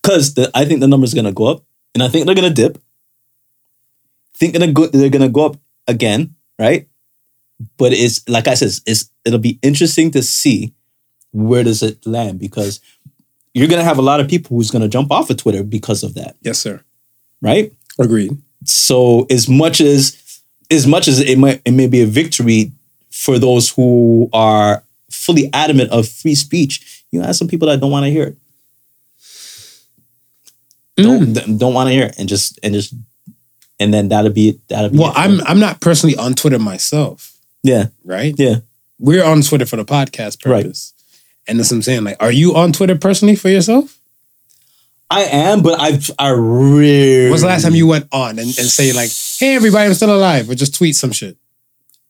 because 0.01 0.33
the, 0.33 0.51
I 0.53 0.65
think 0.65 0.81
the 0.81 0.87
numbers 0.87 1.13
are 1.13 1.15
gonna 1.15 1.31
go 1.31 1.45
up 1.45 1.63
and 1.95 2.03
I 2.03 2.09
think 2.09 2.25
they're 2.25 2.35
gonna 2.35 2.49
dip. 2.49 2.77
Think 4.35 4.53
gonna 4.53 4.73
go 4.73 4.87
they're 4.87 5.07
gonna 5.09 5.29
go 5.29 5.45
up 5.45 5.55
again, 5.87 6.35
right? 6.59 6.89
But 7.77 7.93
it's 7.93 8.27
like 8.27 8.49
I 8.49 8.55
said, 8.55 8.71
it's 8.85 9.09
it'll 9.23 9.39
be 9.39 9.59
interesting 9.61 10.11
to 10.11 10.21
see 10.21 10.73
where 11.31 11.63
does 11.63 11.81
it 11.81 12.05
land 12.05 12.37
because 12.37 12.81
you're 13.53 13.69
gonna 13.69 13.85
have 13.85 13.97
a 13.97 14.01
lot 14.01 14.19
of 14.19 14.27
people 14.27 14.57
who's 14.57 14.71
gonna 14.71 14.89
jump 14.89 15.09
off 15.09 15.29
of 15.29 15.37
Twitter 15.37 15.63
because 15.63 16.03
of 16.03 16.15
that, 16.15 16.35
yes, 16.41 16.59
sir. 16.59 16.83
right? 17.41 17.71
Agreed. 17.97 18.37
So 18.65 19.25
as 19.29 19.47
much 19.47 19.79
as 19.79 20.41
as 20.69 20.85
much 20.85 21.07
as 21.07 21.21
it 21.21 21.37
might 21.37 21.61
it 21.63 21.71
may 21.71 21.87
be 21.87 22.01
a 22.01 22.05
victory 22.07 22.72
for 23.13 23.37
those 23.37 23.69
who 23.69 24.27
are 24.33 24.83
fully 25.11 25.47
adamant 25.53 25.91
of 25.91 26.09
free 26.09 26.33
speech, 26.33 27.05
you 27.11 27.21
have 27.21 27.35
some 27.35 27.47
people 27.47 27.67
that 27.67 27.79
don't 27.79 27.91
want 27.91 28.05
to 28.05 28.09
hear 28.11 28.27
it. 28.29 28.37
Don't 30.95 31.33
mm. 31.33 31.59
don't 31.59 31.73
want 31.73 31.87
to 31.89 31.93
hear 31.93 32.05
it 32.05 32.15
and 32.17 32.27
just 32.27 32.59
and 32.63 32.73
just 32.73 32.93
and 33.79 33.93
then 33.93 34.09
that'll 34.09 34.31
be 34.31 34.59
that'll 34.67 34.89
be 34.89 34.97
Well, 34.97 35.11
it 35.11 35.17
I'm. 35.17 35.41
I'm 35.41 35.59
not 35.59 35.79
personally 35.79 36.15
on 36.15 36.33
Twitter 36.33 36.59
myself, 36.59 37.37
yeah 37.63 37.85
right? 38.03 38.33
yeah 38.37 38.57
We're 38.99 39.23
on 39.23 39.41
Twitter 39.41 39.65
for 39.65 39.75
the 39.77 39.85
podcast 39.85 40.43
Right. 40.45 40.63
purpose. 40.63 40.93
And 41.47 41.59
that's 41.59 41.71
what 41.71 41.77
I'm 41.77 41.81
saying. 41.83 42.03
Like, 42.03 42.17
are 42.19 42.31
you 42.31 42.55
on 42.55 42.71
Twitter 42.71 42.95
personally 42.95 43.35
for 43.35 43.49
yourself? 43.49 43.99
I 45.09 45.23
am 45.23 45.61
but 45.61 45.79
I've 45.79 46.09
I 46.17 46.29
really 46.29 47.29
When's 47.29 47.41
the 47.41 47.47
last 47.47 47.63
time 47.63 47.75
you 47.75 47.85
went 47.87 48.07
on 48.11 48.31
and, 48.31 48.39
and 48.39 48.67
say 48.67 48.91
like, 48.93 49.11
"Hey, 49.39 49.55
everybody, 49.55 49.85
I'm 49.87 49.93
still 49.93 50.15
alive," 50.15 50.49
or 50.49 50.55
just 50.55 50.73
tweet 50.75 50.95
some 50.95 51.11
shit? 51.11 51.37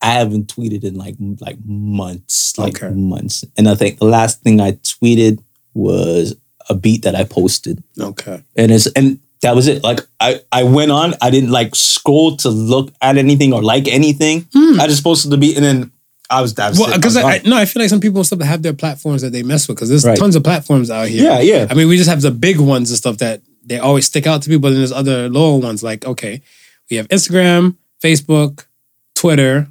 I 0.04 0.12
haven't 0.12 0.54
tweeted 0.56 0.84
in 0.84 0.96
like 0.96 1.16
like 1.40 1.58
months 1.66 2.58
like 2.58 2.84
Okay. 2.84 2.94
months 2.94 3.44
and 3.58 3.68
I 3.70 3.76
think 3.76 4.00
the 4.00 4.06
last 4.06 4.42
thing 4.44 4.60
I 4.62 4.74
tweeted 4.74 5.40
was 5.74 6.36
a 6.70 6.76
beat 6.76 7.04
that 7.04 7.16
I 7.16 7.24
posted 7.24 7.84
Okay. 8.00 8.42
and 8.56 8.72
it's 8.72 8.88
and 8.88 9.20
that 9.42 9.56
was 9.56 9.68
it. 9.68 9.84
Like 9.84 10.00
I 10.22 10.40
I 10.52 10.64
went 10.64 10.92
on, 10.92 11.16
I 11.22 11.30
didn't 11.30 11.52
like 11.52 11.76
scroll 11.76 12.38
to 12.38 12.50
look 12.50 12.94
at 13.02 13.18
anything 13.18 13.52
or 13.54 13.62
like 13.62 13.88
anything. 13.90 14.48
I 14.80 14.88
just 14.88 15.04
posted 15.04 15.32
the 15.32 15.38
beat, 15.38 15.58
and 15.58 15.66
then 15.66 15.92
I 16.30 16.40
was 16.42 16.54
that 16.54 16.74
Hmm. 16.76 16.80
Well, 16.80 16.96
because 16.96 17.18
I'm 17.18 17.26
I, 17.26 17.36
I 17.36 17.42
no, 17.46 17.58
I 17.58 17.66
feel 17.66 17.82
like 17.84 17.90
some 17.90 18.00
people 18.00 18.20
and 18.20 18.26
stuff 18.26 18.40
have 18.42 18.62
their 18.62 18.72
platforms 18.74 19.22
that 19.22 19.32
they 19.34 19.44
mess 19.44 19.68
with 19.68 19.76
because 19.76 19.90
there's 19.90 20.06
Right. 20.06 20.18
tons 20.18 20.38
of 20.38 20.44
platforms 20.46 20.90
out 20.90 21.10
here. 21.10 21.24
yeah 21.24 21.40
yeah 21.42 21.68
I 21.70 21.74
mean, 21.74 21.90
we 21.90 21.98
just 21.98 22.10
have 22.10 22.22
the 22.22 22.32
big 22.32 22.58
ones 22.58 22.90
and 22.90 22.98
stuff 22.98 23.18
that 23.18 23.42
they 23.66 23.80
always 23.80 24.06
stick 24.06 24.26
out 24.28 24.42
to 24.44 24.48
people. 24.50 24.62
But 24.62 24.70
then 24.70 24.80
there's 24.80 24.94
other 24.94 25.28
lower 25.28 25.58
ones 25.60 25.84
like, 25.84 26.06
okay, 26.06 26.42
we 26.90 26.96
have 26.96 27.10
Instagram, 27.10 27.76
Facebook, 28.02 28.66
Twitter, 29.14 29.68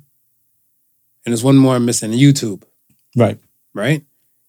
and 1.24 1.32
there's 1.32 1.44
one 1.44 1.56
more 1.56 1.76
I'm 1.76 1.84
missing, 1.84 2.12
YouTube, 2.12 2.62
right 3.16 3.38
right? 3.74 4.02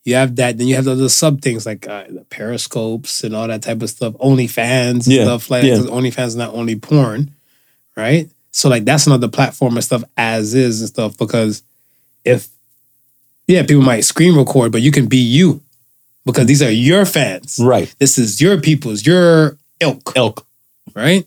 You 0.06 0.16
have 0.16 0.36
that. 0.36 0.58
Then 0.58 0.68
you 0.68 0.76
have 0.76 0.84
the 0.86 0.92
other 0.92 1.08
sub 1.10 1.42
things 1.42 1.66
like 1.66 1.88
uh, 1.88 2.04
the 2.10 2.26
periscopes 2.30 3.24
and 3.24 3.34
all 3.36 3.48
that 3.48 3.62
type 3.62 3.82
of 3.82 3.90
stuff, 3.90 4.14
OnlyFans 4.16 4.92
and 4.92 5.08
Yeah, 5.08 5.24
stuff 5.24 5.50
like 5.50 5.64
yeah. 5.64 5.78
that. 5.78 5.90
OnlyFans 5.90 6.28
is 6.28 6.36
not 6.36 6.54
only 6.54 6.76
porn, 6.76 7.32
right? 7.96 8.30
So 8.52 8.68
like 8.70 8.84
that's 8.86 9.08
another 9.08 9.30
platform 9.30 9.76
and 9.76 9.84
stuff 9.84 10.04
as 10.18 10.54
is 10.54 10.82
and 10.82 10.90
stuff 10.90 11.18
because 11.18 11.64
if 12.26 12.50
yeah, 13.48 13.62
people 13.62 13.82
might 13.84 14.02
screen 14.02 14.36
record, 14.38 14.72
but 14.72 14.82
you 14.82 14.92
can 14.92 15.08
be 15.08 15.18
you 15.18 15.62
because 16.26 16.46
these 16.48 16.62
are 16.62 16.70
your 16.72 17.06
fans. 17.06 17.60
right 17.62 17.94
This 18.00 18.18
is 18.18 18.40
your 18.42 18.60
people's, 18.60 19.06
your 19.06 19.58
ilk, 19.80 20.14
ilk, 20.16 20.46
right? 20.96 21.26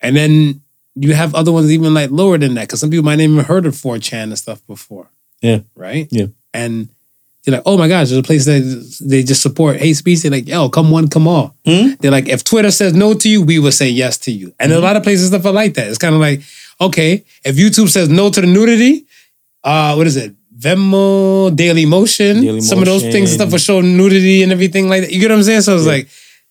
And 0.00 0.16
then 0.16 0.60
you 0.96 1.14
have 1.14 1.34
other 1.34 1.52
ones 1.52 1.70
even 1.70 1.94
like 1.94 2.10
lower 2.10 2.38
than 2.38 2.54
that 2.54 2.62
because 2.62 2.80
some 2.80 2.90
people 2.90 3.04
might 3.04 3.16
not 3.16 3.24
even 3.24 3.44
heard 3.44 3.66
of 3.66 3.74
4chan 3.74 4.24
and 4.24 4.38
stuff 4.38 4.66
before. 4.66 5.08
Yeah. 5.42 5.60
Right? 5.74 6.08
Yeah. 6.10 6.26
And 6.54 6.88
they're 7.44 7.56
like, 7.56 7.62
oh 7.66 7.76
my 7.76 7.86
gosh, 7.86 8.08
there's 8.08 8.18
a 8.18 8.22
place 8.22 8.46
that 8.46 8.98
they 9.04 9.22
just 9.22 9.42
support 9.42 9.76
hate 9.76 9.94
speech. 9.94 10.22
They're 10.22 10.30
like, 10.30 10.48
yo, 10.48 10.68
come 10.68 10.90
one, 10.90 11.08
come 11.08 11.28
all. 11.28 11.54
Hmm? 11.64 11.90
They're 12.00 12.10
like, 12.10 12.28
if 12.28 12.42
Twitter 12.42 12.70
says 12.70 12.94
no 12.94 13.14
to 13.14 13.28
you, 13.28 13.42
we 13.42 13.58
will 13.58 13.72
say 13.72 13.88
yes 13.88 14.18
to 14.18 14.32
you. 14.32 14.54
And 14.58 14.72
a 14.72 14.80
lot 14.80 14.96
of 14.96 15.02
places 15.02 15.28
stuff 15.28 15.44
are 15.46 15.52
like 15.52 15.74
that. 15.74 15.86
It's 15.86 15.98
kind 15.98 16.14
of 16.14 16.20
like, 16.20 16.40
okay, 16.80 17.24
if 17.44 17.56
YouTube 17.56 17.88
says 17.88 18.08
no 18.08 18.30
to 18.30 18.40
the 18.40 18.46
nudity, 18.46 19.06
uh, 19.62 19.94
what 19.94 20.06
is 20.06 20.16
it? 20.16 20.34
Vimeo, 20.58 21.54
Daily 21.54 21.84
Motion, 21.84 22.40
Daily 22.40 22.60
some 22.62 22.78
of 22.78 22.86
those 22.86 23.02
things 23.02 23.30
and 23.30 23.40
stuff 23.40 23.52
will 23.52 23.58
show 23.58 23.80
nudity 23.80 24.42
and 24.42 24.50
everything 24.50 24.88
like 24.88 25.02
that. 25.02 25.12
You 25.12 25.20
get 25.20 25.30
what 25.30 25.36
I'm 25.36 25.42
saying? 25.44 25.60
So 25.60 25.76
it's 25.76 25.86
like 25.86 26.08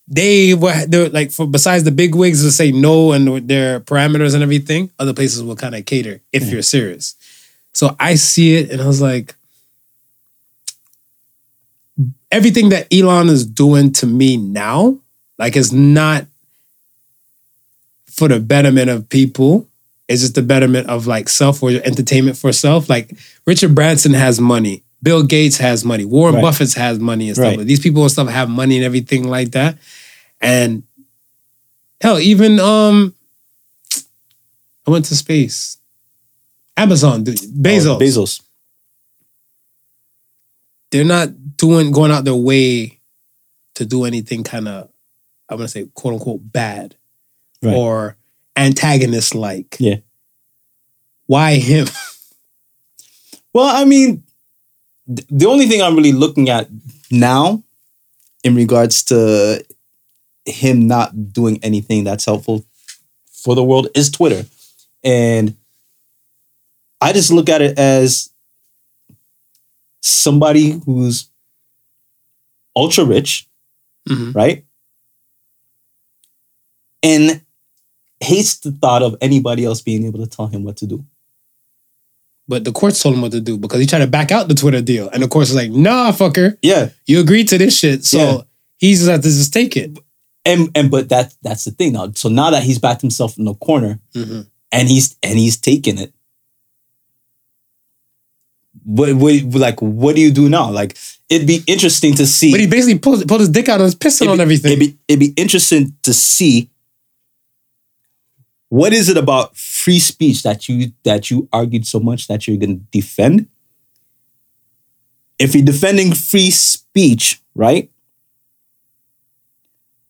they 0.08 0.54
were 0.54 0.86
they're 0.86 1.10
like 1.10 1.32
for 1.32 1.48
besides 1.48 1.84
the 1.84 1.92
big 1.92 2.14
wigs 2.14 2.44
will 2.44 2.52
say 2.52 2.72
no 2.72 3.12
and 3.12 3.32
with 3.32 3.48
their 3.48 3.80
parameters 3.80 4.34
and 4.34 4.44
everything, 4.44 4.92
other 5.00 5.14
places 5.14 5.44
will 5.44 5.56
kind 5.56 5.76
of 5.76 5.86
cater 5.86 6.22
if 6.32 6.44
mm-hmm. 6.44 6.54
you're 6.54 6.62
serious. 6.62 7.16
So 7.74 7.96
I 8.00 8.16
see 8.16 8.56
it 8.56 8.70
and 8.70 8.82
I 8.82 8.88
was 8.88 9.02
like, 9.02 9.36
everything 12.32 12.70
that 12.70 12.88
Elon 12.94 13.30
is 13.30 13.46
doing 13.46 13.92
to 13.94 14.06
me 14.06 14.38
now, 14.38 14.98
like 15.38 15.56
is 15.56 15.74
not 15.74 16.26
for 18.08 18.28
the 18.28 18.40
betterment 18.40 18.90
of 18.90 19.10
people. 19.10 19.68
It's 20.08 20.22
just 20.22 20.36
the 20.36 20.42
betterment 20.42 20.88
of 20.88 21.08
like 21.08 21.28
self 21.30 21.64
or 21.64 21.72
entertainment 21.72 22.38
for 22.38 22.52
self. 22.54 22.90
Like 22.90 23.18
Richard 23.46 23.74
Branson 23.74 24.14
has 24.14 24.40
money. 24.40 24.84
Bill 25.02 25.24
Gates 25.24 25.58
has 25.58 25.84
money. 25.84 26.06
Warren 26.06 26.36
Right. 26.36 26.42
Buffett 26.42 26.74
has 26.74 27.00
money 27.00 27.28
and 27.28 27.36
stuff. 27.36 27.58
Right. 27.58 27.66
These 27.66 27.80
people 27.80 28.02
and 28.02 28.12
stuff 28.12 28.30
have 28.30 28.50
money 28.50 28.78
and 28.78 28.86
everything 28.86 29.28
like 29.28 29.52
that. 29.52 29.78
And 30.42 30.84
hell, 32.02 32.20
even 32.20 32.60
um 32.60 33.14
I 34.88 34.92
went 34.92 35.06
to 35.06 35.16
space. 35.16 35.78
Amazon, 36.78 37.24
dude, 37.24 37.38
Bezos 37.38 37.96
Oh, 37.96 38.00
Bezos 38.00 38.42
they're 40.92 41.04
not 41.04 41.58
doing 41.58 41.92
going 41.92 42.12
out 42.12 42.24
their 42.24 42.36
way 42.36 43.00
to 43.76 43.86
do 43.86 44.06
anything 44.06 44.44
kind 44.44 44.68
of 44.68 44.90
I'm 45.50 45.58
gonna 45.58 45.68
say 45.68 45.88
quote 45.94 46.14
unquote 46.16 46.52
bad 46.52 46.96
Right. 47.62 47.74
or 47.74 48.18
antagonist 48.56 49.34
like. 49.34 49.78
Yeah. 49.80 49.98
Why 51.28 51.56
him? 51.56 51.88
Well, 53.54 53.74
I 53.74 53.86
mean, 53.86 54.22
th- 55.08 55.26
the 55.30 55.46
only 55.46 55.66
thing 55.66 55.82
I'm 55.82 55.96
really 55.96 56.12
looking 56.12 56.50
at 56.50 56.68
now 57.10 57.64
in 58.44 58.54
regards 58.54 59.02
to 59.06 59.65
him 60.46 60.88
not 60.88 61.34
doing 61.34 61.60
anything 61.64 62.04
that's 62.04 62.26
helpful 62.26 62.66
for 63.32 63.56
the 63.56 63.64
world 63.64 63.88
is 63.96 64.10
Twitter. 64.10 64.46
And 65.04 65.56
I 67.02 67.14
just 67.14 67.32
look 67.32 67.50
at 67.50 67.62
it 67.62 67.78
as 67.78 68.30
somebody 70.02 70.80
who's 70.86 71.30
ultra 72.76 73.06
rich, 73.06 73.48
Mhm. 74.10 74.36
right? 74.36 74.66
And 77.04 77.42
hates 78.22 78.58
the 78.60 78.72
thought 78.72 79.04
of 79.04 79.16
anybody 79.22 79.66
else 79.66 79.82
being 79.82 80.06
able 80.06 80.20
to 80.20 80.28
tell 80.28 80.48
him 80.48 80.64
what 80.64 80.78
to 80.78 80.88
do. 80.88 81.06
But 82.48 82.64
the 82.64 82.72
courts 82.72 83.02
told 83.02 83.16
him 83.16 83.22
what 83.22 83.32
to 83.32 83.42
do 83.42 83.58
because 83.58 83.80
he 83.80 83.88
tried 83.88 84.00
to 84.00 84.08
back 84.08 84.32
out 84.32 84.48
the 84.48 84.54
Twitter 84.56 84.82
deal, 84.82 85.10
and 85.10 85.22
the 85.24 85.28
courts 85.28 85.54
like, 85.54 85.72
"Nah, 85.72 86.12
fucker, 86.12 86.58
Yeah. 86.62 86.90
you 87.08 87.20
agreed 87.20 87.48
to 87.50 87.58
this 87.58 87.78
shit, 87.78 88.06
so 88.06 88.18
Yeah. 88.18 88.42
he 88.78 88.94
just 88.94 89.08
has 89.08 89.22
to 89.22 89.30
just 89.30 89.52
take 89.54 89.76
it." 89.76 89.98
And 90.46 90.70
and 90.76 90.90
but 90.92 91.10
that 91.10 91.34
that's 91.42 91.64
the 91.66 91.72
thing 91.72 91.94
now. 91.94 92.12
So 92.16 92.30
now 92.30 92.50
that 92.52 92.64
he's 92.64 92.80
backed 92.80 93.02
himself 93.02 93.38
in 93.38 93.46
the 93.46 93.54
corner 93.56 94.00
Mhm. 94.14 94.48
and 94.72 94.88
he's 94.88 95.16
and 95.24 95.38
he's 95.40 95.58
taken 95.58 95.98
it. 95.98 96.14
What, 98.84 99.16
what 99.16 99.44
like 99.56 99.82
what 99.82 100.16
do 100.16 100.22
you 100.22 100.32
do 100.32 100.48
now? 100.50 100.70
Like 100.70 100.98
it'd 101.30 101.48
be 101.48 101.62
interesting 101.68 102.14
to 102.16 102.28
see. 102.28 102.52
But 102.52 102.60
he 102.60 102.68
basically 102.68 103.00
pulled, 103.00 103.28
pulled 103.28 103.40
his 103.42 103.50
dick 103.50 103.68
out 103.70 103.76
and 103.76 103.84
was 103.84 103.96
pissing 103.96 104.22
it'd 104.24 104.30
on 104.30 104.38
be, 104.38 104.42
everything. 104.44 104.72
It'd 104.74 104.80
be, 104.80 104.98
it'd 105.08 105.20
be 105.20 105.34
interesting 105.42 105.96
to 106.04 106.14
see 106.14 106.70
what 108.70 108.94
is 108.94 109.10
it 109.10 109.18
about 109.18 109.56
free 109.58 110.00
speech 110.00 110.44
that 110.44 110.68
you 110.70 110.92
that 111.04 111.32
you 111.32 111.48
argued 111.52 111.88
so 111.88 112.00
much 112.00 112.28
that 112.28 112.48
you're 112.48 112.58
going 112.58 112.80
to 112.80 112.86
defend. 112.92 113.48
If 115.40 115.56
you're 115.56 115.66
defending 115.66 116.14
free 116.14 116.52
speech, 116.52 117.42
right? 117.56 117.90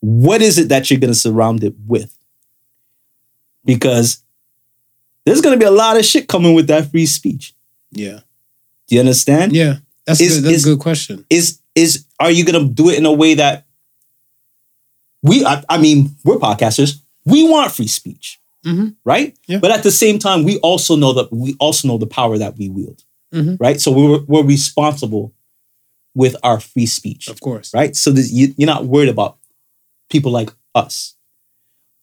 What 0.08 0.44
is 0.44 0.60
it 0.60 0.70
that 0.70 0.92
you're 0.92 1.00
going 1.00 1.12
to 1.14 1.18
surround 1.20 1.64
it 1.64 1.74
with? 1.88 2.16
Because 3.66 4.22
there's 5.26 5.42
going 5.42 5.56
to 5.56 5.60
be 5.60 5.66
a 5.66 5.72
lot 5.72 5.98
of 5.98 6.06
shit 6.06 6.28
coming 6.28 6.54
with 6.54 6.68
that 6.68 6.92
free 6.92 7.08
speech. 7.08 7.56
yeah, 7.92 8.20
Do 8.88 8.96
you 8.96 9.00
understand? 9.02 9.54
yeah, 9.54 9.78
that's 10.06 10.22
Is- 10.22 10.38
a 10.38 10.42
good, 10.42 10.44
that's 10.46 10.56
is- 10.58 10.66
a 10.66 10.70
good 10.70 10.80
question. 10.80 11.26
is 11.30 11.60
is 11.74 12.06
are 12.22 12.32
you 12.32 12.46
gonna 12.46 12.64
do 12.70 12.90
it 12.90 12.98
in 12.98 13.06
a 13.06 13.12
way 13.12 13.34
that 13.34 13.66
we 15.22 15.44
I, 15.44 15.62
I 15.68 15.78
mean 15.78 16.16
we're 16.24 16.38
podcasters 16.38 17.00
we 17.26 17.44
want 17.50 17.70
free 17.74 17.88
speech 17.88 18.40
Mhm. 18.66 18.96
right 19.04 19.36
Yeah. 19.48 19.58
but 19.60 19.72
at 19.72 19.84
the 19.84 19.92
same 19.92 20.18
time 20.18 20.46
we 20.46 20.58
also 20.60 20.96
know 20.96 21.12
that 21.14 21.34
we 21.34 21.54
also 21.60 21.90
know 21.90 21.98
the 21.98 22.08
power 22.08 22.38
that 22.38 22.56
we 22.58 22.70
wield 22.70 23.04
Mhm. 23.34 23.58
right 23.60 23.82
so 23.82 23.92
we're, 23.92 24.22
we're 24.26 24.44
responsible 24.46 25.34
with 26.14 26.38
our 26.44 26.62
free 26.62 26.86
speech 26.86 27.28
Of 27.28 27.42
course, 27.42 27.74
right 27.74 27.94
so 27.94 28.12
that 28.12 28.30
you, 28.32 28.54
you're 28.58 28.68
not 28.68 28.86
worried 28.86 29.10
about 29.10 29.38
people 30.10 30.32
like 30.32 30.50
us 30.74 31.16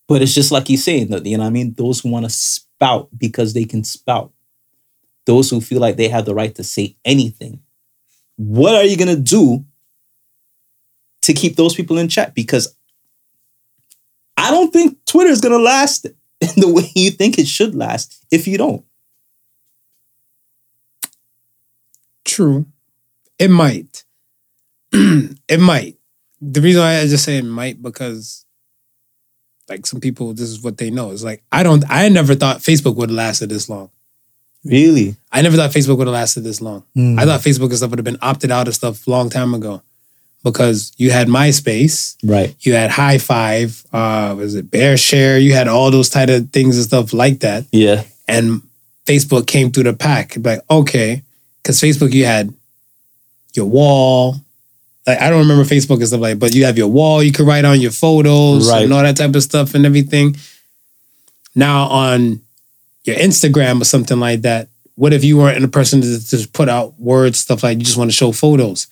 but 0.09 0.23
it's 0.23 0.35
just 0.35 0.53
like 0.53 0.67
he's 0.69 0.85
saying 0.85 1.09
that 1.09 1.25
you 1.25 1.37
know 1.37 1.43
what 1.43 1.49
i 1.49 1.53
mean 1.53 1.75
those 1.75 2.01
who 2.01 2.11
want 2.11 2.25
to 2.25 2.31
spout 2.31 3.09
because 3.17 3.55
they 3.55 3.65
can 3.65 3.85
spout 3.85 4.33
those 5.27 5.51
who 5.51 5.61
feel 5.61 5.81
like 5.81 5.97
they 5.97 6.09
have 6.09 6.25
the 6.25 6.35
right 6.35 6.55
to 6.55 6.65
say 6.65 6.97
anything 7.05 7.61
what 8.37 8.75
are 8.75 8.85
you 8.85 8.97
going 8.97 9.15
to 9.15 9.21
do 9.21 9.65
to 11.21 11.33
keep 11.33 11.57
those 11.57 11.75
people 11.75 11.99
in 11.99 12.09
check 12.09 12.35
because 12.35 12.77
i 14.37 14.51
don't 14.51 14.73
think 14.73 14.99
twitter 15.07 15.31
is 15.31 15.41
going 15.41 15.53
to 15.53 15.63
last 15.63 16.07
in 16.41 16.49
the 16.57 16.73
way 16.73 16.91
you 16.95 17.11
think 17.11 17.39
it 17.39 17.47
should 17.47 17.75
last 17.75 18.25
if 18.31 18.47
you 18.47 18.59
don't 18.59 18.85
True. 22.25 22.67
It 23.39 23.51
might. 23.51 24.05
it 24.93 25.61
might. 25.61 25.99
The 26.43 26.61
reason 26.61 26.83
why 26.83 26.99
I 26.99 27.07
just 27.07 27.25
say 27.25 27.39
it 27.39 27.45
might 27.45 27.81
because 27.81 28.45
like 29.69 29.87
some 29.87 30.01
people, 30.01 30.35
this 30.35 30.51
is 30.51 30.61
what 30.61 30.77
they 30.77 30.91
know. 30.91 31.13
It's 31.13 31.23
like 31.23 31.43
I 31.51 31.63
don't 31.63 31.85
I 31.89 32.09
never 32.09 32.35
thought 32.35 32.59
Facebook 32.59 32.97
would 32.97 33.11
have 33.11 33.17
lasted 33.17 33.49
this 33.49 33.69
long. 33.69 33.91
really 34.65 35.17
I 35.31 35.41
never 35.43 35.57
thought 35.57 35.71
Facebook 35.71 35.97
would 35.99 36.07
have 36.07 36.15
lasted 36.15 36.41
this 36.43 36.61
long. 36.61 36.85
Hmm. 36.95 37.19
I 37.19 37.25
thought 37.25 37.41
Facebook 37.41 37.71
and 37.71 37.77
stuff 37.77 37.91
would 37.91 37.99
have 37.99 38.05
been 38.05 38.19
opted 38.21 38.51
out 38.51 38.69
of 38.69 38.75
stuff 38.75 39.07
a 39.07 39.11
long 39.11 39.31
time 39.31 39.55
ago. 39.55 39.83
Because 40.45 40.93
you 40.97 41.13
had 41.13 41.29
MySpace, 41.29 42.17
right 42.25 42.53
you 42.61 42.75
had 42.75 42.91
Hi5, 42.91 43.87
uh, 43.93 44.35
was 44.35 44.57
it 44.57 44.69
BearShare? 44.73 45.41
You 45.41 45.53
had 45.53 45.69
all 45.69 45.93
those 45.93 46.09
type 46.09 46.29
of 46.29 46.51
things 46.51 46.77
and 46.77 46.85
stuff 46.85 47.13
like 47.13 47.39
that. 47.41 47.65
yeah 47.71 48.03
and 48.29 48.63
Facebook 49.05 49.47
came 49.47 49.71
through 49.71 49.85
the 49.85 49.93
pack. 49.93 50.37
Like, 50.37 50.61
okay, 50.71 51.23
because 51.63 51.81
Facebook, 51.81 52.13
you 52.13 52.25
had 52.25 52.53
your 53.55 53.67
wall. 53.67 54.37
Like, 55.07 55.21
I 55.21 55.31
don't 55.31 55.41
remember 55.41 55.65
Facebook 55.65 55.97
and 55.99 56.07
stuff 56.09 56.21
like, 56.21 56.39
but 56.39 56.55
you 56.55 56.65
have 56.65 56.79
your 56.79 56.89
wall. 56.89 57.23
You 57.23 57.33
could 57.33 57.47
write 57.47 57.65
on 57.65 57.81
your 57.81 57.91
photos 57.91 58.71
Right. 58.71 58.85
and 58.85 58.93
all 58.93 59.03
that 59.03 59.17
type 59.17 59.35
of 59.35 59.43
stuff 59.43 59.75
and 59.75 59.85
everything. 59.85 60.37
Now 61.55 61.85
on 61.89 62.41
your 63.05 63.17
Instagram 63.17 63.81
or 63.81 63.85
something 63.85 64.19
like 64.21 64.43
that, 64.43 64.69
what 64.95 65.13
if 65.13 65.25
you 65.25 65.37
weren't 65.39 65.57
in 65.57 65.65
a 65.65 65.69
person 65.69 66.01
to 66.03 66.07
just 66.07 66.53
put 66.53 66.69
out 66.69 66.99
words, 67.01 67.39
stuff 67.41 67.63
like 67.63 67.79
you 67.79 67.85
just 67.85 67.97
want 67.97 68.11
to 68.11 68.17
show 68.17 68.31
photos? 68.33 68.87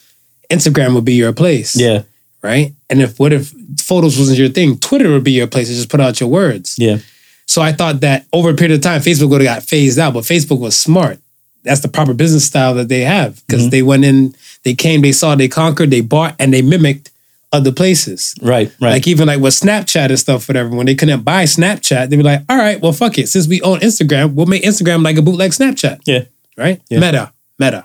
Instagram 0.50 0.94
would 0.94 1.04
be 1.04 1.14
your 1.14 1.32
place, 1.32 1.76
yeah 1.76 2.02
right? 2.42 2.72
And 2.88 3.02
if 3.02 3.18
what 3.20 3.32
if 3.34 3.52
photos 3.80 4.18
wasn't 4.18 4.38
your 4.38 4.48
thing, 4.48 4.78
Twitter 4.78 5.10
would 5.10 5.22
be 5.22 5.32
your 5.32 5.46
place 5.46 5.68
to 5.68 5.74
just 5.74 5.90
put 5.90 6.00
out 6.00 6.18
your 6.20 6.30
words. 6.30 6.74
yeah 6.78 6.98
So 7.46 7.60
I 7.62 7.72
thought 7.72 8.00
that 8.00 8.24
over 8.32 8.50
a 8.50 8.54
period 8.54 8.74
of 8.76 8.80
time, 8.82 9.00
Facebook 9.02 9.28
would 9.28 9.42
have 9.42 9.56
got 9.58 9.62
phased 9.62 9.98
out, 9.98 10.14
but 10.14 10.24
Facebook 10.24 10.58
was 10.58 10.74
smart. 10.76 11.18
That's 11.62 11.80
the 11.80 11.88
proper 11.88 12.14
business 12.14 12.44
style 12.46 12.74
that 12.74 12.88
they 12.88 13.00
have 13.00 13.44
because 13.46 13.62
Mm-hmm. 13.62 13.70
they 13.70 13.82
went 13.82 14.04
in, 14.04 14.34
they 14.64 14.74
came, 14.74 15.02
they 15.02 15.12
saw, 15.12 15.34
they 15.34 15.48
conquered, 15.48 15.90
they 15.90 16.00
bought, 16.00 16.34
and 16.38 16.52
they 16.54 16.62
mimicked 16.62 17.10
other 17.52 17.72
places. 17.72 18.34
right 18.42 18.72
right 18.80 18.92
Like 18.92 19.06
even 19.08 19.26
like 19.26 19.40
with 19.40 19.54
Snapchat 19.54 20.08
and 20.08 20.18
stuff, 20.18 20.48
whatever. 20.48 20.70
When 20.70 20.86
they 20.86 20.94
couldn't 20.94 21.22
buy 21.22 21.44
Snapchat, 21.44 22.08
they'd 22.08 22.16
be 22.16 22.22
like, 22.22 22.42
"All 22.48 22.56
right, 22.56 22.80
well, 22.80 22.92
fuck 22.92 23.18
it. 23.18 23.28
Since 23.28 23.48
we 23.48 23.60
own 23.62 23.80
Instagram, 23.80 24.34
we'll 24.34 24.46
make 24.46 24.62
Instagram 24.62 25.02
like 25.04 25.16
a 25.18 25.22
bootleg 25.22 25.50
Snapchat." 25.50 26.00
yeah 26.06 26.24
Right? 26.56 26.80
Yeah. 26.88 27.00
Meta, 27.00 27.32
Meta. 27.58 27.84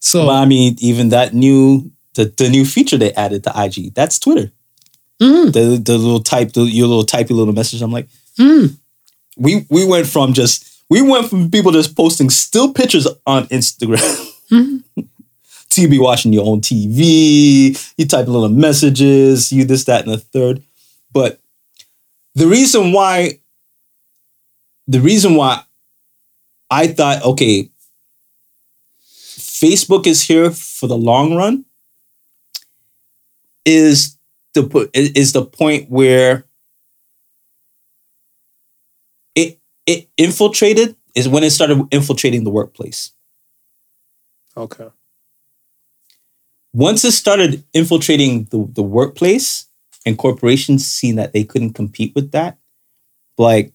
So 0.00 0.26
But 0.26 0.34
I 0.42 0.44
mean, 0.46 0.76
even 0.78 1.08
that 1.10 1.34
new 1.34 1.90
the, 2.14 2.32
the 2.36 2.48
new 2.48 2.64
feature 2.64 2.96
they 2.96 3.12
added 3.14 3.44
to 3.44 3.52
IG, 3.54 3.94
that's 3.94 4.18
Twitter. 4.18 4.50
Mhm. 5.20 5.52
The 5.52 5.80
the 5.82 5.98
little 5.98 6.20
type, 6.22 6.52
the, 6.52 6.62
your 6.62 6.86
little 6.86 7.04
typey 7.04 7.30
little 7.30 7.52
message. 7.52 7.82
I'm 7.82 7.92
like, 7.92 8.08
Mm. 8.38 8.76
we 9.36 9.66
we 9.68 9.84
went 9.84 10.06
from 10.06 10.32
just 10.32 10.64
we 10.88 11.02
went 11.02 11.28
from 11.28 11.50
people 11.50 11.72
just 11.72 11.96
posting 11.96 12.30
still 12.30 12.72
pictures 12.72 13.06
on 13.26 13.46
Instagram. 13.46 14.24
Mm-hmm. 14.48 15.02
to 15.68 15.82
you 15.82 15.88
be 15.88 15.98
watching 15.98 16.32
your 16.32 16.46
own 16.46 16.62
TV, 16.62 17.92
you 17.98 18.06
type 18.06 18.26
little 18.28 18.48
messages, 18.48 19.52
you 19.52 19.66
this, 19.66 19.84
that, 19.84 20.06
and 20.06 20.14
the 20.14 20.16
third. 20.16 20.62
But 21.12 21.38
the 22.34 22.46
reason 22.46 22.92
why, 22.92 23.40
the 24.86 25.00
reason 25.00 25.34
why 25.34 25.64
I 26.70 26.86
thought, 26.86 27.22
okay, 27.22 27.68
Facebook 29.04 30.06
is 30.06 30.22
here 30.22 30.50
for 30.50 30.86
the 30.86 30.96
long 30.96 31.34
run 31.34 31.66
is 33.66 34.16
the 34.54 34.62
put 34.62 34.90
is 34.94 35.32
the 35.32 35.44
point 35.44 35.90
where 35.90 36.44
it 39.88 40.06
infiltrated 40.18 40.94
is 41.14 41.28
when 41.28 41.42
it 41.42 41.50
started 41.50 41.82
infiltrating 41.90 42.44
the 42.44 42.50
workplace. 42.50 43.12
okay. 44.56 44.90
Once 46.74 47.02
it 47.04 47.12
started 47.12 47.64
infiltrating 47.72 48.44
the, 48.50 48.68
the 48.72 48.82
workplace 48.82 49.66
and 50.04 50.18
corporations 50.18 50.86
seeing 50.86 51.16
that 51.16 51.32
they 51.32 51.42
couldn't 51.42 51.72
compete 51.72 52.14
with 52.14 52.30
that, 52.32 52.58
like 53.38 53.72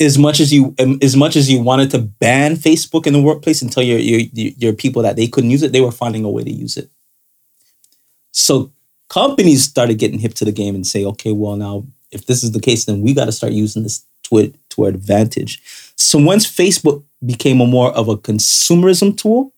as 0.00 0.18
much 0.18 0.40
as 0.40 0.52
you 0.52 0.74
um, 0.80 0.98
as 1.00 1.14
much 1.14 1.36
as 1.36 1.48
you 1.48 1.62
wanted 1.62 1.90
to 1.92 2.00
ban 2.00 2.56
Facebook 2.56 3.06
in 3.06 3.12
the 3.12 3.22
workplace 3.22 3.62
and 3.62 3.70
tell 3.70 3.84
your 3.84 3.98
your 3.98 4.20
your 4.34 4.72
people 4.72 5.02
that 5.02 5.14
they 5.14 5.28
couldn't 5.28 5.50
use 5.50 5.62
it, 5.62 5.70
they 5.70 5.80
were 5.80 5.92
finding 5.92 6.24
a 6.24 6.30
way 6.30 6.42
to 6.42 6.50
use 6.50 6.76
it. 6.76 6.90
So 8.32 8.72
companies 9.08 9.62
started 9.62 9.98
getting 9.98 10.18
hip 10.18 10.34
to 10.34 10.44
the 10.44 10.52
game 10.52 10.74
and 10.74 10.86
say, 10.86 11.04
okay, 11.04 11.30
well 11.30 11.54
now 11.54 11.86
if 12.10 12.26
this 12.26 12.42
is 12.42 12.50
the 12.50 12.60
case, 12.60 12.84
then 12.84 13.00
we 13.00 13.14
got 13.14 13.26
to 13.26 13.32
start 13.32 13.52
using 13.52 13.84
this 13.84 14.04
to 14.24 14.52
to 14.74 14.84
our 14.84 14.88
advantage. 14.88 15.60
So 15.96 16.18
once 16.18 16.46
Facebook 16.46 17.04
became 17.24 17.60
a 17.60 17.66
more 17.66 17.92
of 17.92 18.08
a 18.08 18.16
consumerism 18.16 19.16
tool, 19.16 19.52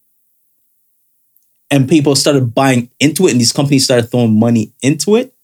and 1.71 1.89
people 1.89 2.15
started 2.15 2.55
buying 2.55 2.91
into 3.01 3.27
it, 3.27 3.33
and 3.33 3.41
these 3.41 3.53
companies 3.53 3.85
started 3.85 4.11
throwing 4.11 4.39
money 4.39 4.73
into 4.83 5.17
it, 5.17 5.35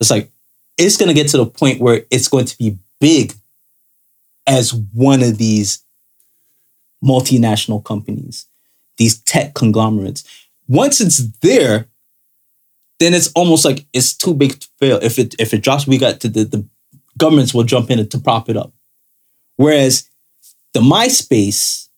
it's 0.00 0.10
like 0.10 0.30
it's 0.76 0.96
going 0.96 1.08
to 1.08 1.14
get 1.14 1.28
to 1.28 1.36
the 1.36 1.46
point 1.46 1.80
where 1.80 2.04
it's 2.10 2.28
going 2.28 2.46
to 2.46 2.58
be 2.58 2.78
big 3.00 3.34
as 4.46 4.72
one 4.72 5.22
of 5.22 5.38
these 5.38 5.84
multinational 7.04 7.84
companies, 7.84 8.46
these 8.96 9.20
tech 9.20 9.54
conglomerates. 9.54 10.24
Once 10.66 11.00
it's 11.00 11.18
there, 11.40 11.86
then 12.98 13.14
it's 13.14 13.30
almost 13.32 13.64
like 13.64 13.86
it's 13.92 14.16
too 14.16 14.34
big 14.34 14.58
to 14.58 14.68
fail. 14.78 14.98
If 15.02 15.18
it 15.18 15.34
if 15.38 15.54
it 15.54 15.62
drops, 15.62 15.86
we 15.86 15.98
got 15.98 16.20
to 16.20 16.28
the, 16.28 16.44
the 16.44 16.66
governments 17.16 17.54
will 17.54 17.64
jump 17.64 17.90
in 17.90 18.08
to 18.08 18.18
prop 18.18 18.48
it 18.48 18.56
up. 18.56 18.72
Whereas 19.58 20.08
the 20.72 20.80
MySpace, 20.80 21.88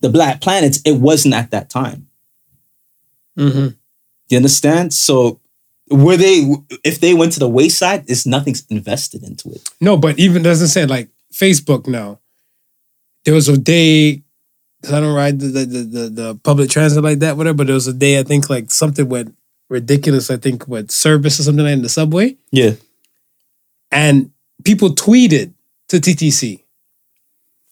the 0.00 0.10
Black 0.10 0.40
Planets, 0.40 0.80
it 0.84 0.96
wasn't 1.00 1.34
at 1.34 1.50
that 1.52 1.70
time. 1.70 2.08
Mm-hmm. 3.38 3.68
You 4.28 4.36
understand? 4.36 4.92
So 4.92 5.40
were 5.88 6.16
they 6.16 6.52
if 6.84 6.98
they 7.00 7.14
went 7.14 7.32
to 7.32 7.38
the 7.38 7.48
wayside, 7.48 8.04
it's 8.08 8.26
nothing's 8.26 8.66
invested 8.68 9.22
into 9.22 9.50
it. 9.50 9.68
No, 9.80 9.96
but 9.96 10.18
even 10.18 10.42
doesn't 10.42 10.68
say 10.68 10.84
like 10.86 11.08
Facebook 11.32 11.86
now. 11.86 12.18
There 13.24 13.34
was 13.34 13.48
a 13.48 13.56
day 13.56 14.22
because 14.80 14.92
I 14.94 15.00
don't 15.00 15.14
ride 15.14 15.38
the 15.38 15.46
the, 15.46 15.64
the 15.64 15.82
the 15.82 16.08
the 16.08 16.34
public 16.42 16.70
transit 16.70 17.04
like 17.04 17.20
that, 17.20 17.36
whatever. 17.36 17.58
But 17.58 17.66
there 17.68 17.74
was 17.74 17.86
a 17.86 17.92
day 17.92 18.18
I 18.18 18.24
think 18.24 18.50
like 18.50 18.72
something 18.72 19.08
went 19.08 19.36
ridiculous. 19.68 20.30
I 20.30 20.36
think 20.38 20.66
with 20.66 20.90
service 20.90 21.38
or 21.38 21.44
something 21.44 21.64
like 21.64 21.74
in 21.74 21.82
the 21.82 21.88
subway, 21.88 22.36
Yeah. 22.50 22.72
and 23.92 24.30
people 24.64 24.90
tweeted 24.90 25.52
to 25.88 25.96
TTC, 25.98 26.60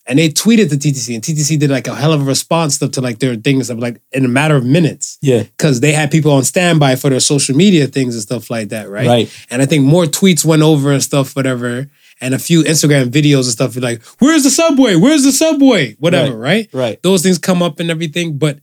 and 0.06 0.18
they 0.18 0.28
tweeted 0.28 0.68
to 0.70 0.76
TTC, 0.76 1.14
and 1.14 1.22
TTC 1.24 1.58
did 1.58 1.70
like 1.70 1.86
a 1.86 1.94
hell 1.94 2.12
of 2.12 2.20
a 2.20 2.24
response 2.24 2.74
stuff 2.74 2.90
to 2.92 3.00
like 3.00 3.18
their 3.20 3.36
things 3.36 3.70
of 3.70 3.78
like 3.78 4.00
in 4.12 4.24
a 4.24 4.28
matter 4.28 4.54
of 4.54 4.64
minutes 4.64 5.18
Yeah. 5.22 5.44
because 5.44 5.80
they 5.80 5.92
had 5.92 6.10
people 6.10 6.30
on 6.32 6.44
standby 6.44 6.96
for 6.96 7.08
their 7.10 7.20
social 7.20 7.56
media 7.56 7.86
things 7.86 8.14
and 8.14 8.22
stuff 8.22 8.50
like 8.50 8.68
that, 8.68 8.88
right? 8.90 9.06
Right. 9.06 9.46
And 9.50 9.62
I 9.62 9.66
think 9.66 9.84
more 9.84 10.04
tweets 10.04 10.44
went 10.44 10.62
over 10.62 10.92
and 10.92 11.02
stuff, 11.02 11.34
whatever, 11.34 11.88
and 12.20 12.34
a 12.34 12.38
few 12.38 12.62
Instagram 12.62 13.06
videos 13.10 13.44
and 13.44 13.52
stuff 13.52 13.76
like, 13.76 14.02
"Where's 14.18 14.44
the 14.44 14.50
subway? 14.50 14.94
Where's 14.94 15.24
the 15.24 15.32
subway? 15.32 15.94
Whatever, 15.98 16.36
right? 16.36 16.68
Right. 16.72 17.02
Those 17.02 17.22
things 17.22 17.38
come 17.38 17.62
up 17.62 17.80
and 17.80 17.90
everything, 17.90 18.36
but 18.36 18.58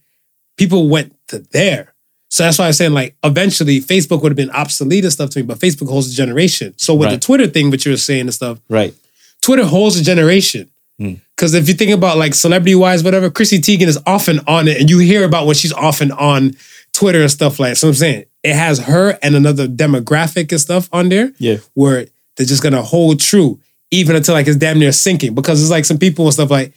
people 0.57 0.87
went 0.89 1.15
to 1.29 1.39
there. 1.51 1.93
So 2.29 2.43
that's 2.43 2.59
why 2.59 2.67
I'm 2.67 2.73
saying, 2.73 2.93
like, 2.93 3.17
eventually 3.25 3.81
Facebook 3.81 4.21
would 4.21 4.31
have 4.31 4.37
been 4.37 4.51
obsolete 4.51 5.03
and 5.03 5.11
stuff 5.11 5.31
to 5.31 5.39
me, 5.39 5.43
but 5.43 5.59
Facebook 5.59 5.89
holds 5.89 6.09
a 6.09 6.15
generation. 6.15 6.73
So 6.77 6.93
with 6.95 7.09
the 7.09 7.17
Twitter 7.17 7.45
thing, 7.47 7.71
which 7.71 7.85
you 7.85 7.91
were 7.91 7.97
saying 7.97 8.21
and 8.21 8.33
stuff, 8.33 8.59
Right. 8.69 8.93
Twitter 9.41 9.65
holds 9.65 9.99
a 9.99 10.03
generation. 10.03 10.69
Hmm. 10.99 11.15
Because 11.35 11.53
if 11.55 11.67
you 11.67 11.73
think 11.73 11.91
about 11.91 12.17
like 12.17 12.33
celebrity 12.35 12.75
wise, 12.75 13.03
whatever, 13.03 13.29
Chrissy 13.31 13.59
Teigen 13.59 13.87
is 13.87 13.99
often 14.05 14.39
on 14.47 14.67
it, 14.67 14.79
and 14.79 14.89
you 14.89 14.99
hear 14.99 15.23
about 15.25 15.47
when 15.47 15.55
she's 15.55 15.73
often 15.73 16.11
on 16.11 16.55
Twitter 16.93 17.21
and 17.21 17.31
stuff 17.31 17.59
like 17.59 17.71
that. 17.71 17.75
So 17.77 17.87
I'm 17.87 17.93
saying 17.95 18.25
it 18.43 18.55
has 18.55 18.79
her 18.79 19.17
and 19.23 19.35
another 19.35 19.67
demographic 19.67 20.51
and 20.51 20.61
stuff 20.61 20.87
on 20.91 21.09
there 21.09 21.31
Yeah. 21.39 21.57
where 21.73 22.05
they're 22.37 22.45
just 22.45 22.61
gonna 22.61 22.81
hold 22.83 23.19
true 23.19 23.59
even 23.89 24.15
until 24.15 24.35
like 24.35 24.47
it's 24.47 24.57
damn 24.57 24.77
near 24.79 24.91
sinking. 24.91 25.33
Because 25.33 25.61
it's 25.61 25.71
like 25.71 25.85
some 25.85 25.97
people 25.97 26.25
and 26.25 26.33
stuff 26.33 26.51
like 26.51 26.73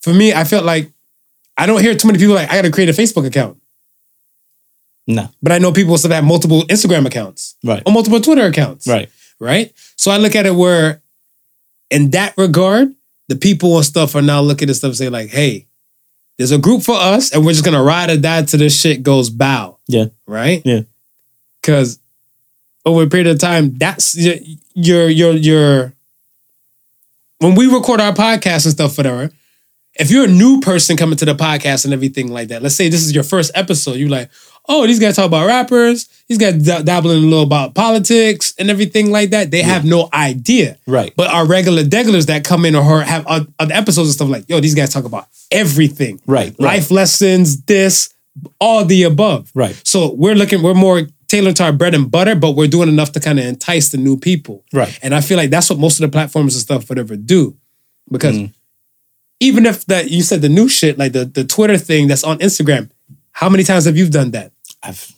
for 0.00 0.12
me, 0.12 0.32
I 0.32 0.44
felt 0.44 0.64
like 0.64 0.90
I 1.56 1.66
don't 1.66 1.80
hear 1.82 1.94
too 1.94 2.08
many 2.08 2.18
people 2.18 2.34
like 2.34 2.50
I 2.50 2.56
gotta 2.56 2.70
create 2.72 2.88
a 2.88 2.92
Facebook 2.92 3.26
account. 3.26 3.58
No. 5.06 5.28
But 5.42 5.52
I 5.52 5.58
know 5.58 5.72
people 5.72 5.96
still 5.98 6.10
have 6.12 6.24
multiple 6.24 6.62
Instagram 6.64 7.06
accounts 7.06 7.56
Right. 7.64 7.82
or 7.86 7.92
multiple 7.92 8.20
Twitter 8.20 8.46
accounts 8.46 8.86
Right. 8.86 9.08
right? 9.38 9.72
So 9.96 10.10
I 10.10 10.16
look 10.18 10.34
at 10.36 10.46
it 10.46 10.54
where, 10.54 11.02
in 11.90 12.10
that 12.10 12.34
regard, 12.36 12.94
the 13.28 13.36
people 13.36 13.76
and 13.76 13.84
stuff 13.84 14.14
are 14.14 14.22
now 14.22 14.40
looking 14.40 14.68
at 14.70 14.76
stuff 14.76 14.90
and 14.90 14.96
say 14.96 15.08
like, 15.08 15.30
"Hey, 15.30 15.66
there's 16.38 16.52
a 16.52 16.58
group 16.58 16.82
for 16.82 16.96
us, 16.96 17.32
and 17.32 17.44
we're 17.44 17.52
just 17.52 17.64
gonna 17.64 17.82
ride 17.82 18.10
or 18.10 18.16
die 18.16 18.42
till 18.42 18.58
this 18.58 18.78
shit 18.78 19.02
goes 19.02 19.30
bow." 19.30 19.78
Yeah. 19.88 20.06
right. 20.26 20.62
Yeah. 20.64 20.82
because 21.60 21.98
over 22.84 23.02
a 23.02 23.06
period 23.08 23.26
of 23.26 23.38
time, 23.38 23.76
that's 23.76 24.16
your 24.16 24.36
your 24.74 25.08
your 25.08 25.32
your. 25.34 25.92
When 27.38 27.54
we 27.54 27.66
record 27.72 28.00
our 28.00 28.12
podcast 28.12 28.64
and 28.64 28.72
stuff, 28.72 28.96
whatever. 28.96 29.30
If 29.94 30.10
you're 30.10 30.24
a 30.24 30.28
new 30.28 30.60
person 30.60 30.96
coming 30.96 31.16
to 31.18 31.24
the 31.24 31.34
podcast 31.34 31.84
and 31.84 31.92
everything 31.92 32.28
like 32.28 32.48
that, 32.48 32.62
let's 32.62 32.76
say 32.76 32.88
this 32.88 33.02
is 33.02 33.12
your 33.12 33.24
first 33.24 33.50
episode, 33.54 33.96
you're 33.96 34.08
like, 34.08 34.30
oh, 34.72 34.86
these 34.86 35.00
guys 35.00 35.16
talk 35.16 35.26
about 35.26 35.46
rappers, 35.46 36.08
these 36.28 36.38
guys 36.38 36.64
da- 36.64 36.80
dabbling 36.82 37.18
a 37.18 37.26
little 37.26 37.42
about 37.42 37.74
politics 37.74 38.54
and 38.58 38.70
everything 38.70 39.10
like 39.10 39.30
that. 39.30 39.50
They 39.50 39.62
have 39.62 39.84
no 39.84 40.08
idea. 40.14 40.78
Right. 40.86 41.12
But 41.16 41.28
our 41.28 41.44
regular 41.44 41.82
degulars 41.82 42.26
that 42.26 42.44
come 42.44 42.64
in 42.64 42.74
or 42.76 42.82
her 42.84 43.02
have 43.02 43.26
other 43.26 43.46
episodes 43.58 44.08
and 44.08 44.14
stuff 44.14 44.28
like, 44.28 44.48
yo, 44.48 44.60
these 44.60 44.74
guys 44.76 44.92
talk 44.92 45.04
about 45.04 45.26
everything. 45.50 46.20
Right. 46.26 46.50
Right. 46.50 46.60
Life 46.60 46.90
lessons, 46.92 47.62
this, 47.62 48.14
all 48.60 48.84
the 48.84 49.02
above. 49.02 49.50
Right. 49.54 49.78
So 49.84 50.12
we're 50.14 50.36
looking, 50.36 50.62
we're 50.62 50.74
more 50.74 51.02
tailored 51.26 51.56
to 51.56 51.64
our 51.64 51.72
bread 51.72 51.94
and 51.94 52.08
butter, 52.10 52.36
but 52.36 52.52
we're 52.52 52.68
doing 52.68 52.88
enough 52.88 53.10
to 53.12 53.20
kind 53.20 53.38
of 53.40 53.44
entice 53.46 53.88
the 53.90 53.98
new 53.98 54.16
people. 54.16 54.64
Right. 54.72 54.96
And 55.02 55.14
I 55.14 55.20
feel 55.20 55.36
like 55.36 55.50
that's 55.50 55.68
what 55.68 55.78
most 55.80 56.00
of 56.00 56.08
the 56.08 56.12
platforms 56.12 56.54
and 56.54 56.62
stuff 56.62 56.88
would 56.88 56.98
ever 56.98 57.16
do. 57.16 57.56
Because 58.10 58.36
Mm. 58.36 58.52
even 59.40 59.66
if 59.66 59.84
that 59.86 60.10
you 60.10 60.22
said 60.22 60.42
the 60.42 60.48
new 60.48 60.68
shit, 60.68 60.96
like 60.96 61.12
the, 61.12 61.24
the 61.24 61.44
Twitter 61.44 61.76
thing 61.78 62.06
that's 62.08 62.24
on 62.24 62.38
Instagram, 62.38 62.90
how 63.32 63.48
many 63.48 63.62
times 63.64 63.84
have 63.86 63.96
you 63.96 64.08
done 64.08 64.32
that? 64.32 64.52
I've 64.82 65.12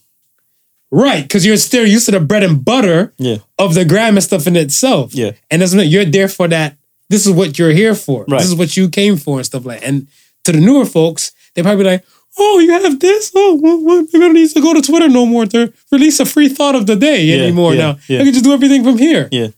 Right, 0.94 1.22
because 1.22 1.47
you're 1.47 1.56
still 1.56 1.86
used 1.86 2.05
to 2.06 2.12
the 2.12 2.20
bread 2.20 2.43
and 2.43 2.62
butter 2.62 3.14
Yeah. 3.18 3.39
of 3.59 3.72
the 3.74 3.84
gram 3.86 4.16
and 4.16 4.22
stuff 4.22 4.47
in 4.47 4.56
itself. 4.56 5.14
Yeah. 5.14 5.32
And 5.51 5.62
that's 5.62 5.74
what 5.74 5.86
you're 5.89 6.05
there 6.05 6.28
for 6.28 6.48
that. 6.48 6.76
This 7.09 7.26
is 7.26 7.32
what 7.32 7.59
you're 7.59 7.70
here 7.72 7.94
for. 7.94 8.26
Right. 8.28 8.40
This 8.40 8.48
is 8.48 8.55
what 8.55 8.76
you 8.76 8.90
came 8.90 9.16
for 9.16 9.39
and 9.39 9.47
stuff 9.47 9.64
like 9.64 9.80
And 9.82 10.06
to 10.44 10.52
the 10.52 10.60
newer 10.60 10.84
folks, 10.84 11.32
they 11.55 11.62
probably 11.62 11.84
like, 11.84 12.05
oh, 12.39 12.59
you 12.59 12.70
have 12.72 13.01
this? 13.01 13.32
Oh, 13.34 13.59
well, 13.62 13.80
well, 13.82 14.02
maybe 14.12 14.16
I 14.16 14.18
don't 14.28 14.34
need 14.34 14.51
to 14.51 14.60
go 14.60 14.74
to 14.74 14.82
Twitter 14.82 15.09
no 15.09 15.24
more 15.24 15.47
to 15.47 15.72
release 15.90 16.20
a 16.20 16.26
free 16.26 16.48
thought 16.51 16.74
of 16.74 16.86
the 16.86 16.97
day 16.97 17.24
Yeah, 17.24 17.43
anymore 17.43 17.74
yeah, 17.74 17.80
now. 17.93 17.98
yeah. 18.09 18.20
I 18.20 18.24
can 18.24 18.32
just 18.34 18.44
do 18.44 18.52
everything 18.52 18.84
from 18.84 18.98
here. 18.98 19.28
Yeah. 19.32 19.48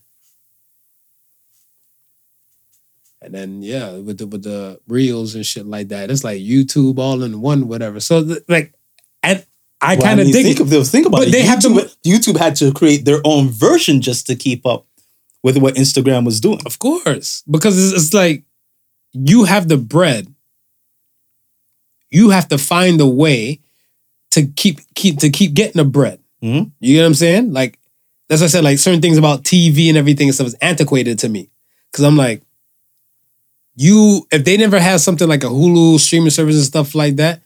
And 3.22 3.34
then 3.34 3.62
yeah, 3.62 3.92
with 3.98 4.18
the 4.18 4.26
with 4.26 4.42
the 4.42 4.78
reels 4.86 5.34
and 5.34 5.46
shit 5.46 5.66
like 5.66 5.88
that, 5.88 6.10
it's 6.10 6.22
like 6.24 6.40
YouTube 6.40 6.98
all 6.98 7.22
in 7.22 7.40
one, 7.40 7.68
whatever. 7.68 7.98
So 7.98 8.18
like, 8.48 8.74
I 9.84 9.94
Well, 9.96 10.02
kind 10.02 10.20
of 10.20 10.26
mean, 10.26 10.34
dig 10.34 10.44
think 10.44 10.56
it. 10.60 10.62
Of, 10.62 10.70
this- 10.70 10.90
think 10.90 11.06
about 11.06 11.18
But 11.18 11.28
it. 11.28 11.32
they 11.32 11.42
have 11.42 11.60
to- 11.60 11.68
YouTube, 11.68 11.96
YouTube 12.04 12.38
had 12.38 12.56
to 12.56 12.72
create 12.72 13.04
their 13.04 13.20
own 13.24 13.48
version 13.50 14.00
just 14.00 14.26
to 14.28 14.34
keep 14.36 14.64
up 14.66 14.86
with 15.42 15.58
what 15.58 15.74
Instagram 15.74 16.24
was 16.24 16.40
doing. 16.40 16.60
Of 16.66 16.78
course, 16.78 17.42
because 17.50 17.76
it's, 17.92 18.04
it's 18.04 18.14
like 18.14 18.42
you 19.12 19.44
have 19.44 19.68
the 19.68 19.76
bread. 19.76 20.32
You 22.10 22.30
have 22.30 22.48
to 22.48 22.58
find 22.58 23.00
a 23.00 23.06
way 23.06 23.60
to 24.30 24.46
keep 24.46 24.80
keep 24.94 25.18
to 25.20 25.30
keep 25.30 25.54
getting 25.54 25.78
the 25.82 25.84
bread. 25.84 26.18
Mhm. 26.42 26.70
You 26.80 26.94
get 26.94 27.02
what 27.02 27.06
I'm 27.06 27.14
saying? 27.14 27.52
Like 27.52 27.78
that's 28.28 28.40
what 28.40 28.46
I 28.46 28.50
said. 28.50 28.64
Like 28.64 28.78
certain 28.78 29.00
things 29.02 29.18
about 29.18 29.44
TV 29.44 29.88
and 29.88 29.98
everything 29.98 30.28
and 30.28 30.34
stuff 30.34 30.46
is 30.46 30.54
antiquated 30.54 31.18
to 31.20 31.28
me 31.28 31.50
because 31.90 32.04
I'm 32.04 32.16
like, 32.16 32.42
you 33.76 34.26
if 34.32 34.44
they 34.44 34.56
never 34.56 34.78
had 34.78 35.00
something 35.00 35.28
like 35.28 35.44
a 35.44 35.48
Hulu 35.48 35.98
streaming 36.00 36.30
service 36.30 36.56
and 36.56 36.64
stuff 36.64 36.94
like 36.94 37.16
that, 37.16 37.42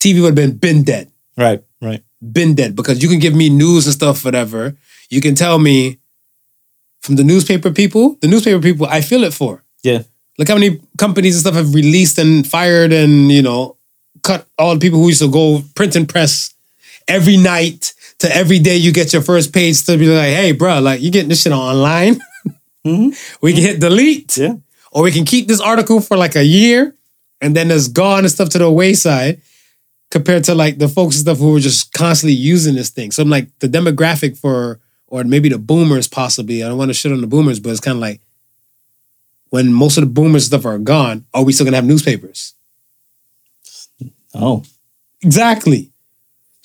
TV 0.00 0.20
would 0.20 0.26
have 0.28 0.34
been 0.34 0.56
been 0.56 0.82
dead 0.82 1.10
Right. 1.36 1.62
Right. 1.80 2.02
been 2.32 2.54
dead 2.54 2.74
because 2.74 3.02
you 3.02 3.08
can 3.08 3.18
give 3.18 3.34
me 3.34 3.50
news 3.50 3.86
and 3.86 3.92
stuff, 3.94 4.24
whatever. 4.24 4.76
You 5.10 5.20
can 5.20 5.34
tell 5.34 5.58
me 5.58 5.98
from 7.02 7.16
the 7.16 7.24
newspaper 7.24 7.70
people, 7.70 8.16
the 8.22 8.28
newspaper 8.28 8.60
people, 8.60 8.86
I 8.86 9.00
feel 9.02 9.24
it 9.24 9.34
for. 9.34 9.62
Yeah. 9.82 10.02
Look 10.38 10.48
how 10.48 10.54
many 10.54 10.80
companies 10.96 11.34
and 11.36 11.40
stuff 11.42 11.54
have 11.54 11.74
released 11.74 12.18
and 12.18 12.46
fired 12.46 12.92
and, 12.92 13.30
you 13.30 13.42
know, 13.42 13.76
cut 14.22 14.46
all 14.58 14.74
the 14.74 14.80
people 14.80 14.98
who 15.00 15.08
used 15.08 15.20
to 15.20 15.30
go 15.30 15.62
print 15.74 15.96
and 15.96 16.08
press 16.08 16.54
every 17.06 17.36
night 17.36 17.92
to 18.20 18.34
every 18.34 18.58
day 18.58 18.76
you 18.76 18.90
get 18.92 19.12
your 19.12 19.20
first 19.22 19.52
page 19.52 19.84
to 19.84 19.98
be 19.98 20.06
like, 20.06 20.32
hey, 20.34 20.52
bro, 20.52 20.80
like 20.80 21.02
you 21.02 21.10
getting 21.10 21.28
this 21.28 21.42
shit 21.42 21.52
online. 21.52 22.20
Mhm. 22.86 23.16
We 23.40 23.54
can 23.54 23.62
hit 23.62 23.80
delete. 23.80 24.36
Yeah. 24.36 24.56
Or 24.92 25.02
we 25.04 25.10
can 25.10 25.24
keep 25.24 25.48
this 25.48 25.58
article 25.60 26.00
for 26.02 26.18
like 26.18 26.36
a 26.36 26.44
year 26.44 26.94
and 27.40 27.56
then 27.56 27.70
it's 27.70 27.88
gone 27.88 28.20
and 28.24 28.30
stuff 28.30 28.50
to 28.50 28.58
the 28.58 28.70
wayside 28.70 29.40
compared 30.14 30.44
to 30.44 30.54
like 30.54 30.78
the 30.78 30.86
folks 30.86 31.16
and 31.16 31.22
stuff 31.22 31.38
who 31.38 31.50
were 31.50 31.58
just 31.58 31.92
constantly 31.92 32.36
using 32.36 32.76
this 32.76 32.88
thing. 32.88 33.10
So 33.10 33.20
I'm 33.20 33.28
like 33.28 33.48
the 33.58 33.66
demographic 33.66 34.38
for, 34.38 34.78
or 35.08 35.24
maybe 35.24 35.48
the 35.48 35.58
boomers 35.58 36.06
possibly. 36.06 36.62
I 36.62 36.68
don't 36.68 36.78
want 36.78 36.90
to 36.90 36.94
shit 36.94 37.10
on 37.10 37.20
the 37.20 37.26
boomers, 37.26 37.58
but 37.58 37.70
it's 37.70 37.80
kind 37.80 37.96
of 37.96 38.00
like 38.00 38.20
when 39.50 39.72
most 39.72 39.98
of 39.98 40.04
the 40.04 40.10
boomers 40.10 40.46
stuff 40.46 40.64
are 40.66 40.78
gone, 40.78 41.24
are 41.34 41.42
we 41.42 41.52
still 41.52 41.66
gonna 41.66 41.78
have 41.78 41.84
newspapers? 41.84 42.54
Oh. 44.32 44.62
Exactly. 45.20 45.90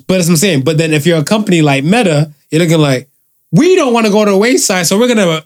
But 0.06 0.18
that's 0.18 0.28
what 0.28 0.34
I'm 0.34 0.38
saying. 0.38 0.64
But 0.64 0.78
then 0.78 0.94
if 0.94 1.08
you're 1.08 1.18
a 1.18 1.24
company 1.24 1.64
like 1.64 1.84
Meta, 1.84 2.32
you're 2.52 2.62
looking 2.62 2.78
like, 2.78 3.10
we 3.52 3.76
don't 3.76 3.94
want 3.94 4.06
to 4.06 4.12
go 4.12 4.24
to 4.26 4.30
the 4.30 4.38
wayside, 4.38 4.86
so 4.86 5.00
we're 5.00 5.08
gonna 5.08 5.44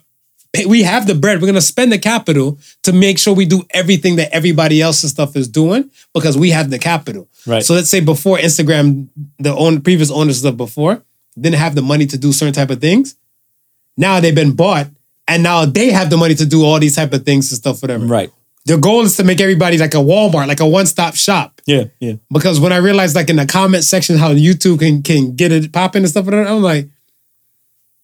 we 0.66 0.82
have 0.82 1.06
the 1.06 1.14
bread, 1.14 1.40
we're 1.40 1.46
gonna 1.48 1.60
spend 1.60 1.92
the 1.92 1.98
capital 1.98 2.58
to 2.82 2.92
make 2.92 3.18
sure 3.18 3.34
we 3.34 3.46
do 3.46 3.62
everything 3.70 4.16
that 4.16 4.32
everybody 4.32 4.80
else 4.80 5.02
and 5.02 5.10
stuff 5.10 5.36
is 5.36 5.48
doing 5.48 5.90
because 6.12 6.38
we 6.38 6.50
have 6.50 6.70
the 6.70 6.78
capital. 6.78 7.28
Right. 7.46 7.62
So 7.64 7.74
let's 7.74 7.90
say 7.90 8.00
before 8.00 8.38
Instagram, 8.38 9.08
the 9.38 9.54
own 9.54 9.80
previous 9.80 10.10
owners 10.10 10.44
of 10.44 10.56
before 10.56 11.02
didn't 11.38 11.58
have 11.58 11.74
the 11.74 11.82
money 11.82 12.06
to 12.06 12.18
do 12.18 12.32
certain 12.32 12.54
type 12.54 12.70
of 12.70 12.80
things. 12.80 13.16
Now 13.96 14.20
they've 14.20 14.34
been 14.34 14.54
bought, 14.54 14.88
and 15.26 15.42
now 15.42 15.64
they 15.64 15.90
have 15.90 16.10
the 16.10 16.16
money 16.16 16.34
to 16.36 16.46
do 16.46 16.64
all 16.64 16.78
these 16.78 16.96
type 16.96 17.12
of 17.12 17.24
things 17.24 17.50
and 17.50 17.58
stuff, 17.58 17.82
whatever. 17.82 18.06
Right. 18.06 18.30
The 18.66 18.78
goal 18.78 19.02
is 19.02 19.16
to 19.16 19.24
make 19.24 19.40
everybody 19.40 19.76
like 19.76 19.94
a 19.94 19.98
Walmart, 19.98 20.48
like 20.48 20.60
a 20.60 20.66
one-stop 20.66 21.14
shop 21.16 21.60
Yeah. 21.66 21.84
Yeah. 22.00 22.14
because 22.32 22.58
when 22.60 22.72
I 22.72 22.78
realized 22.78 23.14
like 23.14 23.28
in 23.28 23.36
the 23.36 23.44
comment 23.46 23.84
section 23.84 24.16
how 24.16 24.32
YouTube 24.32 24.78
can 24.78 25.02
can 25.02 25.36
get 25.36 25.52
it 25.52 25.70
popping 25.72 26.02
and 26.02 26.08
stuff, 26.08 26.26
I'm 26.28 26.62
like, 26.62 26.88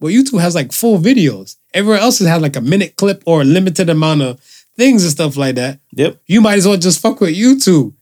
well, 0.00 0.12
YouTube 0.12 0.40
has 0.40 0.54
like 0.54 0.72
full 0.72 0.98
videos. 0.98 1.56
Everywhere 1.72 1.98
else 2.00 2.18
has 2.18 2.28
had 2.28 2.42
like 2.42 2.56
a 2.56 2.60
minute 2.60 2.96
clip 2.96 3.22
or 3.26 3.42
a 3.42 3.44
limited 3.44 3.88
amount 3.90 4.22
of 4.22 4.40
things 4.76 5.02
and 5.04 5.12
stuff 5.12 5.36
like 5.36 5.54
that. 5.56 5.78
Yep. 5.92 6.20
You 6.26 6.40
might 6.40 6.58
as 6.58 6.66
well 6.66 6.76
just 6.76 7.00
fuck 7.00 7.20
with 7.20 7.36
YouTube. 7.36 7.94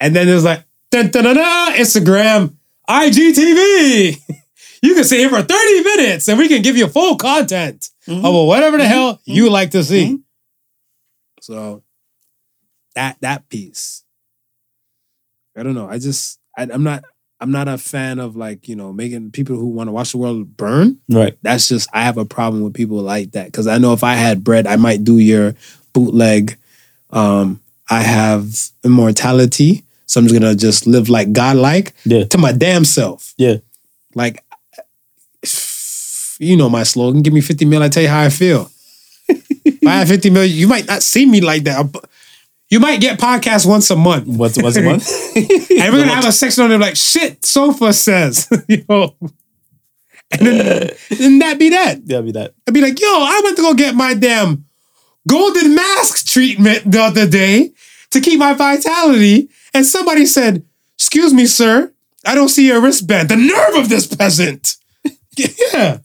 And 0.00 0.14
then 0.14 0.26
there's 0.26 0.44
like 0.44 0.64
dun, 0.90 1.10
dun, 1.10 1.24
dun, 1.24 1.36
dun, 1.36 1.72
Instagram, 1.74 2.54
IGTV. 2.88 4.18
You 4.82 4.94
can 4.94 5.04
sit 5.04 5.18
here 5.18 5.30
for 5.30 5.40
30 5.40 5.82
minutes 5.82 6.28
and 6.28 6.38
we 6.38 6.46
can 6.46 6.60
give 6.60 6.76
you 6.76 6.86
full 6.88 7.16
content 7.16 7.88
Mhm. 8.06 8.22
of 8.22 8.46
whatever 8.46 8.76
the 8.76 8.82
Mhm. 8.84 8.88
hell 8.88 9.20
you 9.24 9.48
like 9.48 9.70
to 9.70 9.82
see. 9.82 10.04
Mhm. 10.04 10.22
So 11.40 11.82
that 12.94 13.16
that 13.22 13.48
piece. 13.48 14.04
I 15.56 15.62
don't 15.62 15.72
know. 15.74 15.88
I 15.88 15.98
just 15.98 16.38
I, 16.54 16.64
I'm 16.64 16.82
not 16.82 17.02
I'm 17.44 17.50
not 17.50 17.68
a 17.68 17.76
fan 17.76 18.20
of 18.20 18.36
like, 18.36 18.68
you 18.68 18.74
know, 18.74 18.90
making 18.90 19.30
people 19.32 19.56
who 19.56 19.66
want 19.68 19.88
to 19.88 19.92
watch 19.92 20.12
the 20.12 20.16
world 20.18 20.56
burn. 20.56 20.98
Right. 21.10 21.36
That's 21.42 21.68
just 21.68 21.90
I 21.92 22.02
have 22.04 22.16
a 22.16 22.24
problem 22.24 22.62
with 22.62 22.72
people 22.72 22.96
like 23.02 23.32
that. 23.32 23.52
Cause 23.52 23.66
I 23.66 23.76
know 23.76 23.92
if 23.92 24.02
I 24.02 24.14
had 24.14 24.42
bread, 24.42 24.66
I 24.66 24.76
might 24.76 25.04
do 25.04 25.18
your 25.18 25.54
bootleg. 25.92 26.56
Um, 27.10 27.60
I 27.90 28.00
have 28.00 28.46
immortality. 28.82 29.84
So 30.06 30.20
I'm 30.20 30.26
just 30.26 30.40
gonna 30.40 30.54
just 30.54 30.86
live 30.86 31.10
like 31.10 31.34
God 31.34 31.56
like 31.56 31.92
Yeah. 32.06 32.24
to 32.24 32.38
my 32.38 32.52
damn 32.52 32.86
self. 32.86 33.34
Yeah. 33.36 33.56
Like 34.14 34.42
you 36.38 36.56
know 36.56 36.70
my 36.70 36.82
slogan, 36.82 37.20
give 37.20 37.34
me 37.34 37.42
50 37.42 37.66
mil, 37.66 37.82
I 37.82 37.90
tell 37.90 38.02
you 38.04 38.08
how 38.08 38.22
I 38.22 38.30
feel. 38.30 38.70
if 39.28 39.86
I 39.86 39.96
have 39.98 40.08
50 40.08 40.30
million, 40.30 40.56
you 40.56 40.66
might 40.66 40.86
not 40.86 41.02
see 41.02 41.26
me 41.26 41.42
like 41.42 41.64
that. 41.64 41.94
You 42.70 42.80
might 42.80 43.00
get 43.00 43.18
podcasts 43.18 43.66
once 43.66 43.90
a 43.90 43.96
month. 43.96 44.26
What's 44.26 44.60
what's 44.60 44.76
the 44.76 44.84
one? 44.84 45.00
And 45.80 45.92
we're 45.92 46.00
gonna 46.00 46.14
have 46.14 46.24
a 46.24 46.32
section 46.32 46.64
on 46.64 46.70
there 46.70 46.78
like 46.78 46.96
shit 46.96 47.44
sofa 47.44 47.92
says, 47.92 48.48
you 48.68 48.84
know. 48.88 49.14
And 50.32 50.46
then, 50.46 50.90
then 51.10 51.38
that 51.40 51.58
be 51.58 51.70
that. 51.70 52.00
Yeah, 52.04 52.22
be 52.22 52.32
that. 52.32 52.54
I'd 52.66 52.74
be 52.74 52.80
like, 52.80 52.98
yo, 53.00 53.06
I 53.06 53.40
went 53.44 53.56
to 53.56 53.62
go 53.62 53.74
get 53.74 53.94
my 53.94 54.14
damn 54.14 54.64
golden 55.28 55.74
mask 55.74 56.26
treatment 56.26 56.90
the 56.90 57.00
other 57.00 57.28
day 57.28 57.72
to 58.10 58.20
keep 58.20 58.38
my 58.38 58.54
vitality. 58.54 59.50
And 59.72 59.84
somebody 59.84 60.26
said, 60.26 60.64
excuse 60.96 61.32
me, 61.32 61.46
sir, 61.46 61.92
I 62.24 62.34
don't 62.34 62.48
see 62.48 62.66
your 62.66 62.80
wristband. 62.80 63.28
The 63.28 63.36
nerve 63.36 63.74
of 63.74 63.88
this 63.88 64.06
peasant. 64.06 64.76
yeah. 65.36 65.98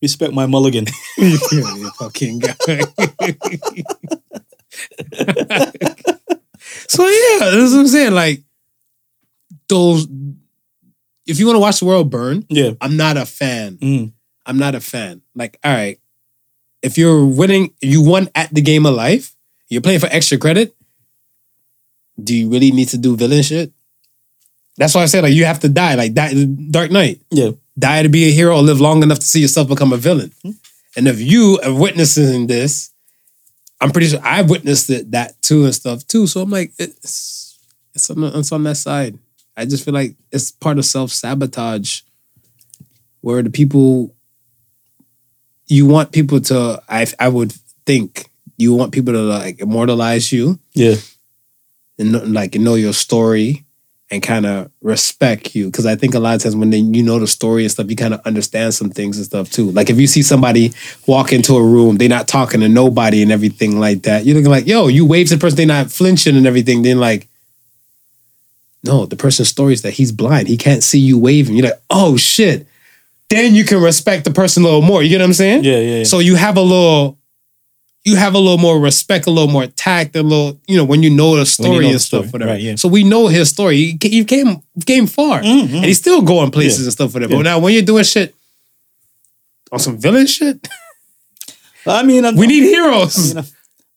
Respect 0.00 0.32
my 0.32 0.46
mulligan. 0.46 0.86
you 1.18 1.38
fucking 1.98 2.38
guy. 2.38 2.80
so 6.88 7.06
yeah, 7.06 7.38
that's 7.50 7.72
what 7.72 7.80
I'm 7.80 7.86
saying. 7.88 8.12
Like 8.12 8.42
those 9.68 10.06
if 11.26 11.38
you 11.38 11.46
want 11.46 11.56
to 11.56 11.60
watch 11.60 11.78
the 11.80 11.84
world 11.84 12.10
burn, 12.10 12.44
Yeah. 12.48 12.72
I'm 12.80 12.96
not 12.96 13.16
a 13.16 13.26
fan. 13.26 13.76
Mm. 13.76 14.12
I'm 14.46 14.56
not 14.58 14.74
a 14.74 14.80
fan. 14.80 15.20
Like, 15.34 15.58
all 15.62 15.72
right, 15.72 16.00
if 16.82 16.96
you're 16.96 17.24
winning, 17.24 17.74
you 17.82 18.02
won 18.02 18.28
at 18.34 18.52
the 18.52 18.62
game 18.62 18.86
of 18.86 18.94
life, 18.94 19.36
you're 19.68 19.82
playing 19.82 20.00
for 20.00 20.08
extra 20.10 20.38
credit. 20.38 20.74
Do 22.22 22.34
you 22.34 22.48
really 22.50 22.70
need 22.72 22.88
to 22.88 22.98
do 22.98 23.14
villain 23.14 23.42
shit? 23.42 23.72
That's 24.78 24.94
why 24.94 25.02
I 25.02 25.06
said 25.06 25.22
like 25.22 25.34
you 25.34 25.44
have 25.44 25.60
to 25.60 25.68
die, 25.68 25.94
like 25.94 26.14
that 26.14 26.32
Dark 26.70 26.90
Knight. 26.90 27.20
Yeah. 27.30 27.50
Die 27.78 28.02
to 28.02 28.08
be 28.08 28.24
a 28.28 28.32
hero 28.32 28.56
or 28.56 28.62
live 28.62 28.80
long 28.80 29.02
enough 29.02 29.18
to 29.18 29.26
see 29.26 29.40
yourself 29.40 29.68
become 29.68 29.92
a 29.92 29.96
villain. 29.96 30.32
Hmm. 30.42 30.52
And 30.96 31.06
if 31.06 31.20
you 31.20 31.60
are 31.62 31.74
witnessing 31.74 32.46
this, 32.46 32.90
I'm 33.80 33.90
pretty 33.92 34.08
sure 34.08 34.20
I've 34.22 34.50
witnessed 34.50 34.90
it 34.90 35.10
that 35.12 35.40
too 35.42 35.64
and 35.64 35.74
stuff 35.74 36.06
too. 36.06 36.26
So 36.26 36.42
I'm 36.42 36.50
like, 36.50 36.72
it's 36.78 37.58
it's 37.94 38.10
on, 38.10 38.22
it's 38.24 38.52
on 38.52 38.62
that 38.64 38.76
side. 38.76 39.18
I 39.56 39.64
just 39.64 39.84
feel 39.84 39.94
like 39.94 40.14
it's 40.32 40.50
part 40.50 40.78
of 40.78 40.84
self 40.84 41.10
sabotage, 41.10 42.02
where 43.20 43.42
the 43.42 43.50
people 43.50 44.14
you 45.66 45.86
want 45.86 46.12
people 46.12 46.40
to. 46.42 46.82
I 46.88 47.06
I 47.18 47.28
would 47.28 47.52
think 47.86 48.30
you 48.56 48.74
want 48.74 48.92
people 48.92 49.12
to 49.12 49.20
like 49.22 49.60
immortalize 49.60 50.32
you 50.32 50.58
Yeah. 50.74 50.96
and 51.98 52.32
like 52.34 52.54
know 52.56 52.74
your 52.74 52.92
story 52.92 53.64
and 54.10 54.22
kind 54.22 54.46
of 54.46 54.70
respect 54.80 55.54
you 55.54 55.66
because 55.66 55.84
I 55.84 55.94
think 55.94 56.14
a 56.14 56.18
lot 56.18 56.36
of 56.36 56.42
times 56.42 56.56
when 56.56 56.70
they, 56.70 56.78
you 56.78 57.02
know 57.02 57.18
the 57.18 57.26
story 57.26 57.62
and 57.62 57.70
stuff, 57.70 57.90
you 57.90 57.96
kind 57.96 58.14
of 58.14 58.20
understand 58.26 58.72
some 58.72 58.88
things 58.88 59.18
and 59.18 59.26
stuff 59.26 59.50
too. 59.50 59.70
Like 59.70 59.90
if 59.90 59.98
you 60.00 60.06
see 60.06 60.22
somebody 60.22 60.72
walk 61.06 61.32
into 61.32 61.56
a 61.56 61.62
room, 61.62 61.98
they're 61.98 62.08
not 62.08 62.26
talking 62.26 62.60
to 62.60 62.68
nobody 62.68 63.22
and 63.22 63.30
everything 63.30 63.78
like 63.78 64.02
that. 64.02 64.24
You're 64.24 64.36
looking 64.36 64.50
like, 64.50 64.66
yo, 64.66 64.86
you 64.86 65.04
wave 65.04 65.28
to 65.28 65.36
the 65.36 65.40
person, 65.40 65.58
they're 65.58 65.66
not 65.66 65.90
flinching 65.90 66.36
and 66.36 66.46
everything. 66.46 66.82
Then 66.82 66.98
like, 66.98 67.28
no, 68.82 69.04
the 69.04 69.16
person's 69.16 69.48
story 69.48 69.74
is 69.74 69.82
that 69.82 69.92
he's 69.92 70.12
blind. 70.12 70.48
He 70.48 70.56
can't 70.56 70.82
see 70.82 71.00
you 71.00 71.18
waving. 71.18 71.56
You're 71.56 71.66
like, 71.66 71.82
oh 71.90 72.16
shit. 72.16 72.66
Then 73.28 73.54
you 73.54 73.64
can 73.64 73.82
respect 73.82 74.24
the 74.24 74.30
person 74.30 74.62
a 74.62 74.66
little 74.66 74.80
more. 74.80 75.02
You 75.02 75.10
get 75.10 75.18
what 75.18 75.26
I'm 75.26 75.32
saying? 75.34 75.64
Yeah, 75.64 75.76
yeah, 75.80 75.96
yeah. 75.98 76.04
So 76.04 76.20
you 76.20 76.36
have 76.36 76.56
a 76.56 76.62
little, 76.62 77.17
you 78.04 78.16
have 78.16 78.34
a 78.34 78.38
little 78.38 78.58
more 78.58 78.78
respect, 78.80 79.26
a 79.26 79.30
little 79.30 79.50
more 79.50 79.66
tact, 79.66 80.16
a 80.16 80.22
little, 80.22 80.58
you 80.66 80.76
know, 80.76 80.84
when 80.84 81.02
you 81.02 81.10
know 81.10 81.36
the 81.36 81.44
story 81.44 81.80
know 81.80 81.86
and 81.86 81.94
the 81.94 81.98
stuff, 81.98 82.20
story, 82.28 82.30
whatever. 82.30 82.52
right, 82.52 82.60
yeah. 82.62 82.74
So 82.76 82.88
we 82.88 83.04
know 83.04 83.26
his 83.26 83.50
story. 83.50 83.76
He, 83.76 84.24
came 84.24 84.62
came 84.86 85.06
far, 85.06 85.40
Mhm. 85.42 85.74
and 85.74 85.84
he's 85.84 85.98
still 85.98 86.22
going 86.22 86.50
places 86.50 86.80
Yeah. 86.80 86.84
and 86.86 86.92
stuff, 86.92 87.12
whatever. 87.14 87.32
Yeah. 87.32 87.38
But 87.40 87.42
now 87.44 87.58
when 87.58 87.72
you're 87.74 87.82
doing 87.82 88.04
shit 88.04 88.34
on 89.72 89.78
some 89.78 89.98
villain 89.98 90.26
shit, 90.26 90.66
I 91.86 92.02
mean, 92.02 92.24
I'm, 92.24 92.36
we 92.36 92.46
need 92.46 92.64
I 92.64 92.66
heroes. 92.66 93.34
mean, 93.34 93.44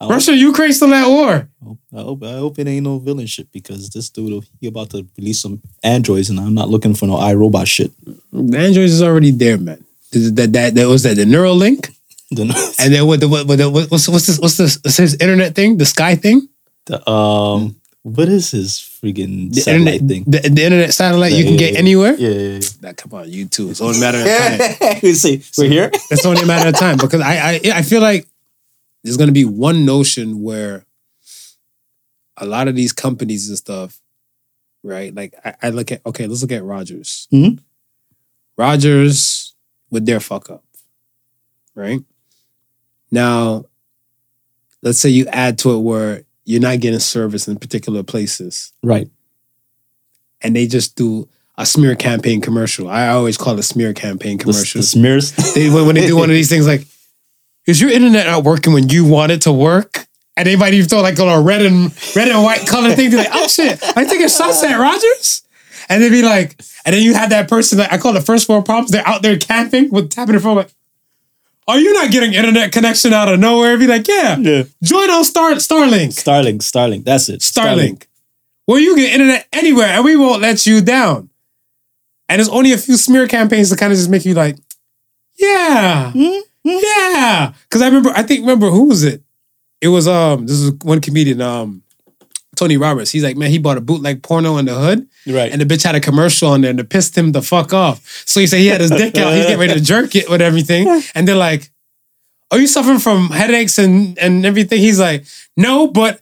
I, 0.02 0.06
I, 0.06 0.10
Russia, 0.10 0.36
Ukraine 0.36 0.74
still 0.74 0.94
at 0.94 1.08
war. 1.08 1.48
I 1.96 2.02
hope 2.02 2.24
I 2.24 2.32
hope 2.34 2.58
it 2.60 2.68
ain't 2.68 2.84
no 2.86 2.98
villain 3.00 3.28
shit 3.28 3.52
because 3.52 3.90
this 3.92 4.10
dude 4.10 4.44
he 4.60 4.68
about 4.68 4.90
to 4.92 5.06
release 5.18 5.40
some 5.42 5.62
androids 5.84 6.30
and 6.30 6.40
I'm 6.40 6.54
not 6.56 6.70
looking 6.70 6.96
for 6.96 7.06
no 7.06 7.16
iRobot 7.18 7.68
shit. 7.68 7.92
The 8.34 8.58
Androids 8.58 8.94
is 8.94 9.04
already 9.04 9.32
there, 9.32 9.58
man. 9.58 9.84
That 10.12 10.36
that 10.38 10.54
that, 10.54 10.76
that 10.76 10.88
was 10.88 11.04
that 11.04 11.16
the 11.18 11.26
Neuralink, 11.26 11.94
and 12.32 12.94
then 12.94 13.06
what 13.08 13.20
the 13.20 13.28
what, 13.28 13.48
what 13.48 13.58
the 13.58 13.70
what, 13.70 13.92
what's 13.92 14.08
what's 14.08 14.28
this 14.28 14.40
what's 14.40 14.58
this 14.58 14.80
what's 14.84 14.98
his 14.98 15.16
internet 15.16 15.56
thing, 15.56 15.78
the 15.78 15.86
Sky 15.86 16.16
thing, 16.16 16.48
the, 16.86 17.08
um, 17.10 17.76
what 18.04 18.30
is 18.30 18.52
his 18.52 18.74
freaking 18.80 19.54
the 19.54 19.62
satellite 19.62 20.02
internet 20.02 20.10
thing? 20.10 20.24
the, 20.28 20.50
the 20.50 20.64
internet 20.64 20.94
satellite 20.94 21.34
you 21.34 21.44
can 21.44 21.54
yeah, 21.54 21.60
get 21.60 21.74
yeah. 21.74 21.80
anywhere. 21.80 22.14
Yeah, 22.16 22.30
yeah, 22.30 22.60
That 22.82 22.98
come 22.98 23.14
on 23.14 23.26
YouTube. 23.28 23.72
It's 23.72 23.82
only 23.82 23.98
a 23.98 24.02
matter 24.02 24.20
of 24.20 24.80
time. 24.80 25.00
we 25.04 25.14
see, 25.14 25.44
we're 25.58 25.70
here. 25.70 25.92
It's 26.10 26.26
only 26.26 26.42
a 26.42 26.46
matter 26.46 26.70
of 26.70 26.76
time 26.76 26.98
because 26.98 27.22
I 27.22 27.36
I 27.36 27.60
I 27.76 27.82
feel 27.82 28.02
like 28.02 28.28
there's 29.04 29.18
gonna 29.18 29.32
be 29.32 29.46
one 29.46 29.86
notion 29.86 30.42
where 30.42 30.86
a 32.38 32.46
lot 32.46 32.68
of 32.68 32.76
these 32.76 32.94
companies 32.94 33.50
and 33.50 33.58
stuff, 33.58 34.00
right? 34.84 35.14
Like 35.14 35.36
I, 35.44 35.56
I 35.64 35.70
look 35.70 35.92
at 35.92 36.02
okay, 36.06 36.28
let's 36.28 36.42
look 36.42 36.52
at 36.52 36.64
Rogers. 36.64 37.28
Mhm. 37.32 37.60
Rogers 38.58 39.54
with 39.90 40.06
their 40.06 40.20
fuck 40.20 40.50
up, 40.50 40.64
right? 41.76 42.02
Now, 43.12 43.66
let's 44.82 45.00
say 45.00 45.10
you 45.10 45.28
add 45.28 45.58
to 45.60 45.72
it 45.74 45.80
where 45.80 46.24
you're 46.46 46.62
not 46.62 46.80
getting 46.80 47.00
service 47.00 47.48
in 47.48 47.58
particular 47.58 48.04
places, 48.04 48.74
Right. 48.84 49.10
and 50.42 50.56
they 50.56 50.68
just 50.68 50.96
do 50.96 51.28
a 51.58 51.66
smear 51.66 51.96
campaign 51.96 52.42
commercial. 52.42 52.90
I 52.90 53.10
always 53.10 53.38
call 53.38 53.58
it 53.60 53.64
smear 53.64 53.94
campaign 53.94 54.38
commercial 54.38 54.80
the 54.82 54.88
smears. 54.88 55.32
they 55.54 55.70
when, 55.70 55.86
when 55.86 55.96
they 55.96 56.08
do 56.08 56.16
one 56.16 56.30
of 56.30 56.34
these 56.34 56.50
things 56.50 56.66
like 56.66 56.88
is 57.68 57.80
your 57.80 57.92
internet 57.92 58.26
not 58.26 58.44
working 58.44 58.74
when 58.74 58.90
you 58.90 59.06
want 59.06 59.32
it 59.32 59.42
to 59.44 59.52
work 59.54 60.08
and 60.36 60.48
they 60.48 60.56
might 60.56 60.74
even 60.74 60.88
throw 60.90 61.02
like 61.02 61.20
a 61.20 61.24
little 61.24 61.44
red 61.44 61.62
and 61.62 61.94
red 62.16 62.28
and 62.30 62.42
white 62.42 62.66
color 62.66 62.96
thing. 62.96 63.12
They're 63.12 63.20
like, 63.20 63.34
oh 63.34 63.48
shit, 63.48 63.80
I 63.96 64.04
think 64.06 64.22
it's 64.24 64.34
Sunset 64.34 64.80
Rogers. 64.80 65.44
And 65.90 66.02
they'd 66.02 66.10
be 66.10 66.24
like, 66.24 66.60
and 66.86 66.96
then 66.96 67.04
you 67.04 67.14
had 67.14 67.30
that 67.32 67.48
person 67.50 67.78
that 67.78 67.92
I 67.94 67.98
call 68.00 68.14
the 68.14 68.22
first 68.22 68.50
world 68.50 68.66
problems. 68.66 68.90
They're 68.92 69.08
out 69.08 69.22
there 69.22 69.38
camping 69.38 69.92
with 69.92 70.10
tapping 70.10 70.32
their 70.32 70.40
phone 70.40 70.56
like, 70.56 70.74
are 71.68 71.80
you 71.80 71.94
not 71.94 72.12
getting 72.12 72.34
internet 72.34 72.72
connection 72.72 73.14
out 73.14 73.32
of 73.32 73.40
nowhere? 73.40 73.78
Be 73.78 73.88
like, 73.88 74.08
yeah, 74.08 74.38
yeah. 74.38 74.64
join 74.84 75.10
on 75.10 75.24
Star 75.24 75.52
Starlink. 75.54 76.08
Starlink. 76.08 76.60
Starlink. 76.60 77.04
That's 77.04 77.30
it. 77.30 77.42
Starlink. 77.42 78.08
Where 78.66 78.80
you 78.80 78.96
get 78.96 79.14
internet 79.14 79.48
anywhere 79.54 79.88
and 79.88 80.06
we 80.06 80.16
won't 80.16 80.42
let 80.42 80.66
you 80.66 80.82
down. 80.82 81.30
And 82.30 82.40
there's 82.40 82.50
only 82.50 82.72
a 82.72 82.78
few 82.78 82.96
smear 82.96 83.28
campaigns 83.28 83.70
to 83.70 83.76
kind 83.76 83.92
of 83.92 83.98
just 83.98 84.10
make 84.10 84.26
you 84.26 84.34
like, 84.34 84.58
yeah, 85.36 86.12
yeah. 86.64 87.54
Because 87.64 87.82
I 87.82 87.88
remember, 87.88 88.12
I 88.12 88.24
think, 88.24 88.42
remember 88.42 88.70
who 88.70 88.86
was 88.86 89.04
it? 89.04 89.22
It 89.82 89.88
was 89.90 90.08
um, 90.08 90.46
this 90.46 90.58
is 90.58 90.72
one 90.84 91.02
comedian, 91.02 91.42
um, 91.42 91.84
Tony 92.62 92.78
Roberts. 92.78 93.10
He's 93.12 93.24
like, 93.24 93.36
man, 93.38 93.50
he 93.50 93.58
bought 93.58 93.78
a 93.78 93.82
bootleg 93.82 94.22
porno 94.22 94.58
in 94.58 94.66
the 94.66 94.76
hood, 94.76 95.08
Right. 95.26 95.52
and 95.52 95.60
the 95.60 95.66
bitch 95.66 95.84
had 95.84 95.96
a 95.96 96.00
commercial 96.00 96.50
on 96.50 96.62
there, 96.62 96.70
and 96.70 96.80
it 96.80 96.90
pissed 96.90 97.18
him 97.18 97.32
the 97.32 97.42
fuck 97.42 97.74
off. 97.74 98.24
So 98.28 98.40
he 98.40 98.46
said 98.48 98.60
he 98.60 98.68
had 98.68 98.82
his 98.82 98.92
dick 98.92 99.18
out, 99.18 99.34
he's 99.34 99.46
getting 99.46 99.60
ready 99.60 99.74
to 99.74 99.82
jerk 99.82 100.16
it 100.16 100.30
with 100.30 100.42
everything, 100.42 100.88
and 101.16 101.28
they're 101.28 101.36
like, 101.36 101.72
"Are 102.52 102.60
you 102.60 102.68
suffering 102.68 103.00
from 103.00 103.30
headaches 103.32 103.80
and 103.80 104.18
and 104.20 104.46
everything?" 104.46 104.80
He's 104.80 105.00
like, 105.00 105.26
"No, 105.58 105.88
but." 105.88 106.22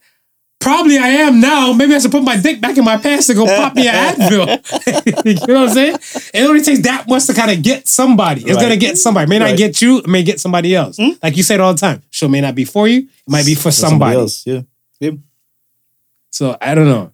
Probably 0.62 0.98
I 0.98 1.08
am 1.24 1.40
now. 1.40 1.72
Maybe 1.72 1.96
I 1.96 2.00
should 2.00 2.12
put 2.12 2.22
my 2.22 2.36
dick 2.36 2.60
back 2.60 2.76
in 2.78 2.84
my 2.84 2.98
pants 2.98 3.28
to 3.28 3.34
go 3.34 3.46
pop 3.46 3.76
me 3.76 3.88
an 3.88 3.94
Advil. 3.96 5.26
you 5.26 5.34
know 5.48 5.62
what 5.62 5.70
I'm 5.70 5.74
saying? 5.74 5.96
It 6.34 6.46
only 6.50 6.60
takes 6.62 6.82
that 6.82 7.08
much 7.08 7.28
to 7.28 7.34
kind 7.34 7.50
of 7.50 7.64
get 7.64 7.88
somebody. 7.88 8.42
It's 8.42 8.56
Right. 8.58 8.64
gonna 8.64 8.76
get 8.76 8.98
somebody. 8.98 9.30
May 9.30 9.40
not 9.40 9.46
Right. 9.52 9.58
get 9.58 9.82
you. 9.82 10.00
It 10.00 10.08
may 10.08 10.22
get 10.22 10.38
somebody 10.42 10.76
else. 10.76 10.98
Hmm? 10.98 11.12
Like 11.24 11.38
you 11.38 11.44
say 11.44 11.54
it 11.56 11.62
all 11.62 11.74
the 11.74 11.80
time. 11.80 12.02
Sure, 12.10 12.28
may 12.28 12.42
not 12.42 12.56
be 12.56 12.66
for 12.66 12.90
you. 12.90 12.98
It 13.00 13.08
might 13.30 13.46
be 13.46 13.56
for, 13.56 13.72
somebody. 13.72 14.18
else. 14.18 14.44
Yeah. 14.46 15.12
So 16.30 16.58
I 16.62 16.76
don't 16.76 16.86
know. 16.88 17.12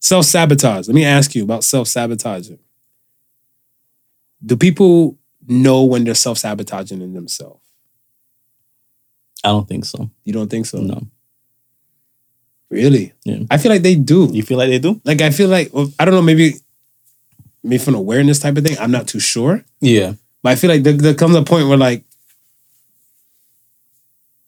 Self 0.00 0.24
sabotage. 0.26 0.88
Let 0.88 0.94
me 0.94 1.04
ask 1.04 1.34
you 1.34 1.44
about 1.44 1.64
self 1.64 1.88
sabotaging. 1.88 2.58
Do 4.44 4.56
people 4.56 5.16
know 5.46 5.84
when 5.84 6.04
they're 6.04 6.14
self 6.14 6.38
sabotaging 6.38 7.00
in 7.00 7.14
themselves? 7.14 7.60
I 9.44 9.48
don't 9.48 9.68
think 9.68 9.84
so. 9.84 10.10
You 10.24 10.32
don't 10.32 10.48
think 10.50 10.66
so? 10.66 10.78
No. 10.78 11.06
Really? 12.70 13.12
Yeah. 13.24 13.40
I 13.50 13.58
feel 13.58 13.70
like 13.70 13.82
they 13.82 13.94
do. 13.96 14.28
You 14.32 14.42
feel 14.42 14.58
like 14.58 14.70
they 14.70 14.78
do? 14.78 15.00
Like 15.04 15.20
I 15.20 15.30
feel 15.30 15.48
like 15.48 15.72
well, 15.72 15.92
I 15.98 16.04
don't 16.04 16.14
know. 16.14 16.22
Maybe 16.22 16.54
maybe 17.62 17.78
from 17.82 17.94
awareness 17.94 18.38
type 18.40 18.56
of 18.56 18.64
thing. 18.64 18.76
I'm 18.80 18.90
not 18.90 19.06
too 19.08 19.20
sure. 19.20 19.64
Yeah. 19.80 20.14
But 20.42 20.52
I 20.52 20.54
feel 20.56 20.70
like 20.70 20.82
there, 20.82 20.94
there 20.94 21.14
comes 21.14 21.36
a 21.36 21.42
point 21.42 21.68
where 21.68 21.78
like 21.78 22.04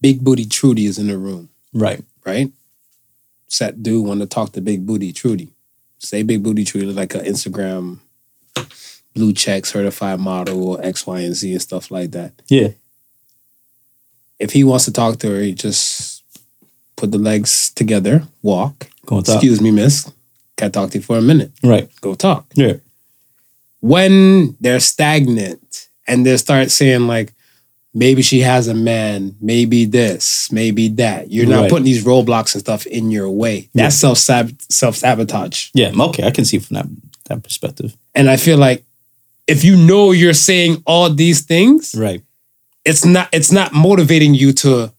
Big 0.01 0.23
Booty 0.25 0.45
Trudy 0.45 0.87
is 0.87 0.99
in 0.99 1.07
the 1.07 1.17
room, 1.17 1.49
Right. 1.73 2.03
right? 2.27 2.53
Set 3.49 3.83
dude 3.83 4.07
want 4.07 4.21
to 4.21 4.27
talk 4.27 4.53
to 4.53 4.61
Big 4.61 4.87
Booty 4.87 5.13
Trudy. 5.13 5.49
Say 5.99 6.23
Big 6.23 6.43
Booty 6.43 6.65
Trudy 6.65 6.87
look 6.87 6.97
like 6.97 7.15
an 7.15 7.25
Instagram 7.25 7.99
blue 9.15 9.33
check 9.33 9.65
certified 9.65 10.19
model 10.21 10.63
or 10.69 10.85
X, 10.85 11.07
Y, 11.07 11.21
and 11.21 11.35
Z 11.35 11.53
and 11.53 11.63
stuff 11.63 11.91
like 11.91 12.11
that. 12.13 12.33
Yeah. 12.49 12.69
If 14.39 14.53
he 14.53 14.65
wants 14.65 14.85
to 14.87 14.93
talk 14.93 15.19
to 15.21 15.31
her, 15.31 15.41
he 15.41 15.53
just 15.55 16.23
put 16.97 17.13
the 17.13 17.19
legs 17.19 17.71
together, 17.71 18.25
walk. 18.43 18.89
Go 19.07 19.21
talk. 19.21 19.37
Excuse 19.37 19.61
me, 19.61 19.71
miss. 19.71 20.11
Can 20.57 20.67
I 20.67 20.71
talk 20.71 20.91
to 20.91 20.99
you 20.99 21.05
for 21.05 21.17
a 21.17 21.23
minute? 21.23 21.53
Right. 21.63 21.89
Go 22.01 22.15
talk. 22.15 22.47
Yeah. 22.55 22.75
when 23.81 24.57
they're 24.61 24.81
stagnant 24.81 25.89
and 26.09 26.25
they 26.25 26.37
start 26.37 26.71
saying 26.71 27.07
like 27.07 27.33
maybe 27.95 28.23
she 28.23 28.41
has 28.41 28.67
a 28.69 28.75
man 28.75 29.35
maybe 29.41 29.85
this 29.85 30.51
maybe 30.53 30.89
that 30.89 31.31
you're 31.31 31.47
not 31.47 31.61
Right. 31.63 31.71
putting 31.71 31.85
these 31.85 32.05
roadblocks 32.05 32.55
and 32.55 32.61
stuff 32.61 32.87
in 32.87 33.11
your 33.11 33.31
way 33.31 33.69
that's 33.75 33.97
self 33.97 34.19
self 34.19 34.97
sabotage 34.97 35.71
Yeah. 35.75 35.93
Okay. 36.09 36.25
I 36.27 36.31
can 36.31 36.45
see 36.45 36.59
from 36.59 36.75
that 36.75 36.87
that 37.29 37.43
perspective. 37.43 37.97
and 38.15 38.29
i 38.29 38.37
feel 38.37 38.59
like 38.59 38.85
if 39.47 39.65
you 39.65 39.77
know 39.77 40.13
you're 40.13 40.35
saying 40.35 40.83
all 40.87 41.09
these 41.11 41.41
things 41.43 41.95
Right. 41.97 42.23
it's 42.85 43.05
not 43.05 43.29
it's 43.33 43.53
not 43.53 43.73
motivating 43.73 44.35
you 44.35 44.53
to 44.65 44.93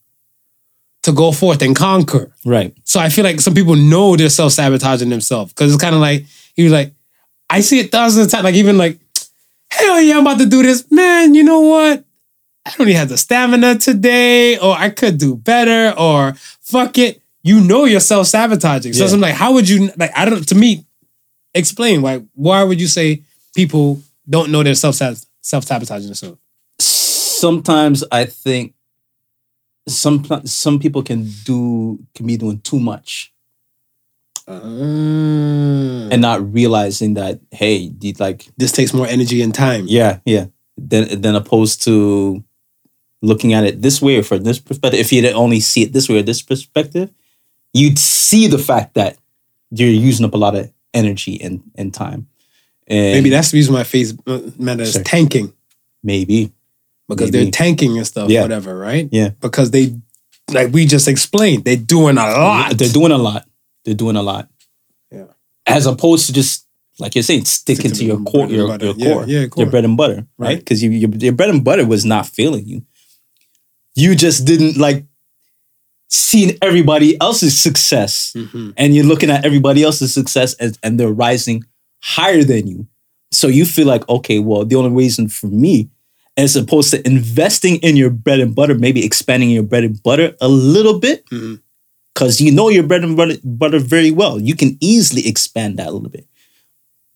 to 1.04 1.12
go 1.12 1.32
forth 1.32 1.62
and 1.62 1.76
conquer 1.76 2.32
Right. 2.46 2.74
so 2.84 3.00
I 3.00 3.10
feel 3.10 3.24
like 3.24 3.40
some 3.42 3.54
people 3.54 3.76
know 3.76 4.16
they're 4.16 4.30
self 4.30 4.54
sabotaging 4.54 5.10
themselves 5.10 5.54
because 5.54 5.72
it's 5.74 5.82
kind 5.84 5.94
of 5.96 6.02
like 6.02 6.26
he 6.56 6.64
was 6.64 6.72
like, 6.72 6.94
I 7.50 7.62
see 7.62 7.80
it 7.80 7.92
thousands 7.92 8.26
of 8.26 8.32
times. 8.32 8.44
Like 8.46 8.56
even 8.56 8.78
like, 8.78 8.98
hell 9.70 10.02
yeah, 10.02 10.16
I'm 10.18 10.22
about 10.26 10.40
to 10.40 10.46
do 10.48 10.64
this, 10.64 10.90
man. 10.90 11.36
You 11.36 11.44
know 11.44 11.60
what? 11.60 12.04
I 12.66 12.72
don't 12.78 12.88
even 12.88 12.96
have 13.00 13.10
the 13.10 13.18
stamina 13.18 13.78
today, 13.78 14.58
or 14.58 14.76
I 14.76 14.90
could 14.90 15.18
do 15.20 15.36
better, 15.36 15.94
or 15.98 16.34
fuck 16.62 16.98
it. 16.98 17.22
You 17.44 17.62
know 17.62 17.86
you're 17.86 18.00
self 18.00 18.28
sabotaging. 18.28 18.94
So 18.94 19.06
Yeah. 19.06 19.14
I'm 19.14 19.22
like, 19.22 19.36
how 19.36 19.54
would 19.54 19.70
you 19.70 19.92
like? 19.98 20.12
I 20.16 20.26
don't. 20.26 20.48
To 20.48 20.56
me, 20.56 20.84
explain 21.54 22.02
why. 22.02 22.24
Why 22.34 22.64
would 22.64 22.82
you 22.82 22.88
say 22.88 23.22
people 23.56 24.02
don't 24.28 24.52
know 24.52 24.64
they're 24.64 24.74
self 24.74 24.96
self 24.96 25.64
sabotaging 25.64 26.08
themselves? 26.08 26.40
Sometimes 26.80 28.04
I 28.12 28.26
think 28.26 28.74
some 29.88 30.26
some 30.46 30.80
people 30.80 31.04
can 31.04 31.30
do 31.44 32.00
can 32.16 32.26
be 32.26 32.38
doing 32.38 32.60
too 32.62 32.80
much 32.80 33.32
Mm. 34.48 36.12
and 36.12 36.22
not 36.22 36.54
realizing 36.54 37.16
that 37.16 37.40
hey, 37.52 37.92
like 38.20 38.48
this 38.58 38.72
takes 38.72 38.94
more 38.94 39.08
energy 39.08 39.42
and 39.42 39.54
time. 39.54 39.86
yeah, 39.88 40.20
yeah, 40.26 40.46
than 40.78 41.20
than 41.22 41.36
opposed 41.36 41.82
to 41.84 42.44
looking 43.26 43.54
at 43.54 43.64
it 43.64 43.82
this 43.82 44.02
way 44.02 44.18
or 44.18 44.24
from 44.24 44.44
this 44.44 44.60
perspective. 44.60 45.00
If 45.00 45.12
you 45.12 45.28
only 45.32 45.60
see 45.60 45.84
it 45.84 45.94
this 45.94 46.08
way 46.10 46.20
or 46.20 46.24
this 46.24 46.42
perspective, 46.42 47.10
you'd 47.74 48.00
see 48.00 48.48
the 48.48 48.58
fact 48.60 48.94
that 48.96 49.18
you're 49.72 49.90
using 49.90 50.26
up 50.26 50.34
a 50.34 50.38
lot 50.38 50.56
of 50.56 50.72
energy 50.94 51.42
and 51.42 51.62
and 51.76 51.94
time. 51.94 52.28
And 52.88 53.14
Maybe 53.16 53.30
that's 53.32 53.52
the 53.52 53.58
reason 53.58 53.74
why 53.74 53.84
face 53.84 54.14
uh, 54.28 54.40
meta 54.58 54.84
is 54.84 54.94
Sure. 54.94 55.04
tanking. 55.04 55.54
maybe 56.04 56.52
because 57.10 57.32
Maybe. 57.32 57.44
they're 57.46 57.52
tanking 57.52 57.98
and 57.98 58.06
stuff, 58.08 58.30
Yeah. 58.30 58.42
whatever, 58.44 58.78
right? 58.78 59.10
Yeah. 59.12 59.30
Because 59.42 59.72
they, 59.72 59.96
like 60.52 60.72
we 60.72 60.86
just 60.86 61.08
explained, 61.08 61.66
they're 61.66 61.78
doing 61.78 62.18
a 62.18 62.26
lot. 62.26 62.78
They're 62.78 62.90
doing 62.94 63.12
a 63.12 63.18
lot. 63.18 63.48
They're 63.84 63.94
doing 63.96 64.16
a 64.16 64.22
lot. 64.24 64.50
Yeah. 65.12 65.26
As 65.66 65.86
opposed 65.88 66.28
to 66.28 66.34
just 66.34 66.66
like 67.00 67.14
you're 67.16 67.24
saying, 67.24 67.46
sticking 67.46 67.92
to 67.92 67.98
to 67.98 68.06
your 68.06 68.20
core, 68.24 68.48
your, 68.48 68.68
your 68.82 68.94
core, 68.94 69.26
yeah, 69.28 69.48
core. 69.48 69.64
your 69.64 69.70
bread 69.72 69.84
and 69.86 69.98
butter, 69.98 70.26
right? 70.38 70.48
Right. 70.48 70.60
Because 70.60 70.82
you, 70.82 70.92
your, 70.92 71.10
your 71.10 71.34
bread 71.34 71.50
and 71.50 71.64
butter 71.64 71.86
was 71.86 72.06
not 72.06 72.26
failing 72.28 72.66
you. 72.68 72.84
You 73.96 74.16
just 74.16 74.46
didn't 74.46 74.78
like 74.78 75.06
seeing 76.10 76.58
everybody 76.62 77.20
else's 77.20 77.60
success, 77.60 78.34
Mhm. 78.36 78.74
and 78.78 78.96
you're 78.96 79.06
looking 79.06 79.30
at 79.30 79.44
everybody 79.46 79.84
else's 79.84 80.14
success, 80.14 80.54
and, 80.60 80.78
and 80.84 81.00
they're 81.00 81.12
rising 81.12 81.64
higher 82.02 82.44
than 82.44 82.68
you. 82.68 82.88
So 83.32 83.48
you 83.48 83.66
feel 83.66 83.88
like, 83.88 84.08
okay, 84.08 84.40
well, 84.40 84.64
the 84.66 84.76
only 84.76 84.92
reason 84.92 85.28
for 85.28 85.48
me, 85.48 85.90
as 86.38 86.56
opposed 86.56 86.92
to 86.92 87.06
investing 87.08 87.78
in 87.78 87.96
your 87.98 88.10
bread 88.10 88.40
and 88.40 88.54
butter, 88.54 88.76
maybe 88.76 89.04
expanding 89.04 89.50
your 89.50 89.64
bread 89.64 89.84
and 89.84 90.02
butter 90.04 90.36
a 90.42 90.48
little 90.48 91.00
bit, 91.00 91.26
because 92.14 92.40
you 92.40 92.52
know 92.52 92.70
your 92.70 92.84
bread 92.84 93.04
and 93.04 93.18
butter, 93.18 93.36
butter 93.44 93.80
very 93.80 94.12
well. 94.12 94.40
You 94.40 94.56
can 94.56 94.78
easily 94.80 95.28
expand 95.28 95.78
that 95.80 95.88
a 95.88 95.92
little 95.92 96.10
bit. 96.10 96.28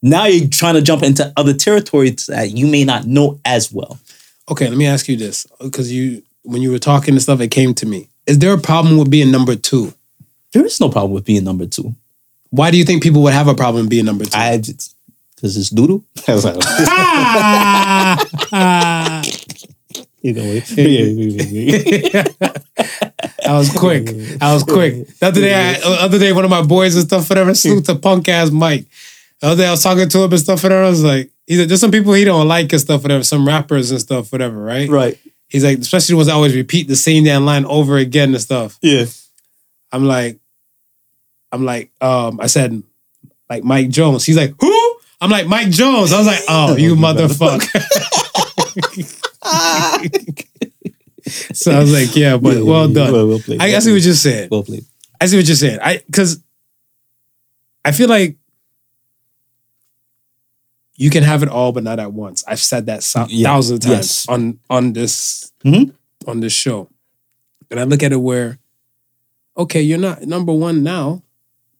Now 0.02 0.26
you're 0.26 0.48
trying 0.48 0.74
to 0.74 0.82
jump 0.82 1.02
into 1.02 1.32
other 1.36 1.54
territories 1.54 2.26
that 2.26 2.56
you 2.56 2.66
may 2.66 2.84
not 2.84 3.06
know 3.06 3.38
as 3.44 3.70
well. 3.70 3.98
Okay, 4.50 4.66
let 4.68 4.76
me 4.76 4.86
ask 4.86 5.08
you 5.08 5.16
this, 5.16 5.46
because 5.60 5.92
you, 5.92 6.22
when 6.42 6.62
you 6.62 6.70
were 6.70 6.78
talking 6.78 7.14
and 7.14 7.22
stuff, 7.22 7.40
it 7.40 7.50
came 7.50 7.74
to 7.74 7.86
me. 7.86 8.08
Is 8.26 8.38
there 8.38 8.52
a 8.52 8.58
problem 8.58 8.98
with 8.98 9.10
being 9.10 9.30
number 9.30 9.56
two? 9.56 9.94
There 10.52 10.64
is 10.64 10.80
no 10.80 10.88
problem 10.88 11.12
with 11.12 11.24
being 11.24 11.44
number 11.44 11.66
two. 11.66 11.94
Why 12.50 12.70
do 12.70 12.78
you 12.78 12.84
think 12.84 13.02
people 13.02 13.22
would 13.22 13.32
have 13.32 13.48
a 13.48 13.54
problem 13.54 13.88
being 13.88 14.04
number 14.04 14.24
two? 14.24 14.36
I 14.36 14.58
just 14.58 14.94
because 15.34 15.56
it's 15.56 15.70
doodle. 15.70 16.04
I 16.28 16.34
was 16.34 16.44
like, 16.44 16.54
you 20.20 20.34
know, 20.34 20.42
I 23.46 23.58
was 23.58 23.70
quick. 23.70 24.10
I 24.40 24.52
was 24.52 24.64
quick. 24.64 25.06
The 25.18 25.26
other 25.26 25.40
day, 25.40 25.54
I, 25.54 25.80
the 25.80 26.02
other 26.02 26.18
day, 26.18 26.32
one 26.32 26.44
of 26.44 26.50
my 26.50 26.62
boys 26.62 26.96
and 26.96 27.06
stuff, 27.06 27.30
whatever, 27.30 27.54
salute 27.54 27.86
to 27.86 27.94
punk 27.94 28.28
ass 28.28 28.50
Mike. 28.50 28.84
The 29.40 29.46
other 29.48 29.62
day, 29.62 29.68
I 29.68 29.70
was 29.70 29.82
talking 29.82 30.08
to 30.08 30.22
him 30.22 30.30
and 30.30 30.40
stuff, 30.40 30.62
whatever. 30.62 30.84
I 30.84 30.90
was 30.90 31.02
like, 31.02 31.30
he's 31.46 31.58
like, 31.58 31.68
there's 31.68 31.80
some 31.80 31.90
people 31.90 32.12
he 32.12 32.24
don't 32.24 32.46
like 32.46 32.70
and 32.72 32.80
stuff, 32.80 33.02
whatever. 33.02 33.24
Some 33.24 33.46
rappers 33.46 33.90
and 33.90 34.00
stuff, 34.00 34.30
whatever, 34.30 34.62
right? 34.62 34.90
right. 34.90 35.18
He's 35.50 35.64
like, 35.64 35.78
especially 35.78 36.12
the 36.12 36.16
ones 36.16 36.28
that 36.28 36.34
always 36.34 36.54
repeat 36.54 36.86
the 36.86 36.96
same 36.96 37.24
damn 37.24 37.44
line 37.44 37.64
over 37.64 37.96
again 37.96 38.30
and 38.30 38.40
stuff. 38.40 38.78
Yeah. 38.80 39.06
I'm 39.90 40.06
like, 40.06 40.38
I'm 41.50 41.64
like, 41.64 41.90
um, 42.00 42.38
I 42.40 42.46
said, 42.46 42.80
like 43.48 43.64
Mike 43.64 43.88
Jones. 43.88 44.24
He's 44.24 44.36
like, 44.36 44.54
who? 44.60 44.96
I'm 45.20 45.28
like 45.28 45.48
Mike 45.48 45.70
Jones. 45.70 46.12
I 46.12 46.18
was 46.18 46.26
like, 46.28 46.40
oh, 46.48 46.76
you 46.76 46.94
motherfucker. 46.94 47.66
so 51.52 51.72
I 51.72 51.80
was 51.80 51.92
like, 51.92 52.14
yeah, 52.14 52.36
but 52.36 52.62
well 52.62 52.88
done. 52.88 53.12
Well, 53.12 53.26
well 53.26 53.40
played. 53.40 53.60
I, 53.60 53.74
I 53.74 53.78
see 53.80 53.92
what 53.92 54.02
you're 54.02 54.14
saying. 54.14 54.48
Well 54.50 54.62
played. 54.62 54.84
I 55.20 55.26
see 55.26 55.36
what 55.36 55.46
you're 55.46 55.56
saying. 55.56 55.80
I 55.82 55.98
because 56.06 56.40
I 57.84 57.92
feel 57.92 58.08
like 58.08 58.36
you 61.00 61.08
can 61.10 61.22
have 61.24 61.42
it 61.42 61.48
all, 61.48 61.72
but 61.72 61.82
not 61.82 61.98
at 61.98 62.12
once. 62.12 62.44
I've 62.46 62.60
said 62.60 62.84
that 62.86 63.02
so- 63.02 63.26
Yeah. 63.30 63.48
thousands 63.48 63.78
of 63.84 63.90
times 63.90 64.06
Yes. 64.06 64.26
on 64.28 64.58
on 64.68 64.92
this 64.92 65.50
Mhm. 65.64 65.92
on 66.26 66.40
this 66.40 66.52
show, 66.52 66.88
and 67.70 67.80
I 67.80 67.84
look 67.84 68.02
at 68.02 68.12
it 68.12 68.20
where, 68.20 68.58
okay, 69.56 69.80
you're 69.82 69.98
not 70.08 70.22
number 70.26 70.52
one 70.52 70.82
now. 70.82 71.22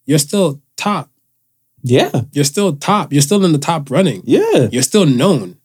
You're 0.06 0.18
still 0.18 0.60
top. 0.76 1.10
Yeah. 1.82 2.22
You're 2.32 2.44
still 2.54 2.72
top. 2.74 3.12
You're 3.12 3.22
still 3.22 3.44
in 3.44 3.52
the 3.52 3.58
top 3.58 3.90
running. 3.90 4.22
Yeah. 4.24 4.68
You're 4.72 4.82
still 4.82 5.06
known. 5.06 5.56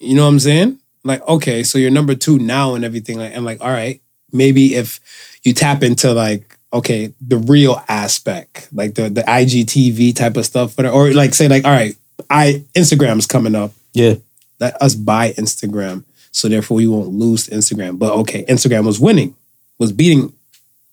You 0.00 0.16
know 0.16 0.22
what 0.24 0.28
I'm 0.32 0.40
saying? 0.40 0.78
Like, 1.04 1.26
okay, 1.28 1.62
so 1.62 1.78
you're 1.78 1.90
number 1.90 2.14
two 2.14 2.38
now 2.38 2.74
and 2.74 2.84
everything. 2.84 3.18
Like, 3.18 3.36
I'm 3.36 3.44
like, 3.44 3.60
all 3.60 3.70
right, 3.70 4.00
maybe 4.32 4.74
if 4.74 5.00
you 5.42 5.52
tap 5.52 5.82
into 5.82 6.12
like, 6.12 6.56
okay, 6.72 7.12
the 7.20 7.36
real 7.38 7.82
aspect, 7.88 8.68
like 8.72 8.94
the 8.94 9.08
the 9.10 9.22
IGTV 9.22 10.12
type 10.14 10.36
of 10.36 10.44
stuff, 10.46 10.74
but 10.76 10.86
or 10.86 11.12
like 11.12 11.34
say 11.34 11.46
like, 11.48 11.64
all 11.64 11.70
right, 11.70 11.94
I 12.30 12.62
Instagram's 12.74 13.26
coming 13.26 13.54
up. 13.54 13.72
Yeah. 13.92 14.14
Let 14.60 14.80
us 14.80 14.94
buy 14.94 15.32
Instagram, 15.32 16.04
so 16.30 16.48
therefore 16.48 16.76
we 16.78 16.86
won't 16.86 17.08
lose 17.08 17.48
Instagram. 17.48 17.98
But 17.98 18.12
okay, 18.20 18.44
Instagram 18.44 18.84
was 18.84 19.00
winning, 19.00 19.34
was 19.78 19.92
beating 19.92 20.32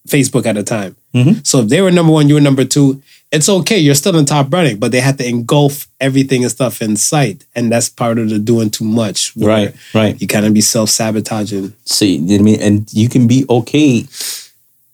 Facebook 0.08 0.46
at 0.46 0.56
the 0.56 0.64
time. 0.64 0.96
Mhm. 1.14 1.46
So 1.46 1.60
if 1.62 1.70
they 1.70 1.82
were 1.82 1.92
number 1.92 2.12
one, 2.12 2.28
you 2.28 2.36
were 2.36 2.42
number 2.42 2.66
two. 2.66 3.02
It's 3.32 3.48
okay. 3.48 3.80
You're 3.80 3.96
still 3.96 4.18
in 4.18 4.26
top 4.26 4.52
running, 4.52 4.78
but 4.78 4.92
they 4.92 5.00
had 5.00 5.18
to 5.20 5.28
engulf 5.28 5.88
everything 6.02 6.44
and 6.44 6.52
stuff 6.52 6.82
in 6.82 6.98
sight, 6.98 7.46
and 7.56 7.72
that's 7.72 7.88
part 7.88 8.18
of 8.20 8.30
the 8.30 8.40
doing 8.40 8.70
too 8.70 8.84
much. 8.84 9.32
Right. 9.38 9.74
Right. 9.94 10.20
You 10.20 10.28
kind 10.28 10.46
of 10.46 10.54
be 10.54 10.62
self 10.62 10.90
sabotaging. 10.90 11.74
So 11.86 12.06
you 12.06 12.20
know 12.20 12.34
what 12.34 12.40
I 12.40 12.44
mean, 12.44 12.62
and 12.62 12.94
you 12.94 13.08
can 13.08 13.28
be 13.28 13.46
okay 13.50 14.06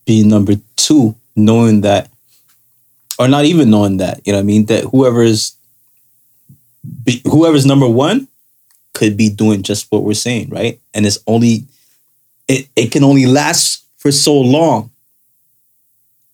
being 0.05 0.29
number 0.29 0.55
two, 0.75 1.15
knowing 1.35 1.81
that, 1.81 2.09
or 3.17 3.27
not 3.27 3.45
even 3.45 3.69
knowing 3.69 3.97
that. 3.97 4.21
You 4.25 4.33
know 4.33 4.37
what 4.39 4.43
I 4.43 4.45
mean? 4.45 4.65
That 4.65 4.83
whoever's 4.85 5.51
be, 5.51 5.56
whoever's 7.25 7.65
number 7.65 7.87
one 7.87 8.27
could 8.93 9.15
be 9.17 9.29
doing 9.29 9.61
just 9.63 9.91
what 9.91 10.03
we're 10.03 10.13
saying, 10.13 10.49
right? 10.49 10.79
And 10.93 11.05
it's 11.05 11.19
only 11.27 11.65
it 12.47 12.67
it 12.75 12.91
can 12.91 13.03
only 13.03 13.25
last 13.25 13.83
for 13.97 14.11
so 14.11 14.33
long 14.39 14.89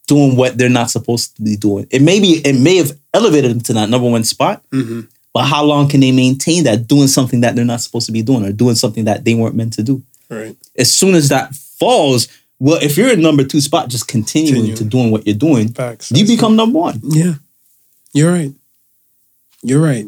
doing 0.08 0.36
what 0.36 0.58
they're 0.58 0.70
not 0.70 0.90
supposed 0.90 1.36
to 1.38 1.42
be 1.42 1.56
doing. 1.56 1.88
It 1.92 2.02
may 2.02 2.20
be 2.20 2.42
it 2.46 2.54
may 2.60 2.78
have 2.78 2.92
elevated 3.14 3.52
them 3.52 3.62
to 3.62 3.74
that 3.74 3.90
number 3.90 4.10
one 4.10 4.24
spot, 4.24 4.62
Mm-hmm. 4.72 5.02
but 5.34 5.46
how 5.46 5.64
long 5.64 5.88
can 5.90 6.00
they 6.02 6.12
maintain 6.12 6.64
that 6.66 6.88
doing 6.88 7.08
something 7.08 7.42
that 7.42 7.56
they're 7.56 7.66
not 7.66 7.82
supposed 7.82 8.06
to 8.08 8.12
be 8.12 8.22
doing 8.22 8.46
or 8.46 8.52
doing 8.52 8.76
something 8.76 9.06
that 9.06 9.24
they 9.26 9.34
weren't 9.34 9.56
meant 9.56 9.74
to 9.74 9.84
do? 9.84 10.02
Right. 10.30 10.56
as 10.78 10.92
soon 10.92 11.14
as 11.14 11.30
that 11.30 11.54
falls, 11.54 12.28
well, 12.60 12.80
if 12.82 12.98
you're 12.98 13.12
in 13.14 13.22
number 13.22 13.44
two 13.44 13.62
spot, 13.62 13.90
just 13.90 14.08
continuing 14.08 14.66
Continue. 14.68 14.76
to 14.78 14.84
doing 14.86 15.12
what 15.12 15.28
you're 15.28 15.36
doing, 15.36 15.68
Facts. 15.74 16.12
you 16.12 16.26
become 16.26 16.56
number 16.56 16.80
one. 16.80 17.00
Yeah. 17.04 17.34
You're 18.14 18.32
right. 18.32 18.52
You're 19.62 19.82
right. 19.82 20.08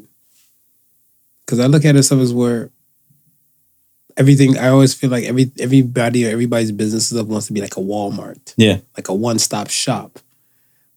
Because 1.45 1.59
I 1.59 1.67
look 1.67 1.85
at 1.85 1.95
it 1.95 2.03
stuff 2.03 2.19
as 2.19 2.33
where 2.33 2.71
everything. 4.17 4.57
I 4.57 4.69
always 4.69 4.93
feel 4.93 5.09
like 5.09 5.25
every 5.25 5.51
everybody 5.59 6.25
or 6.25 6.29
everybody's 6.31 6.71
business 6.71 7.07
stuff 7.07 7.27
wants 7.27 7.47
to 7.47 7.53
be 7.53 7.61
like 7.61 7.77
a 7.77 7.81
Walmart, 7.81 8.53
Yeah. 8.57 8.79
like 8.97 9.09
a 9.09 9.13
one 9.13 9.37
stop 9.39 9.69
shop. 9.69 10.19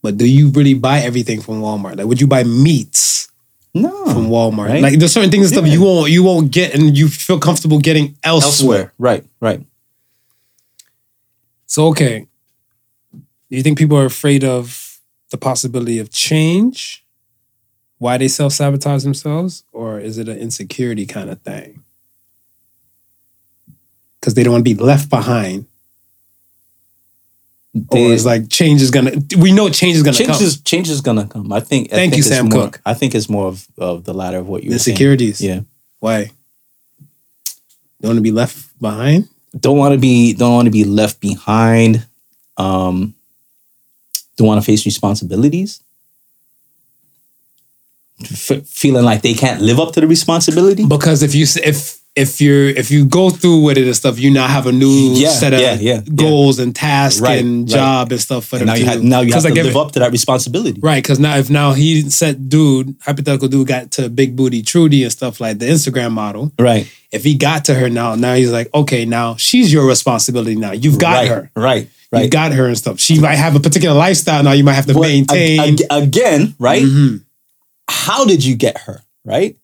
But 0.02 0.16
do 0.16 0.26
you 0.28 0.48
really 0.50 0.74
buy 0.74 1.00
everything 1.00 1.40
from 1.42 1.60
Walmart? 1.60 1.96
Like, 1.98 2.06
would 2.06 2.20
you 2.20 2.26
buy 2.28 2.44
meats 2.44 3.28
No. 3.74 3.90
from 4.06 4.28
Walmart? 4.28 4.68
right. 4.68 4.82
Like, 4.82 4.98
there's 4.98 5.12
certain 5.12 5.30
things 5.30 5.46
and 5.50 5.54
stuff 5.56 5.70
you 5.70 5.82
won't 5.82 6.10
you 6.10 6.22
won't 6.22 6.50
get, 6.52 6.74
and 6.74 6.96
you 6.96 7.08
feel 7.08 7.38
comfortable 7.38 7.78
getting 7.80 8.16
elsewhere. 8.24 8.46
Elsewhere. 8.78 8.92
Right. 8.98 9.24
Right. 9.40 9.66
So, 11.66 11.88
okay, 11.88 12.26
do 13.12 13.56
you 13.56 13.62
think 13.62 13.76
people 13.76 13.98
are 13.98 14.06
afraid 14.06 14.42
of 14.44 14.98
the 15.30 15.36
possibility 15.36 15.98
of 15.98 16.10
change? 16.10 17.04
Why 17.98 18.16
they 18.16 18.28
self 18.28 18.52
sabotage 18.52 19.02
themselves, 19.02 19.64
or 19.72 19.98
is 19.98 20.18
it 20.18 20.28
an 20.28 20.38
insecurity 20.38 21.04
kind 21.06 21.30
of 21.30 21.40
thing? 21.42 21.82
Because 24.20 24.34
they 24.34 24.42
don't 24.42 24.52
want 24.52 24.64
to 24.64 24.74
be 24.74 24.80
left 24.80 25.10
behind, 25.10 25.66
or 27.74 27.80
They- 27.98 28.12
it's 28.12 28.24
like 28.24 28.48
change 28.48 28.82
is 28.82 28.90
gonna. 28.90 29.12
We 29.36 29.52
know 29.52 29.68
change 29.68 29.96
is 29.96 30.02
gonna 30.02 30.16
change 30.16 30.30
come. 30.30 30.42
is 30.42 30.60
change 30.60 30.88
is 30.88 31.00
gonna 31.00 31.26
come. 31.26 31.52
I 31.52 31.60
think. 31.60 31.92
I 31.92 31.96
Thank 31.96 32.12
think 32.12 32.24
you, 32.24 32.28
Sam 32.30 32.48
more, 32.48 32.64
Cooke. 32.64 32.80
I 32.86 32.94
think 32.94 33.14
it's 33.14 33.28
more 33.28 33.46
of, 33.48 33.66
of 33.78 34.04
the 34.04 34.14
latter 34.14 34.38
of 34.38 34.48
what 34.48 34.62
you. 34.64 34.70
Insecurities. 34.72 35.40
Yeah. 35.40 35.60
Why? 36.00 36.30
Don't 38.00 38.10
want 38.10 38.18
to 38.18 38.22
be 38.22 38.30
left 38.32 38.78
behind. 38.80 39.28
Don't 39.58 39.76
want 39.76 39.92
to 39.92 39.98
be. 39.98 40.34
Don't 40.34 40.52
want 40.54 40.66
to 40.66 40.70
be 40.72 40.84
left 40.84 41.20
behind. 41.20 42.06
Um. 42.56 43.14
Don't 44.36 44.46
want 44.46 44.62
to 44.62 44.64
face 44.64 44.86
responsibilities. 44.86 45.80
F- 48.22 48.66
feeling 48.66 49.04
like 49.04 49.22
they 49.22 49.34
can't 49.34 49.60
live 49.62 49.78
up 49.78 49.92
to 49.94 50.00
the 50.00 50.06
responsibility. 50.06 50.84
Because 50.86 51.22
if 51.22 51.34
you 51.34 51.46
if 51.64 51.98
if 52.16 52.40
you're 52.40 52.66
if 52.70 52.90
you 52.90 53.04
go 53.06 53.30
through 53.30 53.60
with 53.62 53.78
it 53.78 53.86
and 53.86 53.94
stuff, 53.94 54.18
you 54.18 54.28
now 54.30 54.48
have 54.48 54.66
a 54.66 54.72
new 54.72 55.12
Yeah, 55.14 55.28
set 55.28 55.54
of 55.54 55.60
yeah, 55.60 55.74
yeah, 55.74 56.00
goals 56.16 56.58
and 56.58 56.74
tasks 56.74 57.20
Right, 57.20 57.38
and 57.38 57.60
right. 57.70 57.76
job 57.76 58.10
and 58.10 58.20
stuff 58.20 58.44
for 58.46 58.56
And 58.56 58.62
them 58.62 58.66
now 58.66 58.74
you 58.74 58.84
to 58.86 58.90
have 58.90 59.02
now 59.04 59.20
you 59.20 59.32
have 59.32 59.42
to 59.42 59.48
like 59.50 59.56
if- 59.58 59.66
live 59.66 59.76
up 59.76 59.92
to 59.92 60.00
that 60.00 60.10
responsibility. 60.10 60.80
Right, 60.80 61.00
because 61.00 61.20
now 61.20 61.36
if 61.36 61.48
now 61.48 61.74
he 61.74 62.10
said 62.10 62.48
dude, 62.48 62.96
hypothetical 63.02 63.46
dude 63.46 63.68
got 63.68 63.92
to 63.92 64.08
big 64.08 64.34
booty 64.34 64.62
Trudy 64.62 65.04
and 65.04 65.12
stuff 65.12 65.40
like 65.40 65.60
the 65.60 65.66
Instagram 65.66 66.10
model. 66.10 66.50
Right. 66.58 66.90
If 67.12 67.22
he 67.22 67.36
got 67.36 67.66
to 67.66 67.74
her 67.74 67.88
now, 67.88 68.16
now 68.16 68.34
he's 68.34 68.50
like, 68.50 68.68
okay, 68.74 69.04
now 69.04 69.36
she's 69.36 69.72
your 69.72 69.86
responsibility 69.86 70.56
now. 70.56 70.72
You've 70.72 70.98
got 70.98 71.18
right. 71.18 71.28
her. 71.28 71.50
Right. 71.54 71.88
You 72.12 72.28
got 72.28 72.52
her 72.52 72.66
and 72.66 72.76
stuff. 72.76 72.98
She 72.98 73.20
might 73.20 73.36
have 73.36 73.54
a 73.54 73.60
particular 73.60 73.94
lifestyle 73.96 74.42
now. 74.42 74.52
You 74.52 74.64
might 74.64 74.72
have 74.74 74.86
to 74.86 74.94
But 74.94 75.02
maintain. 75.02 75.60
ag- 75.60 75.82
ag- 75.90 76.02
again, 76.02 76.54
right? 76.58 76.82
Mhm. 76.82 77.20
How 77.88 78.24
did 78.24 78.44
you 78.44 78.56
get 78.56 78.78
her 78.78 79.02
right? 79.24 79.56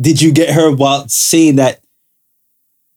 Did 0.00 0.20
you 0.20 0.32
get 0.32 0.50
her 0.50 0.74
while 0.74 1.08
saying 1.08 1.56
that 1.56 1.80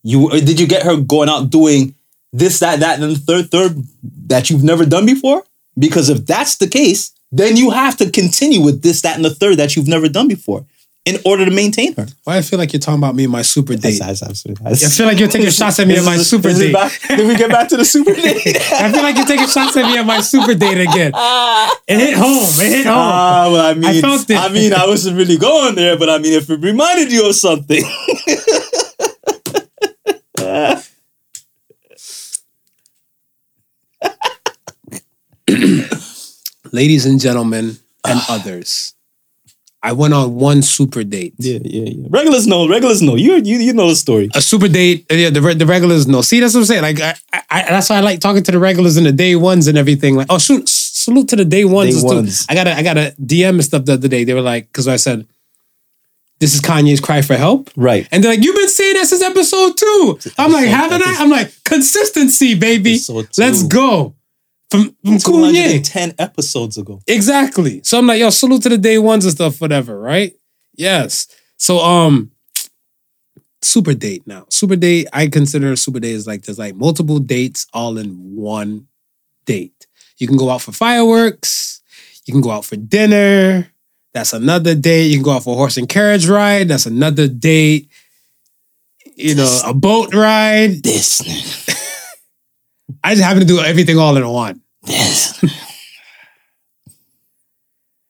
you 0.03 0.31
or 0.31 0.39
did 0.39 0.59
you 0.59 0.67
get 0.67 0.83
her 0.83 0.97
going 0.97 1.29
out 1.29 1.49
doing 1.49 1.95
this 2.33 2.59
that 2.59 2.79
that 2.79 2.99
and 2.99 3.15
the 3.15 3.19
third 3.19 3.51
third 3.51 3.83
that 4.27 4.49
you've 4.49 4.63
never 4.63 4.85
done 4.85 5.05
before? 5.05 5.43
Because 5.77 6.09
if 6.09 6.25
that's 6.25 6.57
the 6.57 6.67
case 6.67 7.11
then 7.31 7.57
you 7.57 7.71
have 7.71 7.97
to 7.97 8.09
continue 8.09 8.61
with 8.61 8.81
this 8.81 9.01
that 9.01 9.15
and 9.15 9.25
the 9.25 9.33
third 9.33 9.57
that 9.57 9.75
you've 9.75 9.87
never 9.87 10.07
done 10.07 10.27
before 10.27 10.65
in 11.07 11.15
order 11.25 11.45
to 11.45 11.51
maintain 11.51 11.93
her 11.95 12.05
Why 12.25 12.37
I 12.37 12.41
feel 12.41 12.59
like 12.59 12.73
you're 12.73 12.79
talking 12.87 12.99
about 12.99 13.15
me 13.15 13.23
and 13.23 13.31
my 13.31 13.41
super 13.41 13.75
date. 13.75 13.99
That's- 13.99 14.19
that's 14.19 14.23
absolutely- 14.29 14.65
I 14.71 14.75
feel 14.75 15.05
like 15.07 15.19
you're 15.19 15.29
taking 15.37 15.49
shots 15.59 15.79
at 15.79 15.87
me 15.87 15.95
and 15.95 16.05
my 16.05 16.17
super 16.17 16.49
Is 16.49 16.59
it 16.59 16.65
date. 16.67 16.73
back- 16.73 16.99
did 17.07 17.25
we 17.27 17.35
get 17.35 17.49
back 17.49 17.67
to 17.69 17.77
the 17.77 17.85
super 17.85 18.13
date 18.25 18.57
I 18.85 18.91
feel 18.91 19.03
like 19.03 19.15
you're 19.17 19.25
taking 19.25 19.47
shots 19.47 19.75
at 19.77 19.85
me 19.89 19.97
and 19.97 20.05
my 20.07 20.21
super 20.21 20.53
date 20.53 20.81
again. 20.87 21.11
It 21.87 21.97
hit 22.05 22.13
home. 22.15 22.43
It 22.65 22.69
hit 22.77 22.85
home. 22.85 22.95
Ah, 22.97 23.49
well, 23.51 23.65
I 23.65 23.73
mean, 23.73 24.01
felt 24.01 24.29
it. 24.29 24.37
I 24.37 24.49
mean, 24.49 24.73
I 24.73 24.85
wasn't 24.85 25.17
really 25.17 25.37
going 25.37 25.75
there, 25.75 25.97
but 25.97 26.09
I 26.09 26.17
mean, 26.19 26.33
if 26.33 26.49
it 26.49 26.59
reminded 26.59 27.11
you 27.11 27.27
of 27.29 27.35
something, 27.35 27.83
Ladies 36.71 37.05
and 37.05 37.19
gentlemen 37.19 37.77
and 38.05 38.19
others, 38.29 38.93
I 39.87 39.93
went 39.93 40.13
on 40.13 40.35
one 40.35 40.61
super 40.63 41.05
date. 41.05 41.33
Yeah, 41.37 41.59
yeah, 41.63 41.83
yeah. 41.95 42.07
Regulars 42.09 42.45
know. 42.45 42.67
Regulars 42.67 43.01
know. 43.01 43.15
You, 43.15 43.35
you, 43.35 43.57
you 43.57 43.71
know 43.71 43.87
the 43.87 43.95
story. 43.95 44.29
A 44.35 44.41
super 44.41 44.67
date, 44.67 45.05
uh, 45.09 45.15
yeah, 45.15 45.29
the, 45.29 45.39
the 45.39 45.65
regulars 45.65 46.05
know. 46.07 46.21
See, 46.21 46.41
that's 46.41 46.53
what 46.53 46.59
I'm 46.59 46.65
saying. 46.65 46.81
Like, 46.81 46.99
I, 46.99 47.15
I, 47.49 47.63
that's 47.69 47.89
why 47.89 47.95
I 47.95 47.99
like 48.01 48.19
talking 48.19 48.43
to 48.43 48.51
the 48.51 48.59
regulars 48.59 48.97
and 48.97 49.05
the 49.05 49.13
day 49.13 49.37
ones 49.37 49.65
and 49.67 49.77
everything. 49.77 50.17
Like, 50.17 50.27
oh, 50.29 50.39
shoot, 50.39 50.67
salute 50.67 51.29
to 51.29 51.37
the 51.37 51.45
day 51.45 51.63
ones. 51.63 52.01
Day 52.01 52.05
ones. 52.05 52.45
I 52.49 52.53
got 52.53 52.67
a, 52.67 52.73
I 52.75 52.83
got 52.83 52.97
a 52.97 53.15
DM 53.17 53.51
and 53.51 53.63
stuff 53.63 53.85
the 53.85 53.93
other 53.93 54.09
day. 54.09 54.25
They 54.25 54.33
were 54.33 54.41
like, 54.41 54.67
because 54.67 54.89
I 54.89 54.97
said, 54.97 55.25
this 56.41 56.53
is 56.53 56.59
Kanye's 56.59 56.99
cry 56.99 57.21
for 57.21 57.37
help. 57.37 57.69
Right. 57.77 58.09
And 58.11 58.21
they're 58.21 58.33
like, 58.33 58.43
you've 58.43 58.57
been 58.57 58.67
saying 58.67 58.95
that 58.95 59.05
since 59.05 59.21
episode 59.21 59.77
two. 59.77 60.19
I'm 60.37 60.51
like, 60.51 60.67
Episode- 60.67 60.75
haven't 60.75 61.03
I? 61.03 61.15
I'm 61.19 61.29
like, 61.29 61.53
consistency, 61.63 62.55
baby. 62.55 62.99
Let's 63.37 63.63
go. 63.63 64.15
From, 64.69 64.95
from 65.03 65.15
Kanye. 65.15 65.85
210 65.85 66.15
episodes 66.19 66.77
ago. 66.77 67.01
Exactly. 67.07 67.81
So 67.83 67.97
I'm 67.99 68.07
like, 68.07 68.19
yo, 68.19 68.29
salute 68.29 68.63
to 68.63 68.69
the 68.69 68.77
day 68.77 68.97
ones 68.97 69.23
and 69.23 69.33
stuff, 69.33 69.61
whatever, 69.61 69.99
right? 69.99 70.33
Yes. 70.75 71.27
So 71.57 71.79
um 71.79 72.31
super 73.61 73.93
date 73.93 74.27
now. 74.27 74.45
Super 74.49 74.75
date, 74.75 75.07
I 75.13 75.27
consider 75.27 75.71
a 75.71 75.77
super 75.77 75.99
date 75.99 76.13
is 76.13 76.27
like 76.27 76.43
there's 76.43 76.59
like 76.59 76.75
multiple 76.75 77.19
dates 77.19 77.67
all 77.73 77.97
in 77.97 78.35
one 78.35 78.87
date. 79.45 79.87
You 80.17 80.27
can 80.27 80.37
go 80.37 80.49
out 80.49 80.61
for 80.61 80.71
fireworks, 80.71 81.81
you 82.25 82.33
can 82.33 82.41
go 82.41 82.51
out 82.51 82.65
for 82.65 82.75
dinner. 82.75 83.71
That's 84.13 84.33
another 84.33 84.73
date. 84.73 85.07
You 85.07 85.17
can 85.17 85.23
go 85.23 85.31
out 85.33 85.43
for 85.43 85.53
a 85.53 85.57
horse 85.57 85.77
and 85.77 85.87
carriage 85.87 86.27
ride. 86.27 86.69
That's 86.69 86.87
another 86.87 87.27
date. 87.27 87.89
You 89.15 89.35
know, 89.35 89.61
a 89.63 89.75
boat 89.75 90.13
ride. 90.13 90.81
This. 90.81 91.21
I 93.07 93.11
just 93.11 93.23
happen 93.23 93.39
to 93.39 93.45
do 93.47 93.61
everything 93.61 93.97
all 93.97 94.17
in 94.17 94.27
one. 94.27 94.61
Yes. 94.85 95.41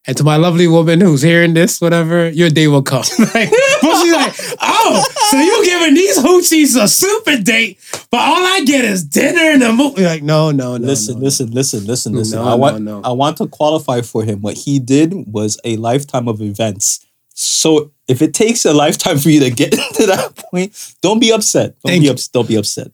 And 0.07 0.18
to 0.18 0.24
my 0.24 0.38
lovely 0.38 0.65
woman 0.68 1.02
who's 1.02 1.22
hearing 1.22 1.53
this, 1.53 1.80
whatever, 1.80 2.30
your 2.30 2.49
day 2.49 2.68
will 2.68 2.82
come. 2.82 3.03
like, 3.19 3.52
but 3.52 4.02
she's 4.02 4.14
like, 4.14 4.34
oh, 4.60 5.06
so 5.30 5.38
you 5.38 5.65
giving 5.65 5.94
these 5.94 6.18
hoochies 6.18 6.82
a 6.82 6.88
super 6.88 7.38
date, 7.38 7.78
but 8.10 8.22
all 8.22 8.44
I 8.44 8.61
get 8.65 8.86
is 8.86 9.03
dinner 9.03 9.41
and 9.41 9.61
a 9.61 9.72
movie. 9.72 10.03
Like, 10.03 10.24
no, 10.24 10.49
no, 10.49 10.78
no. 10.78 10.88
listen, 10.88 11.19
no, 11.19 11.26
listen, 11.26 11.52
listen, 11.52 11.86
listen, 11.86 12.14
listen. 12.14 12.40
No, 12.40 12.48
I 12.48 12.56
want, 12.56 12.82
no, 12.82 13.02
no. 13.02 13.07
I 13.07 13.11
want 13.11 13.38
to 13.38 13.48
qualify 13.48 14.02
for 14.02 14.24
him. 14.24 14.41
What 14.41 14.57
he 14.57 14.80
did 14.80 15.14
was 15.32 15.60
a 15.64 15.78
lifetime 15.78 16.28
of 16.28 16.41
events. 16.41 17.06
So 17.36 17.91
if 18.07 18.24
it 18.24 18.34
takes 18.34 18.65
a 18.65 18.74
lifetime 18.74 19.19
for 19.19 19.30
you 19.30 19.41
to 19.41 19.52
get 19.52 19.72
to 19.94 20.06
that 20.07 20.38
point, 20.38 20.95
don't 21.03 21.19
be 21.19 21.32
upset. 21.32 21.76
Don't 21.84 21.91
Thank 21.91 22.02
be 22.02 22.06
you. 22.07 22.14
ups- 22.14 22.30
Don't 22.30 22.48
be 22.48 22.56
upset. 22.56 22.91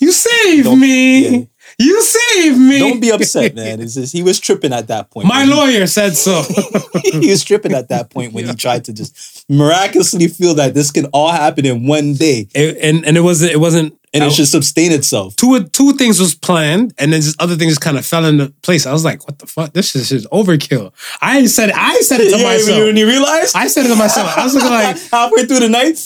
You 0.00 0.12
saved 0.12 0.64
Don't- 0.64 0.80
me. 0.80 1.28
yeah. 1.28 1.44
You 1.78 2.02
saved 2.02 2.58
me. 2.58 2.78
Don't 2.78 3.00
be 3.00 3.10
upset, 3.10 3.54
man. 3.56 3.80
It's 3.80 3.94
just, 3.94 4.12
he 4.12 4.22
was 4.22 4.38
tripping 4.38 4.72
at 4.72 4.86
that 4.88 5.10
point. 5.10 5.26
My 5.26 5.40
When 5.40 5.48
he- 5.48 5.54
lawyer 5.54 5.86
said 5.86 6.14
so. 6.14 6.42
he 7.02 7.30
was 7.30 7.42
tripping 7.42 7.72
at 7.72 7.88
that 7.88 8.10
point 8.10 8.32
when 8.32 8.46
he 8.46 8.54
tried 8.54 8.84
to 8.84 8.92
just 8.92 9.44
miraculously 9.48 10.28
feel 10.28 10.54
that 10.54 10.74
this 10.74 10.90
can 10.90 11.06
all 11.06 11.32
happen 11.32 11.64
in 11.66 11.86
one 11.86 12.14
day 12.14 12.46
It- 12.54 12.76
and 12.80 13.04
and 13.06 13.16
it 13.16 13.22
wasn't 13.22 13.52
it 13.52 13.58
wasn't 13.60 13.98
and 14.12 14.22
I- 14.22 14.26
it 14.28 14.32
should 14.34 14.46
sustain 14.46 14.92
itself. 14.92 15.34
two 15.36 15.64
two 15.70 15.94
things 15.94 16.20
was 16.20 16.34
planned, 16.36 16.94
and 16.98 17.12
then 17.12 17.20
just 17.22 17.40
other 17.42 17.56
things 17.56 17.72
just 17.72 17.80
kind 17.80 17.98
of 17.98 18.06
fell 18.06 18.24
into 18.26 18.52
place. 18.62 18.86
I 18.86 18.92
was 18.92 19.04
like, 19.04 19.26
"What 19.26 19.38
the 19.40 19.46
fuck? 19.46 19.72
This 19.72 19.96
is 19.96 20.10
just 20.10 20.28
overkill." 20.30 20.92
I 21.20 21.46
said, 21.46 21.72
I 21.72 21.96
said 22.02 22.20
it 22.20 22.30
to 22.30 22.38
Yeah, 22.38 22.44
myself. 22.44 22.78
when 22.84 22.96
you 22.96 23.06
realize 23.08 23.52
I 23.56 23.66
said 23.66 23.86
it 23.86 23.88
to 23.88 23.96
myself. 23.96 24.36
I 24.38 24.44
was 24.44 24.54
like, 24.54 24.98
halfway 25.10 25.46
through 25.46 25.60
the 25.60 25.68
night, 25.68 25.96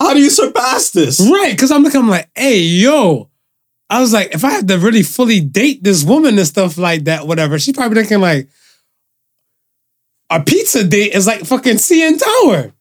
how 0.00 0.14
do 0.14 0.20
you 0.20 0.30
surpass 0.30 0.90
this? 0.90 1.20
right, 1.20 1.52
because 1.52 1.70
I'm 1.70 1.82
looking, 1.82 2.00
I'm 2.00 2.08
like, 2.08 2.28
"Hey, 2.34 2.58
yo." 2.60 3.30
I 3.90 4.00
was 4.00 4.12
like, 4.14 4.34
if 4.34 4.44
I 4.44 4.50
have 4.52 4.66
to 4.68 4.78
really 4.78 5.02
fully 5.02 5.40
date 5.40 5.84
this 5.84 6.02
woman 6.04 6.38
and 6.38 6.46
stuff 6.46 6.78
like 6.78 7.04
that, 7.04 7.26
whatever, 7.26 7.58
she's 7.58 7.76
probably 7.76 8.00
thinking 8.00 8.20
like 8.20 8.48
a 10.30 10.42
pizza 10.42 10.82
date 10.82 11.12
is 11.12 11.26
like 11.26 11.44
fucking 11.44 11.74
CN 11.76 12.18
Tower. 12.18 12.72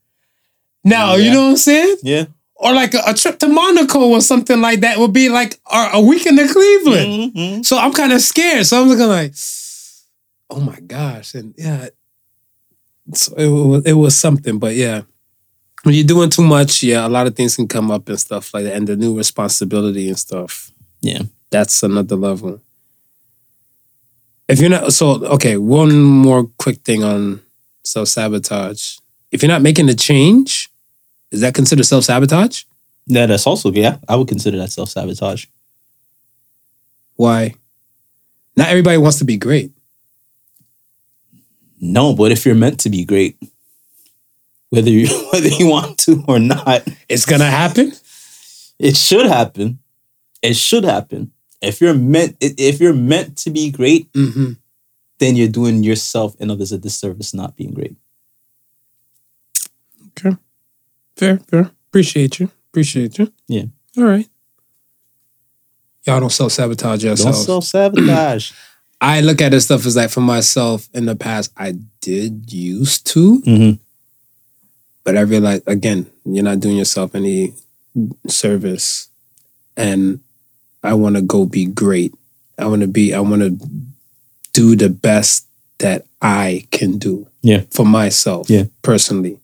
Now, 0.84 1.16
you 1.16 1.30
know 1.32 1.44
what 1.44 1.50
I'm 1.52 1.58
saying? 1.58 1.98
Yeah. 2.04 2.26
Or 2.56 2.74
like 2.74 2.94
a, 2.94 3.02
a 3.06 3.14
trip 3.14 3.38
to 3.40 3.48
Monaco 3.50 4.00
or 4.00 4.22
something 4.22 4.60
like 4.62 4.80
that 4.80 4.98
would 4.98 5.12
be 5.14 5.28
like 5.30 5.60
or 5.72 5.90
a 5.92 6.02
weekend 6.02 6.40
in 6.40 6.48
Cleveland. 6.48 7.34
Mhm. 7.36 7.66
So 7.66 7.78
I'm 7.78 7.92
kind 7.94 8.14
of 8.14 8.22
scared. 8.22 8.66
So 8.66 8.82
I'm 8.82 8.88
looking 8.88 9.08
like, 9.08 9.34
oh 10.50 10.62
my 10.62 10.80
gosh. 10.80 11.36
And 11.36 11.54
yeah, 11.58 11.90
so 13.14 13.36
it 13.36 13.48
was, 13.50 13.86
it 13.86 13.94
was 13.94 14.18
something. 14.18 14.58
But 14.58 14.76
yeah, 14.76 15.02
when 15.84 15.94
you're 15.96 16.06
doing 16.06 16.30
too 16.30 16.44
much, 16.44 16.82
yeah, 16.82 17.06
a 17.06 17.10
lot 17.10 17.28
of 17.28 17.36
things 17.36 17.56
can 17.56 17.68
come 17.68 17.92
up 17.92 18.08
and 18.10 18.20
stuff 18.20 18.54
like 18.54 18.64
that. 18.64 18.76
And 18.76 18.88
the 18.88 18.96
new 18.96 19.16
responsibility 19.16 20.08
and 20.08 20.18
stuff. 20.18 20.72
Yeah. 21.02 21.24
That's 21.52 21.84
another 21.84 22.16
level. 22.16 22.62
If 24.48 24.60
you're 24.60 24.70
not, 24.70 24.94
so, 24.94 25.24
okay, 25.26 25.58
one 25.58 26.02
more 26.02 26.46
quick 26.58 26.82
thing 26.82 27.04
on 27.04 27.42
self 27.84 28.08
sabotage. 28.08 28.98
If 29.32 29.42
you're 29.42 29.52
not 29.52 29.62
making 29.62 29.90
a 29.90 29.94
change, 29.94 30.70
is 31.32 31.42
that 31.42 31.54
considered 31.54 31.86
self 31.86 32.06
sabotage? 32.06 32.64
Yeah, 33.06 33.26
that's 33.26 33.46
also 33.46 33.72
yeah. 33.72 33.98
I 34.08 34.16
would 34.16 34.28
consider 34.28 34.58
that 34.58 34.72
self 34.72 34.90
sabotage. 34.90 35.46
Why? 37.16 37.56
Not 38.56 38.70
everybody 38.70 38.98
wants 38.98 39.18
to 39.20 39.26
be 39.26 39.38
great. 39.38 39.72
No, 41.80 42.16
but 42.16 42.32
if 42.32 42.46
you're 42.46 42.56
meant 42.56 42.80
to 42.82 42.90
be 42.90 43.04
great, 43.04 43.38
whether 44.74 44.90
you 44.90 45.08
whether 45.32 45.50
you 45.50 45.68
want 45.70 46.00
to 46.00 46.24
or 46.28 46.40
not. 46.40 46.88
It's 47.08 47.26
gonna 47.26 47.50
happen. 47.50 47.92
It 48.80 48.98
should 48.98 49.28
happen. 49.28 49.80
It 50.42 50.56
should 50.56 50.84
happen. 50.84 51.32
If 51.62 51.80
you're 51.80 51.94
meant 51.94 52.38
if 52.42 52.82
you're 52.82 52.94
meant 52.94 53.38
to 53.40 53.50
be 53.52 53.70
great, 53.72 54.12
Mm-hmm. 54.14 54.54
then 55.20 55.36
you're 55.36 55.48
doing 55.48 55.84
yourself 55.84 56.36
and 56.40 56.50
others 56.52 56.72
a 56.72 56.78
disservice 56.78 57.34
not 57.34 57.56
being 57.56 57.74
great. 57.74 57.96
Okay. 60.18 60.36
Fair, 61.16 61.38
fair. 61.50 61.72
Appreciate 61.90 62.40
you. 62.40 62.50
Appreciate 62.72 63.20
you. 63.20 63.32
Yeah. 63.48 63.66
All 63.98 64.06
right. 64.06 64.28
Y'all 66.06 66.20
don't 66.20 66.32
self 66.32 66.52
sabotage 66.52 67.04
Don't 67.04 67.18
self 67.34 67.64
sabotage. 67.64 68.52
I 69.02 69.22
look 69.22 69.42
at 69.42 69.52
this 69.52 69.66
stuff 69.66 69.86
as 69.86 69.96
like 69.96 70.10
for 70.10 70.22
myself 70.22 70.88
in 70.94 71.06
the 71.06 71.16
past, 71.16 71.52
I 71.58 71.76
did 72.02 72.52
used 72.52 73.06
to, 73.08 73.42
mm-hmm. 73.42 73.83
But 75.04 75.18
I 75.18 75.22
realized 75.22 75.64
again, 75.68 76.10
you're 76.26 76.44
not 76.44 76.60
doing 76.60 76.78
yourself 76.78 77.16
any 77.16 77.54
service. 78.28 79.10
And 79.76 80.20
I 80.84 80.94
want 80.94 81.16
to 81.16 81.22
go 81.22 81.46
be 81.46 81.66
great. 81.66 82.14
I 82.58 82.68
want 82.68 82.82
to 82.82 82.88
be, 82.88 83.14
I 83.14 83.20
want 83.20 83.42
to 83.42 83.58
do 84.54 84.76
the 84.76 84.90
best 84.90 85.48
that 85.80 86.06
I 86.22 86.68
can 86.72 86.98
do. 86.98 87.28
Yeah. 87.42 87.64
For 87.72 87.86
myself. 87.86 88.50
Yeah. 88.50 88.66
Personally. 88.82 89.40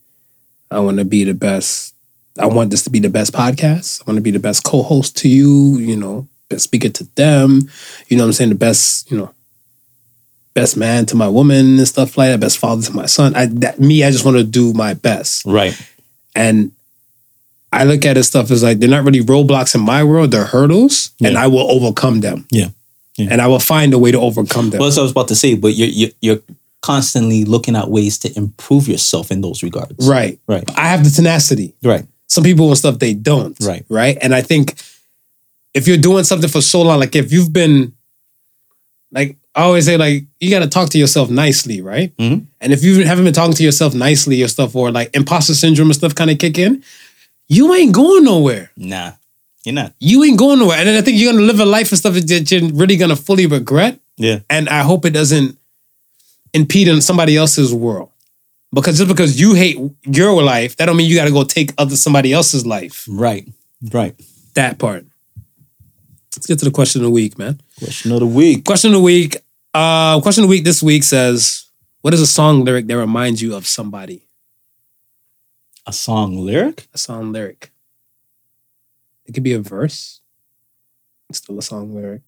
I 0.71 0.79
want 0.79 0.99
to 0.99 1.05
be 1.05 1.23
the 1.23 1.33
best. 1.33 1.95
I 2.37 2.45
want 2.45 2.69
this 2.69 2.83
to 2.83 2.89
be 2.89 2.99
the 2.99 3.09
best 3.09 3.33
podcast. 3.33 4.01
I 4.01 4.05
want 4.05 4.17
to 4.17 4.21
be 4.21 4.31
the 4.31 4.39
best 4.39 4.63
co-host 4.63 5.17
to 5.17 5.29
you, 5.29 5.77
you 5.79 5.95
know, 5.95 6.27
best 6.47 6.65
speaker 6.65 6.89
to 6.89 7.03
them. 7.15 7.69
You 8.07 8.17
know 8.17 8.23
what 8.23 8.27
I'm 8.27 8.33
saying? 8.33 8.51
The 8.51 8.55
best, 8.55 9.09
you 9.11 9.17
know, 9.17 9.33
best 10.59 10.77
man 10.77 11.05
to 11.07 11.15
my 11.15 11.27
woman 11.27 11.77
and 11.77 11.87
stuff 11.87 12.17
like 12.17 12.29
that, 12.29 12.39
best 12.39 12.57
father 12.57 12.81
to 12.81 12.93
my 12.93 13.05
son. 13.05 13.35
I 13.35 13.47
that 13.47 13.79
me, 13.79 14.03
I 14.03 14.11
just 14.11 14.25
want 14.25 14.37
to 14.37 14.43
do 14.43 14.73
my 14.73 14.93
best. 14.93 15.45
Right. 15.45 15.79
And 16.35 16.71
I 17.71 17.83
look 17.83 18.05
at 18.05 18.17
it 18.17 18.23
stuff 18.23 18.49
as 18.51 18.63
like 18.63 18.79
they're 18.79 18.89
not 18.89 19.03
really 19.03 19.21
roadblocks 19.21 19.75
in 19.75 19.81
my 19.81 20.03
world, 20.03 20.31
they're 20.31 20.45
hurdles, 20.45 21.11
and 21.23 21.37
I 21.37 21.47
will 21.47 21.69
overcome 21.71 22.21
them. 22.21 22.47
Yeah. 22.51 22.69
Yeah. 23.17 23.27
And 23.31 23.41
I 23.41 23.47
will 23.47 23.59
find 23.59 23.93
a 23.93 23.99
way 23.99 24.11
to 24.11 24.19
overcome 24.19 24.69
them. 24.69 24.79
Well, 24.79 24.87
that's 24.87 24.97
what 24.97 25.01
I 25.01 25.03
was 25.03 25.11
about 25.11 25.27
to 25.27 25.35
say, 25.35 25.55
but 25.55 25.73
you're 25.73 25.89
you're, 25.89 26.09
you're 26.21 26.39
constantly 26.81 27.43
looking 27.43 27.75
at 27.75 27.89
ways 27.89 28.17
to 28.19 28.37
improve 28.37 28.87
yourself 28.87 29.31
in 29.31 29.41
those 29.41 29.61
regards. 29.63 30.07
right. 30.07 30.39
Right. 30.47 30.63
I 30.77 30.87
have 30.87 31.03
the 31.03 31.09
tenacity. 31.09 31.73
Right. 31.83 32.05
Some 32.27 32.43
people 32.43 32.67
and 32.69 32.77
stuff 32.77 32.99
they 32.99 33.13
don't. 33.13 33.57
Right. 33.59 33.85
Right. 33.89 34.17
And 34.21 34.33
I 34.33 34.41
think 34.41 34.81
if 35.73 35.87
you're 35.87 35.97
doing 35.97 36.23
something 36.23 36.49
for 36.49 36.61
so 36.61 36.81
long, 36.81 36.99
like 36.99 37.15
if 37.15 37.31
you've 37.33 37.51
been 37.51 37.93
like 39.11 39.35
I 39.59 39.63
always 39.63 39.85
say, 39.85 39.97
like 39.97 40.23
you 40.39 40.49
gotta 40.49 40.67
talk 40.67 40.89
to 40.91 40.97
yourself 40.97 41.29
nicely, 41.29 41.81
right? 41.81 42.15
Mhm. 42.15 42.45
And 42.61 42.71
if 42.71 42.81
you 42.81 43.03
haven't 43.03 43.25
been 43.25 43.33
talking 43.33 43.55
to 43.55 43.63
yourself 43.63 43.93
nicely 43.93 44.41
or 44.41 44.47
stuff, 44.47 44.73
or 44.73 44.89
like 44.89 45.13
imposter 45.13 45.53
syndrome 45.53 45.89
and 45.89 45.95
stuff 45.95 46.15
kind 46.15 46.31
of 46.31 46.37
kick 46.37 46.57
in, 46.57 46.81
you 47.49 47.73
ain't 47.73 47.91
going 47.91 48.23
nowhere. 48.23 48.71
Nah. 48.77 49.11
You're 49.65 49.75
not. 49.75 49.93
You 49.99 50.23
ain't 50.23 50.39
going 50.39 50.59
nowhere. 50.59 50.77
And 50.77 50.87
then 50.87 50.95
I 50.95 51.01
think 51.01 51.19
you're 51.19 51.33
gonna 51.33 51.45
live 51.45 51.59
a 51.59 51.65
life 51.65 51.91
and 51.91 51.99
stuff 51.99 52.13
that 52.13 52.51
you're 52.51 52.71
really 52.71 52.95
gonna 52.95 53.17
fully 53.17 53.47
regret. 53.47 53.99
Yeah. 54.15 54.39
And 54.49 54.69
I 54.69 54.81
hope 54.83 55.05
it 55.05 55.09
doesn't 55.11 55.57
impede 56.53 56.87
on 56.87 57.01
somebody 57.01 57.35
else's 57.35 57.73
world. 57.73 58.11
Because 58.71 58.97
just 58.97 59.09
because 59.09 59.41
you 59.41 59.55
hate 59.55 59.77
your 60.05 60.41
life, 60.41 60.77
that 60.77 60.85
don't 60.85 60.95
mean 60.95 61.09
you 61.09 61.17
gotta 61.17 61.31
go 61.31 61.43
take 61.43 61.73
other 61.77 61.97
somebody 61.97 62.31
else's 62.31 62.65
life. 62.65 63.05
Right. 63.09 63.45
Right. 63.91 64.15
That 64.53 64.79
part. 64.79 65.05
Let's 66.37 66.47
get 66.47 66.59
to 66.59 66.65
the 66.65 66.71
question 66.71 67.01
of 67.01 67.05
the 67.05 67.11
week, 67.11 67.37
man. 67.37 67.59
Question 67.79 68.13
of 68.13 68.21
the 68.21 68.25
week. 68.25 68.63
Question 68.63 68.91
of 68.91 68.93
the 68.93 69.03
week. 69.03 69.35
Uh 69.73 70.19
question 70.21 70.43
of 70.43 70.49
the 70.49 70.51
week 70.51 70.63
this 70.63 70.81
week 70.81 71.03
says, 71.03 71.65
what 72.01 72.13
is 72.13 72.21
a 72.21 72.27
song 72.27 72.63
lyric 72.63 72.87
that 72.87 72.97
reminds 72.97 73.41
you 73.41 73.55
of 73.55 73.67
somebody? 73.67 74.23
A 75.85 75.93
song 75.93 76.35
lyric? 76.37 76.87
A 76.93 76.97
song 76.97 77.31
lyric. 77.31 77.71
It 79.25 79.33
could 79.33 79.43
be 79.43 79.53
a 79.53 79.59
verse. 79.59 80.21
It's 81.29 81.37
still 81.39 81.59
a 81.59 81.61
song 81.61 81.93
lyric 81.93 82.21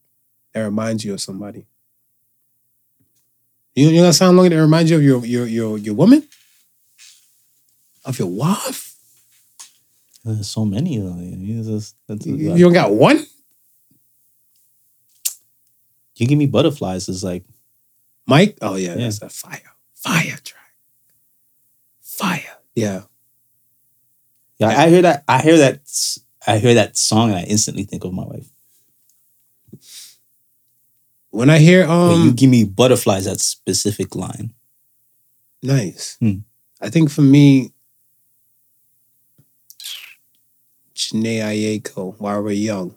that 0.54 0.62
reminds 0.62 1.04
you 1.04 1.14
of 1.14 1.22
somebody. 1.22 1.66
You 3.76 3.88
you 3.90 4.02
got 4.02 4.10
a 4.10 4.14
song 4.14 4.36
lyric 4.38 4.52
that 4.52 4.62
reminds 4.62 4.92
you 4.92 4.98
of 4.98 5.04
your 5.04 5.26
your 5.26 5.46
your 5.48 5.78
your 5.78 5.96
woman? 5.96 6.28
Of 8.06 8.20
your 8.20 8.28
wife? 8.28 8.96
There's 10.24 10.50
so 10.50 10.66
many. 10.66 10.98
of 10.98 11.06
them. 11.06 11.20
It's 11.42 11.68
just- 11.68 11.96
You, 12.26 12.36
you 12.58 12.66
don't 12.66 12.74
got 12.74 12.94
one? 12.94 13.26
You 16.22 16.28
give 16.28 16.38
me 16.38 16.46
butterflies 16.46 17.10
is 17.10 17.24
like 17.24 17.44
Mike? 18.28 18.56
Oh 18.62 18.76
yeah, 18.76 18.90
Yeah. 18.90 19.06
that's 19.10 19.22
a 19.24 19.30
fire. 19.30 19.74
Fire 19.96 20.38
track. 20.44 20.74
Fire. 22.00 22.58
Yeah. 22.76 23.02
yeah, 24.60 24.68
I 24.68 24.90
hear 24.90 25.02
that 25.02 25.24
I 25.28 25.42
hear 25.42 25.58
that 25.58 25.82
I 26.46 26.60
hear 26.60 26.76
that 26.76 26.96
song 26.96 27.30
and 27.32 27.40
I 27.40 27.44
instantly 27.44 27.86
think 27.86 28.04
of 28.04 28.14
my 28.14 28.24
wife. 28.24 28.48
When 31.32 31.50
I 31.50 31.58
hear 31.58 31.88
When 31.88 31.98
um 31.98 32.26
you 32.28 32.34
give 32.34 32.52
me 32.52 32.66
butterflies, 32.66 33.26
that 33.26 33.40
specific 33.40 34.14
line. 34.16 34.54
Nice. 35.64 36.18
Hmm. 36.20 36.42
I 36.80 36.90
think 36.92 37.10
for 37.10 37.22
me, 37.24 37.72
Jhené 40.94 41.42
Aiko, 41.42 42.16
While 42.20 42.44
We're 42.44 42.52
Young. 42.52 42.96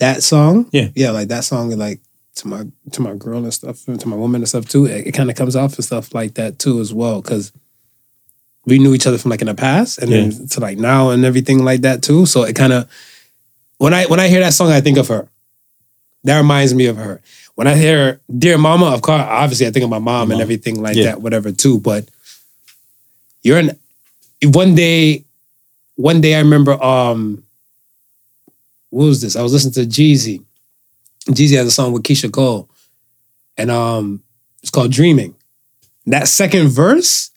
That 0.00 0.22
song, 0.22 0.66
Yeah. 0.72 0.88
yeah, 0.94 1.10
like 1.10 1.28
that 1.28 1.44
song, 1.44 1.70
like 1.78 2.00
to 2.36 2.48
my 2.48 2.64
to 2.92 3.02
my 3.02 3.14
girl 3.14 3.42
and 3.44 3.52
stuff, 3.54 3.84
to 3.84 4.08
my 4.08 4.16
woman 4.16 4.40
and 4.40 4.48
stuff 4.48 4.66
too. 4.68 4.86
It, 4.86 5.08
it 5.08 5.12
kind 5.12 5.30
of 5.30 5.36
comes 5.36 5.54
off 5.56 5.76
and 5.76 5.84
stuff 5.84 6.14
like 6.14 6.34
that 6.34 6.58
too 6.58 6.80
as 6.80 6.92
well, 6.92 7.20
because 7.20 7.52
we 8.66 8.78
knew 8.78 8.94
each 8.94 9.06
other 9.06 9.18
from 9.18 9.30
like 9.30 9.40
in 9.42 9.46
the 9.46 9.54
past, 9.54 9.98
and 9.98 10.10
then 10.10 10.48
to 10.48 10.60
like 10.60 10.78
now 10.78 11.10
and 11.10 11.24
everything 11.24 11.64
like 11.64 11.82
that 11.82 12.02
too. 12.02 12.26
So 12.26 12.42
it 12.44 12.56
kind 12.56 12.72
of 12.72 12.88
when 13.78 13.92
I 13.94 14.06
when 14.06 14.20
I 14.20 14.28
hear 14.28 14.40
that 14.40 14.54
song, 14.54 14.70
I 14.72 14.80
think 14.80 14.98
of 14.98 15.08
her. 15.08 15.28
That 16.24 16.38
reminds 16.38 16.74
me 16.74 16.86
of 16.86 16.96
her. 16.96 17.20
When 17.56 17.66
I 17.66 17.74
hear 17.76 18.20
"Dear 18.38 18.56
Mama," 18.58 18.86
of 18.86 19.02
course, 19.02 19.20
obviously 19.22 19.66
I 19.66 19.70
think 19.70 19.84
of 19.84 19.90
my 19.90 19.98
mom 19.98 20.30
and 20.30 20.40
everything 20.40 20.80
like 20.82 20.96
Yeah. 20.96 21.04
that, 21.06 21.22
whatever 21.22 21.52
too. 21.52 21.78
But 21.78 22.08
you're 23.42 23.58
in 23.58 23.76
one 24.44 24.74
day. 24.74 25.24
One 25.96 26.22
day 26.22 26.34
I 26.36 26.38
remember. 26.38 26.82
Um, 26.82 27.42
what 28.90 29.06
was 29.06 29.20
this? 29.22 29.36
I 29.36 29.42
was 29.42 29.52
listening 29.52 29.74
to 29.74 29.82
Jeezy. 29.90 30.44
Jeezy 31.28 31.56
has 31.56 31.66
a 31.66 31.70
song 31.70 31.92
with 31.92 32.02
Keyshia 32.02 32.32
Cole, 32.32 32.68
and 33.56 33.70
um, 33.70 34.22
it's 34.62 34.70
called 34.70 34.92
"Dreaming." 34.92 35.34
That 36.06 36.28
second 36.28 36.68
verse, 36.68 37.30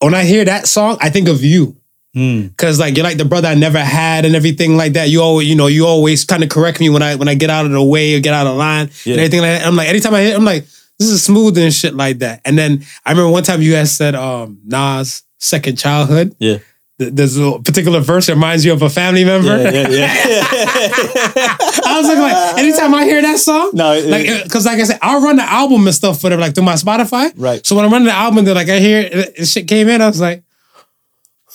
when 0.00 0.14
I 0.14 0.24
hear 0.24 0.44
that 0.44 0.66
song, 0.66 0.96
I 1.00 1.10
think 1.10 1.28
of 1.28 1.42
you. 1.42 1.76
Hmm. 2.12 2.48
Cause 2.56 2.78
like 2.78 2.96
you're 2.96 3.02
like 3.02 3.16
the 3.18 3.24
brother 3.24 3.48
I 3.48 3.54
never 3.56 3.80
had 3.80 4.24
and 4.24 4.36
everything 4.36 4.76
like 4.76 4.92
that. 4.92 5.08
You 5.08 5.20
always, 5.20 5.48
you 5.48 5.56
know, 5.56 5.66
you 5.66 5.84
always 5.84 6.24
kind 6.24 6.44
of 6.44 6.48
correct 6.48 6.78
me 6.78 6.88
when 6.88 7.02
I 7.02 7.16
when 7.16 7.26
I 7.26 7.34
get 7.34 7.50
out 7.50 7.66
of 7.66 7.72
the 7.72 7.82
way 7.82 8.14
or 8.14 8.20
get 8.20 8.32
out 8.32 8.46
of 8.46 8.56
line 8.56 8.90
Yeah. 9.04 9.14
and 9.14 9.20
everything 9.20 9.40
like 9.40 9.58
that. 9.58 9.66
I'm 9.66 9.74
like, 9.74 9.88
anytime 9.88 10.14
I 10.14 10.22
hear, 10.22 10.36
I'm 10.36 10.44
like, 10.44 10.64
this 11.00 11.08
is 11.08 11.24
smooth 11.24 11.58
and 11.58 11.74
shit 11.74 11.94
like 11.94 12.18
that. 12.18 12.40
And 12.44 12.56
then 12.56 12.84
I 13.04 13.10
remember 13.10 13.32
one 13.32 13.42
time 13.42 13.62
you 13.62 13.72
guys 13.72 13.90
said 13.96 14.14
um 14.14 14.60
Nas 14.64 15.24
second 15.38 15.76
childhood. 15.76 16.36
Yeah. 16.38 16.58
Th- 16.98 17.12
There's 17.12 17.36
a 17.36 17.58
particular 17.58 17.98
verse 18.00 18.26
that 18.28 18.34
reminds 18.34 18.64
you 18.64 18.72
of 18.72 18.80
a 18.82 18.88
family 18.88 19.24
member. 19.24 19.56
Yeah, 19.56 19.70
yeah, 19.70 19.88
yeah. 19.88 20.46
I 21.86 21.98
was 21.98 22.06
like, 22.08 22.18
like, 22.18 22.58
anytime 22.58 22.94
I 22.94 23.04
hear 23.04 23.20
that 23.22 23.38
song, 23.38 23.70
no, 23.74 23.92
it- 23.94 24.06
like, 24.06 24.28
uh, 24.28 24.44
because 24.44 24.64
like 24.66 24.78
I 24.78 24.84
said, 24.84 24.98
I'll 25.02 25.20
run 25.20 25.36
the 25.36 25.42
album 25.42 25.84
and 25.86 25.94
stuff 25.94 26.20
for 26.20 26.30
them, 26.30 26.38
like 26.38 26.54
through 26.54 26.64
my 26.64 26.74
Spotify. 26.74 27.32
Right. 27.36 27.66
So 27.66 27.74
when 27.74 27.84
I'm 27.84 27.90
running 27.92 28.06
the 28.06 28.12
album, 28.14 28.44
then 28.44 28.54
like 28.54 28.68
I 28.68 28.78
hear 28.78 29.00
it, 29.00 29.32
it 29.36 29.46
shit 29.46 29.66
came 29.66 29.88
in, 29.88 30.00
I 30.00 30.06
was 30.06 30.20
like, 30.20 30.44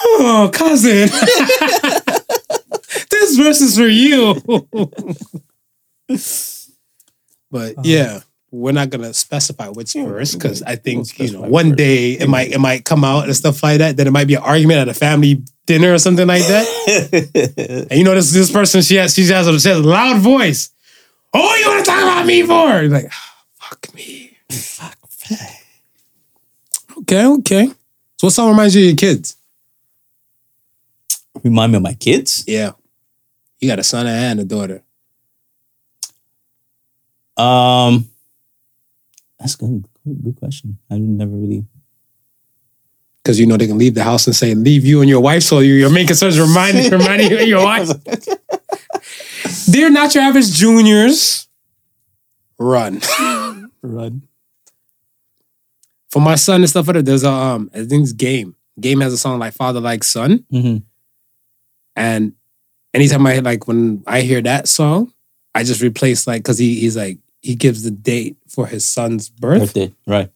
oh, 0.03 0.49
cousin, 0.53 1.07
this 3.10 3.38
verse 3.38 3.61
is 3.61 3.78
for 3.78 3.88
you. 3.88 4.36
but 7.52 7.72
uh-huh. 7.72 7.82
yeah, 7.84 8.20
we're 8.51 8.71
not 8.71 8.89
gonna 8.89 9.13
specify 9.13 9.67
which 9.67 9.93
verse 9.93 10.34
because 10.34 10.63
I 10.63 10.76
think 10.76 11.19
you 11.19 11.31
know 11.31 11.41
one 11.41 11.69
verse. 11.69 11.77
day 11.77 12.11
it 12.13 12.27
might 12.27 12.51
it 12.51 12.59
might 12.59 12.85
come 12.85 13.03
out 13.03 13.26
and 13.26 13.35
stuff 13.35 13.61
like 13.63 13.80
that. 13.80 13.97
Then 13.97 14.07
it 14.07 14.11
might 14.11 14.27
be 14.27 14.35
an 14.35 14.43
argument 14.43 14.80
at 14.80 14.89
a 14.89 14.93
family 14.93 15.43
dinner 15.65 15.93
or 15.93 15.99
something 15.99 16.27
like 16.27 16.43
that. 16.43 17.88
And 17.91 17.97
you 17.99 18.03
know 18.03 18.15
this 18.15 18.31
this 18.31 18.51
person 18.51 18.81
she 18.81 18.95
has 18.95 19.13
she 19.13 19.26
has 19.27 19.47
a, 19.47 19.59
she 19.59 19.69
has 19.69 19.80
a 19.80 19.84
loud 19.84 20.17
voice. 20.17 20.71
Oh, 21.34 21.55
you 21.55 21.67
want 21.67 21.85
to 21.85 21.91
talk 21.91 22.01
about 22.01 22.26
me 22.26 22.41
for? 22.41 22.81
You're 22.81 22.89
like, 22.89 23.07
"Ah, 23.11 23.43
fuck 23.53 23.93
me. 23.93 24.38
Fuck. 24.49 24.97
Me. 25.30 25.38
Okay, 27.01 27.26
okay. 27.26 27.67
So 28.17 28.27
what 28.27 28.34
song 28.34 28.49
reminds 28.49 28.76
you 28.76 28.81
of 28.81 28.88
your 28.88 28.95
kids? 28.95 29.38
Remind 31.43 31.71
me 31.71 31.77
of 31.77 31.84
my 31.84 31.93
kids. 31.93 32.43
Yeah. 32.47 32.71
You 33.59 33.69
got 33.69 33.80
a 33.80 33.84
son 33.84 34.07
and 34.07 34.39
a 34.39 34.43
daughter. 34.43 34.81
Um, 37.38 38.09
that's 39.40 39.56
good. 39.56 39.88
Good, 40.06 40.24
good 40.24 40.36
question. 40.38 40.78
I 40.90 40.98
never 40.98 41.32
really. 41.32 41.66
Because 43.24 43.40
you 43.40 43.45
know 43.45 43.57
they 43.57 43.68
can 43.68 43.78
leave 43.78 43.95
the 43.95 44.03
house 44.03 44.28
and 44.28 44.36
say, 44.36 44.53
leave 44.56 44.86
you 44.86 45.02
and 45.02 45.10
your 45.10 45.20
wife. 45.22 45.44
So 45.44 45.60
your 45.60 45.90
main 45.90 46.07
concern 46.07 46.30
is 46.30 46.40
reminding, 46.40 46.90
reminding 46.99 47.30
you 47.32 47.38
of 47.40 47.48
your 47.48 47.64
wife. 47.64 47.90
They're 49.68 49.90
not 49.90 50.14
your 50.16 50.24
average 50.24 50.52
juniors. 50.52 51.48
Run. 52.57 53.02
Run. 53.82 54.24
for 56.11 56.22
my 56.22 56.36
son 56.36 56.61
and 56.61 56.70
stuff 56.70 56.88
like 56.88 56.95
that, 56.95 57.06
there's 57.06 57.24
a 57.24 57.30
um 57.32 57.70
I 57.74 57.86
think 57.86 58.03
it's 58.03 58.14
game. 58.14 58.56
Game 58.80 58.99
has 59.02 59.14
a 59.14 59.18
song 59.18 59.40
like 59.40 59.53
Father 59.53 59.80
Like 59.80 60.03
Son. 60.03 60.44
hmm 60.52 60.78
And 61.95 62.34
anytime 62.94 63.26
I 63.26 63.40
like 63.40 63.68
when 63.68 64.03
I 64.07 64.22
hear 64.22 64.41
that 64.41 64.68
song, 64.68 65.14
I 65.56 65.64
just 65.64 65.82
replace 65.82 66.28
like 66.28 66.41
because 66.44 66.57
he 66.57 66.80
he's 66.80 66.98
like 66.98 67.20
he 67.41 67.56
gives 67.56 67.84
the 67.84 67.91
date 67.91 68.38
for 68.48 68.68
his 68.68 68.86
son's 68.86 69.30
birth 69.30 69.60
Birthday. 69.61 69.94
Right. 70.06 70.30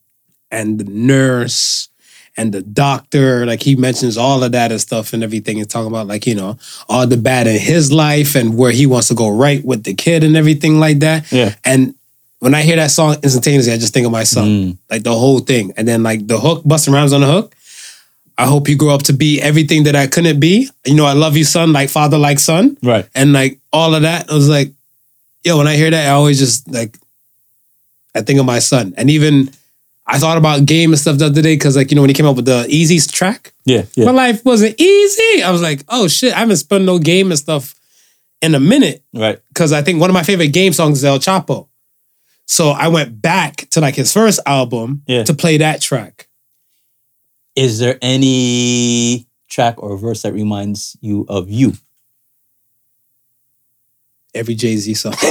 and 0.52 0.80
the 0.80 0.86
nurse 0.86 1.90
and 2.38 2.54
the 2.54 2.62
doctor. 2.62 3.46
Like 3.46 3.62
he 3.62 3.76
mentions 3.76 4.18
all 4.18 4.44
of 4.44 4.52
that 4.54 4.72
and 4.72 4.82
stuff 4.82 5.14
and 5.14 5.24
everything. 5.24 5.60
And 5.60 5.70
talking 5.70 5.88
about 5.88 6.08
like, 6.08 6.26
you 6.26 6.36
know, 6.36 6.58
all 6.90 7.06
the 7.06 7.18
bad 7.18 7.48
in 7.48 7.60
his 7.60 7.92
life 7.92 8.36
and 8.36 8.58
where 8.58 8.72
he 8.72 8.86
wants 8.86 9.10
to 9.10 9.16
go 9.16 9.30
right 9.30 9.64
with 9.64 9.84
the 9.84 9.94
kid 9.94 10.24
and 10.24 10.36
everything 10.36 10.80
like 10.80 11.00
that. 11.00 11.32
Yeah. 11.32 11.56
And 11.64 11.94
when 12.40 12.56
I 12.56 12.62
hear 12.62 12.76
that 12.76 12.92
song 12.92 13.16
instantaneously, 13.24 13.72
I 13.74 13.78
just 13.78 13.94
think 13.94 14.06
of 14.06 14.12
my 14.12 14.24
son. 14.24 14.48
Mm. 14.48 14.78
Like 14.90 15.04
the 15.04 15.14
whole 15.14 15.40
thing. 15.40 15.74
And 15.78 15.88
then 15.88 16.04
like 16.04 16.28
the 16.28 16.40
hook, 16.40 16.64
Busta 16.64 16.92
Rhymes 16.92 17.14
on 17.14 17.22
the 17.22 17.28
hook. 17.28 17.56
I 18.36 18.48
hope 18.48 18.68
you 18.68 18.76
grow 18.76 18.90
up 18.96 19.04
to 19.04 19.14
be 19.14 19.40
everything 19.40 19.84
that 19.84 19.96
I 19.96 20.08
couldn't 20.08 20.40
be. 20.40 20.68
You 20.86 20.96
know, 20.96 21.06
I 21.06 21.14
love 21.14 21.38
you, 21.38 21.44
son, 21.44 21.72
like 21.72 21.90
father, 21.90 22.18
like 22.18 22.40
son. 22.40 22.78
Right. 22.82 23.08
And 23.14 23.32
like 23.32 23.60
all 23.72 23.94
of 23.94 24.02
that, 24.02 24.30
I 24.30 24.34
was 24.34 24.50
like, 24.50 24.72
yo, 25.44 25.58
when 25.58 25.68
I 25.68 25.76
hear 25.76 25.90
that, 25.92 26.08
I 26.08 26.12
always 26.12 26.40
just 26.40 26.68
like, 26.72 26.98
I 28.16 28.22
think 28.22 28.40
of 28.40 28.46
my 28.46 28.60
son. 28.60 28.94
And 28.98 29.10
even 29.10 29.50
I 30.06 30.20
thought 30.20 30.38
about 30.38 30.66
game 30.66 30.92
and 30.92 31.00
stuff 31.00 31.18
the 31.18 31.26
other 31.28 31.42
day 31.42 31.56
because, 31.56 31.76
like, 31.76 31.90
you 31.92 31.96
know, 31.96 32.02
when 32.02 32.10
he 32.10 32.14
came 32.14 32.26
up 32.26 32.36
with 32.36 32.46
the 32.46 32.66
easy 32.70 33.00
track, 33.00 33.54
Yeah. 33.66 33.84
my 33.98 34.12
life 34.12 34.44
wasn't 34.46 34.80
easy. 34.80 35.42
I 35.44 35.52
was 35.52 35.62
like, 35.62 35.84
oh 35.90 36.08
shit, 36.08 36.34
I 36.34 36.40
haven't 36.40 36.58
spun 36.58 36.86
no 36.86 37.00
game 37.00 37.32
and 37.32 37.40
stuff 37.40 37.74
in 38.42 38.56
a 38.56 38.60
minute 38.60 39.04
Right. 39.14 39.40
because 39.50 39.72
I 39.72 39.82
think 39.82 40.00
one 40.02 40.10
of 40.10 40.14
my 40.14 40.24
favorite 40.24 40.50
game 40.54 40.74
songs 40.74 40.98
is 41.00 41.06
El 41.06 41.20
Chapo. 41.20 41.68
So 42.46 42.72
I 42.72 42.90
went 42.90 43.22
back 43.22 43.68
to 43.72 43.80
like 43.80 43.96
his 43.96 44.12
first 44.12 44.40
album 44.46 45.04
Yeah. 45.08 45.24
to 45.24 45.34
play 45.34 45.58
that 45.58 45.82
track. 45.82 46.28
Is 47.56 47.80
there 47.80 47.98
any 48.02 49.28
track 49.50 49.82
or 49.82 49.98
verse 49.98 50.24
that 50.24 50.34
reminds 50.34 50.98
you 51.02 51.26
of 51.30 51.50
you? 51.50 51.74
Every 54.36 54.56
Jay 54.56 54.76
Z 54.78 54.94
song. 54.96 55.14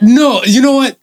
no, 0.00 0.42
you 0.44 0.62
know 0.62 0.72
what? 0.74 0.98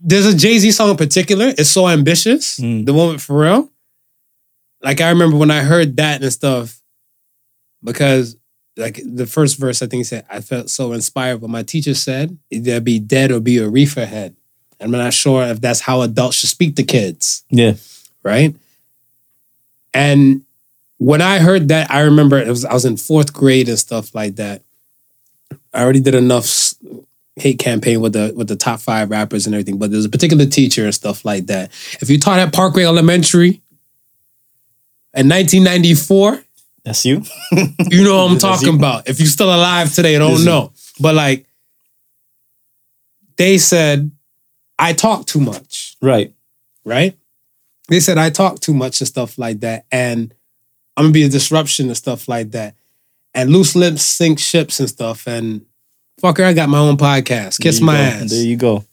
There's 0.00 0.26
a 0.26 0.36
Jay 0.36 0.58
Z 0.58 0.70
song 0.72 0.90
in 0.90 0.96
particular. 0.96 1.48
It's 1.48 1.68
so 1.70 1.86
ambitious. 1.88 2.58
Mm. 2.58 2.86
The 2.86 2.92
one 2.94 3.10
with 3.12 3.26
Pharrell. 3.26 3.68
Like 4.82 5.00
I 5.00 5.10
remember 5.10 5.36
when 5.36 5.50
I 5.50 5.60
heard 5.62 5.96
that 5.98 6.22
and 6.22 6.32
stuff, 6.32 6.80
because 7.84 8.36
like 8.76 9.00
the 9.04 9.26
first 9.26 9.58
verse, 9.58 9.82
I 9.82 9.86
think 9.86 10.00
he 10.00 10.04
said, 10.04 10.24
I 10.30 10.40
felt 10.40 10.70
so 10.70 10.92
inspired. 10.92 11.42
But 11.42 11.50
my 11.50 11.62
teacher 11.62 11.94
said, 11.94 12.38
either 12.50 12.80
be 12.80 12.98
dead 12.98 13.30
or 13.30 13.40
be 13.40 13.58
a 13.58 13.68
reefer 13.68 14.06
head. 14.06 14.34
I'm 14.80 14.90
not 14.90 15.12
sure 15.12 15.42
if 15.44 15.60
that's 15.60 15.80
how 15.80 16.00
adults 16.00 16.38
should 16.38 16.48
speak 16.48 16.76
to 16.76 16.82
kids 16.82 17.44
Yeah. 17.50 17.74
right? 18.22 18.56
And 19.92 20.42
when 21.00 21.22
I 21.22 21.38
heard 21.38 21.68
that, 21.68 21.90
I 21.90 22.00
remember 22.02 22.36
it 22.38 22.46
was 22.48 22.66
I 22.66 22.74
was 22.74 22.84
in 22.84 22.98
fourth 22.98 23.32
grade 23.32 23.68
and 23.70 23.78
stuff 23.78 24.14
like 24.14 24.36
that. 24.36 24.60
I 25.72 25.82
already 25.82 26.00
did 26.00 26.14
enough 26.14 26.74
hate 27.36 27.58
campaign 27.58 28.02
with 28.02 28.12
the 28.12 28.34
with 28.36 28.48
the 28.48 28.56
top 28.56 28.80
five 28.80 29.10
rappers 29.10 29.46
and 29.46 29.54
everything, 29.54 29.78
but 29.78 29.90
there's 29.90 30.04
a 30.04 30.10
particular 30.10 30.44
teacher 30.44 30.84
and 30.84 30.94
stuff 30.94 31.24
like 31.24 31.46
that. 31.46 31.70
If 32.02 32.10
you 32.10 32.18
taught 32.18 32.38
at 32.38 32.52
Parkway 32.52 32.84
Elementary 32.84 33.62
in 35.14 35.26
1994, 35.28 36.44
That's 36.84 37.06
you. 37.06 37.22
you 37.90 38.04
know 38.04 38.24
what 38.26 38.32
I'm 38.32 38.38
talking 38.38 38.74
about. 38.74 39.08
If 39.08 39.20
you're 39.20 39.28
still 39.28 39.48
alive 39.54 39.94
today, 39.94 40.16
I 40.16 40.18
don't 40.18 40.40
you. 40.40 40.44
know. 40.44 40.72
But 41.00 41.14
like, 41.14 41.46
they 43.36 43.56
said 43.56 44.10
I 44.78 44.92
talk 44.92 45.26
too 45.26 45.40
much 45.40 45.96
Right. 46.02 46.34
right? 46.84 47.16
They 47.88 48.00
said 48.00 48.18
I 48.18 48.28
talk 48.30 48.60
too 48.60 48.74
much 48.74 49.00
and 49.00 49.08
stuff 49.08 49.38
like 49.38 49.60
that, 49.60 49.84
and 49.90 50.34
I'm 50.96 51.04
gonna 51.06 51.12
be 51.12 51.24
a 51.24 51.28
disruption 51.28 51.86
and 51.88 51.96
stuff 51.96 52.28
like 52.28 52.50
that. 52.52 52.74
And 53.34 53.50
loose 53.50 53.74
lips 53.76 54.02
sink 54.02 54.38
ships 54.38 54.80
and 54.80 54.88
stuff. 54.88 55.26
And 55.26 55.64
fucker, 56.22 56.44
I 56.44 56.52
got 56.52 56.68
my 56.68 56.78
own 56.78 56.96
podcast. 56.96 57.60
Kiss 57.60 57.80
my 57.80 57.94
go. 57.96 58.00
ass. 58.02 58.30
There 58.30 58.42
you 58.44 58.56
go. 58.56 58.84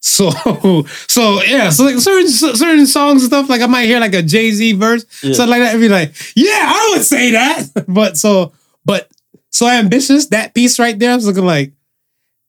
So, 0.00 0.30
so 1.08 1.42
yeah, 1.42 1.70
so 1.70 1.84
like 1.84 1.98
certain 1.98 2.28
certain 2.28 2.86
songs 2.86 3.22
and 3.22 3.30
stuff, 3.30 3.48
like 3.48 3.60
I 3.60 3.66
might 3.66 3.86
hear 3.86 4.00
like 4.00 4.14
a 4.14 4.22
Jay 4.22 4.50
Z 4.52 4.72
verse, 4.74 5.04
Yeah. 5.22 5.34
something 5.34 5.50
like 5.50 5.60
that, 5.62 5.72
and 5.74 5.80
be 5.80 5.88
like, 5.88 6.14
yeah, 6.36 6.72
I 6.72 6.94
would 6.94 7.04
say 7.04 7.32
that. 7.32 7.66
but 7.88 8.16
so, 8.16 8.52
but 8.84 9.08
so 9.50 9.68
ambitious. 9.68 10.26
That 10.26 10.54
piece 10.54 10.78
right 10.78 10.98
there, 10.98 11.12
I 11.12 11.16
was 11.16 11.26
looking 11.26 11.44
like, 11.44 11.72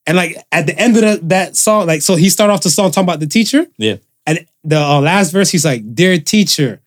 and 0.05 0.15
like 0.15 0.37
at 0.51 0.67
the 0.67 0.77
end 0.77 0.95
of 0.97 1.01
the, 1.01 1.19
that 1.27 1.55
song, 1.55 1.87
like 1.87 2.01
so 2.03 2.15
he 2.15 2.29
started 2.29 2.53
off 2.53 2.61
the 2.61 2.69
song 2.69 2.91
talking 2.91 3.05
about 3.07 3.19
the 3.19 3.27
teacher, 3.27 3.65
Yeah. 3.77 3.95
and 4.27 4.45
the 4.63 4.77
uh, 4.79 5.01
last 5.01 5.31
verse, 5.31 5.49
he's 5.49 5.65
like, 5.65 5.95
"Dear 5.95 6.19
teacher, 6.19 6.81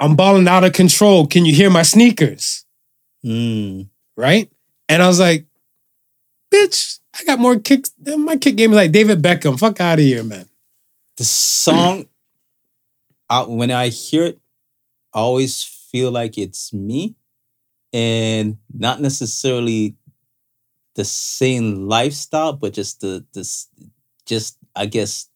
I'm 0.00 0.16
balling 0.16 0.48
out 0.48 0.64
of 0.64 0.72
control. 0.72 1.26
Can 1.26 1.44
you 1.44 1.54
hear 1.54 1.70
my 1.70 1.82
sneakers?" 1.82 2.64
Mm. 3.24 3.88
Right? 4.16 4.50
And 4.88 5.02
I 5.02 5.06
was 5.06 5.20
like, 5.20 5.46
"Bitch, 6.52 6.98
I 7.14 7.24
got 7.24 7.38
more 7.38 7.58
kicks. 7.58 7.92
My 8.04 8.36
kick 8.36 8.56
game 8.56 8.72
is 8.72 8.76
like 8.76 8.92
David 8.92 9.22
Beckham. 9.22 9.58
Fuck 9.58 9.80
out 9.80 9.98
of 9.98 10.04
here, 10.04 10.24
man." 10.24 10.46
The 11.16 11.24
song, 11.24 12.06
I, 13.28 13.42
when 13.42 13.70
I 13.70 13.88
hear 13.88 14.24
it, 14.24 14.38
I 15.12 15.20
always 15.20 15.62
feel 15.62 16.10
like 16.10 16.38
it's 16.38 16.72
me 16.72 17.14
and 17.92 18.58
not 18.72 19.00
necessarily 19.00 19.96
the 20.94 21.04
same 21.04 21.88
lifestyle, 21.88 22.52
but 22.52 22.72
just 22.72 23.00
the 23.00 23.24
this 23.32 23.68
just 24.26 24.58
I 24.74 24.86
guess 24.86 25.28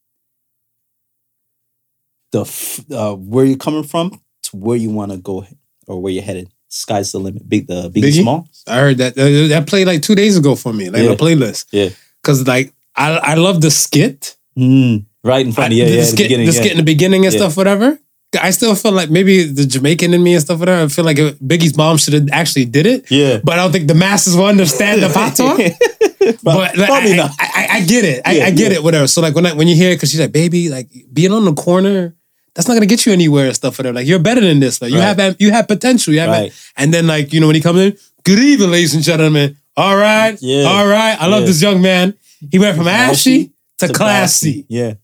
the 2.32 2.43
uh, 2.91 3.15
where 3.15 3.45
you're 3.45 3.57
coming 3.57 3.85
from 3.85 4.20
where 4.55 4.76
you 4.76 4.90
want 4.90 5.12
to 5.12 5.18
go 5.18 5.47
or 5.86 6.01
where 6.01 6.12
you're 6.12 6.22
headed. 6.24 6.48
Sky's 6.68 7.12
the 7.12 7.18
limit. 7.18 7.48
Big 7.48 7.66
the 7.66 7.89
big 7.93 8.05
Biggie? 8.05 8.22
small. 8.22 8.48
I 8.66 8.78
heard 8.81 8.98
that 8.98 9.12
uh, 9.18 9.48
that 9.48 9.66
played 9.66 9.86
like 9.86 10.02
two 10.02 10.14
days 10.14 10.36
ago 10.36 10.55
for 10.56 10.72
me, 10.72 10.90
like 10.90 11.02
Yeah. 11.02 11.10
a 11.10 11.16
playlist. 11.16 11.66
Yeah. 11.70 11.90
Cause 12.22 12.47
like 12.47 12.72
I 12.97 13.16
I 13.18 13.35
love 13.35 13.60
the 13.60 13.70
skit. 13.70 14.36
Mm, 14.59 15.05
right 15.22 15.44
in 15.47 15.52
front 15.52 15.72
of 15.72 15.76
I- 15.76 15.82
yeah, 15.82 15.85
the 15.86 15.90
yeah, 15.94 16.01
the 16.01 16.06
skit, 16.06 16.18
beginning. 16.28 16.47
the 16.47 16.52
yeah. 16.55 16.70
in 16.72 16.76
the 16.78 16.82
beginning 16.82 17.24
and 17.26 17.32
Yeah. 17.35 17.40
stuff, 17.40 17.56
whatever. 17.56 17.98
I 18.40 18.51
still 18.51 18.74
feel 18.74 18.90
like 18.90 19.10
maybe 19.10 19.44
the 19.44 19.64
Jamaican 19.64 20.12
in 20.12 20.20
me 20.20 20.35
and 20.35 20.43
stuff, 20.43 20.59
whatever. 20.59 20.82
I 20.82 20.89
feel 20.89 21.05
like 21.05 21.18
Biggie's 21.18 21.76
mom 21.76 21.98
should 21.98 22.14
have 22.14 22.28
actually 22.32 22.64
did 22.64 22.85
it, 22.86 23.09
yeah. 23.09 23.39
but 23.44 23.52
I 23.55 23.62
don't 23.62 23.70
think 23.70 23.86
the 23.86 23.94
masses 23.94 24.36
will 24.36 24.47
understand 24.47 25.01
the 25.05 25.09
patois. 25.09 25.56
but 26.43 26.76
like, 26.76 26.89
probably 26.89 27.12
I, 27.12 27.16
not. 27.16 27.31
I, 27.39 27.68
I, 27.74 27.81
get 27.86 28.05
it. 28.05 28.22
I, 28.24 28.32
Yeah, 28.39 28.47
I 28.47 28.51
get 28.51 28.72
yeah. 28.72 28.78
it. 28.78 28.82
Whatever. 28.82 29.06
So 29.06 29.20
like 29.20 29.36
when 29.36 29.47
I, 29.47 29.52
when 29.52 29.68
you 29.68 29.76
hear 29.76 29.90
it, 29.93 29.97
because 29.97 30.10
she's 30.10 30.18
like, 30.18 30.32
baby, 30.32 30.68
like 30.68 30.89
being 31.12 31.31
on 31.31 31.44
the 31.44 31.52
corner, 31.55 32.16
that's 32.55 32.68
not 32.68 32.74
gonna 32.74 32.86
get 32.86 33.05
you 33.06 33.12
anywhere 33.12 33.47
and 33.47 33.55
stuff. 33.56 33.78
Whatever. 33.78 33.97
Like 33.97 34.06
you're 34.06 34.18
better 34.18 34.40
than 34.40 34.60
this. 34.60 34.81
Like 34.81 34.90
you 34.93 34.98
Right. 34.98 35.18
have 35.18 35.36
you 35.40 35.51
have 35.52 35.66
potential. 35.68 36.12
You 36.14 36.20
have 36.20 36.31
Right. 36.31 36.52
and 36.76 36.93
then 36.94 37.06
like 37.06 37.32
you 37.32 37.40
know 37.40 37.47
when 37.47 37.56
he 37.56 37.62
comes 37.62 37.81
in, 37.81 37.97
good 38.24 38.39
evening, 38.39 38.70
ladies 38.70 38.94
and 38.94 39.02
gentlemen. 39.02 39.56
All 39.76 39.97
right, 39.97 40.39
Yeah. 40.40 40.64
all 40.64 40.86
right. 40.86 41.16
I 41.20 41.26
love 41.26 41.40
Yeah. 41.43 41.47
this 41.47 41.60
young 41.62 41.82
man. 41.82 42.14
He 42.51 42.59
went 42.59 42.76
from 42.76 42.86
ashy 42.89 43.52
to, 43.78 43.89
To 43.89 43.93
classy. 43.93 44.66
Yeah. 44.68 44.94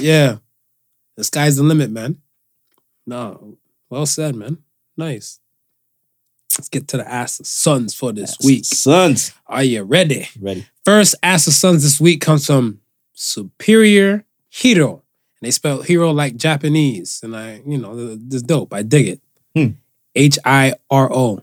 Yeah, 0.00 0.36
the 1.16 1.24
sky's 1.24 1.56
the 1.56 1.62
limit, 1.62 1.90
man. 1.90 2.18
No, 3.06 3.56
well 3.90 4.06
said, 4.06 4.36
man. 4.36 4.58
Nice. 4.96 5.38
Let's 6.58 6.68
get 6.68 6.88
to 6.88 6.96
the 6.98 7.08
ass 7.10 7.40
of 7.40 7.46
sons 7.46 7.94
for 7.94 8.12
this 8.12 8.36
week. 8.44 8.64
Sons. 8.64 9.32
Are 9.46 9.62
you 9.64 9.82
ready? 9.82 10.28
Ready. 10.40 10.66
First 10.84 11.14
ass 11.22 11.46
of 11.46 11.52
sons 11.54 11.82
this 11.84 12.00
week 12.00 12.20
comes 12.20 12.46
from 12.46 12.80
Superior 13.14 14.24
Hero. 14.50 15.02
And 15.40 15.46
they 15.46 15.50
spell 15.50 15.82
hero 15.82 16.10
like 16.10 16.36
Japanese. 16.36 17.20
And 17.22 17.36
I, 17.36 17.62
you 17.66 17.78
know, 17.78 18.16
this 18.16 18.42
dope. 18.42 18.72
I 18.72 18.82
dig 18.82 19.08
it. 19.08 19.20
Hmm. 19.54 19.72
H 20.14 20.38
I 20.44 20.74
R 20.90 21.12
O. 21.12 21.42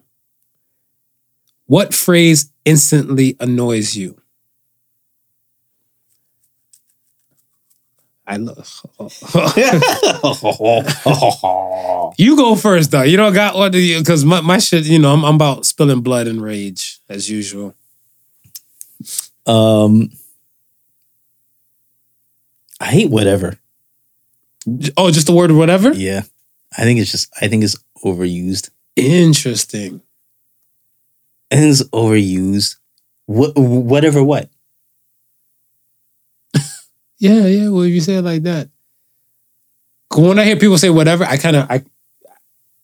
What 1.68 1.94
phrase 1.94 2.52
instantly 2.66 3.36
annoys 3.40 3.96
you? 3.96 4.20
I 8.28 8.38
love. 8.38 8.82
you 12.18 12.36
go 12.36 12.56
first 12.56 12.92
though. 12.92 13.04
You 13.04 13.18
don't 13.18 13.34
got 13.34 13.56
what 13.56 13.72
because 13.72 14.26
my, 14.26 14.42
my 14.42 14.58
shit. 14.58 14.86
You 14.86 14.98
know, 14.98 15.14
I'm, 15.14 15.24
I'm 15.24 15.36
about 15.36 15.66
spilling 15.66 16.02
blood 16.02 16.28
and 16.28 16.42
rage 16.42 17.00
as 17.08 17.30
usual. 17.30 17.76
um, 19.46 20.10
I 22.80 22.86
hate 22.86 23.12
whatever. 23.12 23.60
Oh, 24.98 25.12
just 25.12 25.28
the 25.28 25.34
word 25.34 25.52
whatever. 25.52 25.92
Yeah, 25.94 26.22
I 26.78 26.82
think 26.84 27.00
it's 27.00 27.12
just. 27.12 27.32
I 27.42 27.48
think 27.48 27.64
it's 27.64 27.78
overused. 28.04 28.70
Interesting. 28.96 30.02
I 31.52 31.56
think 31.58 31.72
it's 31.72 31.84
overused. 31.90 32.78
What? 33.26 33.54
Whatever. 33.56 34.24
What? 34.24 34.50
Yeah, 37.18 37.48
yeah. 37.48 37.70
Well, 37.70 37.84
if 37.84 37.94
you 37.94 38.02
say 38.02 38.16
it 38.16 38.24
like 38.24 38.44
that. 38.44 38.70
when 40.16 40.38
I 40.38 40.44
hear 40.44 40.58
people 40.58 40.78
say 40.78 40.90
whatever, 40.90 41.24
I 41.24 41.38
kind 41.38 41.56
of 41.56 41.72
I 41.72 41.84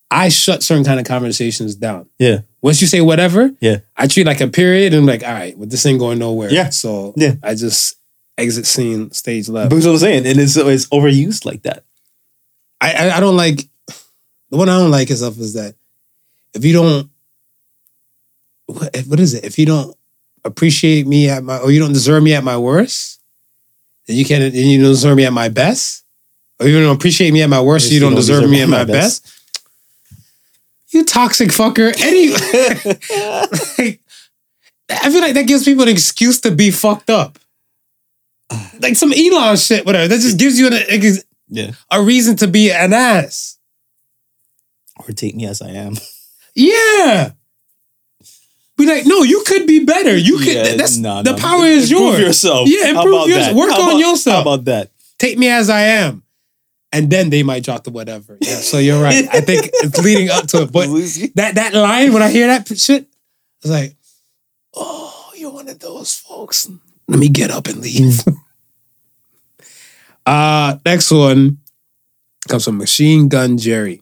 I 0.10 0.30
shut 0.30 0.64
certain 0.64 0.86
kind 0.86 1.00
of 1.02 1.06
conversations 1.06 1.76
down. 1.76 2.08
Yeah. 2.18 2.40
Once 2.62 2.80
you 2.82 2.88
say 2.88 3.02
whatever, 3.02 3.52
Yeah. 3.60 3.80
I 3.96 4.08
treat 4.08 4.26
like 4.26 4.40
a 4.42 4.48
period 4.48 4.94
and 4.94 5.02
I'm 5.02 5.06
like, 5.06 5.24
all 5.24 5.34
right, 5.34 5.58
well, 5.58 5.68
this 5.68 5.86
ain't 5.86 6.00
going 6.00 6.18
nowhere. 6.20 6.50
Yeah. 6.52 6.70
So 6.70 7.14
Yeah. 7.18 7.36
I 7.44 7.56
just 7.56 7.98
exit 8.38 8.66
scene, 8.66 9.12
stage 9.12 9.50
left. 9.50 9.70
But 9.70 9.76
that's 9.78 9.86
what 9.86 9.94
I'm 9.94 10.00
saying, 10.00 10.26
and 10.26 10.40
it's 10.40 10.58
it's 10.58 10.88
overused 10.88 11.46
like 11.46 11.64
that. 11.64 11.84
I, 12.80 12.94
I 12.94 13.18
I 13.18 13.20
don't 13.20 13.38
like 13.38 13.68
the 14.50 14.58
one 14.58 14.70
I 14.70 14.78
don't 14.78 14.92
like 14.92 15.10
is 15.10 15.22
is 15.22 15.54
that 15.54 15.76
if 16.54 16.66
you 16.66 16.74
don't 16.74 17.10
what, 18.66 18.96
what 19.08 19.20
is 19.20 19.34
it? 19.34 19.46
If 19.46 19.58
you 19.58 19.66
don't 19.66 19.96
appreciate 20.44 21.08
me 21.08 21.30
at 21.30 21.44
my 21.44 21.58
or 21.58 21.72
you 21.72 21.80
don't 21.80 21.94
deserve 21.94 22.24
me 22.24 22.34
at 22.34 22.44
my 22.44 22.58
worst, 22.58 23.22
then 24.08 24.18
you 24.18 24.26
can't 24.26 24.54
then 24.54 24.68
you 24.68 24.82
don't 24.82 24.92
deserve 24.92 25.18
me 25.18 25.26
at 25.26 25.34
my 25.34 25.50
best. 25.50 26.02
Or 26.60 26.68
you 26.68 26.80
don't 26.80 26.96
appreciate 26.96 27.32
me 27.32 27.42
at 27.42 27.50
my 27.50 27.60
worst, 27.60 27.86
Yes, 27.86 27.94
you, 27.94 28.00
don't, 28.00 28.14
deserve, 28.14 28.48
me 28.48 28.62
at 28.62 28.70
my 28.70 28.84
best. 28.84 29.28
You 30.90 31.04
toxic 31.04 31.50
fucker. 31.50 31.92
Any 32.00 32.30
like, 33.80 34.00
I 34.92 35.10
feel 35.10 35.22
like 35.22 35.34
that 35.34 35.48
gives 35.48 35.66
people 35.66 35.82
an 35.82 35.90
excuse 35.90 36.40
to 36.42 36.52
be 36.52 36.70
fucked 36.70 37.10
up. 37.10 37.40
Like 38.82 38.96
some 38.96 39.14
Elon 39.14 39.58
shit, 39.58 39.86
whatever. 39.86 40.08
That 40.08 40.20
just 40.22 40.38
gives 40.40 40.58
you 40.60 40.68
an, 40.68 40.74
ex- 40.90 41.24
Yeah. 41.50 41.72
a 41.92 42.02
reason 42.02 42.36
to 42.38 42.48
be 42.48 42.72
an 42.72 42.94
ass. 42.94 43.58
Or 44.98 45.06
take 45.14 45.36
me 45.36 45.46
as 45.46 45.62
I 45.62 45.70
am. 45.72 45.96
Yeah. 46.54 47.32
Be 48.78 48.86
like, 48.86 49.06
no, 49.06 49.24
you 49.24 49.42
could 49.48 49.66
be 49.68 49.86
better. 49.86 50.18
You 50.18 50.38
could. 50.38 50.48
Yeah, 50.48 50.76
that's 50.76 50.98
no, 50.98 51.24
the 51.24 51.32
no. 51.32 51.38
power 51.38 51.66
is 51.66 51.90
Improve 51.92 52.10
yours. 52.16 52.20
yourself. 52.20 52.68
Yeah, 52.68 52.90
improve 52.90 53.14
about 53.14 53.28
yourself. 53.30 53.46
that? 53.48 53.56
Work 53.56 53.72
on 53.80 54.00
yourself. 54.00 54.36
How 54.36 54.42
about 54.54 54.66
that? 54.66 54.92
Take 55.18 55.38
me 55.38 55.48
as 55.48 55.70
I 55.70 55.82
am, 55.82 56.24
and 56.92 57.10
then 57.10 57.30
they 57.30 57.42
might 57.44 57.64
drop 57.64 57.84
the 57.86 57.92
whatever. 57.92 58.38
Yeah. 58.42 58.56
So 58.56 58.80
you're 58.80 59.02
right. 59.02 59.28
I 59.32 59.40
think 59.42 59.70
it's 59.76 59.98
leading 60.04 60.30
up 60.30 60.48
to 60.48 60.64
it, 60.64 60.72
but 60.74 60.88
that 61.36 61.56
that 61.56 61.74
line 61.74 62.12
when 62.12 62.22
I 62.24 62.30
hear 62.30 62.48
that 62.48 62.68
shit, 62.78 63.08
it's 63.62 63.70
like, 63.72 63.96
oh, 64.74 65.32
you're 65.38 65.52
one 65.52 65.70
of 65.70 65.80
those 65.80 66.16
folks. 66.18 66.70
Let 67.08 67.20
me 67.20 67.30
get 67.30 67.50
up 67.52 67.68
and 67.68 67.78
leave. 67.78 68.20
uh 70.26 70.78
next 70.86 71.12
one 71.12 71.58
comes 72.48 72.66
from 72.66 72.78
Machine 72.78 73.28
Gun 73.28 73.58
Jerry. 73.58 74.02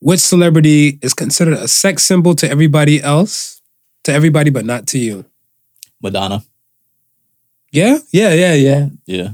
Which 0.00 0.20
celebrity 0.20 0.98
is 1.02 1.12
considered 1.12 1.54
a 1.54 1.66
sex 1.68 2.04
symbol 2.04 2.34
to 2.36 2.48
everybody 2.48 3.02
else? 3.02 3.60
To 4.04 4.12
everybody, 4.12 4.50
but 4.50 4.64
not 4.64 4.86
to 4.88 4.98
you. 4.98 5.24
Madonna. 6.00 6.42
Yeah, 7.72 7.98
yeah, 8.10 8.32
yeah, 8.32 8.54
yeah. 8.54 8.88
Yeah. 9.06 9.28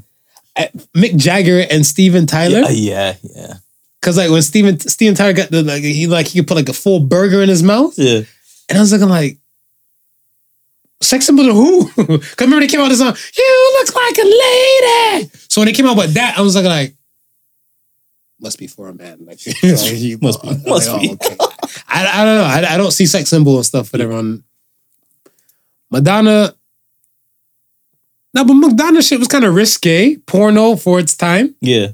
Mick 0.97 1.16
Jagger 1.16 1.66
and 1.70 1.85
Steven 1.85 2.27
Tyler. 2.27 2.61
Yeah, 2.70 2.70
yeah, 2.70 3.15
yeah. 3.23 3.55
Cause 4.01 4.16
like 4.16 4.31
when 4.31 4.43
Steven 4.43 4.78
Steven 4.81 5.15
Tyler 5.15 5.32
got 5.32 5.51
the 5.51 5.62
like 5.62 5.82
he 5.82 6.06
like 6.06 6.28
he 6.28 6.39
could 6.39 6.48
put 6.48 6.56
like 6.56 6.69
a 6.69 6.74
full 6.74 7.01
burger 7.01 7.43
in 7.43 7.48
his 7.48 7.62
mouth. 7.62 7.94
Yeah. 7.97 8.23
And 8.69 8.78
I 8.78 8.81
was 8.81 8.93
looking 8.93 9.09
like, 9.09 9.39
sex 11.00 11.26
symbol 11.26 11.44
to 11.44 11.52
who? 11.52 11.88
Cause 11.96 12.40
remember 12.40 12.60
they 12.60 12.66
came 12.68 12.80
out 12.80 12.88
with 12.88 12.98
this 12.98 13.00
song, 13.00 13.14
you 13.36 13.76
look 13.78 13.94
like 13.94 14.18
a 14.18 14.26
lady. 14.26 15.30
So 15.48 15.60
when 15.60 15.66
they 15.66 15.72
came 15.72 15.86
out 15.86 15.96
with 15.96 16.14
that, 16.14 16.38
I 16.38 16.42
was 16.42 16.54
looking 16.54 16.70
like, 16.70 16.94
must 18.40 18.58
be 18.58 18.66
for 18.66 18.88
a 18.88 18.94
man. 18.94 19.18
Like, 19.26 19.38
like, 19.46 19.92
you- 19.98 20.18
Must 20.20 20.42
be, 20.42 20.48
I'm 20.48 20.56
like, 20.58 20.66
must 20.66 20.88
oh, 20.90 20.96
okay. 20.96 21.36
I, 21.88 22.22
I 22.22 22.24
don't 22.24 22.36
know. 22.36 22.44
I, 22.44 22.74
I 22.74 22.76
don't 22.76 22.90
see 22.90 23.06
sex 23.06 23.30
symbol 23.30 23.56
and 23.56 23.64
stuff 23.66 23.88
for 23.88 24.00
everyone. 24.00 24.44
Madonna. 25.90 26.54
No, 28.34 28.44
but 28.44 28.54
Madonna 28.54 29.00
shit 29.02 29.18
was 29.20 29.28
kind 29.28 29.44
of 29.44 29.54
risque, 29.54 30.16
porno 30.26 30.76
for 30.76 30.98
its 30.98 31.16
time. 31.16 31.54
Yeah. 31.60 31.88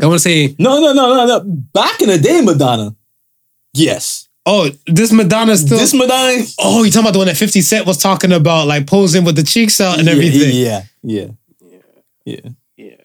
I 0.00 0.06
want 0.06 0.16
to 0.20 0.28
say, 0.28 0.54
No, 0.58 0.80
no, 0.80 0.92
no, 0.92 1.14
no, 1.14 1.26
no. 1.26 1.40
Back 1.46 2.00
in 2.02 2.08
the 2.08 2.18
day, 2.18 2.42
Madonna. 2.42 2.94
Yes. 3.72 4.28
Oh, 4.46 4.70
this 4.86 5.12
Madonna 5.12 5.56
still. 5.56 5.78
this 5.78 5.94
Madonna. 5.94 6.42
oh, 6.58 6.84
you 6.84 6.90
talking 6.90 7.04
about 7.04 7.12
the 7.12 7.18
one 7.18 7.28
that 7.28 7.36
50 7.36 7.60
Cent 7.60 7.86
was 7.86 7.98
talking 7.98 8.32
about, 8.32 8.66
like 8.66 8.86
posing 8.86 9.24
with 9.24 9.36
the 9.36 9.42
cheeks 9.42 9.80
out 9.80 9.98
and 9.98 10.08
everything. 10.08 10.50
Yeah, 10.54 10.84
yeah, 11.02 11.28
yeah, 12.24 12.48
Yeah. 12.76 12.96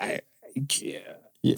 I, 0.00 0.20
yeah. 0.80 0.98
yeah. 1.42 1.54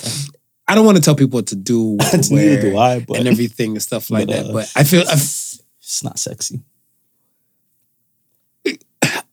I 0.66 0.74
don't 0.74 0.86
want 0.86 0.96
to 0.96 1.02
tell 1.02 1.14
people 1.14 1.38
what 1.38 1.46
to 1.48 1.56
do, 1.56 1.96
what 1.96 2.10
to 2.10 2.16
Neither 2.34 2.60
do 2.70 2.78
I, 2.78 3.00
but 3.00 3.18
and 3.18 3.28
everything 3.28 3.72
and 3.72 3.82
stuff 3.82 4.10
like 4.10 4.26
but, 4.26 4.32
that. 4.34 4.50
uh, 4.50 4.52
But 4.52 4.72
I 4.76 4.84
feel, 4.84 5.00
I, 5.00 5.12
it's 5.12 6.02
not 6.02 6.18
sexy. 6.18 6.60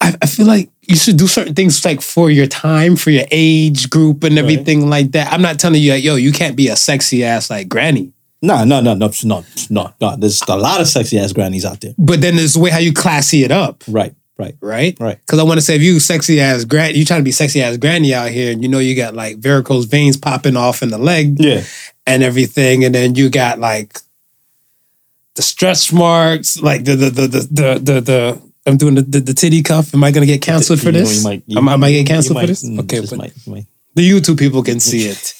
I, 0.02 0.16
I 0.22 0.26
feel 0.26 0.46
like 0.48 0.70
you 0.82 0.96
should 0.96 1.18
do 1.18 1.28
certain 1.28 1.54
things 1.54 1.84
like 1.86 2.02
for 2.02 2.30
your 2.32 2.48
time, 2.48 2.96
for 2.96 3.12
your 3.12 3.26
age 3.32 3.90
group, 3.90 4.24
and 4.24 4.38
everything 4.38 4.90
like 4.90 5.12
that. 5.12 5.32
I'm 5.32 5.42
not 5.42 5.60
telling 5.60 5.82
you, 5.82 5.92
like, 5.94 6.04
yo, 6.04 6.16
you 6.16 6.32
can't 6.32 6.56
be 6.56 6.68
a 6.70 6.76
sexy 6.76 7.24
ass 7.24 7.50
like 7.50 7.70
granny. 7.70 8.12
No, 8.42 8.64
no, 8.64 8.82
no, 8.82 8.96
no, 8.96 9.12
no, 9.24 9.44
no, 9.70 9.94
no. 10.02 10.16
There's 10.16 10.42
a 10.48 10.56
lot 10.58 10.82
of 10.82 10.88
sexy 10.88 11.20
ass 11.20 11.32
grannies 11.32 11.64
out 11.66 11.80
there. 11.82 11.94
But 11.98 12.22
then 12.22 12.36
there's 12.38 12.54
the 12.54 12.60
way 12.60 12.72
how 12.72 12.80
you 12.80 12.92
classy 12.92 13.44
it 13.44 13.52
up, 13.52 13.84
Right, 13.88 14.16
right, 14.40 14.56
right? 14.62 14.98
right. 15.00 15.20
Because 15.24 15.38
I 15.40 15.44
want 15.44 15.60
to 15.60 15.62
say, 15.66 15.76
if 15.76 15.82
you 15.84 16.00
sexy 16.00 16.42
ass 16.42 16.66
granny, 16.66 16.98
you 16.98 17.06
trying 17.06 17.20
to 17.20 17.24
be 17.24 17.32
sexy 17.32 17.62
ass 17.62 17.78
granny 17.78 18.14
out 18.16 18.30
here, 18.32 18.52
and 18.52 18.64
you 18.64 18.68
know 18.70 18.80
you 18.80 18.96
got 18.96 19.14
like 19.14 19.38
varicose 19.40 19.86
veins 19.86 20.18
popping 20.18 20.58
off 20.58 20.82
in 20.82 20.90
the 20.90 20.98
leg, 20.98 21.36
Yeah. 21.40 21.64
and 22.08 22.24
everything, 22.24 22.84
and 22.84 22.96
then 22.96 23.14
you 23.14 23.30
got 23.30 23.60
like 23.60 24.00
the 25.36 25.42
stretch 25.44 25.94
marks, 25.94 26.60
like 26.62 26.84
the 26.84 26.96
the 26.96 27.10
the 27.10 27.28
the 27.28 27.40
the, 27.52 27.80
the, 27.94 28.02
the 28.02 28.42
I'm 28.66 28.78
doing 28.78 28.96
the, 28.96 29.02
the, 29.04 29.20
the 29.20 29.34
titty 29.34 29.62
cuff. 29.64 29.94
Am 29.94 30.04
I 30.04 30.12
gonna 30.12 30.26
get 30.26 30.42
canceled 30.42 30.82
for 30.82 30.92
this? 30.92 31.18
you 31.20 31.24
might- 31.24 31.44
you- 31.48 31.58
am, 31.58 31.70
I- 31.70 31.74
am 31.74 31.84
you 31.86 32.04
canceled 32.06 32.40
for 32.40 32.48
this? 32.48 32.64
mm, 32.68 32.80
Okay, 32.82 33.00
but 33.02 33.64
the 33.96 34.10
YouTube 34.10 34.40
people 34.40 34.64
can 34.64 34.80
see 34.80 35.06
it. 35.14 35.34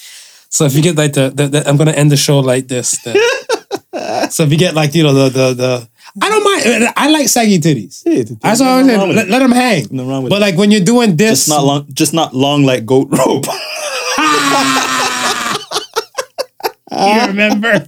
So 0.52 0.66
if 0.66 0.76
you 0.76 0.82
get 0.84 0.98
like 0.98 1.14
the, 1.14 1.30
the, 1.32 1.48
the 1.48 1.68
I'm 1.68 1.78
gonna 1.78 1.94
end 1.96 2.12
the 2.12 2.18
show 2.18 2.40
like 2.40 2.68
this. 2.68 3.02
the- 3.04 4.28
so 4.30 4.44
if 4.44 4.52
you 4.52 4.58
get 4.58 4.76
like 4.76 4.94
you 4.94 5.04
know 5.04 5.14
the 5.14 5.30
the 5.30 5.54
the 5.56 5.88
I 6.22 6.28
don't 6.30 6.44
mind. 6.44 6.94
I 6.98 7.10
like 7.10 7.30
saggy 7.30 7.58
titties. 7.58 8.04
Yeah, 8.06 8.24
That's 8.42 8.60
all 8.60 8.80
I'm 8.80 8.86
nothing 8.86 9.00
wrong 9.00 9.08
saying. 9.16 9.18
Let, 9.18 9.30
let 9.30 9.40
them 9.40 9.52
hang. 9.54 9.84
Nothing 9.92 10.10
wrong 10.10 10.24
with 10.24 10.30
But 10.30 10.42
like 10.42 10.58
when 10.58 10.70
you're 10.70 10.84
doing 10.84 11.16
this, 11.16 11.46
Just 11.46 11.50
not 11.50 11.64
long, 11.64 11.86
just 11.94 12.14
not 12.14 12.36
long 12.36 12.64
like 12.64 12.86
goat 12.86 13.08
rope. 13.12 13.46
you 16.92 17.28
remember. 17.28 17.88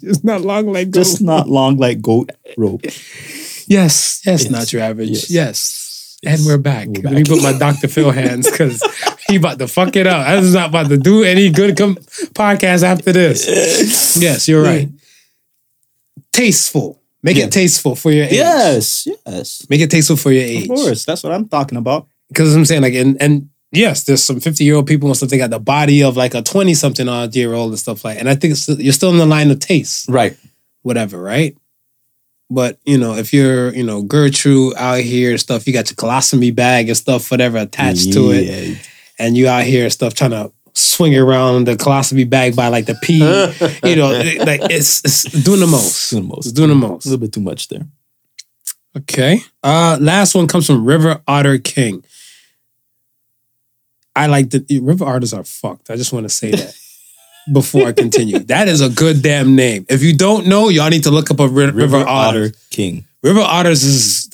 Just 0.00 0.24
not 0.24 0.40
long 0.40 0.72
like 0.72 0.90
goat. 0.90 1.00
just 1.04 1.22
not 1.22 1.48
long 1.48 1.76
like 1.76 2.02
goat 2.02 2.30
rope. 2.56 2.82
Yes, 3.68 4.22
yes, 4.26 4.26
Yes. 4.26 4.50
not 4.50 4.72
your 4.72 4.82
average. 4.82 5.10
Yes. 5.10 5.30
Yes. 5.30 5.84
And 6.26 6.40
we're 6.44 6.58
back. 6.58 6.88
We're 6.88 7.02
Let 7.02 7.12
me 7.14 7.24
put 7.24 7.42
my 7.42 7.56
Dr. 7.56 7.86
Phil 7.88 8.10
hands 8.22 8.50
because 8.50 8.82
he 9.28 9.36
about 9.36 9.58
to 9.60 9.68
fuck 9.68 9.94
it 9.94 10.06
up. 10.06 10.26
I 10.26 10.36
was 10.36 10.52
not 10.52 10.70
about 10.70 10.88
to 10.88 10.96
do 10.98 11.22
any 11.22 11.48
good 11.50 11.76
com- 11.76 11.94
podcast 12.34 12.82
after 12.82 13.12
this. 13.12 14.16
Yes, 14.20 14.48
you're 14.48 14.62
right. 14.62 14.88
Tasteful. 16.32 17.00
Make 17.22 17.36
Yeah. 17.36 17.44
it 17.46 17.52
tasteful 17.52 17.94
for 17.94 18.10
your 18.10 18.24
age. 18.26 18.32
Yes, 18.32 19.06
yes. 19.26 19.66
Make 19.70 19.80
it 19.80 19.90
tasteful 19.90 20.16
for 20.16 20.30
your 20.32 20.42
age. 20.42 20.62
Of 20.68 20.68
course, 20.76 21.04
that's 21.04 21.22
what 21.22 21.32
I'm 21.32 21.48
talking 21.48 21.78
about. 21.78 22.06
Because 22.28 22.54
I'm 22.54 22.64
saying 22.64 22.82
like, 22.82 22.94
and, 22.94 23.20
and 23.22 23.48
yes, 23.72 24.04
there's 24.04 24.22
some 24.22 24.40
50 24.40 24.62
year 24.64 24.74
old 24.76 24.86
people 24.86 25.08
and 25.08 25.16
stuff. 25.16 25.28
They 25.30 25.38
got 25.38 25.50
the 25.50 25.58
body 25.60 26.02
of 26.02 26.16
like 26.16 26.34
a 26.34 26.42
20 26.42 26.74
something 26.74 27.08
odd 27.08 27.34
year 27.34 27.54
old 27.54 27.70
and 27.70 27.78
stuff 27.78 28.04
like. 28.04 28.18
And 28.18 28.28
I 28.28 28.34
think 28.34 28.52
it's, 28.52 28.68
you're 28.68 28.92
still 28.92 29.10
in 29.10 29.18
the 29.18 29.26
line 29.26 29.50
of 29.50 29.58
taste. 29.60 30.08
Right. 30.08 30.36
whatever, 30.82 31.20
right? 31.20 31.56
But 32.50 32.78
you 32.84 32.96
know, 32.96 33.14
if 33.14 33.32
you're, 33.32 33.74
you 33.74 33.84
know, 33.84 34.02
Gertrude 34.02 34.74
out 34.76 35.00
here 35.00 35.32
and 35.32 35.40
stuff, 35.40 35.66
you 35.66 35.72
got 35.72 35.90
your 35.90 35.96
colostomy 35.96 36.54
bag 36.54 36.88
and 36.88 36.96
stuff, 36.96 37.30
whatever 37.30 37.58
attached 37.58 38.12
to 38.14 38.30
it, 38.32 38.78
and 39.18 39.36
you 39.36 39.48
out 39.48 39.64
here 39.64 39.84
and 39.84 39.92
stuff 39.92 40.14
trying 40.14 40.30
to 40.30 40.50
swing 40.72 41.16
around 41.16 41.64
the 41.64 41.74
colostomy 41.74 42.28
bag 42.28 42.56
by 42.56 42.68
like 42.68 42.86
the 42.86 42.94
P, 43.02 43.18
you 43.88 43.96
know, 43.96 44.10
like 44.44 44.62
it's 44.70 45.04
it's 45.04 45.24
doing 45.44 45.60
the 45.60 45.66
most. 45.66 46.10
Doing 46.10 46.22
the 46.22 46.28
most. 46.28 46.46
It's 46.46 46.52
doing 46.52 46.68
the 46.70 46.74
most. 46.74 47.04
A 47.04 47.10
little 47.10 47.20
bit 47.20 47.32
too 47.32 47.40
much 47.40 47.68
there. 47.68 47.86
Okay. 48.96 49.40
Uh 49.62 49.98
last 50.00 50.34
one 50.34 50.48
comes 50.48 50.66
from 50.66 50.84
River 50.84 51.20
Otter 51.28 51.58
King. 51.58 52.04
I 54.16 54.26
like 54.26 54.50
the 54.50 54.80
River 54.82 55.04
Otters 55.04 55.34
are 55.34 55.44
fucked. 55.44 55.90
I 55.90 55.96
just 55.96 56.12
want 56.12 56.24
to 56.24 56.30
say 56.30 56.50
that 56.50 56.74
before 57.52 57.86
I 57.86 57.92
continue. 57.92 58.38
that 58.54 58.68
is 58.68 58.80
a 58.80 58.88
good 58.88 59.22
damn 59.22 59.54
name. 59.56 59.86
If 59.88 60.02
you 60.02 60.16
don't 60.16 60.46
know, 60.46 60.68
y'all 60.68 60.90
need 60.90 61.04
to 61.04 61.10
look 61.10 61.30
up 61.30 61.40
a 61.40 61.48
Ri- 61.48 61.70
River, 61.70 62.04
Otter. 62.06 62.52
King. 62.70 63.04
River 63.22 63.40
Otters 63.40 63.84
is 63.84 64.30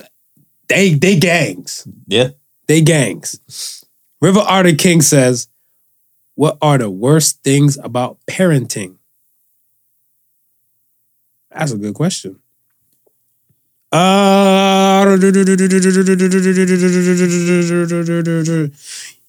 they 0.69 0.95
they 0.95 1.17
gangs. 1.19 1.87
Yeah. 2.07 2.31
They 2.67 2.81
gangs. 2.81 3.85
River 4.21 4.41
Otter 4.41 4.75
King 4.75 5.03
says, 5.03 5.49
"What 6.35 6.59
are 6.63 6.79
the 6.79 6.91
worst 6.91 7.43
things 7.43 7.77
about 7.83 8.19
parenting?" 8.27 8.97
That's 11.51 11.73
a 11.73 11.77
good 11.77 11.95
question. 11.95 12.41
Uh, 13.93 15.05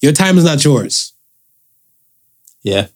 your 0.02 0.12
time 0.12 0.38
is 0.40 0.44
not 0.44 0.64
yours. 0.66 1.14
Yeah. 2.64 2.88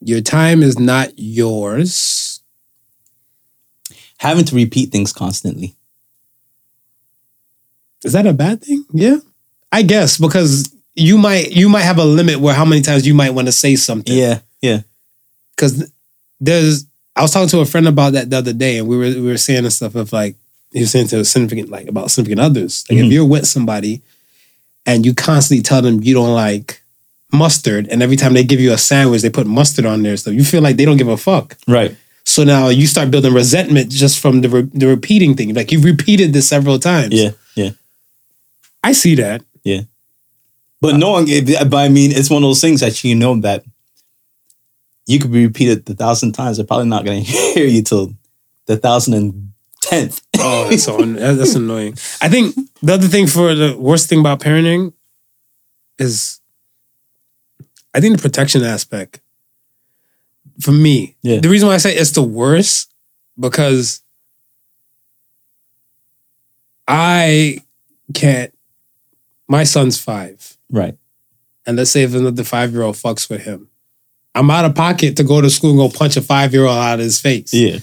Your 0.00 0.20
time 0.20 0.62
is 0.62 0.78
not 0.78 1.10
yours. 1.16 2.40
Having 4.18 4.44
to 4.46 4.56
repeat 4.56 4.90
things 4.90 5.12
constantly. 5.12 5.74
Is 8.04 8.12
that 8.12 8.26
a 8.26 8.32
bad 8.32 8.62
thing? 8.62 8.84
Yeah, 8.92 9.18
I 9.72 9.82
guess 9.82 10.18
because 10.18 10.72
you 10.94 11.18
might 11.18 11.50
you 11.52 11.68
might 11.68 11.82
have 11.82 11.98
a 11.98 12.04
limit 12.04 12.38
where 12.40 12.54
how 12.54 12.64
many 12.64 12.82
times 12.82 13.06
you 13.06 13.14
might 13.14 13.30
want 13.34 13.48
to 13.48 13.52
say 13.52 13.76
something. 13.76 14.16
Yeah, 14.16 14.40
yeah. 14.60 14.80
because 15.54 15.90
there's 16.40 16.86
I 17.16 17.22
was 17.22 17.32
talking 17.32 17.48
to 17.48 17.60
a 17.60 17.64
friend 17.66 17.88
about 17.88 18.12
that 18.12 18.30
the 18.30 18.38
other 18.38 18.52
day, 18.52 18.78
and 18.78 18.86
we 18.88 18.96
were 18.96 19.04
we 19.06 19.20
were 19.20 19.36
saying 19.36 19.64
and 19.64 19.72
stuff 19.72 19.94
of 19.96 20.12
like 20.12 20.36
he 20.72 20.80
was 20.80 20.90
saying 20.92 21.08
to 21.08 21.20
a 21.20 21.24
significant 21.24 21.70
like 21.70 21.88
about 21.88 22.10
significant 22.10 22.40
others. 22.40 22.84
Like 22.88 22.98
Mhm. 22.98 23.06
if 23.06 23.12
you're 23.12 23.24
with 23.24 23.46
somebody 23.46 24.02
and 24.86 25.04
you 25.04 25.14
constantly 25.14 25.62
tell 25.62 25.82
them 25.82 26.02
you 26.02 26.14
don't 26.14 26.34
like 26.34 26.77
mustard, 27.32 27.88
and 27.88 28.02
every 28.02 28.16
time 28.16 28.32
they 28.34 28.44
give 28.44 28.60
you 28.60 28.72
a 28.72 28.78
sandwich, 28.78 29.22
they 29.22 29.30
put 29.30 29.46
mustard 29.46 29.84
on 29.86 30.02
there, 30.02 30.16
so 30.16 30.30
you 30.30 30.44
feel 30.44 30.62
like 30.62 30.76
they 30.76 30.84
don't 30.84 30.96
give 30.96 31.08
a 31.08 31.16
fuck. 31.16 31.56
Right. 31.66 31.96
So 32.24 32.44
now 32.44 32.68
you 32.68 32.86
start 32.86 33.10
building 33.10 33.32
resentment 33.32 33.90
just 33.90 34.18
from 34.20 34.40
the 34.42 34.48
re- 34.48 34.70
the 34.74 34.86
repeating 34.86 35.34
thing. 35.34 35.54
Like 35.54 35.72
you've 35.72 35.84
repeated 35.84 36.32
this 36.32 36.48
several 36.48 36.78
times. 36.78 37.14
Yeah, 37.14 37.30
yeah. 37.54 37.70
I 38.84 38.92
see 38.92 39.14
that. 39.16 39.42
Yeah. 39.64 39.82
But 40.80 40.96
no 40.96 41.10
one, 41.12 41.24
but 41.26 41.74
I 41.74 41.88
mean, 41.88 42.12
it's 42.12 42.30
one 42.30 42.42
of 42.44 42.48
those 42.48 42.60
things 42.60 42.80
that 42.80 43.02
you 43.02 43.14
know 43.14 43.34
that 43.40 43.64
you 45.06 45.18
could 45.18 45.32
be 45.32 45.46
repeated 45.46 45.88
a 45.90 45.94
thousand 45.94 46.32
times. 46.32 46.56
They're 46.58 46.66
probably 46.66 46.88
not 46.88 47.04
going 47.04 47.24
to 47.24 47.30
hear 47.30 47.66
you 47.66 47.82
till 47.82 48.14
the 48.66 48.76
thousand 48.76 49.14
and 49.14 49.52
tenth. 49.80 50.20
Oh, 50.38 50.66
that's 50.70 50.84
so 50.84 50.98
that- 50.98 51.34
that's 51.36 51.54
annoying. 51.54 51.94
I 52.20 52.28
think 52.28 52.54
the 52.82 52.94
other 52.94 53.08
thing 53.08 53.26
for 53.26 53.54
the 53.54 53.76
worst 53.76 54.08
thing 54.08 54.20
about 54.20 54.40
parenting 54.40 54.92
is, 55.98 56.37
I 57.98 58.00
think 58.00 58.16
the 58.16 58.22
protection 58.22 58.62
aspect. 58.62 59.20
For 60.60 60.70
me, 60.70 61.16
Yeah. 61.22 61.40
the 61.40 61.48
reason 61.48 61.66
why 61.66 61.74
I 61.74 61.78
say 61.78 61.96
it's 61.96 62.12
the 62.12 62.22
worst 62.22 62.92
because 63.38 64.02
I 66.86 67.58
can't. 68.14 68.52
My 69.48 69.64
son's 69.64 69.98
five, 69.98 70.56
Right. 70.70 70.96
and 71.66 71.76
let's 71.76 71.90
say 71.90 72.02
if 72.04 72.14
another 72.14 72.44
five 72.44 72.72
year 72.72 72.82
old 72.82 72.94
fucks 72.94 73.28
with 73.28 73.42
him, 73.42 73.68
I'm 74.34 74.48
out 74.50 74.64
of 74.64 74.76
pocket 74.76 75.16
to 75.16 75.24
go 75.24 75.40
to 75.40 75.50
school 75.50 75.70
and 75.70 75.78
go 75.78 75.88
punch 75.88 76.16
a 76.16 76.22
five 76.22 76.52
year 76.52 76.66
old 76.66 76.78
out 76.78 77.00
of 77.00 77.04
his 77.04 77.18
face 77.18 77.52
Yeah. 77.52 77.78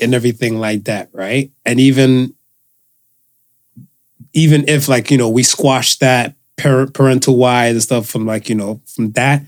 and 0.00 0.14
everything 0.14 0.58
like 0.58 0.84
that, 0.84 1.10
right? 1.12 1.50
And 1.66 1.78
even 1.78 2.34
even 4.32 4.66
if 4.66 4.88
like 4.88 5.10
you 5.10 5.18
know 5.18 5.28
we 5.28 5.42
squash 5.42 5.96
that 5.98 6.34
parental 6.62 7.36
wise 7.36 7.72
and 7.72 7.82
stuff 7.82 8.06
from 8.08 8.26
like 8.26 8.48
you 8.48 8.54
know 8.54 8.80
from 8.86 9.12
that, 9.12 9.42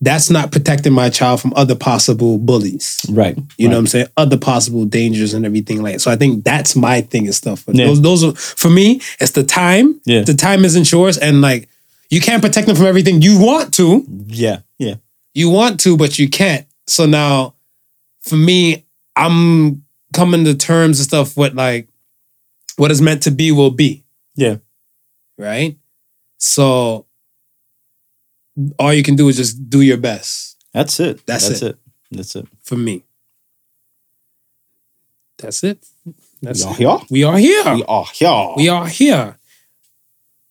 that's 0.00 0.28
not 0.30 0.52
protecting 0.52 0.92
my 0.92 1.08
child 1.10 1.40
from 1.40 1.52
other 1.56 1.74
possible 1.74 2.38
bullies. 2.38 3.04
Right. 3.08 3.36
You 3.56 3.68
know 3.68 3.76
what 3.76 3.80
I'm 3.80 3.86
saying? 3.86 4.06
Other 4.16 4.36
possible 4.36 4.84
dangers 4.84 5.32
and 5.34 5.46
everything 5.46 5.82
like. 5.82 6.00
So 6.00 6.10
I 6.10 6.16
think 6.16 6.44
that's 6.44 6.76
my 6.76 7.00
thing 7.00 7.26
and 7.26 7.34
stuff. 7.34 7.64
Yeah. 7.66 7.86
those 7.86 8.02
those 8.02 8.24
are 8.24 8.34
for 8.34 8.70
me. 8.70 9.00
It's 9.20 9.32
the 9.32 9.44
time. 9.44 10.00
Yeah. 10.04 10.22
The 10.22 10.34
time 10.34 10.64
isn't 10.64 10.90
yours, 10.92 11.18
and 11.18 11.40
like 11.40 11.68
you 12.10 12.20
can't 12.20 12.42
protect 12.42 12.66
them 12.66 12.76
from 12.76 12.86
everything 12.86 13.22
you 13.22 13.38
want 13.40 13.74
to 13.74 14.04
Yeah. 14.26 14.60
Yeah. 14.78 14.96
you 15.34 15.50
want 15.50 15.80
to, 15.80 15.96
but 15.96 16.18
you 16.18 16.28
can't. 16.28 16.66
So 16.86 17.04
now, 17.06 17.54
for 18.20 18.36
me, 18.36 18.84
I'm 19.16 19.82
coming 20.12 20.44
to 20.44 20.54
terms 20.54 21.00
and 21.00 21.06
stuff 21.06 21.36
with 21.36 21.54
like 21.54 21.88
what 22.76 22.90
is 22.90 23.00
meant 23.00 23.22
to 23.24 23.30
be 23.30 23.50
will 23.52 23.70
be. 23.70 24.04
Yeah. 24.36 24.56
Right. 25.38 25.76
So 26.38 27.06
all 28.78 28.92
you 28.92 29.02
can 29.02 29.16
do 29.16 29.28
is 29.28 29.36
just 29.36 29.68
do 29.68 29.80
your 29.82 29.96
best 29.98 30.56
That's 30.72 30.98
it. 31.00 31.26
That's 31.26 31.48
That's 31.48 31.62
it. 31.62 31.66
it. 31.70 31.78
That's 32.12 32.36
it. 32.36 32.46
for 32.62 32.76
me. 32.76 33.04
That's 35.38 35.62
it. 35.64 35.84
That's 36.42 36.64
we 36.64 36.66
are 36.66 36.72
it. 36.72 36.78
here. 36.78 36.98
We 37.10 37.24
are 37.24 37.38
here. 37.38 37.74
We 37.74 37.84
are 37.84 38.04
here. 38.12 38.52
We 38.56 38.68
are 38.68 38.86
here. 38.88 39.36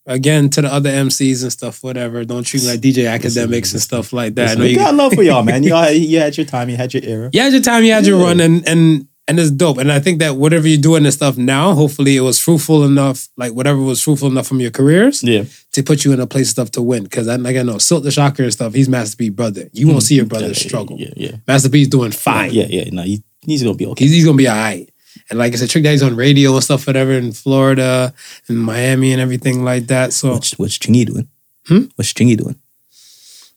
Again, 0.07 0.49
to 0.51 0.61
the 0.61 0.71
other 0.71 0.91
MCs 0.91 1.41
and 1.41 1.51
stuff, 1.51 1.83
whatever. 1.83 2.23
Don't 2.25 2.43
treat 2.43 2.61
me 2.61 2.69
like 2.69 2.79
DJ 2.79 3.05
Akademiks 3.05 3.73
and 3.73 3.81
stuff 3.81 4.13
like 4.13 4.35
that. 4.35 4.41
I 4.41 4.45
Listen, 4.45 4.59
know 4.59 4.65
we 4.65 4.71
you 4.71 4.77
got 4.77 4.93
love 4.93 5.13
for 5.13 5.23
y'all, 5.23 5.41
man. 5.41 5.63
You, 5.63 5.73
all, 5.75 5.89
you 5.89 6.19
had 6.19 6.37
your 6.37 6.45
time. 6.45 6.69
You 6.69 6.77
had 6.77 6.93
your 6.93 7.01
era. 7.03 7.29
you 7.33 7.41
had 7.41 7.53
your 7.53 7.61
time, 7.63 7.83
you 7.83 7.91
had 7.91 8.05
your 8.05 8.19
Yeah. 8.19 8.25
run, 8.25 8.39
and 8.39 8.67
and 8.69 9.07
and 9.27 9.39
it's 9.39 9.49
dope. 9.51 9.77
And 9.79 9.91
I 9.91 9.99
think 9.99 10.19
that 10.19 10.35
whatever 10.35 10.67
you're 10.67 10.81
doing 10.81 11.03
this 11.03 11.15
stuff 11.15 11.37
now, 11.37 11.73
hopefully 11.73 12.15
it 12.15 12.21
was 12.21 12.39
fruitful 12.39 12.83
enough, 12.83 13.27
like 13.37 13.53
whatever 13.53 13.79
was 13.79 14.01
fruitful 14.01 14.27
enough 14.29 14.47
from 14.47 14.59
your 14.59 14.71
careers 14.71 15.23
Yeah. 15.23 15.45
to 15.71 15.81
put 15.83 16.05
you 16.05 16.13
in 16.13 16.19
a 16.19 16.27
place 16.27 16.49
stuff 16.49 16.69
to 16.71 16.81
win. 16.81 17.03
Because 17.03 17.27
I 17.27 17.35
like 17.37 17.55
I 17.57 17.63
know 17.63 17.77
Silk 17.79 18.03
the 18.03 18.11
Shocker 18.11 18.43
and 18.43 18.53
stuff, 18.53 18.73
he's 18.73 18.87
Master 18.89 19.17
P 19.17 19.29
brother. 19.29 19.69
You 19.73 19.87
won't 19.87 20.03
see 20.03 20.15
your 20.15 20.25
brother 20.25 20.45
Mm-hmm. 20.49 20.63
Yeah, 20.63 20.67
struggle. 20.69 20.97
Yeah. 20.99 21.13
Yeah. 21.17 21.35
Master 21.47 21.69
P's 21.69 21.87
doing 21.87 22.11
fine. 22.11 22.51
Yeah. 22.53 22.67
Yeah. 22.69 22.89
No, 22.91 23.01
he, 23.03 23.23
he's 23.41 23.63
gonna 23.63 23.75
be 23.75 23.87
okay. 23.87 24.05
He's, 24.05 24.13
he's 24.13 24.25
gonna 24.25 24.37
be 24.37 24.47
all 24.47 24.55
right. 24.55 24.87
And 25.29 25.39
like 25.39 25.53
I 25.53 25.55
said, 25.55 25.69
Trick 25.69 25.83
Daddy's 25.85 26.03
on 26.03 26.15
radio 26.15 26.53
and 26.53 26.63
stuff, 26.63 26.85
whatever, 26.85 27.13
in 27.13 27.31
Florida 27.31 28.13
and 28.47 28.59
Miami 28.59 29.11
and 29.13 29.21
everything 29.21 29.63
like 29.63 29.87
that. 29.87 30.13
So 30.13 30.33
What's 30.33 30.59
what's 30.59 30.73
Stringy 30.75 31.05
doing? 31.05 31.27
Hmm? 31.67 31.85
What's 31.95 32.13
Chingy 32.13 32.37
doing? 32.37 32.57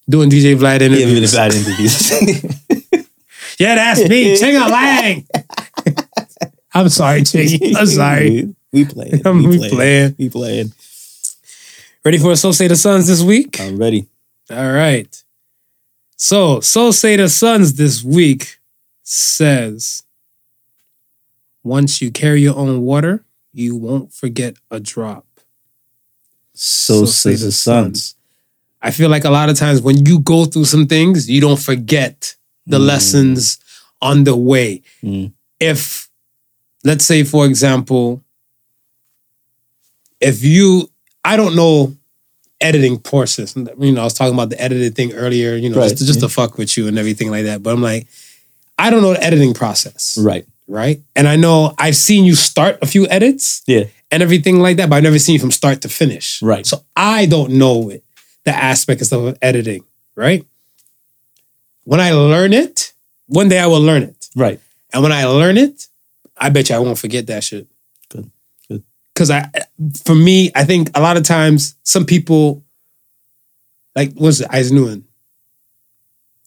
doing 0.08 0.30
DJ 0.30 0.56
Vlad 0.56 0.80
Yeah, 0.80 0.86
even 0.86 0.98
interviews. 1.18 1.34
if 1.34 1.38
I 1.38 1.46
interviews. 1.48 2.84
Yeah, 3.58 3.74
that's 3.74 4.08
me, 4.08 4.36
Chinga 4.36 4.70
Lang. 4.70 5.26
I'm 6.74 6.88
sorry, 6.88 7.22
Chingy. 7.22 7.74
I'm 7.76 7.86
sorry. 7.86 8.54
We, 8.72 8.84
playing. 8.84 9.22
We 9.24 9.58
playing. 9.58 9.70
playing. 9.70 10.14
We 10.18 10.28
playing. 10.28 10.72
Ready 12.04 12.18
for 12.18 12.36
So 12.36 12.52
Say 12.52 12.68
the 12.68 12.76
Sons 12.76 13.06
this 13.06 13.22
week? 13.22 13.60
I'm 13.60 13.78
ready. 13.78 14.06
All 14.50 14.72
right. 14.72 15.22
So, 16.16 16.60
So 16.60 16.90
Say 16.90 17.16
the 17.16 17.28
Sons 17.28 17.74
this 17.74 18.04
week 18.04 18.58
says 19.02 20.02
once 21.64 22.00
you 22.00 22.10
carry 22.10 22.42
your 22.42 22.56
own 22.56 22.82
water, 22.82 23.24
you 23.52 23.74
won't 23.74 24.12
forget 24.12 24.56
a 24.70 24.78
drop. 24.80 25.26
So, 26.54 27.04
Say 27.04 27.34
the 27.34 27.52
sons. 27.52 28.16
I 28.80 28.90
feel 28.90 29.10
like 29.10 29.24
a 29.24 29.30
lot 29.30 29.48
of 29.48 29.56
times 29.56 29.80
when 29.82 30.06
you 30.06 30.20
go 30.20 30.44
through 30.44 30.64
some 30.64 30.86
things, 30.86 31.28
you 31.28 31.40
don't 31.40 31.58
forget 31.58 32.36
the 32.68 32.78
Mm. 32.78 32.86
lessons 32.86 33.58
on 34.00 34.24
the 34.24 34.36
way. 34.36 34.82
Mm. 35.02 35.32
If, 35.60 36.08
let's 36.84 37.04
say, 37.04 37.24
for 37.24 37.46
example, 37.46 38.22
if 40.20 40.42
you, 40.44 40.90
I 41.24 41.36
don't 41.36 41.56
know 41.56 41.94
editing 42.60 42.98
process. 42.98 43.54
You 43.56 43.92
know, 43.92 44.00
I 44.00 44.04
was 44.04 44.14
talking 44.14 44.34
about 44.34 44.50
the 44.50 44.60
edited 44.60 44.96
thing 44.96 45.12
earlier, 45.12 45.54
you 45.54 45.68
know, 45.70 45.78
Right, 45.78 45.90
just, 45.90 46.06
just 46.06 46.18
yeah. 46.20 46.26
to 46.26 46.28
fuck 46.28 46.58
with 46.58 46.76
you 46.76 46.88
and 46.88 46.98
everything 46.98 47.30
like 47.30 47.44
that. 47.44 47.62
But 47.62 47.72
I'm 47.72 47.82
like, 47.82 48.08
I 48.76 48.90
don't 48.90 49.00
know 49.02 49.12
the 49.12 49.22
editing 49.22 49.54
process. 49.54 50.18
Right. 50.20 50.44
Right. 50.66 51.00
And 51.16 51.28
I 51.28 51.36
know 51.36 51.72
I've 51.78 51.96
seen 51.96 52.24
you 52.24 52.34
start 52.34 52.78
a 52.82 52.86
few 52.86 53.06
edits 53.08 53.62
Yeah. 53.66 53.84
and 54.10 54.22
everything 54.22 54.58
like 54.58 54.76
that, 54.78 54.90
but 54.90 54.96
I've 54.96 55.02
never 55.04 55.18
seen 55.20 55.34
you 55.34 55.38
from 55.40 55.50
start 55.52 55.82
to 55.82 55.88
finish. 55.88 56.42
Right. 56.42 56.66
So 56.66 56.84
I 56.96 57.26
don't 57.26 57.52
know 57.52 57.90
it, 57.90 58.02
the 58.44 58.54
aspect 58.54 59.00
and 59.00 59.06
stuff 59.06 59.22
of 59.22 59.38
editing, 59.40 59.84
right? 60.16 60.44
When 61.88 62.00
I 62.00 62.10
learn 62.10 62.52
it, 62.52 62.92
one 63.28 63.48
day 63.48 63.58
I 63.58 63.66
will 63.66 63.80
learn 63.80 64.02
it. 64.02 64.28
Right. 64.36 64.60
And 64.92 65.02
when 65.02 65.10
I 65.10 65.24
learn 65.24 65.56
it, 65.56 65.86
I 66.36 66.50
bet 66.50 66.68
you 66.68 66.76
I 66.76 66.80
won't 66.80 66.98
forget 66.98 67.28
that 67.28 67.42
shit. 67.42 67.66
Good. 68.10 68.30
Good. 68.68 68.84
Cause 69.14 69.30
I 69.30 69.50
for 70.04 70.14
me, 70.14 70.52
I 70.54 70.64
think 70.64 70.90
a 70.94 71.00
lot 71.00 71.16
of 71.16 71.22
times 71.22 71.76
some 71.84 72.04
people 72.04 72.62
like 73.96 74.12
what's 74.16 74.40
it, 74.40 74.48
Isaac 74.50 74.74
Newton? 74.74 75.08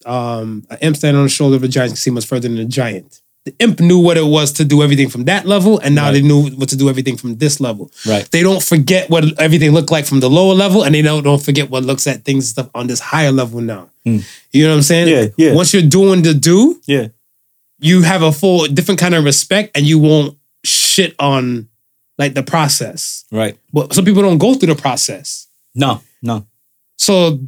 Um, 0.05 0.63
an 0.69 0.77
imp 0.81 0.95
standing 0.95 1.17
on 1.17 1.25
the 1.25 1.29
shoulder 1.29 1.55
of 1.55 1.63
a 1.63 1.67
giant 1.67 1.93
can 1.93 1.97
see 1.97 2.11
much 2.11 2.27
further 2.27 2.47
than 2.47 2.59
a 2.59 2.65
giant. 2.65 3.23
The 3.45 3.55
imp 3.59 3.79
knew 3.79 3.97
what 3.97 4.17
it 4.17 4.25
was 4.25 4.51
to 4.53 4.63
do 4.65 4.83
everything 4.83 5.09
from 5.09 5.25
that 5.25 5.47
level, 5.47 5.79
and 5.79 5.95
now 5.95 6.05
Right. 6.05 6.11
they 6.11 6.21
knew 6.21 6.49
what 6.51 6.69
to 6.69 6.75
do 6.75 6.89
everything 6.89 7.17
from 7.17 7.37
this 7.37 7.59
level 7.59 7.89
Right. 8.05 8.29
they 8.31 8.43
don't 8.43 8.61
forget 8.61 9.09
what 9.09 9.23
everything 9.39 9.71
looked 9.71 9.89
like 9.89 10.05
from 10.05 10.19
the 10.19 10.29
lower 10.29 10.53
level, 10.53 10.83
and 10.83 10.93
they 10.93 11.01
don't, 11.01 11.23
don't 11.23 11.41
forget 11.43 11.69
what 11.71 11.83
looks 11.83 12.05
at 12.05 12.23
things 12.23 12.43
and 12.45 12.49
stuff 12.51 12.69
on 12.75 12.85
this 12.85 12.99
higher 12.99 13.31
level 13.31 13.59
now. 13.59 13.89
Mm. 14.05 14.23
You 14.51 14.63
know 14.65 14.69
what 14.69 14.75
I'm 14.77 14.83
saying? 14.83 15.07
Yeah, 15.07 15.25
yeah. 15.37 15.53
Once 15.55 15.73
you're 15.73 15.81
doing 15.81 16.21
the 16.21 16.35
do, 16.35 16.79
Yeah. 16.85 17.07
you 17.79 18.03
have 18.03 18.21
a 18.21 18.31
full 18.31 18.67
different 18.67 18.99
kind 18.99 19.15
of 19.15 19.23
respect, 19.23 19.75
and 19.75 19.87
you 19.87 19.97
won't 19.97 20.37
shit 20.63 21.15
on 21.17 21.67
like 22.19 22.35
the 22.35 22.43
process. 22.43 23.25
Right. 23.31 23.57
But 23.73 23.93
some 23.95 24.05
people 24.05 24.21
don't 24.21 24.37
go 24.37 24.53
through 24.53 24.75
the 24.75 24.79
process, 24.79 25.47
No. 25.73 26.01
No. 26.21 26.45
so 26.99 27.39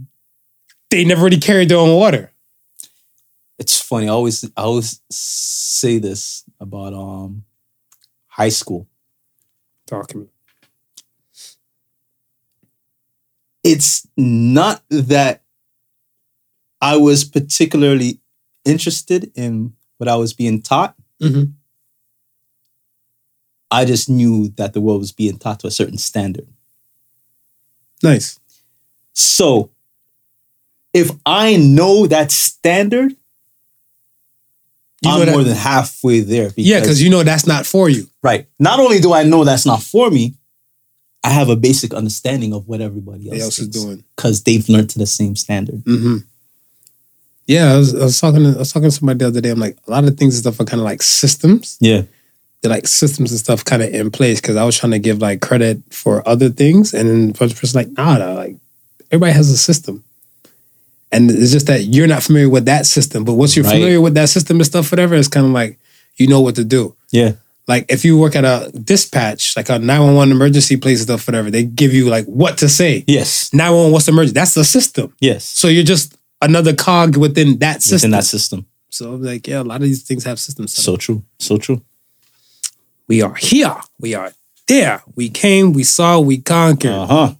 they 0.89 1.05
never 1.05 1.23
really 1.23 1.37
carried 1.39 1.69
their 1.69 1.77
own 1.77 1.93
water. 1.95 2.31
It's 3.59 3.79
funny. 3.79 4.07
I 4.07 4.11
always 4.11 4.43
I 4.57 4.61
always 4.61 5.01
say 5.09 5.99
this 5.99 6.43
about 6.59 6.93
um 6.93 7.45
high 8.27 8.49
school. 8.49 8.87
Talk 9.85 10.07
to 10.07 10.17
me. 10.17 10.27
It's 13.63 14.07
not 14.17 14.83
that 14.89 15.43
I 16.81 16.97
was 16.97 17.23
particularly 17.23 18.19
interested 18.65 19.31
in 19.35 19.73
what 19.97 20.09
I 20.09 20.15
was 20.15 20.33
being 20.33 20.61
taught. 20.61 20.95
Mhm. 21.21 21.53
I 23.71 23.85
just 23.85 24.09
knew 24.09 24.49
that 24.57 24.73
the 24.73 24.81
world 24.81 24.99
was 24.99 25.11
being 25.11 25.37
taught 25.37 25.61
to 25.61 25.67
a 25.67 25.71
certain 25.71 25.97
standard. 25.97 26.47
Nice. 28.03 28.39
So 29.13 29.71
if 30.93 31.09
I 31.25 31.55
know 31.55 32.05
that 32.07 32.31
standard, 32.31 33.15
You 35.03 35.11
I'm 35.11 35.25
that- 35.25 35.31
more 35.33 35.43
than 35.43 35.55
halfway 35.55 36.21
there. 36.21 36.51
yeah, 36.55 36.79
because 36.79 37.01
you 37.01 37.09
know 37.09 37.23
that's 37.23 37.45
not 37.47 37.65
for 37.65 37.89
you. 37.89 38.07
right. 38.21 38.47
Not 38.59 38.79
only 38.79 38.99
do 38.99 39.13
I 39.13 39.23
know 39.23 39.43
that's 39.43 39.65
not 39.65 39.81
for 39.83 40.09
me, 40.09 40.35
I 41.23 41.29
have 41.29 41.49
a 41.49 41.55
basic 41.55 41.93
understanding 41.93 42.53
of 42.53 42.67
what 42.67 42.81
everybody 42.81 43.29
else, 43.31 43.41
else 43.41 43.59
is 43.59 43.67
doing. 43.69 44.03
because 44.15 44.43
they've 44.43 44.67
learned 44.67 44.89
to 44.91 44.99
the 44.99 45.07
same 45.07 45.35
standard. 45.35 45.81
hmm 45.85 46.17
Yeah, 47.47 47.73
I 47.73 47.77
was, 47.77 47.95
I 47.95 48.03
was 48.05 48.19
talking. 48.19 48.43
To, 48.43 48.49
I 48.55 48.57
was 48.59 48.71
talking 48.71 48.89
to 48.89 48.95
somebody 48.95 49.19
the 49.19 49.27
other 49.27 49.41
day. 49.41 49.49
I'm 49.49 49.59
like, 49.59 49.77
a 49.87 49.91
lot 49.91 50.03
of 50.05 50.17
things 50.17 50.35
and 50.35 50.41
stuff 50.43 50.59
are 50.59 50.65
kind 50.65 50.79
of 50.81 50.85
like 50.85 51.01
systems. 51.01 51.77
Yeah, 51.81 52.03
They're 52.61 52.71
like 52.71 52.87
systems 52.87 53.31
and 53.31 53.39
stuff 53.39 53.63
kind 53.65 53.81
of 53.83 53.93
in 53.93 54.11
place 54.11 54.39
because 54.41 54.55
I 54.55 54.63
was 54.63 54.77
trying 54.77 54.91
to 54.91 54.99
give 54.99 55.19
like 55.19 55.41
credit 55.41 55.81
for 55.91 56.27
other 56.27 56.49
things, 56.49 56.93
and 56.93 57.09
then 57.09 57.27
the 57.29 57.33
first 57.37 57.55
person 57.57 57.77
like, 57.79 57.91
nah, 57.97 58.17
nah, 58.17 58.33
like 58.33 58.55
everybody 59.11 59.33
has 59.33 59.49
a 59.49 59.57
system, 59.57 60.03
and 61.13 61.29
it's 61.31 61.51
just 61.51 61.67
that 61.67 61.83
you're 61.85 62.07
not 62.07 62.23
familiar 62.23 62.49
with 62.49 62.65
that 62.65 62.85
system. 62.85 63.23
But 63.23 63.33
once 63.35 63.55
you're 63.55 63.63
Right. 63.65 63.73
familiar 63.75 64.01
with 64.01 64.15
that 64.15 64.29
system 64.29 64.57
and 64.57 64.65
stuff, 64.65 64.91
whatever, 64.91 65.15
it's 65.15 65.27
kind 65.27 65.45
of 65.45 65.51
like 65.53 65.77
you 66.17 66.27
know 66.27 66.41
what 66.41 66.55
to 66.55 66.63
do. 66.63 66.95
yeah, 67.11 67.33
Like 67.67 67.85
if 67.89 68.03
you 68.05 68.17
work 68.17 68.35
at 68.35 68.43
a 68.45 68.71
dispatch, 68.77 69.55
like 69.57 69.69
a 69.69 69.79
911 69.79 70.31
emergency 70.31 70.75
place 70.77 70.99
and 70.99 71.07
stuff, 71.07 71.27
whatever, 71.27 71.49
they 71.49 71.63
give 71.63 71.93
you 71.93 72.09
like 72.09 72.25
what 72.25 72.57
to 72.59 72.67
say. 72.69 73.03
yes, 73.07 73.51
911, 73.53 73.91
what's 73.93 74.05
the 74.05 74.11
emergency? 74.11 74.33
That's 74.33 74.53
the 74.53 74.63
system. 74.65 75.13
yes. 75.21 75.43
So 75.45 75.67
you're 75.67 75.83
just 75.95 76.15
another 76.41 76.73
cog 76.75 77.15
within 77.17 77.57
that 77.59 77.81
system. 77.81 78.09
Within 78.09 78.11
that 78.11 78.25
system, 78.25 78.65
So 78.89 79.13
I'm 79.13 79.23
like, 79.23 79.47
yeah, 79.47 79.61
a 79.61 79.63
lot 79.63 79.77
of 79.81 79.87
these 79.87 80.03
things 80.03 80.23
have 80.25 80.39
systems. 80.39 80.73
so 80.73 80.97
true, 80.97 81.23
so 81.39 81.57
true. 81.57 81.81
we 83.07 83.21
are 83.21 83.35
here. 83.35 83.75
We 83.99 84.13
are 84.15 84.31
there. 84.67 85.01
We 85.15 85.29
came, 85.29 85.73
we 85.73 85.83
saw, 85.83 86.19
we 86.19 86.37
conquered. 86.39 86.91
Uh 86.91 87.05
huh. 87.07 87.33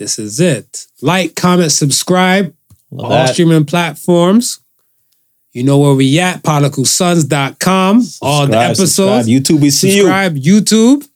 This 0.00 0.18
is 0.18 0.40
it. 0.40 0.86
Like, 1.02 1.36
comment, 1.36 1.70
subscribe. 1.72 2.54
Love 2.90 3.04
all 3.04 3.10
that. 3.10 3.34
streaming 3.34 3.66
platforms. 3.66 4.60
You 5.52 5.62
know 5.62 5.78
where 5.78 5.92
we 5.94 6.18
at, 6.18 6.42
particlesons.com. 6.42 8.02
All 8.22 8.46
the 8.46 8.56
episodes. 8.58 8.94
subscribe. 8.94 9.26
YouTube, 9.26 9.60
we 9.60 9.68
see 9.68 9.88
you. 9.96 10.02
subscribe, 10.04 10.36
YouTube. 10.36 11.06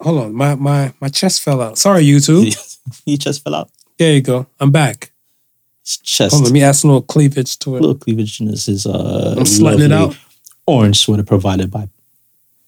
Hold 0.00 0.18
on, 0.22 0.34
my 0.34 0.56
my 0.56 0.92
my 1.00 1.08
chest 1.08 1.42
fell 1.42 1.60
out. 1.62 1.78
Sorry, 1.78 2.02
YouTube. 2.04 2.46
you. 3.06 3.16
chest 3.16 3.44
fell 3.44 3.54
out. 3.54 3.70
There 3.96 4.12
you 4.12 4.20
go. 4.22 4.46
I'm 4.58 4.72
back. 4.72 5.12
Chest. 5.84 6.32
Hold 6.32 6.40
on, 6.42 6.44
let 6.46 6.52
me 6.52 6.64
add 6.64 6.72
some 6.72 6.90
little 6.90 7.02
cleavage 7.02 7.60
to 7.60 7.76
it. 7.76 7.80
little 7.80 7.94
cleavage 7.94 8.40
in 8.40 8.46
this 8.48 8.66
is 8.66 8.86
uh 8.86 9.34
I'm 9.38 9.44
slutting 9.44 9.84
it 9.84 9.92
out. 9.92 10.16
Orange 10.66 10.98
sweater 10.98 11.22
provided 11.22 11.70
by 11.70 11.88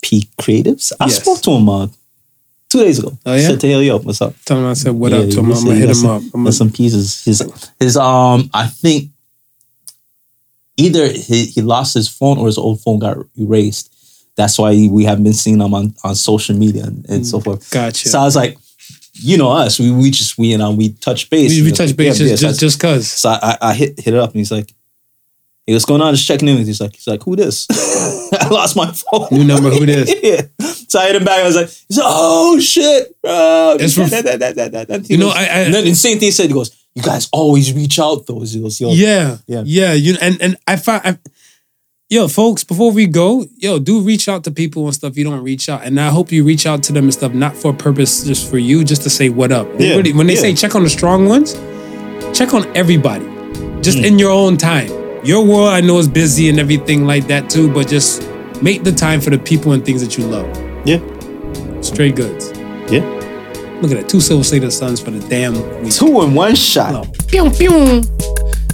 P 0.02 0.28
Creatives. 0.40 0.92
I 1.00 1.06
Yes. 1.06 1.20
spoke 1.20 1.42
to 1.42 1.50
him 1.50 1.68
uh, 1.68 1.88
two 2.74 2.84
days 2.84 2.98
ago. 2.98 3.16
Oh, 3.24 3.34
yeah? 3.34 3.48
Said 3.48 3.60
to 3.60 3.68
yo, 3.68 3.98
what's 3.98 4.20
up? 4.20 4.34
Tell 4.44 4.58
him 4.58 4.66
I 4.66 4.74
said 4.74 4.92
what 4.92 5.12
Yeah, 5.12 5.18
up 5.18 5.30
to 5.30 5.40
him. 5.40 5.52
I'm 5.52 5.64
gonna 5.64 5.74
hit 5.76 5.90
him 5.90 6.06
up. 6.06 6.22
I'm 6.34 6.50
some 6.52 6.72
pieces. 6.72 7.24
His 7.24 7.70
his 7.78 7.96
um 7.96 8.50
I 8.52 8.66
think 8.66 9.10
either 10.76 11.06
he, 11.06 11.46
he 11.46 11.62
lost 11.62 11.94
his 11.94 12.08
phone 12.08 12.38
or 12.38 12.46
his 12.46 12.58
old 12.58 12.80
phone 12.80 12.98
got 12.98 13.16
erased. 13.38 13.90
That's 14.36 14.58
why 14.58 14.88
we 14.90 15.04
haven't 15.04 15.22
been 15.22 15.32
seeing 15.32 15.60
him 15.60 15.72
on, 15.72 15.94
on 16.02 16.16
social 16.16 16.56
media 16.56 16.84
and, 16.84 17.08
and 17.08 17.24
so 17.24 17.38
forth. 17.38 17.70
gotcha. 17.70 18.08
So 18.08 18.18
I 18.18 18.24
was 18.24 18.34
like, 18.34 18.58
you 19.12 19.38
know 19.38 19.52
us, 19.52 19.78
we 19.78 19.92
we 19.92 20.10
just 20.10 20.36
we 20.36 20.48
you 20.48 20.58
know 20.58 20.72
we 20.72 20.94
touch 20.94 21.30
base. 21.30 21.52
we, 21.52 21.62
we 21.62 21.70
touch 21.70 21.96
base 21.96 22.18
just, 22.18 22.30
yeah, 22.30 22.48
just 22.48 22.58
just 22.58 22.80
cause. 22.80 23.08
so 23.08 23.28
I, 23.30 23.56
I 23.60 23.74
hit 23.74 24.00
hit 24.00 24.14
it 24.14 24.20
up 24.20 24.30
and 24.30 24.38
he's 24.38 24.50
like, 24.50 24.74
hey, 25.66 25.72
what's 25.72 25.84
going 25.84 26.00
on? 26.02 26.14
Just 26.14 26.26
checking 26.26 26.48
in. 26.48 26.58
He's 26.58 26.80
like, 26.80 26.94
he's 26.94 27.06
like, 27.06 27.22
who 27.22 27.36
this? 27.36 27.66
I 28.32 28.48
lost 28.48 28.76
my 28.76 28.90
phone. 28.92 29.28
New 29.30 29.44
number, 29.44 29.70
who 29.70 29.86
this? 29.86 30.12
yeah. 30.22 30.42
So 30.88 30.98
I 31.00 31.06
hit 31.08 31.16
him 31.16 31.24
back. 31.24 31.40
I 31.40 31.44
was 31.44 31.56
like, 31.56 31.68
he's 31.68 31.96
like, 31.98 32.06
oh 32.06 32.58
shit, 32.60 33.20
bro. 33.22 33.76
It's 33.80 33.96
ref- 33.98 34.10
that, 34.10 34.24
that, 34.24 34.38
that, 34.40 34.54
that, 34.56 34.72
that, 34.72 34.88
that. 34.88 35.10
You 35.10 35.18
know, 35.18 35.26
goes- 35.26 35.36
I- 35.36 35.40
I- 35.40 35.60
and 35.64 35.74
then 35.74 35.84
the 35.84 35.94
same 35.94 36.18
thing 36.18 36.26
he 36.26 36.30
said. 36.30 36.46
He 36.46 36.52
goes, 36.52 36.74
you 36.94 37.02
guys 37.02 37.28
always 37.32 37.72
reach 37.72 37.98
out 37.98 38.26
though. 38.26 38.40
He 38.40 38.60
goes, 38.60 38.80
yo, 38.80 38.92
Yeah, 38.92 39.38
Yeah. 39.46 39.62
yeah, 39.66 39.92
You 39.94 40.16
and 40.20 40.40
and 40.40 40.56
I 40.68 40.76
find, 40.76 41.02
I, 41.04 41.18
yo, 42.08 42.28
folks, 42.28 42.62
before 42.62 42.92
we 42.92 43.06
go, 43.08 43.44
yo, 43.56 43.78
do 43.80 44.00
reach 44.00 44.28
out 44.28 44.44
to 44.44 44.52
people 44.52 44.84
and 44.84 44.94
stuff. 44.94 45.16
You 45.16 45.24
don't 45.24 45.42
reach 45.42 45.68
out, 45.68 45.82
and 45.82 45.98
I 46.00 46.10
hope 46.10 46.30
you 46.30 46.44
reach 46.44 46.66
out 46.66 46.82
to 46.84 46.92
them 46.92 47.04
and 47.04 47.12
stuff, 47.12 47.32
not 47.34 47.56
for 47.56 47.72
a 47.72 47.74
purpose, 47.74 48.22
just 48.24 48.48
for 48.48 48.58
you, 48.58 48.84
just 48.84 49.02
to 49.02 49.10
say 49.10 49.28
what 49.28 49.50
up. 49.50 49.66
Yeah, 49.78 49.96
really- 49.96 50.12
when 50.12 50.28
they 50.28 50.34
yeah. 50.34 50.40
say 50.40 50.54
check 50.54 50.74
on 50.76 50.84
the 50.84 50.90
strong 50.90 51.26
ones, 51.26 51.54
check 52.36 52.54
on 52.54 52.64
everybody, 52.76 53.24
just 53.80 53.98
Mm. 53.98 54.04
in 54.06 54.18
your 54.20 54.30
own 54.30 54.56
time. 54.56 54.88
Your 55.24 55.44
world, 55.44 55.68
I 55.70 55.80
know, 55.80 55.98
is 55.98 56.06
busy 56.08 56.48
and 56.50 56.60
everything 56.60 57.06
like 57.06 57.26
that 57.28 57.48
too, 57.48 57.72
but 57.72 57.88
just 57.88 58.22
make 58.62 58.84
the 58.84 58.92
time 58.92 59.20
for 59.20 59.30
the 59.30 59.38
people 59.38 59.72
and 59.72 59.84
things 59.84 60.02
that 60.06 60.18
you 60.18 60.24
love. 60.26 60.46
yeah, 60.86 61.00
Straight 61.80 62.14
goods. 62.16 62.52
yeah. 62.92 63.00
Look 63.80 63.90
at 63.90 64.00
that, 64.00 64.08
two 64.08 64.20
silver 64.20 64.44
slated 64.44 64.72
sons 64.72 65.00
for 65.00 65.10
the 65.10 65.26
damn 65.28 65.54
week. 65.82 65.92
Two 65.94 66.22
in 66.22 66.34
one 66.34 66.54
shot. 66.54 67.06
Pew, 67.28 67.50
pew. 67.50 68.02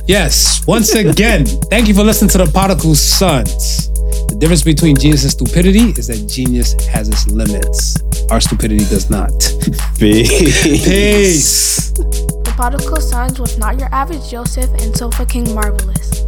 Yes, 0.06 0.64
once 0.66 0.92
again, 0.94 1.46
thank 1.70 1.86
you 1.88 1.94
for 1.94 2.02
listening 2.02 2.30
to 2.30 2.38
the 2.38 2.46
Particle 2.52 2.94
Sons. 2.96 3.88
The 4.28 4.36
difference 4.38 4.62
between 4.62 4.96
genius 4.96 5.22
and 5.22 5.30
stupidity 5.32 5.90
is 5.98 6.08
that 6.08 6.26
genius 6.28 6.72
has 6.86 7.08
its 7.08 7.28
limits. 7.28 7.96
Our 8.30 8.40
stupidity 8.40 8.84
does 8.86 9.08
not. 9.08 9.30
Peace. 9.98 11.90
The 11.92 12.52
Particle 12.56 13.00
Sons 13.00 13.38
was 13.38 13.56
not 13.58 13.78
your 13.78 13.88
average 13.94 14.28
Joseph 14.30 14.70
and 14.82 14.96
Sofa 14.96 15.24
King 15.26 15.52
Marvelous. 15.54 16.26